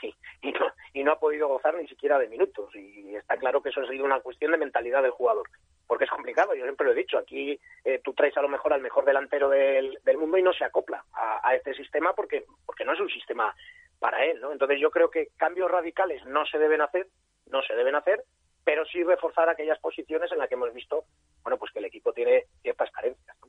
y, 0.43 0.53
no, 0.53 0.67
y 0.93 1.05
no 1.05 1.13
ha 1.13 1.19
podido 1.19 1.49
gozar 1.49 1.77
ni 1.77 1.87
siquiera 1.87 2.19
de 2.19 2.29
minutos. 2.29 2.75
Y 2.75 3.15
está 3.15 3.37
claro 3.37 3.63
que 3.63 3.69
eso 3.69 3.81
ha 3.81 3.89
sido 3.89 4.05
una 4.05 4.21
cuestión 4.21 4.53
de 4.53 4.59
mentalidad 4.59 5.03
del 5.03 5.13
jugador. 5.13 5.49
Porque 5.87 6.05
es 6.05 6.11
complicado, 6.11 6.53
yo 6.55 6.65
siempre 6.65 6.85
lo 6.85 6.93
he 6.93 6.97
dicho, 6.97 7.17
aquí 7.17 7.61
eh, 7.85 8.01
tú 8.03 8.13
traes 8.13 8.37
a 8.37 8.43
lo 8.43 8.49
mejor 8.49 8.73
al 8.73 8.81
mejor 8.81 9.05
delantero 9.05 9.49
del, 9.49 9.99
mundo 10.19 10.37
y 10.37 10.43
no 10.43 10.53
se 10.53 10.65
acopla 10.65 11.05
a, 11.13 11.49
a, 11.49 11.55
este 11.55 11.75
sistema 11.75 12.13
porque, 12.13 12.45
porque 12.65 12.85
no 12.85 12.93
es 12.93 12.99
un 12.99 13.09
sistema 13.09 13.55
para 14.01 14.25
él, 14.25 14.41
¿no? 14.41 14.51
Entonces 14.51 14.81
yo 14.81 14.91
creo 14.91 15.11
que 15.11 15.29
cambios 15.37 15.71
radicales 15.71 16.25
no 16.27 16.45
se 16.47 16.59
deben 16.59 16.81
hacer, 16.81 17.07
no 17.51 17.63
se 17.63 17.75
deben 17.75 17.95
hacer, 17.95 18.25
pero 18.65 18.85
sí 18.87 19.03
reforzar 19.03 19.49
aquellas 19.49 19.79
posiciones 19.79 20.31
en 20.33 20.39
las 20.39 20.49
que 20.49 20.55
hemos 20.55 20.73
visto, 20.73 21.05
bueno, 21.43 21.59
pues 21.59 21.73
que 21.73 21.79
el 21.79 21.85
equipo 21.85 22.13
tiene 22.13 22.45
ciertas 22.63 22.91
carencias. 22.91 23.37
¿no? 23.41 23.49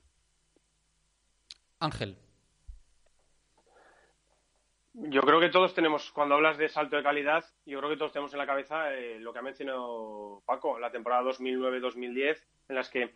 Ángel. 1.79 2.17
Yo 4.93 5.21
creo 5.21 5.39
que 5.39 5.49
todos 5.49 5.75
tenemos, 5.75 6.11
cuando 6.11 6.35
hablas 6.35 6.57
de 6.57 6.69
salto 6.69 6.95
de 6.95 7.03
calidad, 7.03 7.45
yo 7.65 7.77
creo 7.77 7.91
que 7.91 7.97
todos 7.97 8.11
tenemos 8.11 8.33
en 8.33 8.39
la 8.39 8.47
cabeza 8.47 8.93
eh, 8.95 9.19
lo 9.19 9.31
que 9.31 9.39
ha 9.39 9.43
mencionado 9.43 10.41
Paco, 10.45 10.79
la 10.79 10.91
temporada 10.91 11.21
2009-2010, 11.29 12.43
en 12.69 12.75
las 12.75 12.89
que 12.89 13.15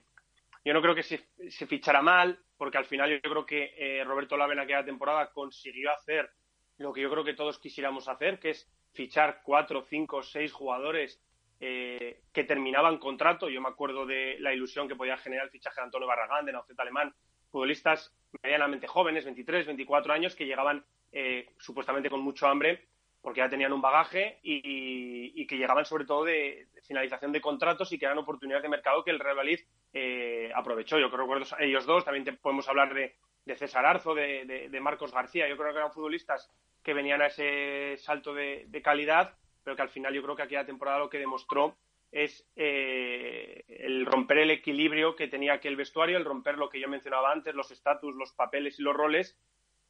yo 0.64 0.74
no 0.74 0.82
creo 0.82 0.94
que 0.94 1.02
se, 1.02 1.28
se, 1.50 1.66
fichara 1.66 2.04
mal, 2.04 2.40
porque 2.56 2.78
al 2.78 2.86
final 2.86 3.10
yo 3.10 3.20
creo 3.22 3.46
que 3.48 3.74
eh, 3.76 4.04
Roberto 4.04 4.38
Lave 4.38 4.54
en 4.54 4.60
aquella 4.60 4.86
temporada 4.86 5.32
consiguió 5.32 5.92
hacer 5.92 6.30
lo 6.78 6.94
que 6.94 7.02
yo 7.02 7.10
creo 7.10 7.24
que 7.24 7.34
todos 7.34 7.58
quisiéramos 7.58 8.08
hacer, 8.08 8.40
que 8.40 8.52
es 8.52 8.72
fichar 8.94 9.42
cuatro, 9.44 9.84
cinco, 9.84 10.24
seis 10.24 10.52
jugadores 10.52 11.22
eh, 11.60 12.22
que 12.34 12.44
terminaban 12.44 12.98
contrato. 12.98 13.50
Yo 13.50 13.62
me 13.62 13.70
acuerdo 13.70 14.06
de 14.06 14.38
la 14.40 14.54
ilusión 14.54 14.88
que 14.88 14.96
podía 14.96 15.18
generar 15.18 15.46
el 15.46 15.52
fichaje 15.52 15.80
de 15.80 15.86
Antonio 15.86 16.08
Barragán, 16.08 16.46
de 16.46 16.54
Naucet 16.54 16.80
Alemán, 16.80 17.14
futbolistas 17.50 18.16
medianamente 18.44 18.88
jóvenes, 18.88 19.26
23, 19.26 19.68
24 19.68 20.14
años, 20.14 20.36
que 20.36 20.46
llegaban 20.46 20.86
eh, 21.12 21.54
supuestamente 21.58 22.10
con 22.10 22.22
mucho 22.22 22.48
hambre 22.48 22.88
porque 23.22 23.40
ya 23.40 23.50
tenían 23.50 23.72
un 23.72 23.82
bagaje 23.82 24.40
y, 24.44 25.46
que 25.48 25.58
llegaban 25.58 25.86
sobre 25.86 26.06
todo 26.06 26.24
de, 26.24 26.68
finalización 26.88 27.32
de 27.32 27.42
contratos 27.42 27.92
y 27.92 28.00
que 28.00 28.06
eran 28.06 28.18
oportunidades 28.18 28.64
de 28.64 28.70
mercado 28.70 29.04
que 29.04 29.12
el 29.12 29.20
Real 29.20 29.36
Madrid 29.36 29.60
eh, 29.94 30.50
aprovechó. 30.56 30.98
Yo 30.98 31.12
creo 31.12 31.28
que 31.28 31.66
ellos 31.66 31.86
dos, 31.86 32.06
también 32.06 32.24
te, 32.24 32.34
podemos 32.34 32.68
hablar 32.70 32.94
de, 32.94 33.16
de 33.46 33.56
César 33.56 33.86
Arzo, 33.86 34.14
de, 34.14 34.70
de, 34.70 34.80
Marcos 34.80 35.12
García. 35.12 35.48
Yo 35.48 35.58
creo 35.58 35.72
que 35.72 35.78
eran 35.80 35.92
futbolistas 35.92 36.50
que 36.84 36.94
venían 36.94 37.22
a 37.22 37.28
ese 37.28 37.96
salto 37.98 38.34
de, 38.34 38.82
calidad, 38.84 39.36
pero 39.64 39.76
que 39.76 39.82
al 39.82 39.90
final 39.90 40.14
yo 40.14 40.24
creo 40.24 40.36
que 40.36 40.44
aquella 40.44 40.66
temporada 40.66 41.00
lo 41.00 41.10
que 41.10 41.20
demostró 41.20 41.78
es 42.12 42.46
eh, 42.56 43.64
el 43.68 44.06
romper 44.06 44.40
el 44.40 44.52
equilibrio 44.52 45.16
que 45.16 45.28
tenía 45.28 45.54
aquel 45.54 45.76
vestuario, 45.76 46.18
el 46.18 46.26
romper 46.26 46.58
lo 46.58 46.70
que 46.70 46.80
yo 46.80 46.90
mencionaba 46.90 47.32
antes, 47.32 47.56
los 47.56 47.72
estatus, 47.72 48.16
los 48.16 48.34
papeles 48.34 48.80
y 48.80 48.84
los 48.84 48.96
roles, 48.96 49.40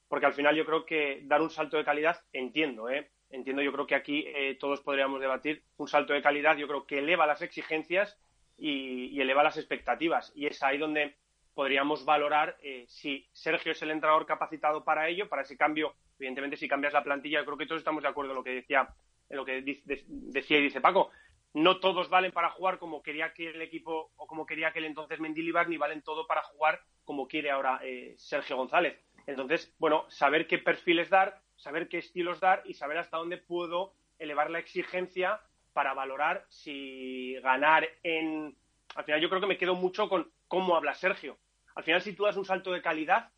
porque 0.08 0.28
al 0.28 0.34
final 0.34 0.56
yo 0.56 0.66
creo 0.66 0.86
que 0.86 1.22
dar 1.24 1.42
un 1.42 1.50
salto 1.50 1.78
de 1.78 1.86
calidad, 1.86 2.22
entiendo, 2.32 2.90
¿eh? 2.90 3.10
entiendo, 3.32 3.62
yo 3.64 3.72
creo 3.72 3.88
que 3.88 3.96
aquí 3.96 4.26
eh, 4.28 4.56
todos 4.60 4.82
podríamos 4.82 5.20
debatir, 5.20 5.64
un 5.78 5.88
salto 5.88 6.14
de 6.14 6.22
calidad 6.22 6.58
yo 6.58 6.68
creo 6.68 6.86
que 6.86 7.00
eleva 7.00 7.26
las 7.26 7.42
exigencias 7.42 8.20
y 8.58 9.20
eleva 9.20 9.42
las 9.42 9.58
expectativas, 9.58 10.32
y 10.36 10.46
es 10.46 10.62
ahí 10.62 10.78
donde 10.78 11.16
podríamos 11.54 12.06
valorar 12.06 12.58
eh, 12.62 12.86
si 12.88 13.28
Sergio 13.34 13.72
es 13.72 13.82
el 13.82 13.92
entrenador 13.92 14.26
capacitado 14.26 14.84
para 14.84 15.08
ello, 15.08 15.28
para 15.30 15.42
ese 15.42 15.58
cambio. 15.58 15.96
Evidentemente, 16.18 16.58
si 16.58 16.68
cambias 16.68 16.94
la 16.94 17.04
plantilla, 17.04 17.40
yo 17.40 17.46
creo 17.46 17.58
que 17.58 17.66
todos 17.66 17.82
estamos 17.82 18.04
de 18.04 18.10
acuerdo 18.10 18.32
en 18.32 18.38
lo 18.38 18.44
que 18.44 18.56
decía, 18.56 18.88
en 19.30 19.38
lo 19.38 19.46
que 19.46 19.62
dice, 19.62 20.06
decía 20.08 20.60
y 20.60 20.64
dice 20.64 20.82
Paco. 20.82 21.12
No 21.54 21.80
todos 21.80 22.10
valen 22.10 22.32
para 22.32 22.52
jugar 22.52 22.80
como 22.80 23.02
quería 23.02 23.34
que 23.34 23.50
el 23.50 23.62
equipo 23.62 24.12
o 24.16 24.26
como 24.26 24.46
quería 24.46 24.72
que 24.72 24.80
el 24.80 24.86
entonces 24.86 25.20
Mendilibar, 25.20 25.68
ni 25.68 25.78
valen 25.78 26.02
todo 26.02 26.26
para 26.26 26.44
jugar 26.44 26.80
como 27.04 27.28
quiere 27.28 27.52
ahora 27.52 27.80
eh, 27.84 28.16
Sergio 28.18 28.56
González. 28.56 28.98
Entonces, 29.28 29.74
bueno, 29.78 30.06
saber 30.10 30.48
qué 30.48 30.60
perfiles 30.60 31.10
dar, 31.10 31.42
saber 31.58 31.90
qué 31.90 31.98
estilos 31.98 32.40
dar 32.40 32.64
y 32.66 32.74
saber 32.74 32.98
hasta 32.98 33.18
dónde 33.18 33.38
puedo 33.38 33.94
elevar 34.18 34.50
la 34.50 34.60
exigencia 34.60 35.42
para 35.74 35.94
valorar 35.94 36.46
si 36.50 37.36
ganar 37.42 37.88
en. 38.04 38.56
Al 38.96 39.04
final, 39.06 39.22
yo 39.22 39.30
creo 39.30 39.42
que 39.42 39.48
me 39.48 39.58
quedo 39.58 39.76
mucho 39.76 40.10
con 40.10 40.32
cómo 40.48 40.76
habla 40.76 40.94
Sergio. 40.94 41.38
Al 41.76 41.84
final, 41.84 42.02
si 42.02 42.14
tú 42.14 42.24
das 42.24 42.38
un 42.38 42.46
salto 42.46 42.72
de 42.72 42.82
calidad, 42.82 43.30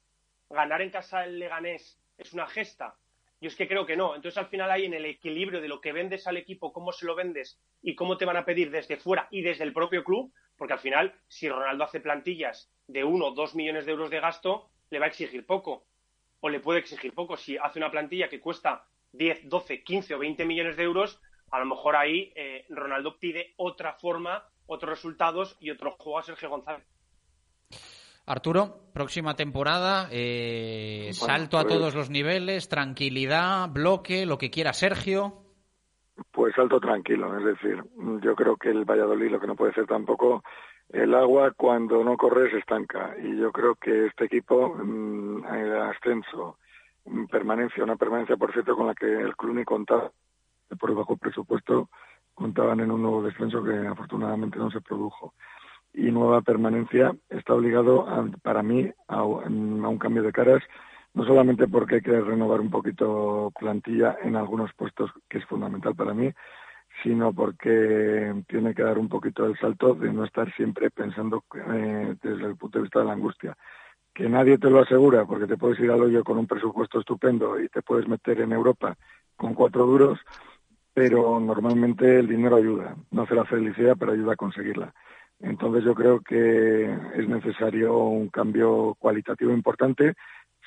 ganar 0.50 0.82
en 0.82 0.90
casa 0.90 1.22
del 1.22 1.40
Leganés 1.40 2.00
es 2.18 2.34
una 2.34 2.48
gesta. 2.48 2.96
Yo 3.40 3.50
es 3.50 3.56
que 3.56 3.68
creo 3.68 3.86
que 3.86 3.98
no. 3.98 4.16
Entonces, 4.16 4.38
al 4.38 4.48
final, 4.48 4.72
ahí 4.72 4.86
en 4.86 4.94
el 4.94 5.06
equilibrio 5.06 5.62
de 5.62 5.68
lo 5.68 5.82
que 5.82 5.92
vendes 5.92 6.28
al 6.28 6.38
equipo, 6.38 6.72
cómo 6.72 6.92
se 6.92 7.06
lo 7.06 7.14
vendes 7.14 7.60
y 7.82 7.96
cómo 7.96 8.18
te 8.18 8.26
van 8.26 8.38
a 8.38 8.46
pedir 8.46 8.72
desde 8.72 8.98
fuera 8.98 9.28
y 9.32 9.42
desde 9.42 9.66
el 9.66 9.74
propio 9.74 10.04
club, 10.04 10.34
porque 10.56 10.74
al 10.74 10.80
final, 10.80 11.14
si 11.28 11.50
Ronaldo 11.50 11.84
hace 11.84 12.00
plantillas 12.00 12.72
de 12.88 13.04
uno 13.04 13.28
o 13.28 13.32
dos 13.32 13.54
millones 13.54 13.86
de 13.86 13.92
euros 13.92 14.10
de 14.10 14.22
gasto, 14.22 14.70
le 14.90 15.00
va 15.00 15.06
a 15.06 15.10
exigir 15.10 15.46
poco. 15.46 15.86
O 16.40 16.50
le 16.50 16.62
puede 16.62 16.80
exigir 16.80 17.14
poco. 17.14 17.36
Si 17.36 17.58
hace 17.58 17.80
una 17.80 17.92
plantilla 17.92 18.30
que 18.30 18.40
cuesta 18.40 18.86
10, 19.12 19.50
12, 19.50 19.84
15 19.84 20.16
o 20.16 20.20
20 20.20 20.46
millones 20.46 20.78
de 20.78 20.84
euros, 20.84 21.22
a 21.52 21.60
lo 21.60 21.66
mejor 21.66 21.96
ahí 21.96 22.32
eh, 22.36 22.66
Ronaldo 22.70 23.20
pide 23.20 23.54
otra 23.58 23.94
forma, 23.94 24.48
otros 24.74 24.92
resultados 24.92 25.58
y 25.60 25.72
otro 25.72 25.92
juego 25.92 26.20
a 26.20 26.24
Sergio 26.24 26.50
González. 26.50 26.86
Arturo, 28.26 28.78
próxima 28.94 29.36
temporada, 29.36 30.08
eh, 30.10 31.12
bueno, 31.20 31.34
salto 31.34 31.58
pues, 31.58 31.66
a 31.66 31.68
todos 31.68 31.96
los 31.96 32.10
niveles, 32.10 32.70
tranquilidad, 32.70 33.70
bloque, 33.70 34.26
lo 34.26 34.38
que 34.38 34.50
quiera 34.50 34.72
Sergio. 34.72 35.44
Pues 36.32 36.56
salto 36.56 36.80
tranquilo, 36.80 37.38
es 37.38 37.44
decir, 37.44 37.84
yo 38.22 38.36
creo 38.36 38.56
que 38.56 38.70
el 38.70 38.86
Valladolid 38.86 39.32
lo 39.32 39.40
que 39.40 39.48
no 39.48 39.56
puede 39.56 39.74
ser 39.74 39.88
tampoco 39.88 40.44
el 40.94 41.14
agua 41.16 41.52
cuando 41.58 42.04
no 42.04 42.16
corre 42.16 42.52
se 42.52 42.60
estanca 42.60 43.16
y 43.22 43.36
yo 43.38 43.52
creo 43.52 43.76
que 43.76 44.06
este 44.06 44.26
equipo 44.26 44.76
mmm, 44.76 45.44
el 45.46 45.82
ascenso 45.82 46.60
permanencia 47.32 47.84
una 47.84 47.96
permanencia 47.96 48.38
por 48.38 48.54
cierto 48.54 48.76
con 48.76 48.88
la 48.88 48.94
que 48.94 49.08
el 49.12 49.36
club 49.36 49.56
ni 49.56 49.66
contaba 49.66 50.12
por 50.80 50.94
bajo 50.94 51.18
presupuesto 51.18 51.90
contaban 52.34 52.80
en 52.80 52.92
un 52.92 53.02
nuevo 53.02 53.24
descenso 53.24 53.64
que 53.64 53.76
afortunadamente 53.88 54.58
no 54.58 54.72
se 54.72 54.82
produjo. 54.82 55.34
Y 55.94 56.12
nueva 56.12 56.42
permanencia 56.42 57.16
está 57.30 57.54
obligado 57.54 58.08
a, 58.10 58.26
para 58.42 58.64
mí 58.64 58.90
a, 59.08 59.24
un 59.24 59.98
cambio 60.00 60.24
de 60.24 60.32
caras 60.32 60.64
no 61.14 61.26
solamente 61.26 61.68
porque 61.68 61.96
hay 61.96 62.02
que 62.02 62.20
renovar 62.20 62.60
un 62.60 62.72
poquito 62.72 63.52
plantilla 63.60 64.18
en 64.24 64.36
algunos 64.36 64.74
puestos 64.74 65.12
que 65.30 65.38
es 65.38 65.46
fundamental 65.46 65.96
para 65.96 66.16
mí 66.16 66.32
sino 67.02 67.34
porque 67.34 68.44
tiene 68.48 68.74
que 68.74 68.84
dar 68.84 68.98
un 68.98 69.10
poquito 69.10 69.46
el 69.46 69.58
salto 69.58 69.96
de 69.96 70.12
no 70.12 70.26
estar 70.26 70.52
siempre 70.54 70.92
pensando 70.92 71.44
eh, 71.56 72.16
desde 72.22 72.46
el 72.46 72.56
punto 72.56 72.78
de 72.78 72.84
vista 72.84 73.00
de 73.00 73.06
la 73.06 73.14
angustia. 73.14 73.58
Que 74.14 74.30
nadie 74.30 74.60
te 74.60 74.70
lo 74.70 74.80
asegura 74.80 75.26
porque 75.26 75.48
te 75.48 75.58
puedes 75.58 75.80
ir 75.80 75.90
al 75.90 76.04
hoyo 76.04 76.24
con 76.24 76.38
un 76.38 76.46
presupuesto 76.46 77.00
estupendo 77.00 77.60
y 77.60 77.68
te 77.70 77.82
puedes 77.82 78.08
meter 78.08 78.42
en 78.42 78.52
Europa 78.52 78.96
con 79.36 79.56
cuatro 79.56 79.88
duros 79.88 80.20
pero 80.94 81.40
normalmente 81.40 82.20
el 82.20 82.28
dinero 82.28 82.58
ayuda 82.58 82.96
no 83.12 83.24
hace 83.24 83.36
la 83.36 83.46
felicidad 83.46 83.96
pero 84.00 84.12
ayuda 84.12 84.34
a 84.34 84.38
conseguirla 84.38 84.94
entonces 85.40 85.84
yo 85.84 85.94
creo 85.94 86.22
que 86.22 86.86
es 87.16 87.28
necesario 87.28 87.98
un 87.98 88.30
cambio 88.30 88.96
cualitativo 88.98 89.52
importante 89.52 90.16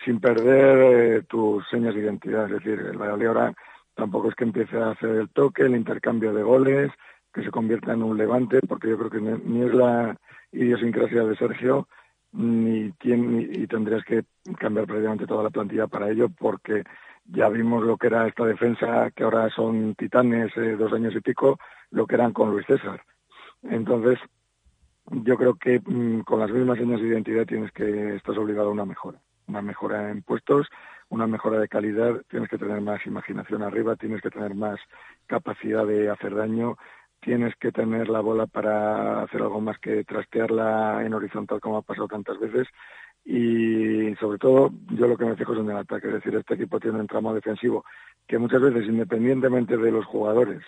sin 0.05 0.21
perder 0.21 1.19
eh, 1.19 1.23
tus 1.23 1.67
señas 1.69 1.95
de 1.95 2.03
identidad. 2.03 2.45
Es 2.45 2.63
decir, 2.63 2.79
el 2.81 2.99
Valladolid 2.99 3.27
ahora 3.27 3.55
tampoco 3.95 4.29
es 4.29 4.35
que 4.35 4.45
empiece 4.45 4.77
a 4.77 4.91
hacer 4.91 5.11
el 5.11 5.31
toque, 5.31 5.63
el 5.63 5.77
intercambio 5.77 6.35
de 6.35 6.43
goles, 6.43 6.91
que 7.33 7.43
se 7.43 7.51
convierta 7.51 7.93
en 7.93 8.03
un 8.03 8.17
levante, 8.17 8.61
porque 8.69 8.89
yo 8.89 8.99
creo 8.99 9.11
que 9.11 9.21
ni 9.21 9.63
es 9.63 9.75
la 9.75 10.17
idiosincrasia 10.53 11.25
de 11.25 11.37
Sergio, 11.37 11.89
ni, 12.37 12.93
tiene, 12.93 13.27
ni 13.27 13.43
y 13.63 13.67
tendrías 13.67 14.05
que 14.05 14.25
cambiar 14.59 14.87
prácticamente 14.87 15.27
toda 15.27 15.45
la 15.45 15.51
plantilla 15.51 15.87
para 15.87 16.11
ello, 16.11 16.29
porque 16.29 16.85
ya 17.25 17.49
vimos 17.49 17.85
lo 17.85 17.97
que 17.97 18.07
era 18.09 18.27
esta 18.29 18.45
defensa, 18.45 19.11
que 19.11 19.25
ahora 19.25 19.49
son 19.51 19.95
titanes, 19.95 20.57
eh, 20.57 20.77
dos 20.77 20.93
años 20.93 21.15
y 21.17 21.21
pico, 21.21 21.59
lo 21.91 22.07
que 22.07 22.15
eran 22.15 22.33
con 22.33 22.51
Luis 22.51 22.67
César. 22.67 23.03
Entonces, 23.63 24.19
yo 25.11 25.37
creo 25.37 25.55
que 25.55 25.81
mmm, 25.85 26.21
con 26.21 26.41
las 26.41 26.51
mismas 26.51 26.79
señas 26.79 27.01
de 27.01 27.09
identidad 27.09 27.47
tienes 27.47 27.73
que 27.73 28.17
estás 28.17 28.37
obligado 28.37 28.69
a 28.69 28.73
una 28.73 28.85
mejora, 28.85 29.19
una 29.47 29.63
mejora 29.63 30.11
en 30.11 30.23
puestos, 30.23 30.69
una 31.09 31.27
mejora 31.27 31.59
de 31.59 31.69
calidad, 31.69 32.23
tienes 32.29 32.49
que 32.49 32.59
tener 32.59 32.81
más 32.81 33.05
imaginación 33.07 33.63
arriba, 33.63 33.97
tienes 33.97 34.21
que 34.21 34.31
tener 34.31 34.55
más 34.55 34.79
capacidad 35.27 35.87
de 35.87 36.11
hacer 36.11 36.35
daño, 36.35 36.77
tienes 37.27 37.57
que 37.57 37.73
tener 37.73 38.09
la 38.09 38.21
bola 38.21 38.47
para 38.47 39.23
hacer 39.23 39.43
algo 39.43 39.61
más 39.61 39.81
que 39.81 40.05
trastearla 40.05 41.05
en 41.05 41.13
horizontal 41.13 41.61
como 41.61 41.79
ha 41.79 41.83
pasado 41.83 42.07
tantas 42.07 42.39
veces. 42.39 42.69
Y 43.25 44.15
sobre 44.21 44.39
todo 44.39 44.71
yo 44.91 45.09
lo 45.09 45.19
que 45.19 45.25
me 45.25 45.35
fijo 45.35 45.53
es 45.53 45.59
en 45.59 45.71
el 45.71 45.77
ataque, 45.77 46.07
es 46.07 46.15
decir, 46.15 46.37
este 46.37 46.55
equipo 46.55 46.79
tiene 46.79 47.01
un 47.01 47.09
tramo 47.09 47.35
defensivo 47.35 47.85
que 48.29 48.39
muchas 48.39 48.63
veces 48.63 48.87
independientemente 48.87 49.77
de 49.77 49.91
los 49.91 50.07
jugadores 50.07 50.63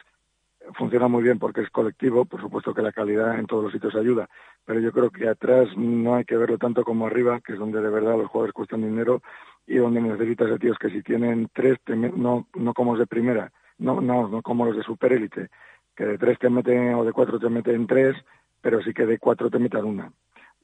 funciona 0.75 1.07
muy 1.07 1.23
bien 1.23 1.39
porque 1.39 1.61
es 1.61 1.71
colectivo, 1.71 2.25
por 2.25 2.41
supuesto 2.41 2.75
que 2.75 2.83
la 2.83 2.91
calidad 2.91 3.39
en 3.39 3.47
todos 3.47 3.63
los 3.63 3.73
sitios 3.73 3.95
ayuda, 3.95 4.29
pero 4.65 4.81
yo 4.81 4.91
creo 4.91 5.11
que 5.11 5.29
atrás 5.29 5.69
no 5.77 6.17
hay 6.17 6.25
que 6.25 6.37
verlo 6.37 6.59
tanto 6.59 6.83
como 6.83 7.07
arriba, 7.07 7.41
que 7.41 7.53
es 7.53 7.59
donde 7.61 7.81
de 7.81 7.89
verdad 7.89 8.19
los 8.19 8.27
jugadores 8.27 8.53
cuestan 8.53 8.83
dinero 8.83 9.23
y 9.65 9.77
donde 9.77 10.01
necesitas 10.01 10.51
de 10.51 10.59
tíos 10.59 10.77
que 10.77 10.91
si 10.91 11.03
tienen 11.03 11.49
tres, 11.53 11.79
no, 11.87 12.49
no 12.57 12.75
como 12.75 12.93
los 12.93 12.99
de 12.99 13.07
primera, 13.07 13.53
no, 13.79 14.01
no, 14.01 14.27
no 14.29 14.43
como 14.43 14.65
los 14.67 14.77
de 14.77 14.83
superélite, 14.83 15.49
que 15.99 16.07
de 16.07 16.17
tres 16.17 16.39
te 16.39 16.49
meten 16.49 16.95
o 16.95 17.05
de 17.05 17.13
cuatro 17.13 17.41
te 17.41 17.51
meten 17.51 17.89
tres, 17.89 18.17
pero 18.61 18.81
sí 18.81 18.95
que 18.95 19.05
de 19.05 19.19
cuatro 19.19 19.51
te 19.51 19.59
metan 19.59 19.85
una. 19.85 20.13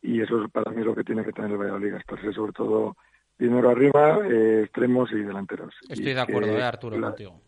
Y 0.01 0.21
eso 0.21 0.45
es 0.45 0.51
para 0.53 0.71
mí 0.71 0.85
lo 0.85 0.95
que 0.95 1.03
tiene 1.03 1.25
que 1.25 1.33
tener 1.33 1.51
el 1.51 1.59
Valladolid, 1.59 1.95
gastarse 1.95 2.33
sobre 2.33 2.53
todo 2.53 2.97
dinero 3.37 3.71
arriba, 3.71 4.21
eh, 4.31 4.63
extremos 4.63 5.11
y 5.11 5.17
delanteros. 5.17 5.75
Estoy 5.89 6.15
de 6.15 6.21
acuerdo, 6.21 6.57
eh, 6.57 6.63
Arturo, 6.63 7.01
contigo 7.01 7.41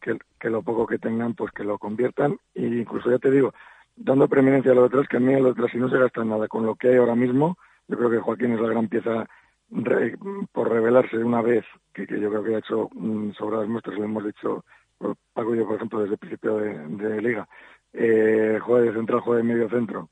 que, 0.00 0.50
lo 0.50 0.62
poco 0.62 0.84
que 0.86 0.98
tengan, 0.98 1.34
pues 1.34 1.52
que 1.52 1.62
lo 1.62 1.78
conviertan. 1.78 2.38
E 2.56 2.66
incluso 2.66 3.08
ya 3.08 3.18
te 3.18 3.30
digo, 3.30 3.54
dando 3.94 4.28
preeminencia 4.28 4.72
a 4.72 4.74
lo 4.74 4.84
otros, 4.84 5.06
que 5.08 5.18
a 5.18 5.20
mí 5.20 5.32
a 5.32 5.38
lo 5.38 5.50
otros 5.50 5.70
si 5.70 5.78
no 5.78 5.88
se 5.88 5.98
gasta 5.98 6.24
nada 6.24 6.48
con 6.48 6.66
lo 6.66 6.74
que 6.74 6.88
hay 6.88 6.96
ahora 6.96 7.14
mismo, 7.14 7.56
yo 7.86 7.96
creo 7.96 8.10
que 8.10 8.18
Joaquín 8.18 8.52
es 8.52 8.60
la 8.60 8.68
gran 8.68 8.88
pieza 8.88 9.28
por 10.52 10.70
revelarse 10.70 11.18
una 11.18 11.42
vez, 11.42 11.64
que, 11.92 12.06
yo 12.06 12.30
creo 12.30 12.42
que 12.42 12.54
ha 12.54 12.58
hecho 12.58 12.88
mm, 12.92 13.32
sobre 13.32 13.58
las 13.58 13.68
muestras, 13.68 13.98
lo 13.98 14.04
hemos 14.04 14.24
dicho 14.24 14.64
Paco 15.32 15.54
y 15.54 15.58
yo, 15.58 15.66
por 15.66 15.76
ejemplo, 15.76 16.00
desde 16.00 16.14
el 16.14 16.18
principio 16.18 16.56
de, 16.56 17.22
liga. 17.22 17.48
Eh, 17.92 18.58
juega 18.62 18.86
de 18.86 18.92
central, 18.92 19.20
juega 19.20 19.42
de 19.42 19.54
medio 19.54 19.68
centro. 19.68 20.08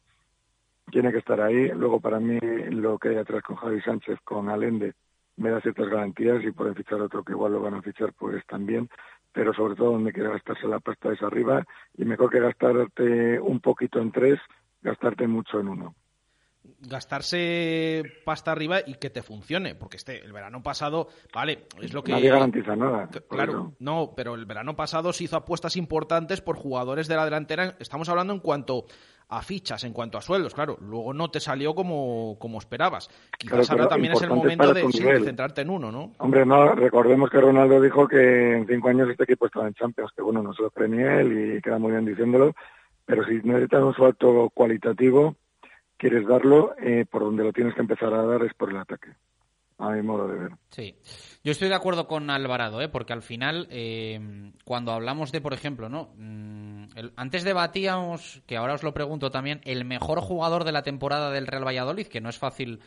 Tiene 0.90 1.12
que 1.12 1.18
estar 1.18 1.40
ahí. 1.40 1.68
Luego, 1.70 2.00
para 2.00 2.20
mí, 2.20 2.38
lo 2.70 2.98
que 2.98 3.10
hay 3.10 3.16
atrás 3.16 3.42
con 3.42 3.56
Javi 3.56 3.80
Sánchez, 3.80 4.18
con 4.22 4.48
Alende, 4.48 4.94
me 5.36 5.50
da 5.50 5.60
ciertas 5.60 5.88
garantías 5.88 6.42
y 6.44 6.52
pueden 6.52 6.74
fichar 6.74 7.00
otro 7.00 7.24
que 7.24 7.32
igual 7.32 7.52
lo 7.52 7.60
van 7.60 7.74
a 7.74 7.82
fichar, 7.82 8.12
pues 8.14 8.44
también 8.46 8.88
pero 9.36 9.52
sobre 9.52 9.74
todo 9.74 9.92
donde 9.92 10.14
quiere 10.14 10.30
gastarse 10.30 10.66
la 10.66 10.80
pasta 10.80 11.12
es 11.12 11.22
arriba 11.22 11.62
y 11.98 12.06
mejor 12.06 12.30
que 12.30 12.40
gastarte 12.40 13.38
un 13.38 13.60
poquito 13.60 14.00
en 14.00 14.10
tres, 14.10 14.40
gastarte 14.80 15.26
mucho 15.26 15.60
en 15.60 15.68
uno 15.68 15.94
gastarse 16.80 18.02
pasta 18.24 18.52
arriba 18.52 18.78
y 18.86 18.94
que 18.94 19.10
te 19.10 19.22
funcione, 19.22 19.74
porque 19.74 19.96
este 19.96 20.24
el 20.24 20.32
verano 20.32 20.62
pasado, 20.62 21.08
vale, 21.34 21.66
es 21.80 21.92
lo 21.92 22.02
que 22.02 22.12
nadie 22.12 22.30
garantiza 22.30 22.76
nada. 22.76 23.08
Claro, 23.28 23.74
no, 23.78 24.12
pero 24.16 24.34
el 24.34 24.46
verano 24.46 24.76
pasado 24.76 25.12
se 25.12 25.24
hizo 25.24 25.36
apuestas 25.36 25.76
importantes 25.76 26.40
por 26.40 26.56
jugadores 26.56 27.08
de 27.08 27.16
la 27.16 27.24
delantera. 27.24 27.76
Estamos 27.78 28.08
hablando 28.08 28.32
en 28.32 28.40
cuanto 28.40 28.86
a 29.28 29.42
fichas, 29.42 29.82
en 29.84 29.92
cuanto 29.92 30.18
a 30.18 30.22
sueldos, 30.22 30.54
claro. 30.54 30.76
Luego 30.80 31.12
no 31.12 31.30
te 31.30 31.40
salió 31.40 31.74
como, 31.74 32.36
como 32.38 32.58
esperabas. 32.58 33.10
Quizás 33.38 33.70
ahora 33.70 33.88
también 33.88 34.12
es 34.12 34.22
el 34.22 34.30
momento 34.30 34.72
de, 34.72 34.88
centrarte 35.24 35.62
en 35.62 35.70
uno, 35.70 35.90
¿no? 35.90 36.12
Hombre, 36.18 36.46
no, 36.46 36.74
recordemos 36.74 37.30
que 37.30 37.40
Ronaldo 37.40 37.80
dijo 37.80 38.06
que 38.06 38.56
en 38.56 38.66
cinco 38.66 38.88
años 38.88 39.08
este 39.10 39.24
equipo 39.24 39.46
estaba 39.46 39.66
en 39.66 39.74
Champions, 39.74 40.12
que 40.14 40.22
bueno, 40.22 40.42
no 40.42 40.52
se 40.54 40.62
lo 40.62 40.88
ni 40.88 41.02
él 41.02 41.56
y 41.56 41.62
queda 41.62 41.78
muy 41.78 41.92
bien 41.92 42.04
diciéndolo, 42.04 42.54
pero 43.04 43.24
si 43.24 43.34
necesitas 43.42 43.82
un 43.82 43.94
salto 43.94 44.50
cualitativo, 44.54 45.36
quieres 45.96 46.26
darlo, 46.26 46.74
eh, 46.80 47.04
por 47.10 47.22
donde 47.22 47.44
lo 47.44 47.52
tienes 47.52 47.74
que 47.74 47.80
empezar 47.80 48.12
a 48.12 48.24
dar 48.24 48.42
es 48.44 48.54
por 48.54 48.70
el 48.70 48.76
ataque 48.76 49.08
a 49.78 49.90
mi 49.90 50.02
modo 50.02 50.26
de 50.26 50.38
ver. 50.38 50.52
Sí, 50.70 50.96
yo 51.44 51.52
estoy 51.52 51.68
de 51.68 51.74
acuerdo 51.74 52.06
con 52.06 52.30
Alvarado, 52.30 52.80
¿eh? 52.80 52.88
porque 52.88 53.12
al 53.12 53.22
final, 53.22 53.66
eh, 53.70 54.52
cuando 54.64 54.92
hablamos 54.92 55.32
de, 55.32 55.40
por 55.40 55.52
ejemplo, 55.52 55.88
¿no? 55.88 56.14
Mm, 56.16 56.86
antes 57.16 57.44
debatíamos, 57.44 58.42
que 58.46 58.56
ahora 58.56 58.74
os 58.74 58.82
lo 58.82 58.94
pregunto 58.94 59.30
también, 59.30 59.60
el 59.64 59.84
mejor 59.84 60.20
jugador 60.20 60.64
de 60.64 60.72
la 60.72 60.82
temporada 60.82 61.30
del 61.30 61.46
Real 61.46 61.66
Valladolid, 61.66 62.06
que 62.06 62.20
no 62.20 62.30
es 62.30 62.38
fácil 62.38 62.80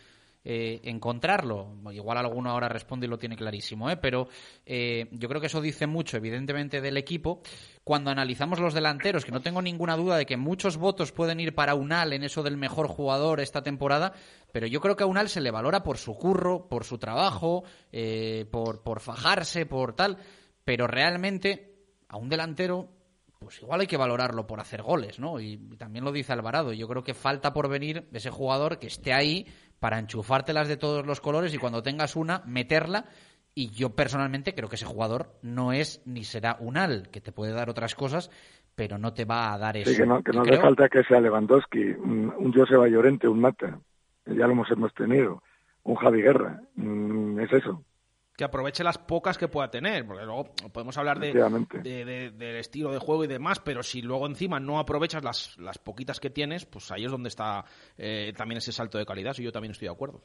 eh, 0.52 0.82
encontrarlo. 0.86 1.76
Igual 1.92 2.18
alguno 2.18 2.50
ahora 2.50 2.68
responde 2.68 3.06
y 3.06 3.10
lo 3.10 3.20
tiene 3.20 3.36
clarísimo, 3.36 3.88
¿eh? 3.92 3.98
pero 3.98 4.30
eh, 4.66 5.08
yo 5.12 5.30
creo 5.30 5.40
que 5.40 5.46
eso 5.46 5.62
dice 5.62 5.86
mucho, 5.86 6.18
evidentemente, 6.18 6.82
del 6.82 6.98
equipo. 6.98 7.44
Cuando 7.84 8.10
analizamos 8.10 8.60
los 8.60 8.74
delanteros, 8.74 9.26
que 9.26 9.32
no 9.32 9.42
tengo 9.42 9.62
ninguna 9.62 9.96
duda 9.96 10.18
de 10.18 10.26
que 10.26 10.38
muchos 10.38 10.78
votos 10.78 11.12
pueden 11.12 11.40
ir 11.40 11.54
para 11.54 11.76
Unal 11.76 12.14
en 12.14 12.24
eso 12.24 12.42
del 12.42 12.58
mejor 12.58 12.88
jugador 12.88 13.42
esta 13.42 13.62
temporada, 13.62 14.14
pero 14.52 14.66
yo 14.66 14.82
creo 14.82 14.96
que 14.96 15.04
a 15.04 15.06
Unal 15.06 15.30
se 15.30 15.40
le 15.40 15.52
valora 15.52 15.84
por 15.84 16.00
su 16.00 16.16
curro, 16.16 16.68
por 16.68 16.84
su 16.84 16.98
trabajo, 16.98 17.64
por, 18.50 18.82
por 18.82 19.02
fajarse, 19.02 19.68
por 19.68 19.94
tal, 19.94 20.18
pero 20.66 20.88
realmente 20.88 21.76
a 22.08 22.18
un 22.18 22.28
delantero 22.28 22.90
pues 23.40 23.62
igual 23.62 23.80
hay 23.80 23.88
que 23.88 23.96
valorarlo 23.96 24.46
por 24.46 24.60
hacer 24.60 24.82
goles, 24.82 25.18
¿no? 25.18 25.40
Y, 25.40 25.58
también 25.78 26.04
lo 26.04 26.12
dice 26.12 26.34
Alvarado. 26.34 26.74
Yo 26.74 26.88
creo 26.90 27.04
que 27.04 27.14
falta 27.14 27.54
por 27.54 27.70
venir 27.70 28.10
ese 28.12 28.30
jugador 28.30 28.80
que 28.80 28.88
esté 28.88 29.14
ahí 29.14 29.48
para 29.80 30.00
enchufártelas 30.00 30.68
de 30.68 30.78
todos 30.78 31.06
los 31.06 31.22
colores 31.22 31.54
y 31.54 31.58
cuando 31.58 31.84
tengas 31.84 32.16
una, 32.16 32.44
meterla. 32.46 33.06
Y 33.56 33.72
yo 33.72 33.96
personalmente 33.96 34.54
creo 34.54 34.70
que 34.70 34.76
ese 34.76 34.86
jugador 34.86 35.34
no 35.42 35.74
es 35.74 36.02
ni 36.06 36.24
será 36.24 36.58
un 36.60 36.78
al, 36.78 37.10
que 37.10 37.20
te 37.20 37.32
puede 37.32 37.52
dar 37.52 37.70
otras 37.70 37.96
cosas, 37.96 38.30
pero 38.76 38.98
no 38.98 39.14
te 39.14 39.26
va 39.26 39.54
a 39.54 39.58
dar 39.58 39.76
eso. 39.76 39.90
Sí, 39.90 39.98
que 39.98 40.06
no, 40.06 40.22
que 40.24 40.32
no 40.32 40.42
hace 40.42 40.58
falta 40.58 40.88
que 40.88 41.04
sea 41.04 41.20
Lewandowski, 41.20 41.80
un, 41.80 42.34
un 42.38 42.54
Joseba 42.54 42.88
Llorente, 42.88 43.28
un 43.28 43.42
Mata, 43.42 43.80
ya 44.26 44.46
lo 44.46 44.52
hemos, 44.52 44.72
hemos 44.72 44.94
tenido, 44.94 45.42
un 45.84 45.96
Javi 45.96 46.22
Guerra, 46.22 46.62
mm, 46.76 47.40
es 47.40 47.54
eso 47.54 47.84
que 48.40 48.46
aproveche 48.46 48.86
las 48.86 48.98
pocas 48.98 49.38
que 49.38 49.50
pueda 49.50 49.70
tener, 49.70 50.08
porque 50.08 50.24
luego 50.24 50.46
podemos 50.72 50.98
hablar 50.98 51.20
de, 51.20 51.34
del 51.34 52.56
estilo 52.56 52.90
de 52.90 52.98
juego 52.98 53.26
y 53.26 53.28
demás, 53.28 53.60
pero 53.60 53.84
si 53.84 54.02
luego 54.02 54.28
encima 54.28 54.62
no 54.62 54.80
aprovechas 54.80 55.26
las, 55.26 55.58
las 55.58 55.78
poquitas 55.78 56.22
que 56.22 56.30
tienes, 56.30 56.66
pues 56.66 56.90
ahí 56.90 57.04
es 57.04 57.12
donde 57.12 57.28
está 57.28 57.66
eh, 57.98 58.32
también 58.38 58.60
ese 58.60 58.72
salto 58.72 58.98
de 58.98 59.06
calidad, 59.06 59.36
y 59.38 59.44
yo 59.44 59.52
también 59.52 59.74
estoy 59.74 59.90
de 59.90 59.94
acuerdo. 59.94 60.24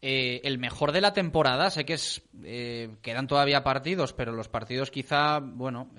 Eh, 0.00 0.40
el 0.44 0.56
mejor 0.56 0.92
de 0.92 1.02
la 1.02 1.12
temporada, 1.12 1.68
sé 1.68 1.84
que 1.84 1.92
es 1.92 2.22
eh, 2.42 2.96
quedan 3.02 3.26
todavía 3.26 3.62
partidos, 3.62 4.14
pero 4.14 4.32
los 4.32 4.48
partidos 4.48 4.90
quizá, 4.90 5.38
bueno, 5.40 5.90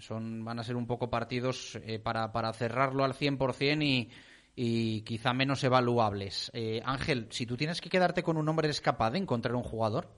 son 0.00 0.42
van 0.46 0.58
a 0.58 0.64
ser 0.64 0.76
un 0.76 0.86
poco 0.86 1.10
partidos 1.10 1.78
para, 2.02 2.32
para 2.32 2.54
cerrarlo 2.54 3.04
al 3.04 3.12
100% 3.12 3.84
y 3.84 4.08
y 4.56 5.02
quizá 5.02 5.34
menos 5.34 5.62
evaluables. 5.62 6.50
Eh, 6.54 6.80
Ángel, 6.84 7.26
si 7.30 7.44
tú 7.44 7.58
tienes 7.58 7.82
que 7.82 7.90
quedarte 7.90 8.22
con 8.22 8.38
un 8.38 8.48
hombre, 8.48 8.66
¿eres 8.66 8.80
capaz 8.80 9.10
de 9.10 9.18
encontrar 9.18 9.54
un 9.54 9.62
jugador? 9.62 10.08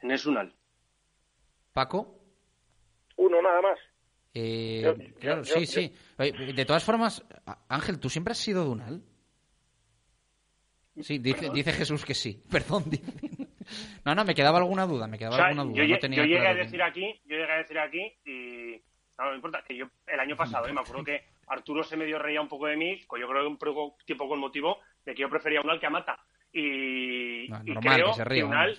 es 0.00 0.24
Unal. 0.24 0.54
¿Paco? 1.72 2.18
Uno 3.16 3.42
nada 3.42 3.60
más. 3.60 3.78
Eh, 4.32 5.12
claro, 5.18 5.44
sí, 5.44 5.66
sí. 5.66 5.92
De 6.18 6.64
todas 6.64 6.84
formas, 6.84 7.26
Ángel, 7.68 7.98
¿tú 7.98 8.08
siempre 8.08 8.32
has 8.32 8.38
sido 8.38 8.64
Dunal? 8.64 9.02
Sí, 11.00 11.18
dice, 11.18 11.50
dice 11.52 11.72
Jesús 11.72 12.04
que 12.04 12.14
sí. 12.14 12.42
Perdón, 12.50 12.84
dice. 12.86 13.12
No, 14.04 14.14
no, 14.14 14.24
me 14.24 14.34
quedaba 14.34 14.58
alguna 14.58 14.86
duda, 14.86 15.08
me 15.08 15.18
quedaba 15.18 15.48
alguna 15.48 15.64
duda. 15.64 15.84
Yo, 15.84 16.24
llegué 16.24 16.46
a 16.46 16.54
decir 16.54 16.82
aquí, 16.82 17.20
yo 17.24 17.36
llegué 17.36 17.52
a 17.52 17.58
decir 17.58 17.78
aquí 17.78 18.12
y 18.24 18.82
no, 19.18 19.30
no 19.30 19.34
importa, 19.34 19.62
que 19.66 19.76
yo 19.76 19.86
el 20.06 20.20
año 20.20 20.36
pasado, 20.36 20.66
eh, 20.66 20.72
me 20.72 20.80
acuerdo 20.80 21.04
que 21.04 21.24
Arturo 21.50 21.82
se 21.82 21.96
medio 21.96 22.18
reía 22.18 22.40
un 22.40 22.48
poco 22.48 22.66
de 22.66 22.76
mí, 22.76 23.00
yo 23.00 23.28
creo 23.28 23.42
que 23.42 23.46
un 23.46 23.58
poco 23.58 23.96
tiempo 24.04 24.28
con 24.28 24.38
motivo 24.38 24.78
de 25.04 25.14
que 25.14 25.22
yo 25.22 25.28
prefería 25.28 25.60
un 25.60 25.70
al 25.70 25.80
que 25.80 25.86
a 25.86 25.90
Mata. 25.90 26.18
Y, 26.52 27.48
creo 27.80 28.12
que, 28.14 28.44
un 28.44 28.54
al... 28.54 28.76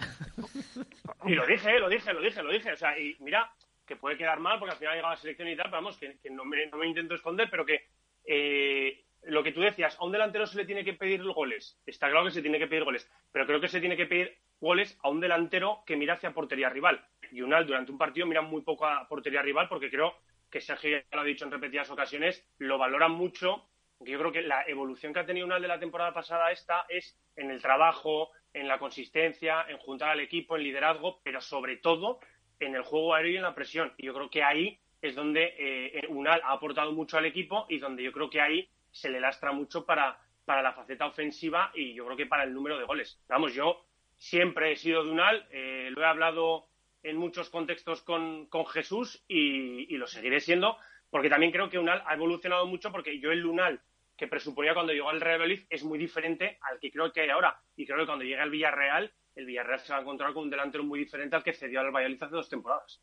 y 1.26 1.36
lo 1.36 1.46
dije, 1.46 1.80
lo 1.80 1.90
dije, 1.90 2.14
lo 2.14 2.22
dije, 2.22 2.44
lo 2.44 2.52
dije. 2.52 2.72
O 2.72 2.78
sea, 2.78 2.98
y 2.98 3.16
mira, 3.20 3.52
que 3.86 3.98
puede 3.98 4.18
quedar 4.18 4.40
mal 4.40 4.58
porque 4.58 4.72
al 4.72 4.78
final 4.78 4.94
ha 4.94 4.96
llegado 4.96 5.14
a 5.14 5.16
la 5.16 5.22
selección 5.22 5.50
y 5.50 5.56
tal, 5.56 5.66
pero 5.66 5.82
vamos, 5.82 5.98
que, 5.98 6.18
no, 6.30 6.46
me, 6.46 6.66
no, 6.68 6.78
me, 6.78 6.88
intento 6.88 7.16
esconder, 7.16 7.50
pero 7.50 7.66
que 7.66 7.88
eh, 8.26 9.04
lo 9.24 9.44
que 9.44 9.52
tú 9.52 9.60
decías, 9.60 9.98
a 10.00 10.06
un 10.06 10.14
delantero 10.14 10.48
se 10.48 10.58
le 10.58 10.66
tiene 10.66 10.86
que 10.86 10.94
pedir 10.94 11.22
goles. 11.24 11.78
Está 11.86 12.10
claro 12.10 12.26
que 12.26 12.32
se 12.32 12.42
tiene 12.42 12.58
que 12.58 12.68
pedir 12.68 12.86
goles, 12.86 13.10
pero 13.34 13.46
creo 13.46 13.60
que 13.60 13.68
se 13.68 13.82
tiene 13.82 13.98
que 13.98 14.06
pedir 14.06 14.38
goles 14.62 14.98
a 15.04 15.10
un 15.10 15.20
delantero 15.20 15.84
que 15.86 15.98
mira 15.98 16.14
hacia 16.14 16.34
portería 16.34 16.70
rival. 16.70 17.06
Y 17.32 17.42
Unal 17.42 17.66
durante 17.66 17.92
un 17.92 17.98
partido 17.98 18.28
mira 18.28 18.42
muy 18.42 18.62
poco 18.62 18.86
a 18.86 19.08
portería 19.10 19.42
rival 19.42 19.68
porque 19.68 19.90
creo 19.90 20.16
que 20.52 20.62
Sergio 20.62 21.00
ya 21.00 21.16
lo 21.16 21.22
ha 21.22 21.24
dicho 21.24 21.46
en 21.46 21.52
repetidas 21.52 21.90
ocasiones, 21.90 22.46
lo 22.58 22.78
valoran 22.78 23.12
mucho. 23.12 23.70
Yo 24.00 24.20
creo 24.20 24.32
que 24.32 24.42
la 24.42 24.64
evolución 24.68 25.14
que 25.14 25.20
ha 25.20 25.26
tenido 25.26 25.46
Unal 25.46 25.62
de 25.62 25.68
la 25.68 25.80
temporada 25.80 26.14
pasada 26.14 26.52
esta 26.52 26.86
es 26.90 27.18
en 27.36 27.50
el 27.52 27.62
trabajo, 27.62 28.30
en 28.54 28.68
la 28.68 28.80
consistencia, 28.80 29.66
en 29.70 29.78
juntar 29.78 30.10
al 30.10 30.20
equipo, 30.20 30.56
en 30.56 30.64
liderazgo, 30.64 31.22
pero 31.24 31.40
sobre 31.40 31.78
todo 31.78 32.20
en 32.60 32.76
el 32.76 32.82
juego 32.84 33.14
aéreo 33.14 33.32
y 33.34 33.38
en 33.38 33.44
la 33.44 33.56
presión. 33.56 33.94
Y 33.98 34.08
yo 34.08 34.14
creo 34.14 34.30
que 34.30 34.44
ahí 34.44 34.80
es 35.02 35.16
donde 35.16 35.56
eh, 35.58 36.06
Unal 36.10 36.42
ha 36.44 36.52
aportado 36.52 36.92
mucho 36.92 37.18
al 37.18 37.26
equipo 37.26 37.66
y 37.70 37.80
donde 37.80 38.04
yo 38.04 38.12
creo 38.12 38.30
que 38.30 38.42
ahí 38.42 38.70
se 38.92 39.10
le 39.10 39.20
lastra 39.20 39.52
mucho 39.52 39.86
para, 39.86 40.20
para 40.46 40.62
la 40.62 40.74
faceta 40.74 41.06
ofensiva 41.06 41.72
y 41.74 41.94
yo 41.94 42.06
creo 42.06 42.18
que 42.18 42.26
para 42.26 42.44
el 42.44 42.54
número 42.54 42.78
de 42.78 42.86
goles. 42.86 43.20
Vamos, 43.28 43.54
yo 43.54 43.86
siempre 44.18 44.74
he 44.74 44.76
sido 44.76 45.04
de 45.04 45.12
Unal, 45.12 45.48
eh, 45.52 45.90
lo 45.92 46.02
he 46.02 46.06
hablado 46.06 46.68
en 47.04 47.18
muchos 47.18 47.50
contextos 47.50 48.02
con, 48.02 48.46
con 48.48 48.66
Jesús 48.66 49.24
y, 49.28 49.96
lo 49.98 50.08
seguiré 50.08 50.40
siendo, 50.40 50.78
porque 51.10 51.30
también 51.30 51.52
creo 51.52 51.70
que 51.70 51.80
Unal 51.80 52.04
ha 52.06 52.14
evolucionado 52.14 52.66
mucho, 52.66 52.92
porque 52.92 53.20
yo 53.20 53.32
el 53.32 53.46
Unal 53.46 53.82
que 54.18 54.28
presuponía 54.28 54.74
cuando 54.74 54.94
llegó 54.94 55.10
al 55.10 55.20
Real 55.20 55.40
Valladolid 55.40 55.66
es 55.70 55.84
muy 55.84 55.98
diferente 55.98 56.60
al 56.62 56.80
que 56.80 56.92
creo 56.92 57.12
que 57.12 57.22
hay 57.22 57.30
ahora. 57.30 57.60
Y 57.76 57.86
creo 57.86 58.00
que 58.00 58.06
cuando 58.06 58.24
llegue 58.24 58.40
al 58.40 58.52
Villarreal, 58.52 59.12
el 59.36 59.46
Villarreal 59.46 59.80
se 59.80 59.94
va 59.94 60.00
a 60.00 60.02
encontrar 60.02 60.34
con 60.34 60.44
un 60.44 60.50
delantero 60.50 60.84
muy 60.84 61.00
diferente 61.00 61.36
al 61.36 61.44
que 61.44 61.54
cedió 61.54 61.80
al 61.80 61.92
Valladolid 61.92 62.22
hace 62.22 62.36
dos 62.36 62.50
temporadas. 62.50 63.02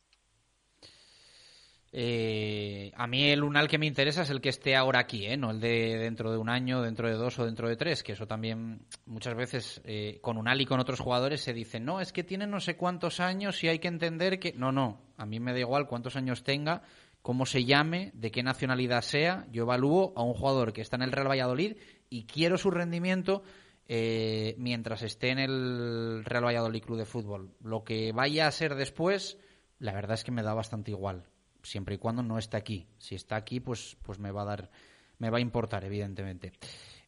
Eh, 1.91 2.91
a 2.95 3.07
mí 3.07 3.29
el 3.31 3.43
Unal 3.43 3.67
que 3.67 3.79
me 3.79 3.87
interesa 3.87 4.21
es 4.21 4.29
el 4.29 4.41
que 4.41 4.49
esté 4.49 4.75
ahora 4.75 4.99
aquí, 4.99 5.25
¿eh? 5.25 5.37
no 5.37 5.49
el 5.49 5.59
de 5.59 5.97
dentro 5.97 6.31
de 6.31 6.37
un 6.37 6.47
año, 6.47 6.83
dentro 6.83 7.07
de 7.07 7.15
dos 7.15 7.39
o 7.39 7.45
dentro 7.45 7.67
de 7.67 7.77
tres, 7.77 8.03
que 8.03 8.11
eso 8.11 8.27
también 8.27 8.85
muchas 9.07 9.33
veces 9.33 9.81
eh, 9.85 10.19
con 10.21 10.37
Unal 10.37 10.61
y 10.61 10.67
con 10.67 10.79
otros 10.79 10.99
jugadores 10.99 11.41
se 11.41 11.51
dice, 11.51 11.79
no, 11.79 11.99
es 11.99 12.13
que 12.13 12.23
tiene 12.23 12.45
no 12.45 12.59
sé 12.59 12.77
cuántos 12.77 13.19
años 13.19 13.63
y 13.63 13.69
hay 13.69 13.79
que 13.79 13.87
entender 13.87 14.39
que... 14.39 14.53
No, 14.53 14.71
no, 14.71 15.01
a 15.17 15.25
mí 15.25 15.39
me 15.39 15.51
da 15.51 15.59
igual 15.59 15.87
cuántos 15.87 16.15
años 16.15 16.43
tenga, 16.43 16.83
cómo 17.23 17.47
se 17.47 17.65
llame, 17.65 18.11
de 18.13 18.29
qué 18.29 18.43
nacionalidad 18.43 19.01
sea, 19.01 19.47
yo 19.51 19.63
evalúo 19.63 20.13
a 20.15 20.21
un 20.21 20.35
jugador 20.35 20.73
que 20.73 20.81
está 20.81 20.95
en 20.95 21.03
el 21.03 21.11
Real 21.11 21.29
Valladolid 21.29 21.77
y 22.07 22.25
quiero 22.27 22.59
su 22.59 22.69
rendimiento 22.69 23.41
eh, 23.87 24.53
mientras 24.59 25.01
esté 25.01 25.29
en 25.29 25.39
el 25.39 26.23
Real 26.23 26.45
Valladolid 26.45 26.83
Club 26.83 26.99
de 26.99 27.05
Fútbol. 27.05 27.55
Lo 27.63 27.83
que 27.83 28.11
vaya 28.11 28.45
a 28.45 28.51
ser 28.51 28.75
después, 28.75 29.39
la 29.79 29.93
verdad 29.93 30.13
es 30.13 30.23
que 30.23 30.31
me 30.31 30.43
da 30.43 30.53
bastante 30.53 30.91
igual 30.91 31.28
siempre 31.63 31.95
y 31.95 31.97
cuando 31.97 32.23
no 32.23 32.37
esté 32.37 32.57
aquí. 32.57 32.87
Si 32.97 33.15
está 33.15 33.35
aquí, 33.35 33.59
pues, 33.59 33.97
pues 34.05 34.19
me 34.19 34.31
va 34.31 34.43
a 34.43 34.45
dar, 34.45 34.69
me 35.17 35.29
va 35.29 35.37
a 35.37 35.41
importar, 35.41 35.83
evidentemente. 35.83 36.51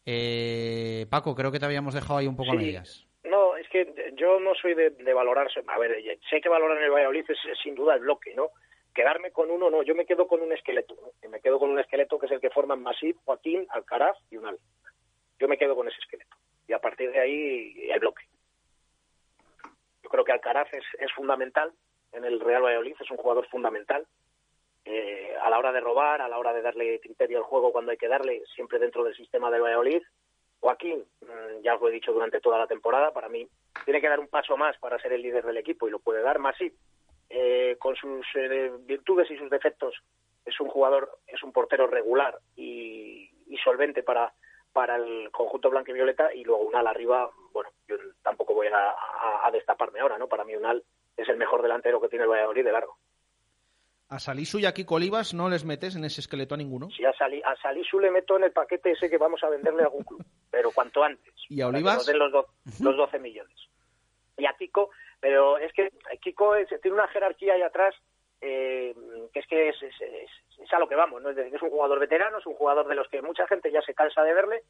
Eh, 0.05 1.05
Paco, 1.09 1.35
creo 1.35 1.51
que 1.51 1.59
te 1.59 1.65
habíamos 1.65 1.93
dejado 1.93 2.19
ahí 2.19 2.27
un 2.27 2.35
poco 2.35 2.51
a 2.51 2.55
medias. 2.55 3.05
No, 3.23 3.55
es 3.55 3.67
que 3.69 4.13
yo 4.17 4.39
no 4.39 4.53
soy 4.55 4.73
de, 4.73 4.89
de 4.89 5.13
valorar, 5.13 5.47
a 5.67 5.79
ver, 5.79 6.19
sé 6.29 6.41
que 6.41 6.49
valorar 6.49 6.77
en 6.77 6.85
el 6.85 6.91
Valladolid 6.91 7.25
es, 7.29 7.37
sin 7.61 7.75
duda 7.75 7.95
el 7.95 8.01
bloque, 8.01 8.33
¿no? 8.33 8.49
Quedarme 8.93 9.31
con 9.31 9.49
uno, 9.49 9.69
no, 9.69 9.83
yo 9.83 9.95
me 9.95 10.05
quedo 10.05 10.27
con 10.27 10.41
un 10.41 10.51
esqueleto, 10.51 10.95
¿no? 10.95 11.29
me 11.29 11.39
quedo 11.39 11.59
con 11.59 11.69
un 11.69 11.79
esqueleto 11.79 12.19
que 12.19 12.25
es 12.25 12.31
el 12.33 12.41
que 12.41 12.49
forman 12.49 12.81
Masip, 12.81 13.17
Joaquín, 13.23 13.65
Alcaraz 13.69 14.17
y 14.29 14.37
Unal. 14.37 14.57
Yo 15.39 15.47
me 15.47 15.57
quedo 15.57 15.75
con 15.75 15.87
ese 15.87 15.97
esqueleto. 15.99 16.35
Y 16.67 16.73
a 16.73 16.79
partir 16.79 17.11
de 17.11 17.19
ahí, 17.19 17.89
el 17.89 17.99
bloque. 17.99 18.23
Yo 20.03 20.09
creo 20.09 20.25
que 20.25 20.33
Alcaraz 20.33 20.73
es, 20.73 20.83
es 20.99 21.11
fundamental 21.13 21.71
en 22.11 22.25
el 22.25 22.39
Real 22.39 22.63
Valladolid, 22.63 22.95
es 22.99 23.11
un 23.11 23.17
jugador 23.17 23.47
fundamental 23.47 24.05
eh, 24.85 25.35
a 25.41 25.49
la 25.49 25.59
hora 25.59 25.71
de 25.71 25.79
robar, 25.79 26.21
a 26.21 26.27
la 26.27 26.39
hora 26.39 26.53
de 26.53 26.61
darle 26.61 26.99
criterio 26.99 27.37
al 27.37 27.43
juego 27.43 27.71
cuando 27.71 27.91
hay 27.91 27.97
que 27.97 28.07
darle, 28.07 28.43
siempre 28.55 28.79
dentro 28.79 29.03
del 29.03 29.15
sistema 29.15 29.51
de 29.51 29.59
Valladolid. 29.59 30.01
Joaquín, 30.59 31.03
mm, 31.21 31.61
ya 31.63 31.75
os 31.75 31.81
lo 31.81 31.89
he 31.89 31.91
dicho 31.91 32.13
durante 32.13 32.39
toda 32.39 32.57
la 32.57 32.67
temporada, 32.67 33.11
para 33.11 33.29
mí 33.29 33.47
tiene 33.85 34.01
que 34.01 34.09
dar 34.09 34.19
un 34.19 34.27
paso 34.27 34.57
más 34.57 34.77
para 34.79 34.99
ser 34.99 35.13
el 35.13 35.21
líder 35.21 35.45
del 35.45 35.57
equipo 35.57 35.87
y 35.87 35.91
lo 35.91 35.99
puede 35.99 36.21
dar 36.21 36.39
más 36.39 36.55
eh, 37.29 37.75
con 37.79 37.95
sus 37.95 38.25
eh, 38.35 38.71
virtudes 38.81 39.29
y 39.31 39.37
sus 39.37 39.49
defectos 39.49 39.95
es 40.45 40.59
un 40.59 40.69
jugador, 40.69 41.19
es 41.27 41.41
un 41.43 41.51
portero 41.51 41.87
regular 41.87 42.37
y, 42.55 43.29
solvente 43.63 44.01
para, 44.01 44.33
para 44.73 44.95
el 44.95 45.29
conjunto 45.29 45.69
blanco 45.69 45.91
y 45.91 45.93
violeta 45.93 46.33
y 46.33 46.43
luego 46.43 46.63
Unal 46.63 46.87
arriba, 46.87 47.29
bueno, 47.53 47.69
yo 47.87 47.95
tampoco 48.23 48.55
voy 48.55 48.67
a, 48.67 48.95
a 49.45 49.51
destaparme 49.51 49.99
ahora, 49.99 50.17
¿no? 50.17 50.27
Para 50.27 50.43
mí 50.45 50.55
Unal 50.55 50.83
es 51.15 51.29
el 51.29 51.37
mejor 51.37 51.61
delantero 51.61 52.01
que 52.01 52.07
tiene 52.07 52.23
el 52.23 52.31
Valladolid 52.31 52.63
de 52.63 52.71
largo. 52.71 52.97
¿A 54.11 54.19
Salisu 54.19 54.59
y 54.59 54.65
a 54.65 54.73
Kiko 54.73 54.95
Olivas 54.95 55.33
no 55.33 55.49
les 55.49 55.63
metes 55.63 55.95
en 55.95 56.03
ese 56.03 56.19
esqueleto 56.19 56.53
a 56.53 56.57
ninguno? 56.57 56.89
Sí, 56.91 57.03
a, 57.05 57.13
Salisu 57.61 57.97
le 57.97 58.11
meto 58.11 58.35
en 58.35 58.43
el 58.43 58.51
paquete 58.51 58.91
ese 58.91 59.09
que 59.09 59.17
vamos 59.17 59.41
a 59.41 59.49
venderle 59.49 59.83
a 59.83 59.85
algún 59.85 60.03
club, 60.03 60.21
pero 60.51 60.71
cuanto 60.71 61.01
antes. 61.01 61.33
¿Y 61.47 61.61
a 61.61 61.67
Olivas? 61.67 62.05
los, 62.13 62.45
los 62.81 62.97
12 62.97 63.19
millones. 63.19 63.55
Y 64.37 64.45
a 64.45 64.53
Kiko, 64.53 64.89
pero 65.21 65.57
es 65.57 65.71
que 65.71 65.93
Kiko 66.21 66.55
tiene 66.81 66.95
una 66.95 67.07
jerarquía 67.07 67.53
ahí 67.53 67.61
atrás 67.61 67.95
eh, 68.41 68.93
que 69.33 69.39
es 69.39 69.47
que 69.47 69.69
es, 69.69 70.73
a 70.73 70.79
lo 70.79 70.89
que 70.89 70.95
vamos, 70.95 71.21
¿no? 71.21 71.29
es 71.29 71.61
un 71.61 71.69
jugador 71.69 71.99
veterano, 71.99 72.39
es 72.39 72.45
un 72.45 72.55
jugador 72.55 72.87
de 72.87 72.95
los 72.95 73.07
que 73.07 73.21
mucha 73.21 73.47
gente 73.47 73.71
ya 73.71 73.81
se 73.81 73.93
cansa 73.93 74.23
de 74.23 74.33
verle, 74.33 74.63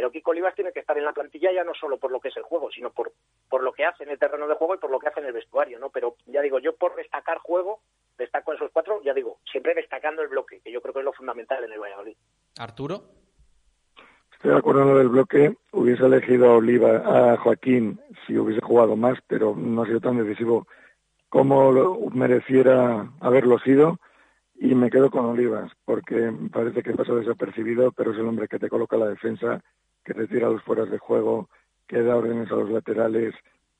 pero 0.00 0.10
Kiko 0.10 0.30
Olivas 0.30 0.54
tiene 0.54 0.72
que 0.72 0.80
estar 0.80 0.96
en 0.96 1.04
la 1.04 1.12
plantilla 1.12 1.52
ya 1.52 1.62
no 1.62 1.74
solo 1.74 1.98
por 1.98 2.10
lo 2.10 2.20
que 2.20 2.28
es 2.28 2.36
el 2.38 2.42
juego, 2.42 2.70
sino 2.70 2.88
por, 2.88 3.12
por 3.50 3.62
lo 3.62 3.70
que 3.70 3.84
hace 3.84 4.04
en 4.04 4.08
el 4.08 4.18
terreno 4.18 4.48
de 4.48 4.54
juego 4.54 4.74
y 4.74 4.78
por 4.78 4.90
lo 4.90 4.98
que 4.98 5.08
hace 5.08 5.20
en 5.20 5.26
el 5.26 5.34
vestuario, 5.34 5.78
¿no? 5.78 5.90
Pero 5.90 6.16
ya 6.24 6.40
digo, 6.40 6.58
yo 6.58 6.74
por 6.74 6.96
destacar 6.96 7.36
juego, 7.36 7.80
destaco 8.16 8.54
esos 8.54 8.70
cuatro, 8.72 9.02
ya 9.04 9.12
digo, 9.12 9.40
siempre 9.52 9.74
destacando 9.74 10.22
el 10.22 10.28
bloque, 10.28 10.62
que 10.64 10.72
yo 10.72 10.80
creo 10.80 10.94
que 10.94 11.00
es 11.00 11.04
lo 11.04 11.12
fundamental 11.12 11.62
en 11.64 11.72
el 11.72 11.78
Valladolid. 11.78 12.16
Arturo. 12.58 13.02
Estoy 14.32 14.52
de 14.52 14.56
acuerdo 14.56 14.80
en 14.80 14.88
lo 14.88 14.96
del 14.96 15.08
bloque. 15.10 15.54
Hubiese 15.72 16.06
elegido 16.06 16.48
a 16.48 16.56
Oliva, 16.56 17.32
a 17.32 17.36
Joaquín, 17.36 18.00
si 18.26 18.38
hubiese 18.38 18.62
jugado 18.62 18.96
más, 18.96 19.18
pero 19.26 19.54
no 19.54 19.82
ha 19.82 19.86
sido 19.86 20.00
tan 20.00 20.16
decisivo 20.16 20.66
como 21.28 22.08
mereciera 22.08 23.06
haberlo 23.20 23.58
sido. 23.58 23.98
Y 24.62 24.74
me 24.74 24.90
quedo 24.90 25.10
con 25.10 25.24
Olivas, 25.24 25.72
porque 25.86 26.30
parece 26.52 26.82
que 26.82 26.92
pasa 26.92 27.14
desapercibido, 27.14 27.92
pero 27.92 28.12
es 28.12 28.18
el 28.18 28.26
hombre 28.26 28.46
que 28.46 28.58
te 28.58 28.68
coloca 28.68 28.98
la 28.98 29.08
defensa, 29.08 29.62
que 30.04 30.12
te 30.12 30.26
tira 30.26 30.50
los 30.50 30.62
fueras 30.64 30.90
de 30.90 30.98
juego, 30.98 31.48
que 31.88 32.02
da 32.02 32.14
órdenes 32.14 32.52
a 32.52 32.56
los 32.56 32.68
laterales, 32.70 33.34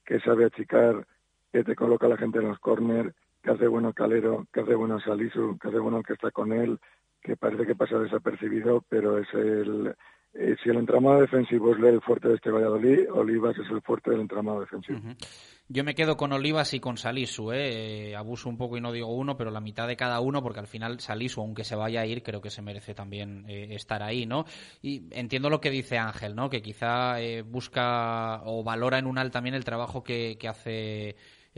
que 0.07 0.21
sabe 0.21 0.47
achicar, 0.47 1.07
que 1.53 1.65
te 1.65 1.77
coloca 1.77 2.09
la 2.09 2.17
gente 2.17 2.39
en 2.39 2.49
los 2.49 2.59
corners 2.61 3.15
que 3.43 3.51
hace 3.51 3.67
bueno 3.67 3.93
Calero, 3.93 4.47
que 4.55 4.61
hace 4.61 4.75
bueno 4.75 4.99
Salisu, 5.01 5.59
que 5.59 5.69
hace 5.69 5.79
bueno 5.79 5.99
el 5.99 6.05
que 6.05 6.15
está 6.15 6.31
con 6.31 6.51
él, 6.51 6.79
que 7.21 7.37
parece 7.37 7.67
que 7.67 7.75
pasa 7.75 7.99
desapercibido, 7.99 8.83
pero 8.89 9.19
es 9.19 9.29
el... 9.35 9.95
Eh, 10.33 10.55
si 10.63 10.71
el 10.71 10.77
entramado 10.77 11.21
defensivo 11.21 11.75
es 11.75 11.83
el 11.83 12.01
fuerte 12.03 12.29
de 12.29 12.35
este 12.37 12.51
Valladolid, 12.51 13.11
Olivas 13.13 13.57
es 13.59 13.69
el 13.69 13.83
fuerte 13.83 14.13
del 14.13 14.21
entramado 14.21 14.61
defensivo. 14.61 15.01
Yo 15.69 15.83
me 15.83 15.97
quedo 15.97 16.17
con 16.17 16.33
Olivas 16.33 16.73
y 16.73 16.79
con 16.79 16.97
Salisu, 16.97 17.51
¿eh? 17.53 18.15
abuso 18.15 18.49
un 18.49 18.57
poco 18.57 18.77
y 18.77 18.81
no 18.81 18.93
digo 18.93 19.13
uno, 19.13 19.37
pero 19.37 19.51
la 19.51 19.61
mitad 19.61 19.89
de 19.89 19.97
cada 19.97 20.21
uno, 20.21 20.41
porque 20.41 20.61
al 20.61 20.69
final 20.69 21.01
Salisu, 21.01 21.41
aunque 21.41 21.65
se 21.65 21.75
vaya 21.75 22.03
a 22.03 22.07
ir, 22.07 22.23
creo 22.23 22.41
que 22.41 22.51
se 22.51 22.63
merece 22.63 22.95
también 22.95 23.45
eh, 23.49 23.75
estar 23.75 24.05
ahí, 24.05 24.25
¿no? 24.25 24.45
Y 24.83 25.09
entiendo 25.11 25.51
lo 25.51 25.61
que 25.61 25.71
dice 25.71 25.99
Ángel, 25.99 26.37
¿no? 26.37 26.49
Que 26.49 26.63
quizá 26.63 27.17
busca 27.47 28.43
o 28.45 28.63
valora 28.63 28.99
en 28.99 29.07
un 29.07 29.19
al 29.19 29.33
también 29.33 29.57
el 29.57 29.65
trabajo 29.65 30.05
que, 30.05 30.37
que 30.39 30.47
hace 30.47 31.17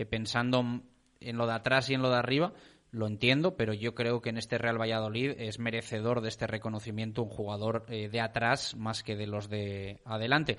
pensando 0.08 0.82
en 1.20 1.36
lo 1.36 1.46
de 1.46 1.52
atrás 1.52 1.90
y 1.90 1.94
en 1.94 2.02
lo 2.02 2.10
de 2.10 2.16
arriba, 2.16 2.52
lo 2.92 3.06
entiendo, 3.06 3.56
pero 3.56 3.72
yo 3.72 3.94
creo 3.94 4.20
que 4.20 4.28
en 4.28 4.36
este 4.36 4.58
Real 4.58 4.80
Valladolid 4.80 5.32
es 5.38 5.58
merecedor 5.58 6.20
de 6.20 6.28
este 6.28 6.46
reconocimiento 6.46 7.22
un 7.22 7.30
jugador 7.30 7.86
eh, 7.88 8.10
de 8.10 8.20
atrás 8.20 8.76
más 8.76 9.02
que 9.02 9.16
de 9.16 9.26
los 9.26 9.48
de 9.48 10.00
adelante. 10.04 10.58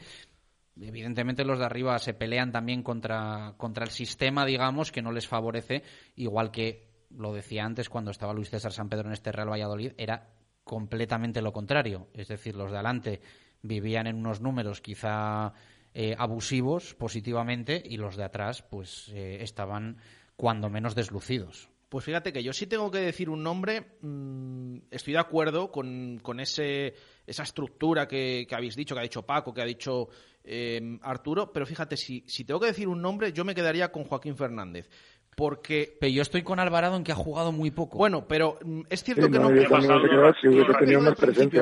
Evidentemente 0.81 1.45
los 1.45 1.59
de 1.59 1.65
arriba 1.65 1.97
se 1.99 2.15
pelean 2.15 2.51
también 2.51 2.81
contra, 2.81 3.53
contra 3.57 3.85
el 3.85 3.91
sistema, 3.91 4.45
digamos, 4.45 4.91
que 4.91 5.03
no 5.03 5.11
les 5.11 5.27
favorece, 5.27 5.83
igual 6.15 6.49
que 6.49 7.05
lo 7.11 7.33
decía 7.33 7.63
antes 7.65 7.87
cuando 7.87 8.09
estaba 8.09 8.33
Luis 8.33 8.49
César 8.49 8.73
San 8.73 8.89
Pedro 8.89 9.07
en 9.07 9.13
este 9.13 9.31
Real 9.31 9.51
Valladolid, 9.51 9.93
era 9.97 10.33
completamente 10.63 11.39
lo 11.43 11.53
contrario. 11.53 12.07
Es 12.15 12.29
decir, 12.29 12.55
los 12.55 12.71
de 12.71 12.77
adelante 12.77 13.21
vivían 13.61 14.07
en 14.07 14.15
unos 14.15 14.41
números 14.41 14.81
quizá 14.81 15.53
eh, 15.93 16.15
abusivos 16.17 16.95
positivamente 16.95 17.79
y 17.85 17.97
los 17.97 18.15
de 18.15 18.23
atrás 18.23 18.63
pues 18.63 19.09
eh, 19.09 19.43
estaban 19.43 19.97
cuando 20.35 20.71
menos 20.71 20.95
deslucidos. 20.95 21.69
Pues 21.93 22.05
fíjate 22.05 22.33
que 22.33 22.41
yo 22.41 22.53
sí 22.53 22.65
tengo 22.65 22.89
que 22.89 22.97
decir 22.97 23.29
un 23.29 23.43
nombre, 23.43 23.97
mm, 24.01 24.77
estoy 24.89 25.13
de 25.13 25.19
acuerdo 25.19 25.71
con, 25.71 26.19
ese, 26.39 26.95
esa 27.27 27.43
estructura 27.43 28.07
que, 28.07 28.47
habéis 28.49 28.75
dicho, 28.75 28.95
que 28.95 29.01
ha 29.01 29.03
dicho 29.03 29.21
Paco, 29.21 29.53
que 29.53 29.61
ha 29.61 29.65
dicho 29.65 30.07
em, 30.43 30.97
Arturo, 31.03 31.53
pero 31.53 31.67
fíjate, 31.67 31.95
si, 31.95 32.23
si 32.25 32.45
tengo 32.45 32.59
que 32.59 32.65
decir 32.65 32.87
un 32.87 32.99
nombre, 32.99 33.31
yo 33.31 33.45
me 33.45 33.53
quedaría 33.53 33.91
con 33.91 34.05
Joaquín 34.05 34.35
Fernández. 34.35 34.89
Porque... 35.35 35.95
Pero 35.99 36.11
yo 36.11 36.23
estoy 36.23 36.41
con 36.41 36.59
Alvarado 36.59 36.95
en 36.95 37.03
que 37.03 37.11
ha 37.11 37.15
jugado 37.15 37.51
muy 37.51 37.69
poco. 37.69 37.99
Bueno, 37.99 38.27
pero 38.27 38.57
mm, 38.65 38.81
es 38.89 39.03
cierto 39.03 39.29
que 39.29 39.37
no... 39.37 39.49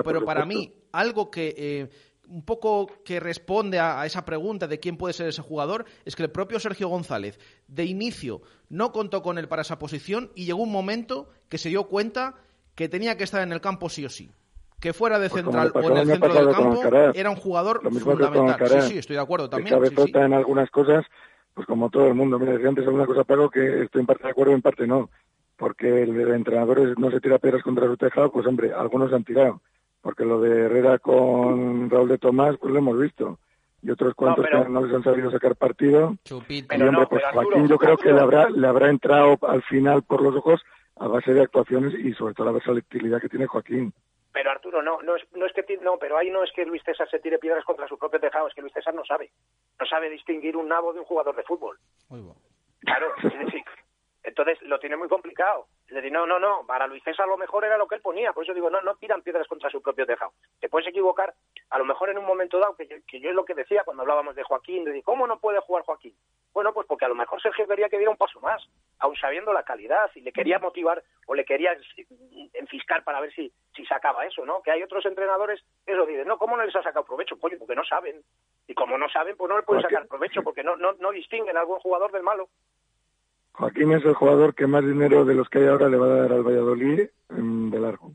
pero 0.02 0.24
para 0.24 0.46
mí, 0.46 0.74
algo 0.94 1.30
que... 1.30 1.54
Eh, 1.58 1.90
un 2.32 2.44
poco 2.44 2.90
que 3.04 3.20
responde 3.20 3.80
a, 3.80 4.06
esa 4.06 4.24
pregunta 4.24 4.68
de 4.68 4.80
quién 4.80 4.98
puede 4.98 5.14
ser 5.14 5.28
ese 5.28 5.42
jugador 5.42 5.86
es 6.06 6.16
que 6.16 6.24
el 6.24 6.32
propio 6.32 6.60
Sergio 6.60 6.88
González 6.88 7.40
de 7.68 7.84
inicio 7.84 8.42
no 8.70 8.92
contó 8.92 9.22
con 9.22 9.38
él 9.38 9.48
para 9.48 9.64
esa 9.64 9.78
posición 9.78 10.32
y 10.34 10.46
llegó 10.46 10.64
un 10.64 10.72
momento 10.72 11.30
que 11.50 11.58
se 11.58 11.70
dio 11.70 11.84
cuenta 11.84 12.36
que 12.74 12.88
tenía 12.88 13.18
que 13.18 13.26
estar 13.26 13.42
en 13.42 13.52
el 13.52 13.60
campo 13.60 13.90
sí 13.90 14.06
o 14.06 14.10
sí. 14.10 14.32
Que 14.80 14.94
fuera 14.94 15.20
de 15.20 15.30
pues 15.30 15.44
central 15.44 15.72
o 15.76 15.92
en 15.92 15.98
el 15.98 16.08
centro 16.08 16.34
del 16.34 16.56
campo 16.56 16.82
era 17.14 17.30
un 17.30 17.36
jugador 17.36 17.82
fundamental. 18.00 18.82
Sí, 18.82 18.94
sí, 18.94 18.98
estoy 18.98 19.18
de 19.18 19.22
acuerdo 19.22 19.48
también. 19.48 19.76
Cabezota 19.76 20.26
en 20.26 20.34
algunas 20.34 20.72
cosas, 20.72 21.06
pues 21.54 21.68
como 21.68 21.90
todo 21.92 22.08
el 22.08 22.16
mundo. 22.16 22.40
Mira, 22.40 22.54
decía 22.54 22.70
antes 22.70 22.86
alguna 22.86 23.06
cosa, 23.06 23.24
Pago, 23.24 23.50
que 23.50 23.84
estoy 23.84 24.00
en 24.00 24.08
parte 24.08 24.24
de 24.24 24.32
acuerdo 24.32 24.54
y 24.54 24.56
en 24.56 24.62
parte 24.62 24.88
no. 24.88 25.12
Porque 25.58 26.02
el, 26.02 26.20
el 26.20 26.32
entrenador 26.32 26.98
no 26.98 27.12
se 27.12 27.20
tira 27.20 27.38
piedras 27.38 27.62
contra 27.62 27.86
su 27.86 27.98
tejado, 27.98 28.32
pues 28.32 28.48
hombre, 28.48 28.74
algunos 28.74 29.14
han 29.14 29.24
tirado 29.24 29.62
porque 30.02 30.26
lo 30.26 30.42
de 30.42 30.66
Herrera 30.66 31.00
con 31.00 31.90
Raúl 31.90 32.10
de 32.10 32.18
Tomás, 32.18 32.58
pues 32.58 32.72
lo 32.72 32.80
hemos 32.80 33.00
visto. 33.00 33.40
Y 33.84 33.90
otros 33.90 34.14
cuantos 34.14 34.46
que 34.46 34.70
no 34.70 34.86
les 34.86 34.94
han 34.96 35.04
sabido 35.04 35.32
sacar 35.32 35.56
partido. 35.56 36.16
Chupito. 36.24 36.76
Y 36.76 36.82
hombre, 36.82 37.08
pues 37.10 37.24
Joaquín 37.34 37.68
yo 37.68 37.78
creo 37.78 37.98
que 37.98 38.12
le 38.12 38.20
habrá, 38.20 38.50
le 38.50 38.68
habrá 38.68 38.90
entrado 38.90 39.38
al 39.42 39.64
final 39.64 40.04
por 40.04 40.22
los 40.22 40.36
ojos 40.36 40.62
a 40.98 41.08
base 41.08 41.34
de 41.34 41.42
actuaciones 41.42 41.94
y 41.96 42.14
sobre 42.14 42.36
todo 42.36 42.46
la 42.46 42.52
versatilidad 42.52 43.20
que 43.20 43.30
tiene 43.30 43.48
Joaquín. 43.48 43.92
Pero 44.32 44.52
Arturo, 44.52 44.82
no, 44.82 45.02
no 45.02 45.16
es, 45.16 45.24
no 45.36 45.46
es 45.46 45.52
que 45.54 45.78
no, 45.78 45.98
pero 45.98 46.18
ahí 46.18 46.30
no 46.30 46.44
es 46.44 46.52
que 46.54 46.66
Luis 46.66 46.82
César 46.84 47.10
se 47.10 47.20
tire 47.20 47.38
piedras 47.38 47.66
contra 47.66 47.88
su 47.88 47.98
propio 47.98 48.20
tejado, 48.20 48.48
es 48.48 48.54
que 48.54 48.62
Luis 48.62 48.74
César 48.74 48.94
no 48.94 49.04
sabe, 49.04 49.32
no 49.80 49.86
sabe 49.86 50.10
distinguir 50.10 50.56
un 50.56 50.70
nabo 50.70 50.94
de 50.94 51.00
un 51.00 51.06
jugador 51.06 51.36
de 51.36 51.44
fútbol. 51.44 51.78
Muy 52.10 52.22
bueno. 52.22 52.40
Claro, 52.82 53.08
sí, 53.22 53.62
entonces 54.24 54.62
lo 54.64 54.80
tiene 54.80 54.98
muy 54.98 55.08
complicado. 55.08 55.68
Le 55.88 56.02
digo, 56.02 56.14
no, 56.14 56.26
no, 56.26 56.40
no, 56.40 56.66
para 56.66 56.88
Luis 56.88 57.04
César 57.04 57.28
lo 57.28 57.38
mejor 57.38 57.66
era 57.66 57.78
lo 57.78 57.88
que 57.88 57.96
él 57.96 58.02
ponía. 58.02 58.34
Por 58.34 58.44
eso 58.44 58.54
digo, 58.54 58.70
no, 58.70 58.82
no 58.82 58.96
tiran 58.96 59.22
piedras 59.22 59.48
contra 59.48 59.70
su 59.70 59.82
propio 59.82 60.06
tejado. 60.06 60.32
Te 60.60 60.70
puedes 60.70 60.88
equivocar, 60.88 61.34
a 61.70 61.78
lo 61.78 61.86
mejor 61.86 62.10
en 62.10 62.18
un 62.18 62.26
momento 62.26 62.60
dado, 62.60 62.76
que 62.76 62.88
yo, 62.88 62.98
que 63.08 63.20
yo 63.20 63.30
es 63.30 63.36
lo 63.36 63.46
que 63.46 63.56
decía 63.56 63.84
cuando 63.84 64.04
hablábamos 64.04 64.36
de 64.36 64.44
Joaquín, 64.44 64.86
de 64.86 65.04
¿cómo 65.04 65.28
no 65.28 65.40
puede 65.40 65.60
jugar 65.60 65.84
Joaquín? 65.84 66.16
Bueno, 66.54 66.74
pues 66.74 66.88
porque 66.88 67.06
a 67.06 67.10
lo 67.10 67.16
mejor 67.16 67.42
Sergio 67.42 67.68
quería 67.68 67.90
que 67.90 67.98
diera 67.98 68.12
un 68.12 68.18
paso 68.18 68.40
más. 68.42 68.62
aun 69.00 69.16
sabiendo 69.16 69.52
la 69.52 69.64
calidad, 69.64 70.12
y 70.16 70.22
le 70.22 70.32
quería 70.32 70.60
motivar 70.60 71.02
o 71.26 71.34
le 71.34 71.44
quería 71.44 71.76
enfiscar 72.54 73.04
para 73.04 73.20
ver 73.20 73.34
si, 73.34 73.52
si 73.76 73.86
sacaba 73.86 74.26
eso, 74.26 74.46
¿no? 74.46 74.62
Que 74.62 74.72
hay 74.72 74.84
otros 74.84 75.06
entrenadores 75.06 75.64
que 75.86 75.94
eso 75.94 76.06
dicen, 76.06 76.28
no, 76.28 76.38
¿cómo 76.38 76.56
no 76.56 76.64
les 76.64 76.76
ha 76.76 76.84
sacado 76.84 77.06
provecho? 77.06 77.40
Coño, 77.40 77.58
porque 77.58 77.76
no 77.76 77.84
saben. 77.84 78.22
Y 78.68 78.74
como 78.76 78.98
no 78.98 79.10
saben, 79.10 79.36
pues 79.38 79.50
no 79.50 79.58
le 79.58 79.64
pueden 79.64 79.82
sacar 79.82 80.08
provecho, 80.08 80.44
porque 80.44 80.64
no, 80.64 80.76
no, 80.76 80.94
no 80.94 81.12
distinguen 81.12 81.58
a 81.58 81.62
algún 81.62 81.80
jugador 81.80 82.12
del 82.12 82.24
malo. 82.24 82.50
Joaquín 83.54 83.92
es 83.94 84.06
el 84.06 84.14
jugador 84.14 84.56
que 84.56 84.68
más 84.68 84.86
dinero 84.86 85.26
de 85.26 85.36
los 85.36 85.50
que 85.50 85.60
hay 85.60 85.68
ahora 85.68 85.90
le 85.90 85.98
va 85.98 86.06
a 86.08 86.22
dar 86.22 86.34
al 86.34 86.44
Valladolid 86.44 87.10
mm, 87.30 87.70
de 87.70 87.80
largo. 87.80 88.14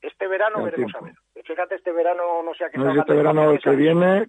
Este 0.00 0.28
verano 0.28 0.62
veremos 0.64 0.94
a 0.94 1.04
ver. 1.04 1.14
Fíjate, 1.44 1.74
este 1.76 1.92
verano 1.92 2.42
no 2.44 2.54
sé 2.54 2.64
a 2.64 2.70
qué 2.70 2.78
No 2.78 2.92
sé 2.92 3.00
este 3.00 3.14
verano 3.14 3.56
que 3.62 3.76
viene 3.76 4.28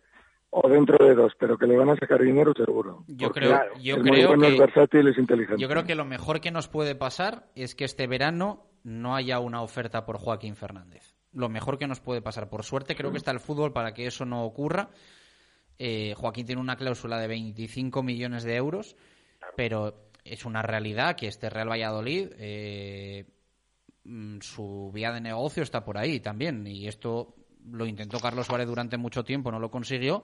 o 0.49 0.67
dentro 0.69 1.05
de 1.05 1.13
dos, 1.13 1.33
pero 1.39 1.57
que 1.57 1.67
le 1.67 1.77
van 1.77 1.89
a 1.89 1.95
sacar 1.95 2.21
dinero 2.21 2.53
seguro. 2.55 3.03
Yo 3.07 3.31
creo, 3.31 3.59
yo 3.79 3.95
es 3.95 4.01
creo 4.01 4.13
muy 4.13 4.25
bueno, 4.25 4.41
que 4.47 4.53
es 4.53 4.59
versátil, 4.59 5.07
es 5.07 5.17
inteligente. 5.17 5.61
yo 5.61 5.67
creo 5.67 5.83
que 5.83 5.95
lo 5.95 6.05
mejor 6.05 6.39
que 6.39 6.51
nos 6.51 6.67
puede 6.67 6.95
pasar 6.95 7.47
es 7.55 7.75
que 7.75 7.85
este 7.85 8.07
verano 8.07 8.67
no 8.83 9.15
haya 9.15 9.39
una 9.39 9.61
oferta 9.61 10.05
por 10.05 10.17
Joaquín 10.17 10.55
Fernández. 10.55 11.15
Lo 11.33 11.49
mejor 11.49 11.77
que 11.77 11.87
nos 11.87 11.99
puede 11.99 12.21
pasar. 12.21 12.49
Por 12.49 12.63
suerte 12.63 12.95
creo 12.95 13.11
que 13.11 13.17
está 13.17 13.31
el 13.31 13.39
fútbol 13.39 13.73
para 13.73 13.93
que 13.93 14.07
eso 14.07 14.25
no 14.25 14.43
ocurra. 14.43 14.89
Eh, 15.77 16.13
Joaquín 16.15 16.45
tiene 16.45 16.61
una 16.61 16.77
cláusula 16.77 17.19
de 17.19 17.27
25 17.27 18.01
millones 18.01 18.43
de 18.43 18.55
euros, 18.55 18.95
pero 19.55 20.06
es 20.33 20.45
una 20.45 20.61
realidad 20.61 21.15
que 21.15 21.27
este 21.27 21.49
Real 21.49 21.69
Valladolid 21.69 22.29
eh, 22.37 23.25
mm, 24.03 24.39
su 24.41 24.91
vía 24.93 25.11
de 25.11 25.21
negocio 25.21 25.63
está 25.63 25.83
por 25.83 25.97
ahí 25.97 26.19
también 26.19 26.65
y 26.67 26.87
esto 26.87 27.35
lo 27.71 27.85
intentó 27.85 28.19
Carlos 28.19 28.47
Suárez 28.47 28.67
durante 28.67 28.97
mucho 28.97 29.23
tiempo, 29.23 29.51
no 29.51 29.59
lo 29.59 29.69
consiguió, 29.69 30.23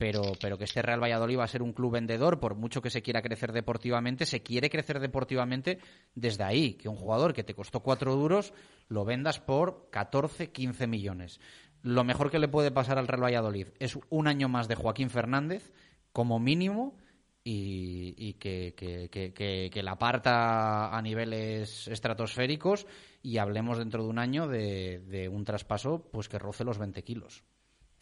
pero, 0.00 0.22
pero 0.40 0.56
que 0.56 0.64
este 0.64 0.80
Real 0.80 1.02
Valladolid 1.02 1.38
va 1.38 1.44
a 1.44 1.48
ser 1.48 1.62
un 1.62 1.74
club 1.74 1.92
vendedor, 1.92 2.40
por 2.40 2.54
mucho 2.54 2.80
que 2.80 2.88
se 2.88 3.02
quiera 3.02 3.20
crecer 3.20 3.52
deportivamente, 3.52 4.24
se 4.24 4.42
quiere 4.42 4.70
crecer 4.70 4.98
deportivamente 4.98 5.78
desde 6.14 6.44
ahí, 6.44 6.74
que 6.74 6.88
un 6.88 6.96
jugador 6.96 7.34
que 7.34 7.44
te 7.44 7.54
costó 7.54 7.80
cuatro 7.80 8.16
duros 8.16 8.54
lo 8.88 9.04
vendas 9.04 9.40
por 9.40 9.90
14, 9.90 10.52
15 10.52 10.86
millones. 10.86 11.40
Lo 11.82 12.04
mejor 12.04 12.30
que 12.30 12.38
le 12.38 12.48
puede 12.48 12.70
pasar 12.70 12.98
al 12.98 13.08
Real 13.08 13.24
Valladolid 13.24 13.68
es 13.78 13.98
un 14.08 14.26
año 14.26 14.48
más 14.48 14.68
de 14.68 14.74
Joaquín 14.74 15.10
Fernández, 15.10 15.70
como 16.12 16.38
mínimo, 16.38 16.96
y, 17.42 18.14
y 18.16 18.34
que, 18.34 18.74
que, 18.76 19.08
que, 19.08 19.70
que, 19.70 19.82
la 19.82 19.92
aparta 19.92 20.94
a 20.94 21.02
niveles 21.02 21.88
estratosféricos 21.88 22.86
y 23.22 23.38
hablemos 23.38 23.78
dentro 23.78 24.02
de 24.02 24.08
un 24.08 24.18
año 24.18 24.46
de, 24.46 25.00
de 25.00 25.28
un 25.28 25.44
traspaso 25.44 26.08
pues 26.12 26.28
que 26.28 26.38
roce 26.38 26.64
los 26.64 26.78
20 26.78 27.02
kilos. 27.02 27.44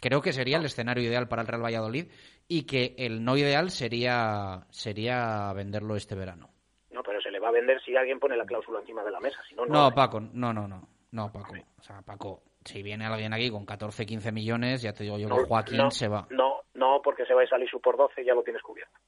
Creo 0.00 0.20
que 0.20 0.32
sería 0.32 0.58
el 0.58 0.64
escenario 0.64 1.02
ideal 1.02 1.28
para 1.28 1.42
el 1.42 1.48
Real 1.48 1.64
Valladolid 1.64 2.06
y 2.46 2.66
que 2.66 2.94
el 2.98 3.24
no 3.24 3.36
ideal 3.36 3.70
sería, 3.70 4.66
sería 4.70 5.52
venderlo 5.52 5.96
este 5.96 6.14
verano. 6.14 6.50
No, 6.90 7.02
pero 7.02 7.20
se 7.20 7.30
le 7.30 7.40
va 7.40 7.48
a 7.48 7.52
vender 7.52 7.80
si 7.82 7.96
alguien 7.96 8.20
pone 8.20 8.36
la 8.36 8.46
cláusula 8.46 8.80
encima 8.80 9.02
de 9.02 9.10
la 9.10 9.20
mesa. 9.20 9.40
Si 9.48 9.54
no, 9.54 9.66
no. 9.66 9.84
No, 9.84 9.94
Paco, 9.94 10.20
no, 10.20 10.52
no, 10.52 10.68
no. 10.68 10.88
No, 11.10 11.32
Paco. 11.32 11.54
O 11.78 11.82
sea, 11.82 12.02
Paco, 12.02 12.42
si 12.64 12.82
viene 12.82 13.06
alguien 13.06 13.32
aquí 13.32 13.50
con 13.50 13.64
14, 13.64 14.06
15 14.06 14.30
millones, 14.30 14.82
ya 14.82 14.92
te 14.92 15.04
digo 15.04 15.18
yo 15.18 15.28
que 15.28 15.44
Joaquín 15.44 15.78
no, 15.78 15.90
se 15.90 16.06
va. 16.06 16.26
No, 16.30 16.62
no, 16.74 17.00
porque 17.02 17.24
se 17.24 17.34
va 17.34 17.42
a 17.42 17.46
salir 17.46 17.68
su 17.68 17.80
por 17.80 17.96
12 17.96 18.22
y 18.22 18.24
ya 18.24 18.34
lo 18.34 18.42
tienes 18.42 18.62
cubierto. 18.62 18.98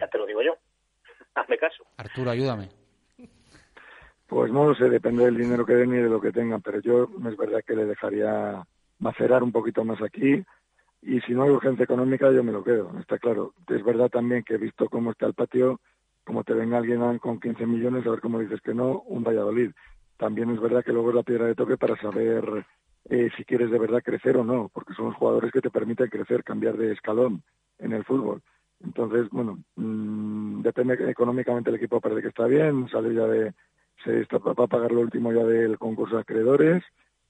Ya 0.00 0.08
te 0.08 0.18
lo 0.18 0.26
digo 0.26 0.42
yo. 0.42 0.56
Hazme 1.34 1.58
caso. 1.58 1.84
Arturo, 1.96 2.30
ayúdame. 2.30 2.68
Pues 4.26 4.52
no 4.52 4.68
lo 4.68 4.74
sé, 4.76 4.88
depende 4.88 5.24
del 5.24 5.36
dinero 5.36 5.66
que 5.66 5.74
den 5.74 5.92
y 5.92 5.96
de 5.96 6.08
lo 6.08 6.20
que 6.20 6.30
tengan, 6.30 6.62
pero 6.62 6.80
yo 6.80 7.08
es 7.28 7.36
verdad 7.36 7.64
que 7.66 7.74
le 7.74 7.84
dejaría 7.84 8.64
macerar 9.00 9.42
un 9.42 9.50
poquito 9.50 9.84
más 9.84 10.00
aquí 10.02 10.44
y 11.02 11.20
si 11.22 11.32
no 11.32 11.42
hay 11.42 11.50
urgencia 11.50 11.84
económica 11.84 12.30
yo 12.30 12.44
me 12.44 12.52
lo 12.52 12.62
quedo, 12.62 12.92
está 13.00 13.18
claro. 13.18 13.54
Es 13.68 13.82
verdad 13.82 14.08
también 14.08 14.44
que 14.44 14.54
he 14.54 14.58
visto 14.58 14.88
cómo 14.88 15.10
está 15.10 15.26
el 15.26 15.34
patio, 15.34 15.80
como 16.24 16.44
te 16.44 16.54
venga 16.54 16.78
alguien 16.78 17.18
con 17.18 17.40
15 17.40 17.66
millones, 17.66 18.06
a 18.06 18.10
ver 18.10 18.20
cómo 18.20 18.38
dices 18.38 18.60
que 18.60 18.74
no, 18.74 19.00
un 19.06 19.24
Valladolid. 19.24 19.72
También 20.16 20.50
es 20.50 20.60
verdad 20.60 20.84
que 20.84 20.92
luego 20.92 21.08
es 21.08 21.16
la 21.16 21.22
piedra 21.22 21.46
de 21.46 21.54
toque 21.54 21.76
para 21.76 21.96
saber 21.96 22.66
eh, 23.08 23.30
si 23.36 23.44
quieres 23.44 23.70
de 23.70 23.78
verdad 23.78 24.02
crecer 24.04 24.36
o 24.36 24.44
no, 24.44 24.70
porque 24.72 24.94
son 24.94 25.06
los 25.06 25.16
jugadores 25.16 25.50
que 25.50 25.62
te 25.62 25.70
permiten 25.70 26.08
crecer, 26.08 26.44
cambiar 26.44 26.76
de 26.76 26.92
escalón 26.92 27.42
en 27.78 27.94
el 27.94 28.04
fútbol. 28.04 28.42
Entonces, 28.82 29.28
bueno, 29.30 29.58
mmm, 29.76 30.62
depende 30.62 30.94
económicamente 31.10 31.70
el 31.70 31.76
equipo 31.76 32.00
parece 32.00 32.22
que 32.22 32.28
está 32.28 32.46
bien, 32.46 32.88
sale 32.88 33.14
ya 33.14 33.26
de, 33.26 33.52
se 34.04 34.20
está, 34.20 34.38
va 34.38 34.64
a 34.64 34.66
pagar 34.66 34.92
lo 34.92 35.00
último 35.00 35.32
ya 35.32 35.44
del 35.44 35.78
concurso 35.78 36.16
de 36.16 36.22
acreedores, 36.22 36.82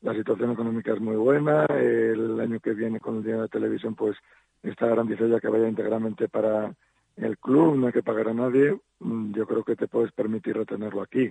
la 0.02 0.14
situación 0.14 0.52
económica 0.52 0.92
es 0.92 1.00
muy 1.00 1.16
buena, 1.16 1.66
el 1.66 2.40
año 2.40 2.60
que 2.60 2.72
viene 2.72 3.00
con 3.00 3.16
el 3.16 3.22
dinero 3.22 3.42
de 3.42 3.48
televisión 3.48 3.94
pues 3.94 4.16
está 4.62 4.86
garantizado 4.86 5.28
ya 5.28 5.40
que 5.40 5.48
vaya 5.48 5.68
integralmente 5.68 6.28
para 6.28 6.74
el 7.16 7.38
club, 7.38 7.76
no 7.76 7.88
hay 7.88 7.92
que 7.92 8.02
pagar 8.02 8.28
a 8.28 8.34
nadie, 8.34 8.78
mm, 9.00 9.32
yo 9.32 9.46
creo 9.46 9.64
que 9.64 9.76
te 9.76 9.88
puedes 9.88 10.12
permitir 10.12 10.56
retenerlo 10.56 11.02
aquí. 11.02 11.30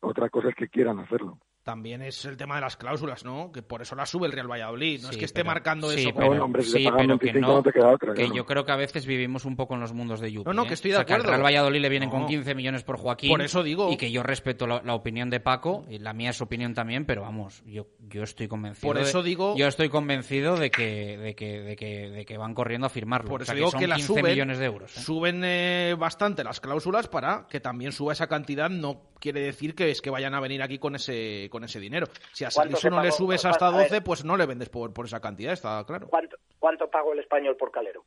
Otra 0.00 0.28
cosa 0.30 0.48
es 0.48 0.54
que 0.54 0.68
quieran 0.68 0.98
hacerlo. 0.98 1.38
También 1.66 2.00
es 2.00 2.24
el 2.26 2.36
tema 2.36 2.54
de 2.54 2.60
las 2.60 2.76
cláusulas, 2.76 3.24
¿no? 3.24 3.50
Que 3.50 3.60
por 3.60 3.82
eso 3.82 3.96
la 3.96 4.06
sube 4.06 4.28
el 4.28 4.32
Real 4.32 4.48
Valladolid. 4.48 5.02
No 5.02 5.08
Sí, 5.08 5.14
es 5.14 5.18
que 5.18 5.24
esté 5.24 5.40
pero- 5.40 5.46
marcando 5.52 5.90
sí, 5.90 6.02
eso. 6.02 6.10
pero, 6.14 6.28
como- 6.28 6.44
hombre, 6.44 6.62
si 6.62 6.70
sí, 6.70 6.84
pero 6.84 6.96
que 6.96 7.06
25 7.08 7.40
no, 7.40 7.54
no 7.54 7.62
te 7.64 7.72
queda 7.72 7.88
otra, 7.92 8.14
que 8.14 8.20
claro. 8.22 8.34
yo 8.36 8.46
creo 8.46 8.64
que 8.64 8.70
a 8.70 8.76
veces 8.76 9.04
vivimos 9.04 9.44
un 9.44 9.56
poco 9.56 9.74
en 9.74 9.80
los 9.80 9.92
mundos 9.92 10.20
de 10.20 10.30
Yupi. 10.30 10.46
No, 10.46 10.54
no, 10.54 10.62
que 10.62 10.70
¿eh? 10.70 10.74
estoy 10.74 10.92
O 10.92 10.94
de 10.94 10.98
sea, 10.98 11.04
que 11.06 11.14
al 11.14 11.20
acuerdo. 11.22 11.32
Real 11.38 11.44
Valladolid 11.44 11.80
le 11.80 11.88
vienen 11.88 12.08
con 12.08 12.20
No. 12.20 12.26
15 12.28 12.54
millones 12.54 12.84
por 12.84 12.98
Joaquín. 12.98 13.30
Por 13.30 13.42
eso 13.42 13.64
digo. 13.64 13.90
Y 13.90 13.96
que 13.96 14.12
yo 14.12 14.22
respeto 14.22 14.68
la, 14.68 14.80
la 14.84 14.94
opinión 14.94 15.28
de 15.28 15.40
Paco, 15.40 15.84
y 15.90 15.98
la 15.98 16.12
mía 16.12 16.30
es 16.30 16.40
opinión 16.40 16.72
también, 16.72 17.04
pero 17.04 17.22
vamos, 17.22 17.64
yo, 17.66 17.88
yo 18.08 18.22
estoy 18.22 18.46
convencido. 18.46 18.88
Por 18.88 18.98
eso 18.98 19.24
de, 19.24 19.28
digo- 19.30 19.56
Yo 19.56 19.66
estoy 19.66 19.88
convencido 19.88 20.56
de 20.56 20.70
que, 20.70 21.18
de 21.18 21.34
que, 21.34 21.60
de 21.62 21.74
que, 21.74 22.10
de 22.10 22.24
que 22.24 22.38
van 22.38 22.54
corriendo 22.54 22.86
a 22.86 22.90
firmarlo. 22.90 23.28
Por 23.28 23.40
O 23.40 23.42
eso 23.42 23.50
sea, 23.50 23.56
digo 23.56 23.72
son 23.72 23.80
que 23.80 23.88
la 23.88 23.96
15 23.96 24.06
suben, 24.06 24.24
millones 24.26 24.58
de 24.60 24.66
euros. 24.66 24.96
¿eh? 24.96 25.00
suben 25.00 25.42
eh, 25.44 25.96
bastante 25.98 26.44
las 26.44 26.60
cláusulas 26.60 27.08
para 27.08 27.48
que 27.50 27.58
también 27.58 27.90
suba 27.90 28.12
esa 28.12 28.28
cantidad. 28.28 28.70
No 28.70 29.02
quiere 29.18 29.40
decir 29.40 29.74
que 29.74 29.90
es 29.90 30.00
que 30.00 30.10
vayan 30.10 30.34
a 30.34 30.40
venir 30.40 30.62
aquí 30.62 30.78
con 30.78 30.94
ese 30.94 31.48
con 31.56 31.64
ese 31.64 31.80
dinero. 31.80 32.06
Si 32.32 32.44
a 32.44 32.48
¿Cuánto 32.54 32.76
Salisu 32.76 32.90
no 32.96 33.02
le 33.02 33.10
subes 33.10 33.44
A 33.46 33.50
hasta 33.50 33.70
ver. 33.70 33.88
12, 33.88 34.00
pues 34.02 34.24
no 34.24 34.36
le 34.36 34.44
vendes 34.46 34.68
por, 34.68 34.92
por 34.92 35.06
esa 35.06 35.20
cantidad, 35.20 35.52
está 35.54 35.82
claro. 35.86 36.08
¿Cuánto, 36.08 36.36
¿Cuánto 36.58 36.90
pagó 36.90 37.12
el 37.14 37.20
español 37.20 37.56
por 37.56 37.70
Calero? 37.70 38.04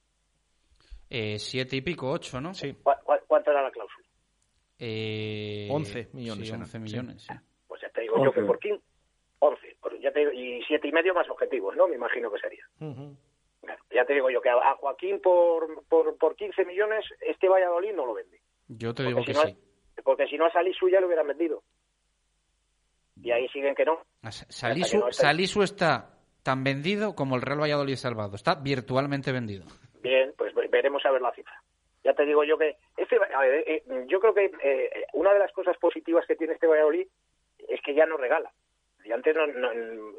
Eh, 1.10 1.40
siete 1.40 1.76
y 1.76 1.82
pico, 1.82 2.12
ocho, 2.12 2.40
¿no? 2.40 2.54
Sí. 2.54 2.74
¿Cu- 2.84 2.92
cu- 3.04 3.14
¿Cuánto 3.28 3.50
era 3.52 3.64
la 3.64 3.72
cláusula? 3.72 4.06
Eh, 4.78 5.68
11 5.72 6.10
millones 6.14 6.44
Sí, 6.46 6.50
eran, 6.52 6.62
11 6.62 6.72
sí. 6.78 6.80
millones, 6.84 7.22
sí. 7.24 7.34
Pues 7.68 7.82
ya 7.82 7.90
te 7.90 8.02
digo 8.02 8.24
yo 8.24 8.32
que 8.32 8.40
11. 8.42 8.48
por 8.48 8.60
15, 8.60 8.84
11. 9.40 9.78
por- 9.82 10.00
ya 10.00 10.12
te 10.12 10.20
digo, 10.20 10.32
y 10.32 10.64
siete 10.68 10.88
y 10.88 10.92
medio 10.92 11.14
más 11.14 11.28
objetivos, 11.30 11.76
¿no? 11.76 11.88
Me 11.88 11.96
imagino 11.96 12.32
que 12.32 12.40
sería. 12.40 12.64
Claro, 13.62 13.84
ya 13.94 14.06
te 14.06 14.14
digo 14.14 14.30
yo 14.30 14.40
que 14.42 14.50
a, 14.50 14.54
a 14.54 14.76
Joaquín 14.76 15.20
por, 15.22 15.84
por, 15.90 16.16
por 16.18 16.36
15 16.36 16.64
millones, 16.66 17.04
este 17.22 17.50
Valladolid 17.50 17.94
no 17.94 18.06
lo 18.06 18.14
vende. 18.14 18.40
Yo 18.68 18.94
te 18.94 19.04
Porque 19.04 19.08
digo 19.08 19.20
si 19.22 19.26
que 19.26 19.34
no, 19.34 19.42
sí. 19.46 19.58
Porque 20.04 20.28
si 20.28 20.38
no 20.38 20.46
a 20.46 20.52
Salisu 20.52 20.88
ya 20.90 21.02
lo 21.02 21.08
hubieran 21.08 21.28
vendido. 21.28 21.62
Y 23.24 23.32
ahí 23.32 23.48
siguen 23.50 23.76
que 23.76 23.86
no. 23.86 24.00
A 24.24 24.32
Sa- 24.32 24.46
Hasta 24.46 24.48
que 24.48 24.54
Salisu, 24.54 25.00
no 25.00 25.12
Salisu 25.12 25.64
está 25.64 26.10
tan 26.44 26.64
vendido 26.64 27.16
como 27.16 27.36
el 27.36 27.41
Real 27.41 27.62
Valladolid 27.62 27.96
salvado. 27.96 28.36
Está 28.36 28.56
virtualmente 28.56 29.32
vendido. 29.32 29.66
Bien, 30.02 30.34
pues 30.38 30.54
ve- 30.56 30.68
veremos 30.70 31.06
a 31.06 31.12
ver 31.12 31.22
la 31.22 31.32
cifra. 31.34 31.54
Ya 32.04 32.14
te 32.14 32.26
digo 32.26 32.44
yo 32.46 32.58
que 32.58 32.78
este, 32.98 33.18
a 33.18 33.40
ver, 33.41 33.56
eh, 33.68 33.84
eh, 33.86 34.06
yo 34.08 34.20
creo 34.22 34.34
que 34.34 34.46
eh, 34.64 35.06
una 35.14 35.34
de 35.34 35.40
las 35.40 35.52
cosas 35.52 35.76
positivas 35.78 36.26
que 36.26 36.36
tiene 36.36 36.54
este 36.54 36.66
Valladolid 36.68 37.08
es 37.68 37.82
que 37.82 37.94
ya 37.94 38.06
no 38.06 38.16
regala. 38.18 38.52
Y 39.04 39.12
antes 39.12 39.36
no, 39.36 39.48
no- 39.48 39.74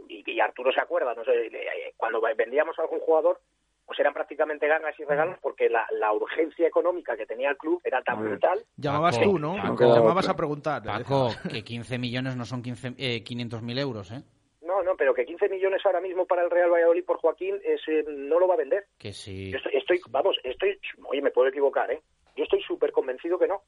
y, 0.08 0.22
y 0.30 0.40
Arturo 0.40 0.72
se 0.72 0.80
acuerda, 0.80 1.14
no 1.14 1.24
sé, 1.24 1.50
cuando 1.96 2.20
vendíamos 2.36 2.78
a 2.78 2.82
algún 2.82 3.00
jugador, 3.00 3.40
pues 3.90 3.98
eran 3.98 4.12
prácticamente 4.14 4.68
gangas 4.68 4.94
y 5.00 5.04
regalos 5.04 5.36
porque 5.42 5.68
la, 5.68 5.84
la 5.98 6.12
urgencia 6.12 6.64
económica 6.68 7.16
que 7.16 7.26
tenía 7.26 7.50
el 7.50 7.56
club 7.56 7.80
era 7.82 8.00
tan 8.02 8.20
brutal. 8.22 8.60
Llamabas 8.76 9.18
Paco, 9.18 9.30
tú, 9.32 9.38
¿no? 9.40 9.56
Paco, 9.56 9.96
Llamabas 9.96 10.28
a 10.28 10.36
preguntar. 10.36 10.80
Paco, 10.84 11.30
que 11.50 11.64
15 11.64 11.98
millones 11.98 12.36
no 12.36 12.44
son 12.44 12.62
15, 12.62 12.94
eh, 12.98 13.24
500.000 13.24 13.78
euros, 13.80 14.12
¿eh? 14.12 14.22
No, 14.62 14.80
no, 14.84 14.94
pero 14.96 15.12
que 15.12 15.26
15 15.26 15.48
millones 15.48 15.82
ahora 15.84 16.00
mismo 16.00 16.24
para 16.24 16.44
el 16.44 16.50
Real 16.52 16.70
Valladolid 16.70 17.04
por 17.04 17.18
Joaquín 17.18 17.56
es, 17.64 17.80
eh, 17.88 18.04
no 18.06 18.38
lo 18.38 18.46
va 18.46 18.54
a 18.54 18.58
vender. 18.58 18.86
Que 18.96 19.12
sí. 19.12 19.50
Yo 19.50 19.56
estoy, 19.56 19.74
estoy- 19.74 20.00
vamos, 20.08 20.36
estoy, 20.44 20.78
oye, 21.08 21.20
me 21.20 21.32
puedo 21.32 21.48
equivocar, 21.48 21.90
¿eh? 21.90 22.00
Yo 22.36 22.44
estoy 22.44 22.62
súper 22.62 22.92
convencido 22.92 23.40
que 23.40 23.48
no. 23.48 23.62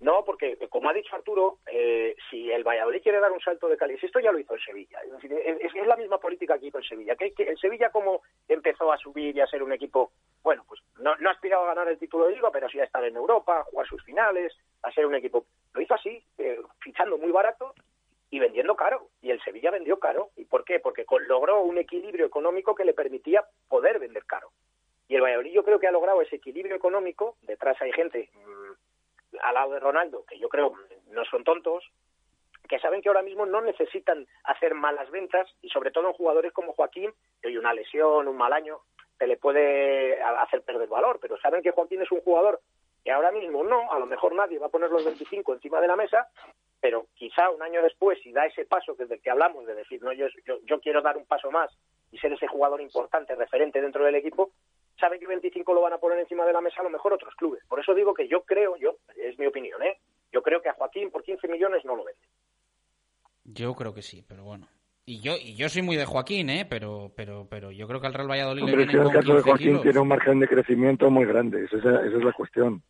No, 0.00 0.24
porque, 0.24 0.58
como 0.68 0.90
ha 0.90 0.92
dicho 0.92 1.16
Arturo, 1.16 1.58
eh, 1.66 2.14
si 2.28 2.52
el 2.52 2.64
Valladolid 2.64 3.02
quiere 3.02 3.18
dar 3.18 3.32
un 3.32 3.40
salto 3.40 3.66
de 3.66 3.78
calidad, 3.78 3.98
esto 4.02 4.20
ya 4.20 4.30
lo 4.30 4.38
hizo 4.38 4.54
el 4.54 4.62
Sevilla, 4.62 5.00
es, 5.22 5.86
la 5.86 5.96
misma 5.96 6.18
política 6.18 6.58
que 6.58 6.66
hizo 6.66 6.78
el 6.78 6.86
Sevilla. 6.86 7.16
Que, 7.16 7.32
el 7.38 7.58
Sevilla 7.58 7.90
como 7.90 8.20
empezó 8.46 8.92
a 8.92 8.98
subir 8.98 9.34
y 9.34 9.40
a 9.40 9.46
ser 9.46 9.62
un 9.62 9.72
equipo, 9.72 10.12
bueno, 10.42 10.64
pues 10.68 10.82
no, 10.98 11.16
no 11.16 11.30
ha 11.30 11.32
aspirado 11.32 11.64
a 11.64 11.68
ganar 11.68 11.88
el 11.88 11.98
título 11.98 12.26
de 12.26 12.34
Liga, 12.34 12.50
pero 12.50 12.68
sí 12.68 12.78
a 12.78 12.84
estar 12.84 13.02
en 13.04 13.16
Europa, 13.16 13.60
a 13.60 13.64
jugar 13.64 13.86
sus 13.86 14.04
finales, 14.04 14.54
a 14.82 14.92
ser 14.92 15.06
un 15.06 15.14
equipo. 15.14 15.46
Lo 15.72 15.80
hizo 15.80 15.94
así, 15.94 16.22
eh, 16.36 16.58
fichando 16.80 17.16
muy 17.16 17.30
barato 17.30 17.74
y 18.30 18.38
vendiendo 18.38 18.76
caro. 18.76 19.08
Y 19.22 19.30
el 19.30 19.42
Sevilla 19.42 19.70
vendió 19.70 19.98
caro. 19.98 20.30
¿Y 20.36 20.44
por 20.44 20.64
qué? 20.64 20.78
Porque 20.78 21.06
logró 21.26 21.62
un 21.62 21.78
equilibrio 21.78 22.26
económico 22.26 22.74
que 22.74 22.84
le 22.84 22.92
permitía 22.92 23.44
poder 23.68 23.98
vender 23.98 24.24
caro. 24.26 24.50
Y 25.08 25.14
el 25.14 25.22
Valladolid 25.22 25.52
yo 25.52 25.64
creo 25.64 25.78
que 25.78 25.86
ha 25.86 25.92
logrado 25.92 26.20
ese 26.20 26.36
equilibrio 26.36 26.76
económico. 26.76 27.36
Detrás 27.42 27.80
hay 27.80 27.92
gente 27.92 28.28
mm, 28.34 28.72
al 29.42 29.54
lado 29.54 29.72
de 29.72 29.80
Ronaldo, 29.80 30.24
que 30.26 30.38
yo 30.38 30.48
creo 30.48 30.74
no 31.10 31.24
son 31.24 31.44
tontos, 31.44 31.84
que 32.68 32.78
saben 32.78 33.00
que 33.00 33.08
ahora 33.08 33.22
mismo 33.22 33.46
no 33.46 33.60
necesitan 33.60 34.26
hacer 34.44 34.74
malas 34.74 35.10
ventas 35.10 35.48
y 35.62 35.68
sobre 35.68 35.90
todo 35.90 36.08
en 36.08 36.14
jugadores 36.14 36.52
como 36.52 36.72
Joaquín, 36.72 37.12
que 37.40 37.48
hoy 37.48 37.56
una 37.56 37.74
lesión, 37.74 38.28
un 38.28 38.36
mal 38.36 38.52
año, 38.52 38.80
te 39.18 39.26
le 39.26 39.36
puede 39.36 40.20
hacer 40.20 40.62
perder 40.62 40.88
valor, 40.88 41.18
pero 41.20 41.38
saben 41.38 41.62
que 41.62 41.70
Joaquín 41.70 42.02
es 42.02 42.12
un 42.12 42.20
jugador 42.20 42.60
Y 43.04 43.10
ahora 43.10 43.30
mismo 43.30 43.62
no, 43.62 43.90
a 43.92 43.98
lo 43.98 44.06
mejor 44.06 44.34
nadie 44.34 44.58
va 44.58 44.66
a 44.66 44.70
poner 44.70 44.90
los 44.90 45.04
25 45.04 45.54
encima 45.54 45.80
de 45.80 45.86
la 45.86 45.96
mesa, 45.96 46.28
pero 46.80 47.06
quizá 47.14 47.50
un 47.50 47.62
año 47.62 47.80
después, 47.82 48.18
si 48.20 48.32
da 48.32 48.46
ese 48.46 48.64
paso 48.64 48.96
que 48.96 49.04
es 49.04 49.08
del 49.08 49.22
que 49.22 49.30
hablamos, 49.30 49.64
de 49.66 49.74
decir, 49.74 50.02
no, 50.02 50.12
yo, 50.12 50.26
yo, 50.44 50.58
yo 50.64 50.80
quiero 50.80 51.02
dar 51.02 51.16
un 51.16 51.24
paso 51.24 51.50
más 51.50 51.70
y 52.10 52.18
ser 52.18 52.32
ese 52.32 52.48
jugador 52.48 52.80
importante, 52.80 53.34
referente 53.34 53.80
dentro 53.80 54.04
del 54.04 54.16
equipo, 54.16 54.50
sabe 54.98 55.18
que 55.18 55.26
25 55.26 55.74
lo 55.74 55.80
van 55.82 55.92
a 55.92 55.98
poner 55.98 56.18
encima 56.18 56.44
de 56.44 56.52
la 56.52 56.60
mesa 56.60 56.80
a 56.80 56.84
lo 56.84 56.90
mejor 56.90 57.12
otros 57.12 57.34
clubes. 57.34 57.62
Por 57.68 57.80
eso 57.80 57.94
digo 57.94 58.14
que 58.14 58.28
yo 58.28 58.42
creo, 58.42 58.76
yo, 58.76 58.96
es 59.16 59.38
mi 59.38 59.46
opinión, 59.46 59.82
¿eh? 59.82 59.98
Yo 60.32 60.42
creo 60.42 60.60
que 60.62 60.68
a 60.68 60.74
Joaquín 60.74 61.10
por 61.10 61.22
15 61.22 61.48
millones 61.48 61.84
no 61.84 61.96
lo 61.96 62.04
vende. 62.04 62.20
Yo 63.44 63.74
creo 63.74 63.94
que 63.94 64.02
sí, 64.02 64.24
pero 64.26 64.44
bueno. 64.44 64.66
Y 65.04 65.20
yo, 65.20 65.34
y 65.36 65.54
yo 65.54 65.68
soy 65.68 65.82
muy 65.82 65.96
de 65.96 66.04
Joaquín, 66.04 66.50
¿eh? 66.50 66.66
Pero, 66.68 67.12
pero, 67.16 67.46
pero 67.48 67.70
yo 67.70 67.86
creo 67.86 68.00
que 68.00 68.08
al 68.08 68.14
Real 68.14 68.28
Valladolid 68.28 68.64
le 68.64 68.76
viene 68.76 68.92
el 68.92 69.02
con 69.04 69.12
caso 69.12 69.28
de 69.28 69.42
15 69.42 69.42
Joaquín 69.50 69.66
kilos. 69.68 69.82
tiene 69.82 69.98
un 70.00 70.08
margen 70.08 70.40
de 70.40 70.48
crecimiento 70.48 71.10
muy 71.10 71.24
grande, 71.26 71.64
esa, 71.64 71.76
esa 71.78 72.04
es 72.04 72.24
la 72.24 72.32
cuestión. 72.32 72.82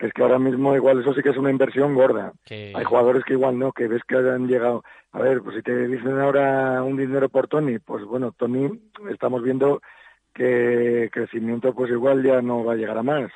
Es 0.00 0.12
que 0.12 0.22
ahora 0.22 0.38
mismo 0.38 0.74
igual 0.76 1.00
eso 1.00 1.12
sí 1.12 1.22
que 1.22 1.30
es 1.30 1.36
una 1.36 1.50
inversión 1.50 1.94
gorda. 1.94 2.32
Que- 2.44 2.72
Hay 2.74 2.84
jugadores 2.84 3.24
que 3.24 3.34
igual 3.34 3.58
no, 3.58 3.72
que 3.72 3.86
ves 3.88 4.02
que 4.06 4.16
han 4.16 4.46
llegado. 4.48 4.82
A 5.12 5.20
ver, 5.20 5.40
pues 5.42 5.56
si 5.56 5.62
te 5.62 5.86
dicen 5.88 6.18
ahora 6.20 6.82
un 6.82 6.96
dinero 6.96 7.28
por 7.28 7.46
Tony, 7.48 7.78
pues 7.78 8.04
bueno, 8.04 8.32
Tony 8.32 8.70
estamos 9.10 9.42
viendo 9.42 9.82
que 10.32 11.10
crecimiento 11.12 11.74
pues 11.74 11.90
igual 11.90 12.22
ya 12.22 12.40
no 12.40 12.64
va 12.64 12.72
a 12.74 12.76
llegar 12.76 12.98
a 12.98 13.02
más. 13.02 13.30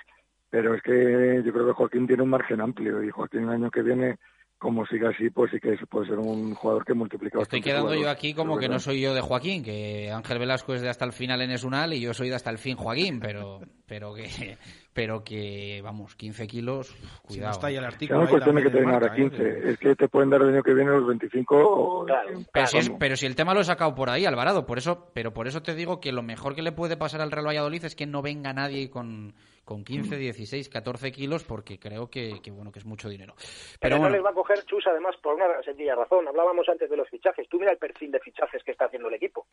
Pero 0.51 0.75
es 0.75 0.83
que 0.83 1.43
yo 1.45 1.53
creo 1.53 1.67
que 1.67 1.73
Joaquín 1.73 2.07
tiene 2.07 2.23
un 2.23 2.31
margen 2.31 2.61
amplio 2.61 3.03
y 3.03 3.11
Joaquín 3.11 3.43
el 3.43 3.51
año 3.51 3.71
que 3.71 3.83
viene, 3.83 4.17
como 4.59 4.87
siga 4.87 5.11
así, 5.11 5.29
pues 5.31 5.51
sí 5.51 5.59
que 5.59 5.77
puede 5.87 6.07
ser 6.07 6.19
un 6.19 6.55
jugador 6.55 6.85
que 6.85 6.95
multiplica 6.95 7.41
Estoy 7.41 7.61
quedando 7.61 7.95
yo 7.95 8.09
aquí 8.09 8.33
como 8.33 8.57
que 8.57 8.69
no 8.69 8.79
soy 8.79 9.01
yo 9.01 9.13
de 9.13 9.21
Joaquín, 9.21 9.63
que 9.63 10.11
Ángel 10.11 10.39
Velasco 10.39 10.75
es 10.75 10.83
de 10.83 10.89
hasta 10.89 11.05
el 11.05 11.13
final 11.13 11.43
en 11.43 11.51
Esunal 11.51 11.93
y 11.93 12.01
yo 12.01 12.15
soy 12.15 12.29
de 12.29 12.37
hasta 12.37 12.51
el 12.51 12.59
fin 12.59 12.77
Joaquín, 12.77 13.21
pero, 13.21 13.61
pero 13.87 14.15
que, 14.15 14.57
pero 14.97 15.23
que, 15.23 15.81
vamos, 15.85 16.17
15 16.17 16.47
kilos, 16.47 16.97
cuidado. 17.23 17.53
está 17.53 17.67
ahí 17.67 17.77
el 17.77 17.83
Ya 17.83 17.89
artículo 17.89 18.19
no 18.21 18.25
es 18.25 18.31
cuestión 18.31 18.57
de 18.57 18.63
que 18.63 18.71
te 18.71 18.79
den 18.81 18.89
ahora 18.89 19.15
15, 19.15 19.71
es 19.71 19.79
que 19.79 19.95
te 19.95 20.09
pueden 20.09 20.31
dar 20.31 20.41
el 20.41 20.49
año 20.49 20.63
que 20.63 20.73
viene 20.73 20.91
los 20.91 21.07
25 21.07 21.55
o... 21.55 22.07
Pero 22.51 22.67
si, 22.67 22.79
es- 22.79 22.91
pero 22.99 23.15
si 23.17 23.27
el 23.27 23.37
tema 23.37 23.53
lo 23.53 23.61
he 23.61 23.65
sacado 23.65 23.95
por 23.95 24.09
ahí, 24.09 24.25
Alvarado, 24.25 24.65
por 24.65 24.79
eso, 24.79 25.11
pero 25.13 25.35
por 25.35 25.47
eso 25.47 25.63
te 25.63 25.75
digo 25.75 26.01
que 26.01 26.13
lo 26.13 26.23
mejor 26.23 26.55
que 26.55 26.63
le 26.63 26.73
puede 26.73 26.97
pasar 26.97 27.21
al 27.21 27.31
Real 27.31 27.47
Valladolid 27.47 27.85
es 27.85 27.95
que 27.95 28.07
no 28.07 28.23
venga 28.23 28.55
nadie 28.55 28.89
con, 28.89 29.35
con 29.65 29.85
15, 29.85 30.17
16, 30.17 30.71
14 30.71 31.13
kilos, 31.13 31.45
porque 31.45 31.79
creo 31.79 32.09
que, 32.09 32.41
que, 32.43 32.51
bueno 32.51 32.73
que 32.73 32.79
es 32.79 32.87
mucho 32.87 33.11
dinero. 33.11 33.35
Pero, 33.79 33.97
Pero 33.97 33.99
no 33.99 34.09
les 34.09 34.25
va 34.25 34.31
a 34.31 34.35
coger 34.35 34.65
Chus, 34.65 34.87
además, 34.87 35.15
por 35.23 35.35
una 35.35 35.63
sencilla 35.63 35.95
razón. 35.95 36.27
Hablábamos 36.27 36.67
antes 36.71 36.89
de 36.89 36.97
los 36.97 37.09
fichajes. 37.11 37.47
Tú 37.51 37.59
mira 37.59 37.73
el 37.73 37.79
perfil 37.79 38.11
de 38.13 38.21
fichajes 38.21 38.63
que 38.65 38.71
está 38.73 38.87
haciendo 38.87 39.09
el 39.09 39.15
equipo. 39.15 39.47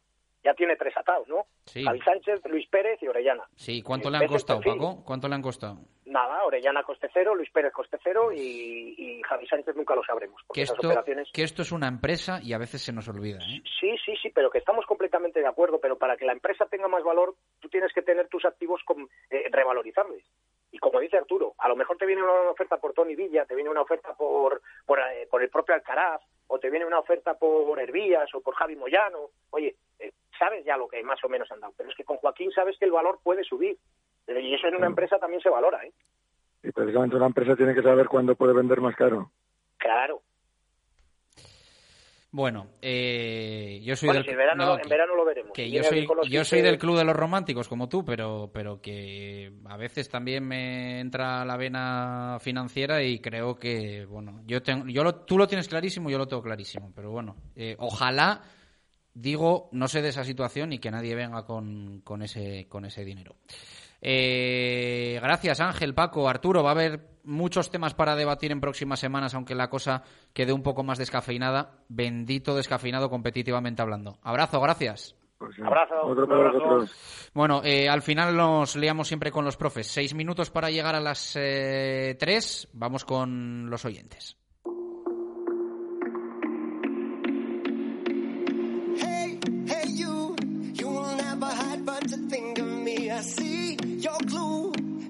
Ya 0.43 0.53
tiene 0.53 0.75
tres 0.75 0.95
atados, 0.97 1.27
¿no? 1.29 1.45
Sí. 1.65 1.83
Javi 1.83 2.01
Sánchez, 2.01 2.41
Luis 2.45 2.67
Pérez 2.69 3.01
y 3.01 3.07
Orellana. 3.07 3.43
sí, 3.55 3.81
¿cuánto 3.81 4.09
le 4.09 4.17
han 4.17 4.23
el 4.23 4.29
costado. 4.29 4.59
Paco? 4.61 5.03
¿Cuánto 5.05 5.27
le 5.29 5.35
han 5.35 5.41
costado? 5.41 5.77
Nada, 6.05 6.43
Orellana 6.43 6.83
coste 6.83 7.09
cero, 7.13 7.33
Luis 7.33 7.49
Pérez 7.49 7.71
coste 7.71 7.97
cero 8.03 8.31
y, 8.31 8.93
y 8.97 9.21
Javi 9.23 9.47
Sánchez 9.47 9.75
nunca 9.75 9.95
lo 9.95 10.03
sabremos. 10.03 10.41
Porque 10.45 10.59
Que 10.59 10.63
esas 10.63 10.75
esto, 10.75 10.87
operaciones... 10.89 11.29
que 11.33 11.43
esto 11.43 11.61
es 11.61 11.71
una 11.71 11.87
empresa 11.87 12.39
y 12.43 12.51
a 12.53 12.57
veces 12.57 12.81
se 12.81 12.91
nos 12.91 13.07
olvida, 13.07 13.37
¿eh? 13.39 13.63
Sí, 13.79 13.95
sí, 14.05 14.13
sí, 14.21 14.29
pero 14.29 14.49
que 14.51 14.57
estamos 14.57 14.85
completamente 14.85 15.39
de 15.39 15.47
acuerdo. 15.47 15.79
Pero 15.79 15.97
para 15.97 16.17
que 16.17 16.25
la 16.25 16.33
empresa 16.33 16.65
tenga 16.65 16.87
más 16.89 17.03
valor, 17.03 17.35
tú 17.61 17.69
tienes 17.69 17.93
que 17.93 18.01
tener 18.01 18.27
tus 18.27 18.43
activos 18.45 18.81
con, 18.85 19.07
eh, 19.29 19.45
revalorizables. 19.49 20.23
Y 20.71 20.77
como 20.79 20.99
dice 20.99 21.17
Arturo, 21.17 21.53
a 21.57 21.69
lo 21.69 21.75
mejor 21.75 21.97
te 21.97 22.05
viene 22.05 22.21
una 22.23 22.49
oferta 22.51 22.77
por 22.77 22.93
Tony 22.93 23.15
Villa, 23.15 23.45
te 23.45 23.55
viene 23.55 23.69
una 23.69 23.81
oferta 23.81 24.13
por, 24.13 24.61
por, 24.85 24.99
eh, 24.99 25.27
por 25.31 25.41
el 25.41 25.49
propio 25.49 25.73
Alcaraz, 25.75 26.21
o 26.47 26.59
te 26.59 26.69
viene 26.69 26.85
una 26.85 26.99
oferta 26.99 27.35
por 27.35 27.79
Hervías 27.79 28.29
o 28.35 28.41
por 28.41 28.55
Javi 28.55 28.75
Moyano. 28.75 29.29
Oye, 29.51 29.75
sabes 30.37 30.65
ya 30.65 30.77
lo 30.77 30.87
que 30.87 31.03
más 31.03 31.23
o 31.23 31.29
menos 31.29 31.51
han 31.51 31.59
dado. 31.59 31.73
Pero 31.77 31.89
es 31.89 31.95
que 31.95 32.03
con 32.03 32.17
Joaquín 32.17 32.51
sabes 32.51 32.77
que 32.77 32.85
el 32.85 32.91
valor 32.91 33.19
puede 33.23 33.43
subir. 33.43 33.77
Y 34.27 34.53
eso 34.53 34.67
en 34.67 34.75
una 34.75 34.87
empresa 34.87 35.17
también 35.19 35.41
se 35.41 35.49
valora, 35.49 35.83
¿eh? 35.85 35.91
Y 36.63 36.71
precisamente 36.71 37.15
una 37.17 37.25
empresa 37.27 37.55
tiene 37.55 37.75
que 37.75 37.81
saber 37.81 38.07
cuándo 38.07 38.35
puede 38.35 38.53
vender 38.53 38.79
más 38.79 38.95
caro. 38.95 39.31
Claro. 39.77 40.21
Bueno, 42.31 42.65
eh, 42.81 43.79
yo 43.83 43.95
soy 43.95 44.07
Bueno, 44.07 44.21
del 44.21 44.25
si 44.25 44.31
en 44.31 44.37
verano, 44.37 44.65
no, 44.65 44.79
en 44.79 44.89
verano 44.89 45.15
lo 45.15 45.23
veremos. 45.23 45.51
que 45.53 45.69
yo 45.69 45.83
soy 45.83 45.97
bien 45.97 46.07
con 46.07 46.17
los 46.17 46.27
yo 46.27 46.43
soy 46.43 46.59
15, 46.61 46.63
del 46.63 46.79
club 46.79 46.97
de 46.97 47.03
los 47.03 47.15
románticos 47.15 47.67
como 47.67 47.87
tú, 47.87 48.03
pero 48.03 48.49
pero 48.51 48.81
que 48.81 49.51
a 49.69 49.77
veces 49.77 50.09
también 50.09 50.47
me 50.47 50.99
entra 50.99 51.45
la 51.45 51.57
vena 51.57 52.37
financiera 52.41 53.03
y 53.03 53.19
creo 53.19 53.53
que 53.59 54.05
bueno, 54.09 54.41
yo 54.47 54.63
tengo 54.63 54.87
yo 54.87 55.03
lo, 55.03 55.13
tú 55.25 55.37
lo 55.37 55.45
tienes 55.45 55.67
clarísimo, 55.67 56.09
yo 56.09 56.17
lo 56.17 56.27
tengo 56.27 56.41
clarísimo, 56.41 56.91
pero 56.95 57.11
bueno, 57.11 57.35
eh, 57.55 57.75
ojalá 57.77 58.41
digo 59.13 59.69
no 59.71 59.87
sé 59.87 60.01
de 60.01 60.09
esa 60.09 60.23
situación 60.23 60.73
y 60.73 60.79
que 60.79 60.91
nadie 60.91 61.15
venga 61.15 61.45
con, 61.45 62.01
con 62.03 62.21
ese 62.21 62.67
con 62.69 62.85
ese 62.85 63.03
dinero. 63.05 63.35
Eh, 64.05 65.17
gracias 65.21 65.61
Ángel, 65.61 65.93
Paco, 65.93 66.27
Arturo. 66.27 66.61
Va 66.61 66.71
a 66.71 66.73
haber 66.73 66.99
muchos 67.23 67.71
temas 67.71 67.93
para 67.93 68.15
debatir 68.15 68.51
en 68.51 68.59
próximas 68.59 68.99
semanas, 68.99 69.33
aunque 69.33 69.55
la 69.55 69.69
cosa 69.69 70.03
quede 70.33 70.51
un 70.51 70.61
poco 70.61 70.83
más 70.83 70.97
descafeinada. 70.97 71.71
Bendito 71.87 72.55
descafeinado 72.55 73.09
competitivamente 73.09 73.81
hablando. 73.81 74.17
Abrazo, 74.21 74.59
gracias. 74.59 75.15
Abrazo. 75.63 75.95
Otro 76.03 76.27
para 76.27 76.51
vosotros. 76.51 77.29
Bueno, 77.33 77.61
eh, 77.63 77.89
al 77.89 78.01
final 78.01 78.35
nos 78.35 78.75
liamos 78.75 79.07
siempre 79.07 79.31
con 79.31 79.45
los 79.45 79.57
profes. 79.57 79.87
Seis 79.87 80.13
minutos 80.13 80.49
para 80.49 80.69
llegar 80.69 80.95
a 80.95 81.01
las 81.01 81.35
eh, 81.37 82.15
tres. 82.19 82.69
Vamos 82.73 83.05
con 83.05 83.69
los 83.69 83.85
oyentes. 83.85 84.37
I 93.13 93.21
see 93.21 93.77
your. 93.99 94.17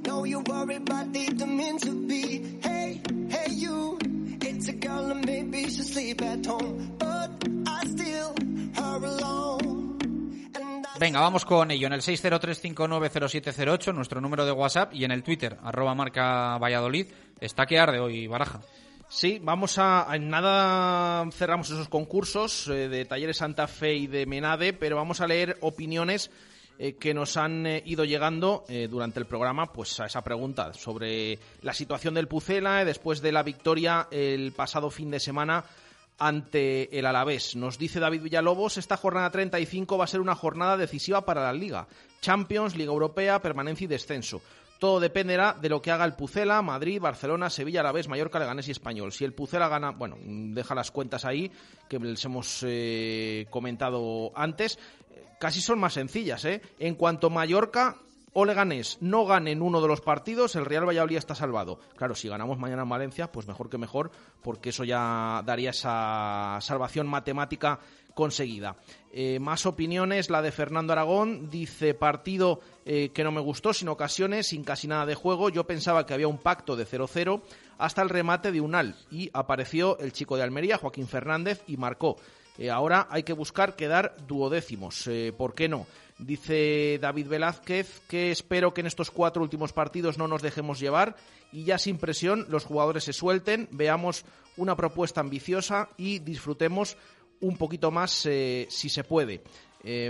Know 0.05 0.25
you 0.25 0.41
worry 0.41 0.75
about 0.75 1.13
to 1.13 1.91
be. 2.05 2.59
Hey, 2.61 3.01
hey, 3.29 3.51
you, 3.51 3.97
it's 4.41 4.67
a 4.67 4.73
girl 4.73 5.11
and 5.11 5.25
maybe 5.25 5.69
she'll 5.69 5.85
sleep 5.85 6.21
at 6.21 6.45
home. 6.45 6.95
But 6.97 7.31
I 7.65 7.85
still 7.87 8.35
her 8.75 9.05
alone. 9.05 9.99
Venga, 10.99 11.21
vamos 11.21 11.45
con 11.45 11.71
ello. 11.71 11.87
En 11.87 11.93
el 11.93 12.01
603590708, 12.01 13.93
nuestro 13.93 14.19
número 14.19 14.45
de 14.45 14.51
WhatsApp, 14.51 14.93
y 14.93 15.05
en 15.05 15.11
el 15.11 15.23
Twitter, 15.23 15.57
arroba 15.63 15.95
marca 15.95 16.57
Valladolid, 16.57 17.07
está 17.39 17.65
que 17.65 17.79
arde 17.79 18.01
hoy, 18.01 18.27
Baraja. 18.27 18.59
Sí, 19.07 19.39
vamos 19.41 19.77
a. 19.77 20.07
En 20.11 20.27
nada 20.27 21.25
cerramos 21.31 21.69
esos 21.69 21.87
concursos 21.87 22.67
eh, 22.67 22.89
de 22.89 23.05
Talleres 23.05 23.37
Santa 23.37 23.67
Fe 23.67 23.93
y 23.93 24.07
de 24.07 24.25
Menade, 24.25 24.73
pero 24.73 24.97
vamos 24.97 25.21
a 25.21 25.27
leer 25.27 25.57
opiniones 25.61 26.29
eh, 26.79 26.95
que 26.95 27.13
nos 27.13 27.37
han 27.37 27.65
eh, 27.67 27.83
ido 27.85 28.03
llegando 28.03 28.65
eh, 28.67 28.87
durante 28.89 29.19
el 29.19 29.25
programa 29.25 29.71
pues 29.71 29.99
a 29.99 30.05
esa 30.05 30.23
pregunta 30.23 30.73
sobre 30.73 31.37
la 31.61 31.73
situación 31.73 32.15
del 32.15 32.27
Pucela 32.27 32.83
después 32.83 33.21
de 33.21 33.31
la 33.31 33.43
victoria 33.43 34.07
el 34.09 34.53
pasado 34.53 34.89
fin 34.89 35.11
de 35.11 35.19
semana 35.19 35.63
ante 36.17 36.97
el 36.97 37.05
Alavés. 37.05 37.55
Nos 37.55 37.77
dice 37.77 37.99
David 37.99 38.23
Villalobos, 38.23 38.77
esta 38.77 38.97
jornada 38.97 39.29
35 39.29 39.97
va 39.97 40.05
a 40.05 40.07
ser 40.07 40.19
una 40.19 40.35
jornada 40.35 40.77
decisiva 40.77 41.25
para 41.25 41.43
la 41.43 41.53
Liga. 41.53 41.87
Champions, 42.21 42.75
Liga 42.75 42.91
Europea, 42.91 43.41
permanencia 43.41 43.85
y 43.85 43.87
descenso. 43.87 44.41
Todo 44.83 44.99
dependerá 44.99 45.53
de 45.53 45.69
lo 45.69 45.81
que 45.81 45.91
haga 45.91 46.03
el 46.03 46.13
Pucela, 46.13 46.61
Madrid, 46.61 46.99
Barcelona, 46.99 47.49
Sevilla, 47.49 47.79
Alavés, 47.79 48.09
Mallorca, 48.09 48.37
Leganés 48.37 48.67
y 48.67 48.71
Español. 48.71 49.13
Si 49.13 49.23
el 49.23 49.33
Pucela 49.33 49.69
gana, 49.69 49.91
bueno, 49.91 50.17
deja 50.25 50.75
las 50.75 50.91
cuentas 50.91 51.23
ahí, 51.23 51.49
que 51.87 51.99
les 51.99 52.25
hemos 52.25 52.65
eh, 52.67 53.45
comentado 53.49 54.33
antes, 54.35 54.77
casi 55.43 55.59
son 55.59 55.77
más 55.77 55.91
sencillas, 55.91 56.45
¿eh? 56.45 56.61
En 56.79 56.95
cuanto 56.95 57.29
Mallorca 57.29 57.97
o 58.31 58.45
Leganés 58.45 58.97
no 59.01 59.25
ganen 59.25 59.61
uno 59.61 59.81
de 59.81 59.89
los 59.89 59.99
partidos, 59.99 60.55
el 60.55 60.63
Real 60.63 60.87
Valladolid 60.87 61.17
está 61.17 61.35
salvado. 61.35 61.81
Claro, 61.97 62.15
si 62.15 62.29
ganamos 62.29 62.57
mañana 62.57 62.83
en 62.83 62.89
Valencia, 62.89 63.29
pues 63.29 63.45
mejor 63.45 63.69
que 63.69 63.77
mejor, 63.77 64.09
porque 64.41 64.69
eso 64.69 64.85
ya 64.85 65.43
daría 65.45 65.71
esa 65.71 66.59
salvación 66.61 67.07
matemática 67.07 67.81
conseguida. 68.13 68.77
Eh, 69.11 69.37
más 69.41 69.65
opiniones, 69.65 70.29
la 70.29 70.41
de 70.41 70.53
Fernando 70.53 70.93
Aragón, 70.93 71.49
dice 71.49 71.93
partido 71.93 72.61
eh, 72.85 73.09
que 73.13 73.25
no 73.25 73.33
me 73.33 73.41
gustó, 73.41 73.73
sin 73.73 73.89
ocasiones, 73.89 74.47
sin 74.47 74.63
casi 74.63 74.87
nada 74.87 75.05
de 75.05 75.15
juego. 75.15 75.49
Yo 75.49 75.67
pensaba 75.67 76.05
que 76.05 76.13
había 76.13 76.29
un 76.29 76.37
pacto 76.37 76.77
de 76.77 76.87
0-0 76.87 77.41
hasta 77.79 78.01
el 78.01 78.07
remate 78.07 78.53
de 78.53 78.61
Unal 78.61 78.95
y 79.11 79.29
apareció 79.33 79.99
el 79.99 80.13
chico 80.13 80.37
de 80.37 80.43
Almería, 80.43 80.77
Joaquín 80.77 81.09
Fernández, 81.09 81.63
y 81.67 81.75
marcó. 81.75 82.15
Eh, 82.57 82.69
ahora 82.69 83.07
hay 83.09 83.23
que 83.23 83.33
buscar 83.33 83.75
quedar 83.75 84.15
duodécimos. 84.27 85.07
Eh, 85.07 85.33
¿Por 85.35 85.55
qué 85.55 85.67
no? 85.67 85.87
Dice 86.19 86.99
David 87.01 87.27
Velázquez 87.27 88.01
que 88.07 88.31
espero 88.31 88.73
que 88.73 88.81
en 88.81 88.87
estos 88.87 89.09
cuatro 89.09 89.41
últimos 89.41 89.73
partidos 89.73 90.17
no 90.17 90.27
nos 90.27 90.43
dejemos 90.43 90.79
llevar 90.79 91.15
y 91.51 91.63
ya 91.63 91.77
sin 91.79 91.97
presión 91.97 92.45
los 92.49 92.65
jugadores 92.65 93.03
se 93.03 93.13
suelten, 93.13 93.67
veamos 93.71 94.23
una 94.55 94.75
propuesta 94.75 95.21
ambiciosa 95.21 95.89
y 95.97 96.19
disfrutemos 96.19 96.97
un 97.41 97.57
poquito 97.57 97.89
más 97.89 98.25
eh, 98.27 98.67
si 98.69 98.89
se 98.89 99.03
puede. 99.03 99.41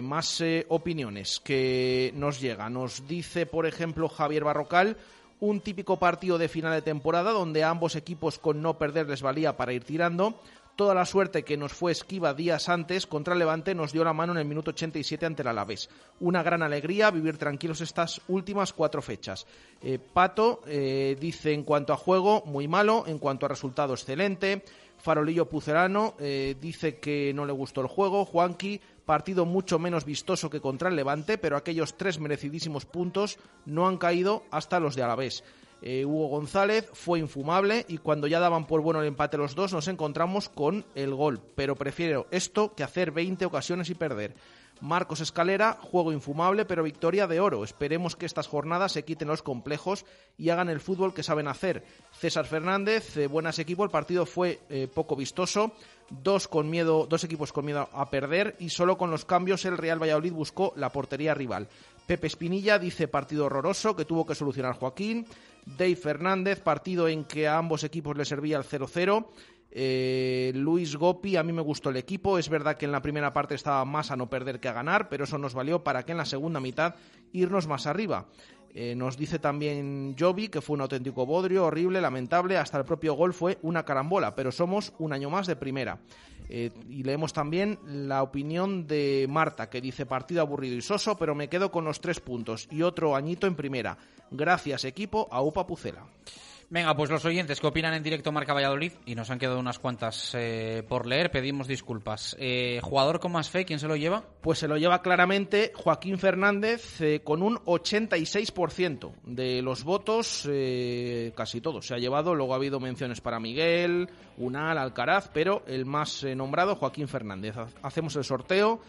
Más 0.04 0.44
opiniones 0.68 1.40
que 1.40 2.12
nos 2.14 2.40
llegan. 2.40 2.74
Nos 2.74 3.08
dice, 3.08 3.48
por 3.48 3.66
ejemplo, 3.66 4.08
Javier 4.08 4.44
Barrocal, 4.44 4.98
un 5.40 5.62
típico 5.62 5.98
partido 5.98 6.38
de 6.38 6.48
final 6.48 6.74
de 6.74 6.84
temporada 6.84 7.32
donde 7.32 7.64
ambos 7.64 7.96
equipos 7.96 8.38
con 8.38 8.62
no 8.62 8.78
perder 8.78 9.10
les 9.10 9.24
valía 9.24 9.58
para 9.58 9.74
ir 9.74 9.84
tirando. 9.84 10.40
Toda 10.76 10.96
la 10.96 11.06
suerte 11.06 11.44
que 11.44 11.56
nos 11.56 11.72
fue 11.72 11.92
esquiva 11.92 12.34
días 12.34 12.68
antes 12.68 13.06
contra 13.06 13.34
el 13.34 13.40
Levante 13.40 13.76
nos 13.76 13.92
dio 13.92 14.04
la 14.04 14.12
mano 14.12 14.34
en 14.34 14.40
el 14.40 14.46
minuto 14.46 14.72
87 14.72 15.24
ante 15.24 15.44
el 15.44 15.50
Alavés. 15.50 15.88
Una 16.20 16.42
gran 16.42 16.64
alegría 16.64 17.12
vivir 17.12 17.38
tranquilos 17.38 17.82
estas 17.82 18.22
últimas 18.28 18.74
cuatro 18.74 19.04
fechas. 19.04 19.46
Eh, 19.84 20.00
Pato 20.00 20.62
eh, 20.66 21.16
dice 21.20 21.54
en 21.54 21.64
cuanto 21.64 21.94
a 21.94 21.98
juego, 21.98 22.42
muy 22.48 22.68
malo, 22.68 23.04
en 23.06 23.20
cuanto 23.20 23.46
a 23.46 23.50
resultado, 23.50 23.94
excelente. 23.94 24.64
Farolillo 24.98 25.48
Pucerano 25.48 26.16
eh, 26.18 26.56
dice 26.60 26.98
que 26.98 27.34
no 27.36 27.46
le 27.46 27.54
gustó 27.54 27.82
el 27.82 27.88
juego. 27.88 28.26
Juanqui, 28.26 28.82
partido 29.06 29.46
mucho 29.46 29.78
menos 29.78 30.06
vistoso 30.06 30.50
que 30.50 30.60
contra 30.60 30.90
el 30.90 30.96
Levante, 30.96 31.38
pero 31.38 31.56
aquellos 31.56 31.98
tres 31.98 32.20
merecidísimos 32.20 32.88
puntos 32.88 33.38
no 33.68 33.88
han 33.88 33.98
caído 33.98 34.44
hasta 34.50 34.80
los 34.80 34.96
de 34.96 35.04
Alavés. 35.04 35.44
Eh, 35.86 36.06
Hugo 36.06 36.28
González 36.28 36.90
fue 36.94 37.20
infumable 37.20 37.86
y 37.90 37.98
cuando 37.98 38.28
ya 38.28 38.40
daban 38.40 38.68
por 38.68 38.80
bueno 38.80 39.02
el 39.02 39.08
empate 39.08 39.38
los 39.38 39.54
dos 39.54 39.74
nos 39.74 39.90
encontramos 39.90 40.48
con 40.48 40.86
el 40.96 41.14
gol, 41.14 41.42
pero 41.56 41.76
prefiero 41.76 42.26
esto 42.32 42.74
que 42.74 42.84
hacer 42.84 43.12
20 43.12 43.44
ocasiones 43.46 43.90
y 43.90 43.94
perder. 43.94 44.34
Marcos 44.80 45.22
Escalera, 45.22 45.78
juego 45.82 46.12
infumable, 46.12 46.66
pero 46.66 46.84
victoria 46.84 47.28
de 47.28 47.40
oro. 47.40 47.64
Esperemos 47.64 48.16
que 48.16 48.26
estas 48.26 48.48
jornadas 48.48 48.92
se 48.92 49.06
quiten 49.06 49.28
los 49.28 49.44
complejos 49.44 50.06
y 50.38 50.50
hagan 50.50 50.70
el 50.70 50.80
fútbol 50.80 51.14
que 51.14 51.24
saben 51.24 51.48
hacer. 51.48 51.84
César 52.12 52.46
Fernández, 52.46 53.16
eh, 53.18 53.28
buenas 53.28 53.60
equipo, 53.60 53.84
el 53.84 53.90
partido 53.90 54.26
fue 54.26 54.62
eh, 54.70 54.88
poco 54.94 55.16
vistoso, 55.16 55.74
dos 56.10 56.48
con 56.48 56.70
miedo, 56.70 57.08
dos 57.10 57.24
equipos 57.24 57.54
con 57.54 57.66
miedo 57.66 57.90
a 57.94 58.10
perder 58.10 58.56
y 58.60 58.70
solo 58.70 58.98
con 58.98 59.12
los 59.12 59.26
cambios 59.26 59.66
el 59.66 59.78
Real 59.78 60.02
Valladolid 60.02 60.34
buscó 60.34 60.74
la 60.76 60.92
portería 60.92 61.34
rival. 61.34 61.68
Pepe 62.06 62.28
Espinilla 62.28 62.80
dice 62.80 63.08
partido 63.08 63.46
horroroso 63.46 63.96
que 63.96 64.06
tuvo 64.06 64.26
que 64.26 64.36
solucionar 64.36 64.76
Joaquín. 64.76 65.26
Dave 65.66 65.96
Fernández, 65.96 66.60
partido 66.60 67.08
en 67.08 67.24
que 67.24 67.48
a 67.48 67.58
ambos 67.58 67.84
equipos 67.84 68.18
le 68.18 68.26
servía 68.26 68.58
el 68.58 68.64
0-0. 68.64 69.26
Eh, 69.76 70.52
Luis 70.54 70.96
Gopi, 70.96 71.36
a 71.36 71.44
mí 71.44 71.52
me 71.52 71.62
gustó 71.62 71.90
el 71.90 71.98
equipo. 71.98 72.38
Es 72.38 72.50
verdad 72.50 72.78
que 72.78 72.86
en 72.86 72.92
la 72.92 73.02
primera 73.02 73.34
parte 73.34 73.56
estaba 73.56 73.84
más 73.86 74.12
a 74.12 74.16
no 74.16 74.30
perder 74.30 74.60
que 74.60 74.68
a 74.68 74.74
ganar, 74.74 75.10
pero 75.10 75.24
eso 75.24 75.38
nos 75.38 75.54
valió 75.54 75.84
para 75.84 76.04
que 76.04 76.12
en 76.12 76.18
la 76.20 76.26
segunda 76.26 76.60
mitad 76.60 76.96
irnos 77.32 77.66
más 77.68 77.88
arriba. 77.88 78.28
Eh, 78.76 78.96
nos 78.96 79.18
dice 79.18 79.38
también 79.38 80.16
Jovi 80.18 80.48
que 80.48 80.62
fue 80.62 80.74
un 80.74 80.82
auténtico 80.82 81.26
bodrio, 81.26 81.66
horrible, 81.66 82.02
lamentable. 82.02 82.58
Hasta 82.58 82.80
el 82.80 82.86
propio 82.86 83.14
gol 83.14 83.34
fue 83.34 83.60
una 83.62 83.84
carambola, 83.86 84.34
pero 84.36 84.52
somos 84.52 84.94
un 84.98 85.14
año 85.14 85.30
más 85.30 85.46
de 85.46 85.56
primera. 85.56 86.00
Eh, 86.50 86.72
y 86.90 87.04
leemos 87.04 87.34
también 87.34 87.80
la 87.86 88.24
opinión 88.24 88.86
de 88.88 89.28
Marta, 89.30 89.70
que 89.70 89.82
dice 89.82 90.06
partido 90.06 90.42
aburrido 90.42 90.76
y 90.76 90.82
soso, 90.82 91.16
pero 91.18 91.36
me 91.36 91.48
quedo 91.48 91.72
con 91.72 91.86
los 91.86 92.02
tres 92.02 92.20
puntos 92.20 92.68
y 92.72 92.82
otro 92.82 93.16
añito 93.16 93.48
en 93.48 93.56
primera. 93.56 93.98
Gracias, 94.32 94.86
equipo, 94.86 95.28
a 95.32 95.42
UPA 95.42 95.68
Pucela. 95.68 96.06
Venga, 96.74 96.96
pues 96.96 97.12
los 97.12 97.24
oyentes 97.24 97.60
que 97.62 97.68
opinan 97.68 97.94
en 97.94 98.02
directo 98.02 98.32
Marca 98.32 98.52
Valladolid, 98.52 98.94
y 99.06 99.14
nos 99.14 99.30
han 99.30 99.38
quedado 99.38 99.60
unas 99.60 99.78
cuantas 99.78 100.34
eh, 100.34 100.82
por 100.90 101.06
leer, 101.06 101.30
pedimos 101.30 101.68
disculpas. 101.68 102.36
Eh, 102.40 102.80
¿Jugador 102.82 103.20
con 103.20 103.32
más 103.32 103.48
fe, 103.48 103.64
quién 103.64 103.78
se 103.78 103.88
lo 103.88 103.96
lleva? 103.96 104.24
Pues 104.42 104.58
se 104.58 104.68
lo 104.68 104.76
lleva 104.78 105.04
claramente 105.04 105.72
Joaquín 105.76 106.18
Fernández 106.18 107.00
eh, 107.00 107.22
con 107.24 107.44
un 107.44 107.58
86% 107.58 109.12
de 109.24 109.62
los 109.62 109.84
votos, 109.84 110.50
casi 111.36 111.62
todos. 111.62 111.86
Se 111.86 111.94
ha 111.94 112.00
llevado, 112.00 112.34
luego 112.34 112.54
ha 112.54 112.56
habido 112.56 112.80
menciones 112.80 113.22
para 113.22 113.40
Miguel, 113.40 114.10
Unal, 114.38 114.80
Alcaraz, 114.80 115.30
pero 115.32 115.62
el 115.68 115.86
más 115.86 116.24
nombrado, 116.24 116.76
Joaquín 116.76 117.08
Fernández. 117.08 117.54
Hacemos 117.84 118.16
el 118.16 118.24
sorteo 118.24 118.82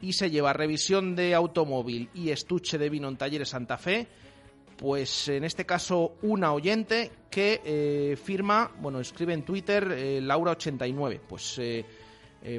y 0.00 0.12
se 0.12 0.30
lleva 0.30 0.52
revisión 0.52 1.16
de 1.16 1.34
automóvil 1.34 2.08
y 2.14 2.30
estuche 2.30 2.78
de 2.78 2.88
vino 2.88 3.08
en 3.08 3.16
Talleres 3.16 3.48
Santa 3.48 3.78
Fe 3.78 4.06
pues 4.82 5.28
en 5.28 5.44
este 5.44 5.64
caso 5.64 6.14
una 6.22 6.52
oyente 6.52 7.12
que 7.30 7.60
eh, 7.64 8.16
firma, 8.16 8.68
bueno, 8.80 8.98
escribe 8.98 9.32
en 9.32 9.44
Twitter 9.44 9.92
eh, 9.92 10.20
Laura89, 10.20 11.20
pues 11.20 11.60
eh, 11.60 11.84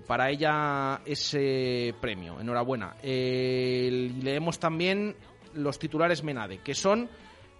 para 0.07 0.29
ella 0.29 1.01
ese 1.05 1.93
premio, 1.99 2.39
enhorabuena. 2.39 2.95
leemos 3.03 4.57
también 4.57 5.17
los 5.55 5.77
titulares 5.77 6.23
Menade, 6.23 6.59
que 6.59 6.73
son 6.73 7.09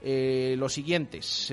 los 0.01 0.71
siguientes. 0.71 1.51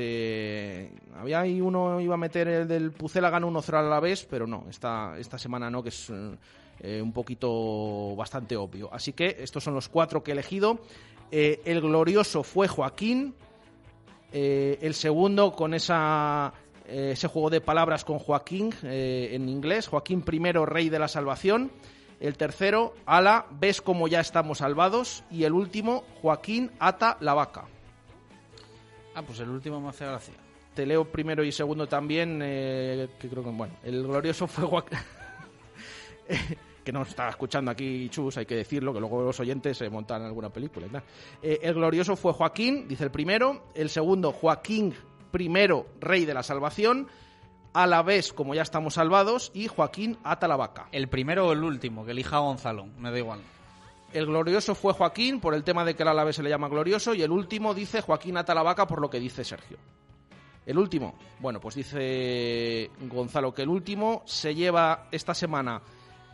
había 1.16 1.40
ahí 1.40 1.60
uno 1.60 2.00
iba 2.00 2.14
a 2.14 2.18
meter 2.18 2.46
el 2.46 2.68
del 2.68 2.92
Pucela 2.92 3.28
gana 3.28 3.48
1-0 3.48 3.74
a 3.76 3.82
la 3.82 3.98
vez, 3.98 4.24
pero 4.30 4.46
no, 4.46 4.66
esta, 4.70 5.18
esta 5.18 5.36
semana 5.36 5.68
no, 5.68 5.82
que 5.82 5.88
es 5.88 6.08
un 6.08 7.12
poquito 7.12 8.14
bastante 8.14 8.56
obvio. 8.56 8.88
Así 8.92 9.14
que 9.14 9.36
estos 9.40 9.64
son 9.64 9.74
los 9.74 9.88
cuatro 9.88 10.22
que 10.22 10.30
he 10.30 10.34
elegido. 10.34 10.78
Eh, 11.32 11.60
el 11.64 11.80
glorioso 11.80 12.42
fue 12.42 12.68
Joaquín. 12.68 13.34
Eh, 14.32 14.78
el 14.82 14.94
segundo 14.94 15.52
con 15.52 15.74
esa, 15.74 16.52
eh, 16.86 17.10
ese 17.12 17.28
juego 17.28 17.50
de 17.50 17.60
palabras 17.60 18.04
con 18.04 18.18
Joaquín 18.18 18.72
en 18.82 19.48
inglés. 19.48 19.88
Joaquín 19.88 20.22
primero, 20.22 20.66
rey 20.66 20.88
de 20.88 20.98
la 20.98 21.08
salvación. 21.08 21.70
El 22.20 22.36
tercero, 22.36 22.94
Ala, 23.06 23.46
ves 23.50 23.80
cómo 23.80 24.06
ya 24.06 24.20
estamos 24.20 24.58
salvados. 24.58 25.24
Y 25.30 25.44
el 25.44 25.52
último, 25.52 26.04
Joaquín 26.20 26.70
ata 26.78 27.16
la 27.20 27.34
vaca. 27.34 27.64
Ah, 29.14 29.22
pues 29.22 29.40
el 29.40 29.48
último 29.48 29.80
me 29.80 29.88
hace 29.88 30.04
gracia. 30.04 30.34
Te 30.74 30.86
leo 30.86 31.04
primero 31.04 31.42
y 31.42 31.50
segundo 31.50 31.88
también, 31.88 32.38
que 32.38 33.28
creo 33.28 33.42
que, 33.42 33.50
bueno, 33.50 33.74
el 33.82 34.06
glorioso 34.06 34.46
fue 34.46 34.64
Joaquín. 34.64 34.98
que 36.84 36.92
no 36.92 37.02
está 37.02 37.28
escuchando 37.28 37.70
aquí 37.70 38.08
Chus, 38.08 38.36
hay 38.38 38.46
que 38.46 38.56
decirlo, 38.56 38.92
que 38.92 39.00
luego 39.00 39.22
los 39.22 39.38
oyentes 39.40 39.78
se 39.78 39.90
montan 39.90 40.22
alguna 40.22 40.50
película. 40.50 40.86
Eh, 41.42 41.60
el 41.62 41.74
glorioso 41.74 42.16
fue 42.16 42.32
Joaquín, 42.32 42.88
dice 42.88 43.04
el 43.04 43.10
primero. 43.10 43.64
El 43.74 43.90
segundo, 43.90 44.32
Joaquín 44.32 44.94
primero, 45.30 45.86
rey 46.00 46.24
de 46.24 46.34
la 46.34 46.42
salvación. 46.42 47.08
A 47.72 47.86
la 47.86 48.02
vez, 48.02 48.32
como 48.32 48.54
ya 48.54 48.62
estamos 48.62 48.94
salvados, 48.94 49.52
y 49.54 49.68
Joaquín 49.68 50.18
ata 50.24 50.48
la 50.48 50.56
vaca. 50.56 50.88
¿El 50.90 51.08
primero 51.08 51.46
o 51.46 51.52
el 51.52 51.62
último? 51.62 52.04
Que 52.04 52.10
elija 52.10 52.38
Gonzalo, 52.38 52.86
me 52.98 53.12
da 53.12 53.18
igual. 53.18 53.40
El 54.12 54.26
glorioso 54.26 54.74
fue 54.74 54.92
Joaquín 54.92 55.38
por 55.38 55.54
el 55.54 55.62
tema 55.62 55.84
de 55.84 55.94
que 55.94 56.02
el 56.02 56.08
Alavés 56.08 56.34
se 56.34 56.42
le 56.42 56.50
llama 56.50 56.68
glorioso 56.68 57.14
y 57.14 57.22
el 57.22 57.30
último 57.30 57.74
dice 57.74 58.00
Joaquín 58.00 58.36
ata 58.36 58.54
la 58.54 58.64
vaca 58.64 58.88
por 58.88 59.00
lo 59.00 59.08
que 59.08 59.20
dice 59.20 59.44
Sergio. 59.44 59.78
El 60.66 60.78
último, 60.78 61.14
bueno, 61.38 61.60
pues 61.60 61.76
dice 61.76 62.90
Gonzalo 63.02 63.54
que 63.54 63.62
el 63.62 63.68
último 63.68 64.22
se 64.26 64.54
lleva 64.54 65.06
esta 65.12 65.32
semana 65.32 65.80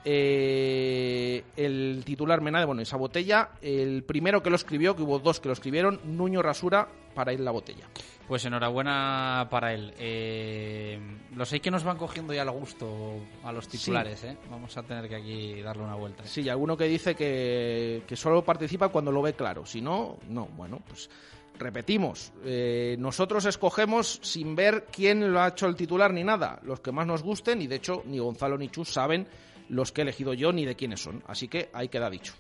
eh, 0.08 1.42
el 1.56 2.02
titular 2.04 2.40
Menade, 2.40 2.64
bueno, 2.64 2.80
esa 2.80 2.96
botella, 2.96 3.50
el 3.60 4.04
primero 4.04 4.40
que 4.40 4.50
lo 4.50 4.56
escribió, 4.56 4.94
que 4.94 5.02
hubo 5.02 5.18
dos 5.18 5.40
que 5.40 5.48
lo 5.48 5.52
escribieron, 5.52 5.98
Nuño 6.04 6.42
Rasura, 6.42 6.86
para 7.12 7.32
ir 7.32 7.40
la 7.40 7.50
botella. 7.50 7.88
Pues 8.28 8.44
enhorabuena 8.44 9.48
para 9.50 9.74
él. 9.74 9.92
Eh, 9.98 11.00
lo 11.34 11.44
sé 11.44 11.58
que 11.58 11.72
nos 11.72 11.82
van 11.82 11.96
cogiendo 11.96 12.32
ya 12.32 12.42
al 12.42 12.52
gusto 12.52 13.16
a 13.42 13.50
los 13.50 13.66
titulares, 13.66 14.22
¿eh? 14.22 14.36
Vamos 14.48 14.76
a 14.76 14.84
tener 14.84 15.08
que 15.08 15.16
aquí 15.16 15.60
darle 15.60 15.82
una 15.82 15.96
vuelta. 15.96 16.24
Sí, 16.24 16.42
y 16.42 16.48
alguno 16.48 16.76
que 16.76 16.84
dice 16.84 17.16
que, 17.16 18.04
que 18.06 18.14
solo 18.14 18.44
participa 18.44 18.90
cuando 18.90 19.10
lo 19.10 19.22
ve 19.22 19.32
claro. 19.32 19.66
Si 19.66 19.80
no, 19.80 20.18
no. 20.28 20.46
Bueno, 20.56 20.80
pues 20.86 21.10
repetimos, 21.58 22.32
eh, 22.44 22.96
nosotros 22.98 23.44
escogemos 23.46 24.20
sin 24.22 24.54
ver 24.54 24.86
quién 24.92 25.32
lo 25.32 25.40
ha 25.40 25.48
hecho 25.48 25.66
el 25.66 25.74
titular 25.74 26.12
ni 26.12 26.22
nada, 26.22 26.60
los 26.62 26.80
que 26.80 26.92
más 26.92 27.06
nos 27.06 27.22
gusten 27.22 27.62
y 27.62 27.66
de 27.66 27.76
hecho 27.76 28.02
ni 28.04 28.18
Gonzalo 28.18 28.58
ni 28.58 28.68
Chus 28.68 28.90
saben 28.90 29.26
los 29.68 29.93
que 29.93 30.01
he 30.01 30.02
elegido 30.02 30.34
yo 30.34 30.52
ni 30.52 30.64
de 30.64 30.76
quiénes 30.76 31.02
son. 31.02 31.22
Así 31.26 31.48
que 31.48 31.70
ahí 31.72 31.88
queda 31.88 32.10
dicho. 32.10 32.34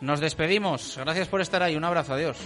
Nos 0.00 0.20
despedimos. 0.20 0.96
Gracias 0.96 1.28
por 1.28 1.40
estar 1.40 1.62
ahí. 1.62 1.76
Un 1.76 1.84
abrazo. 1.84 2.14
Adiós. 2.14 2.36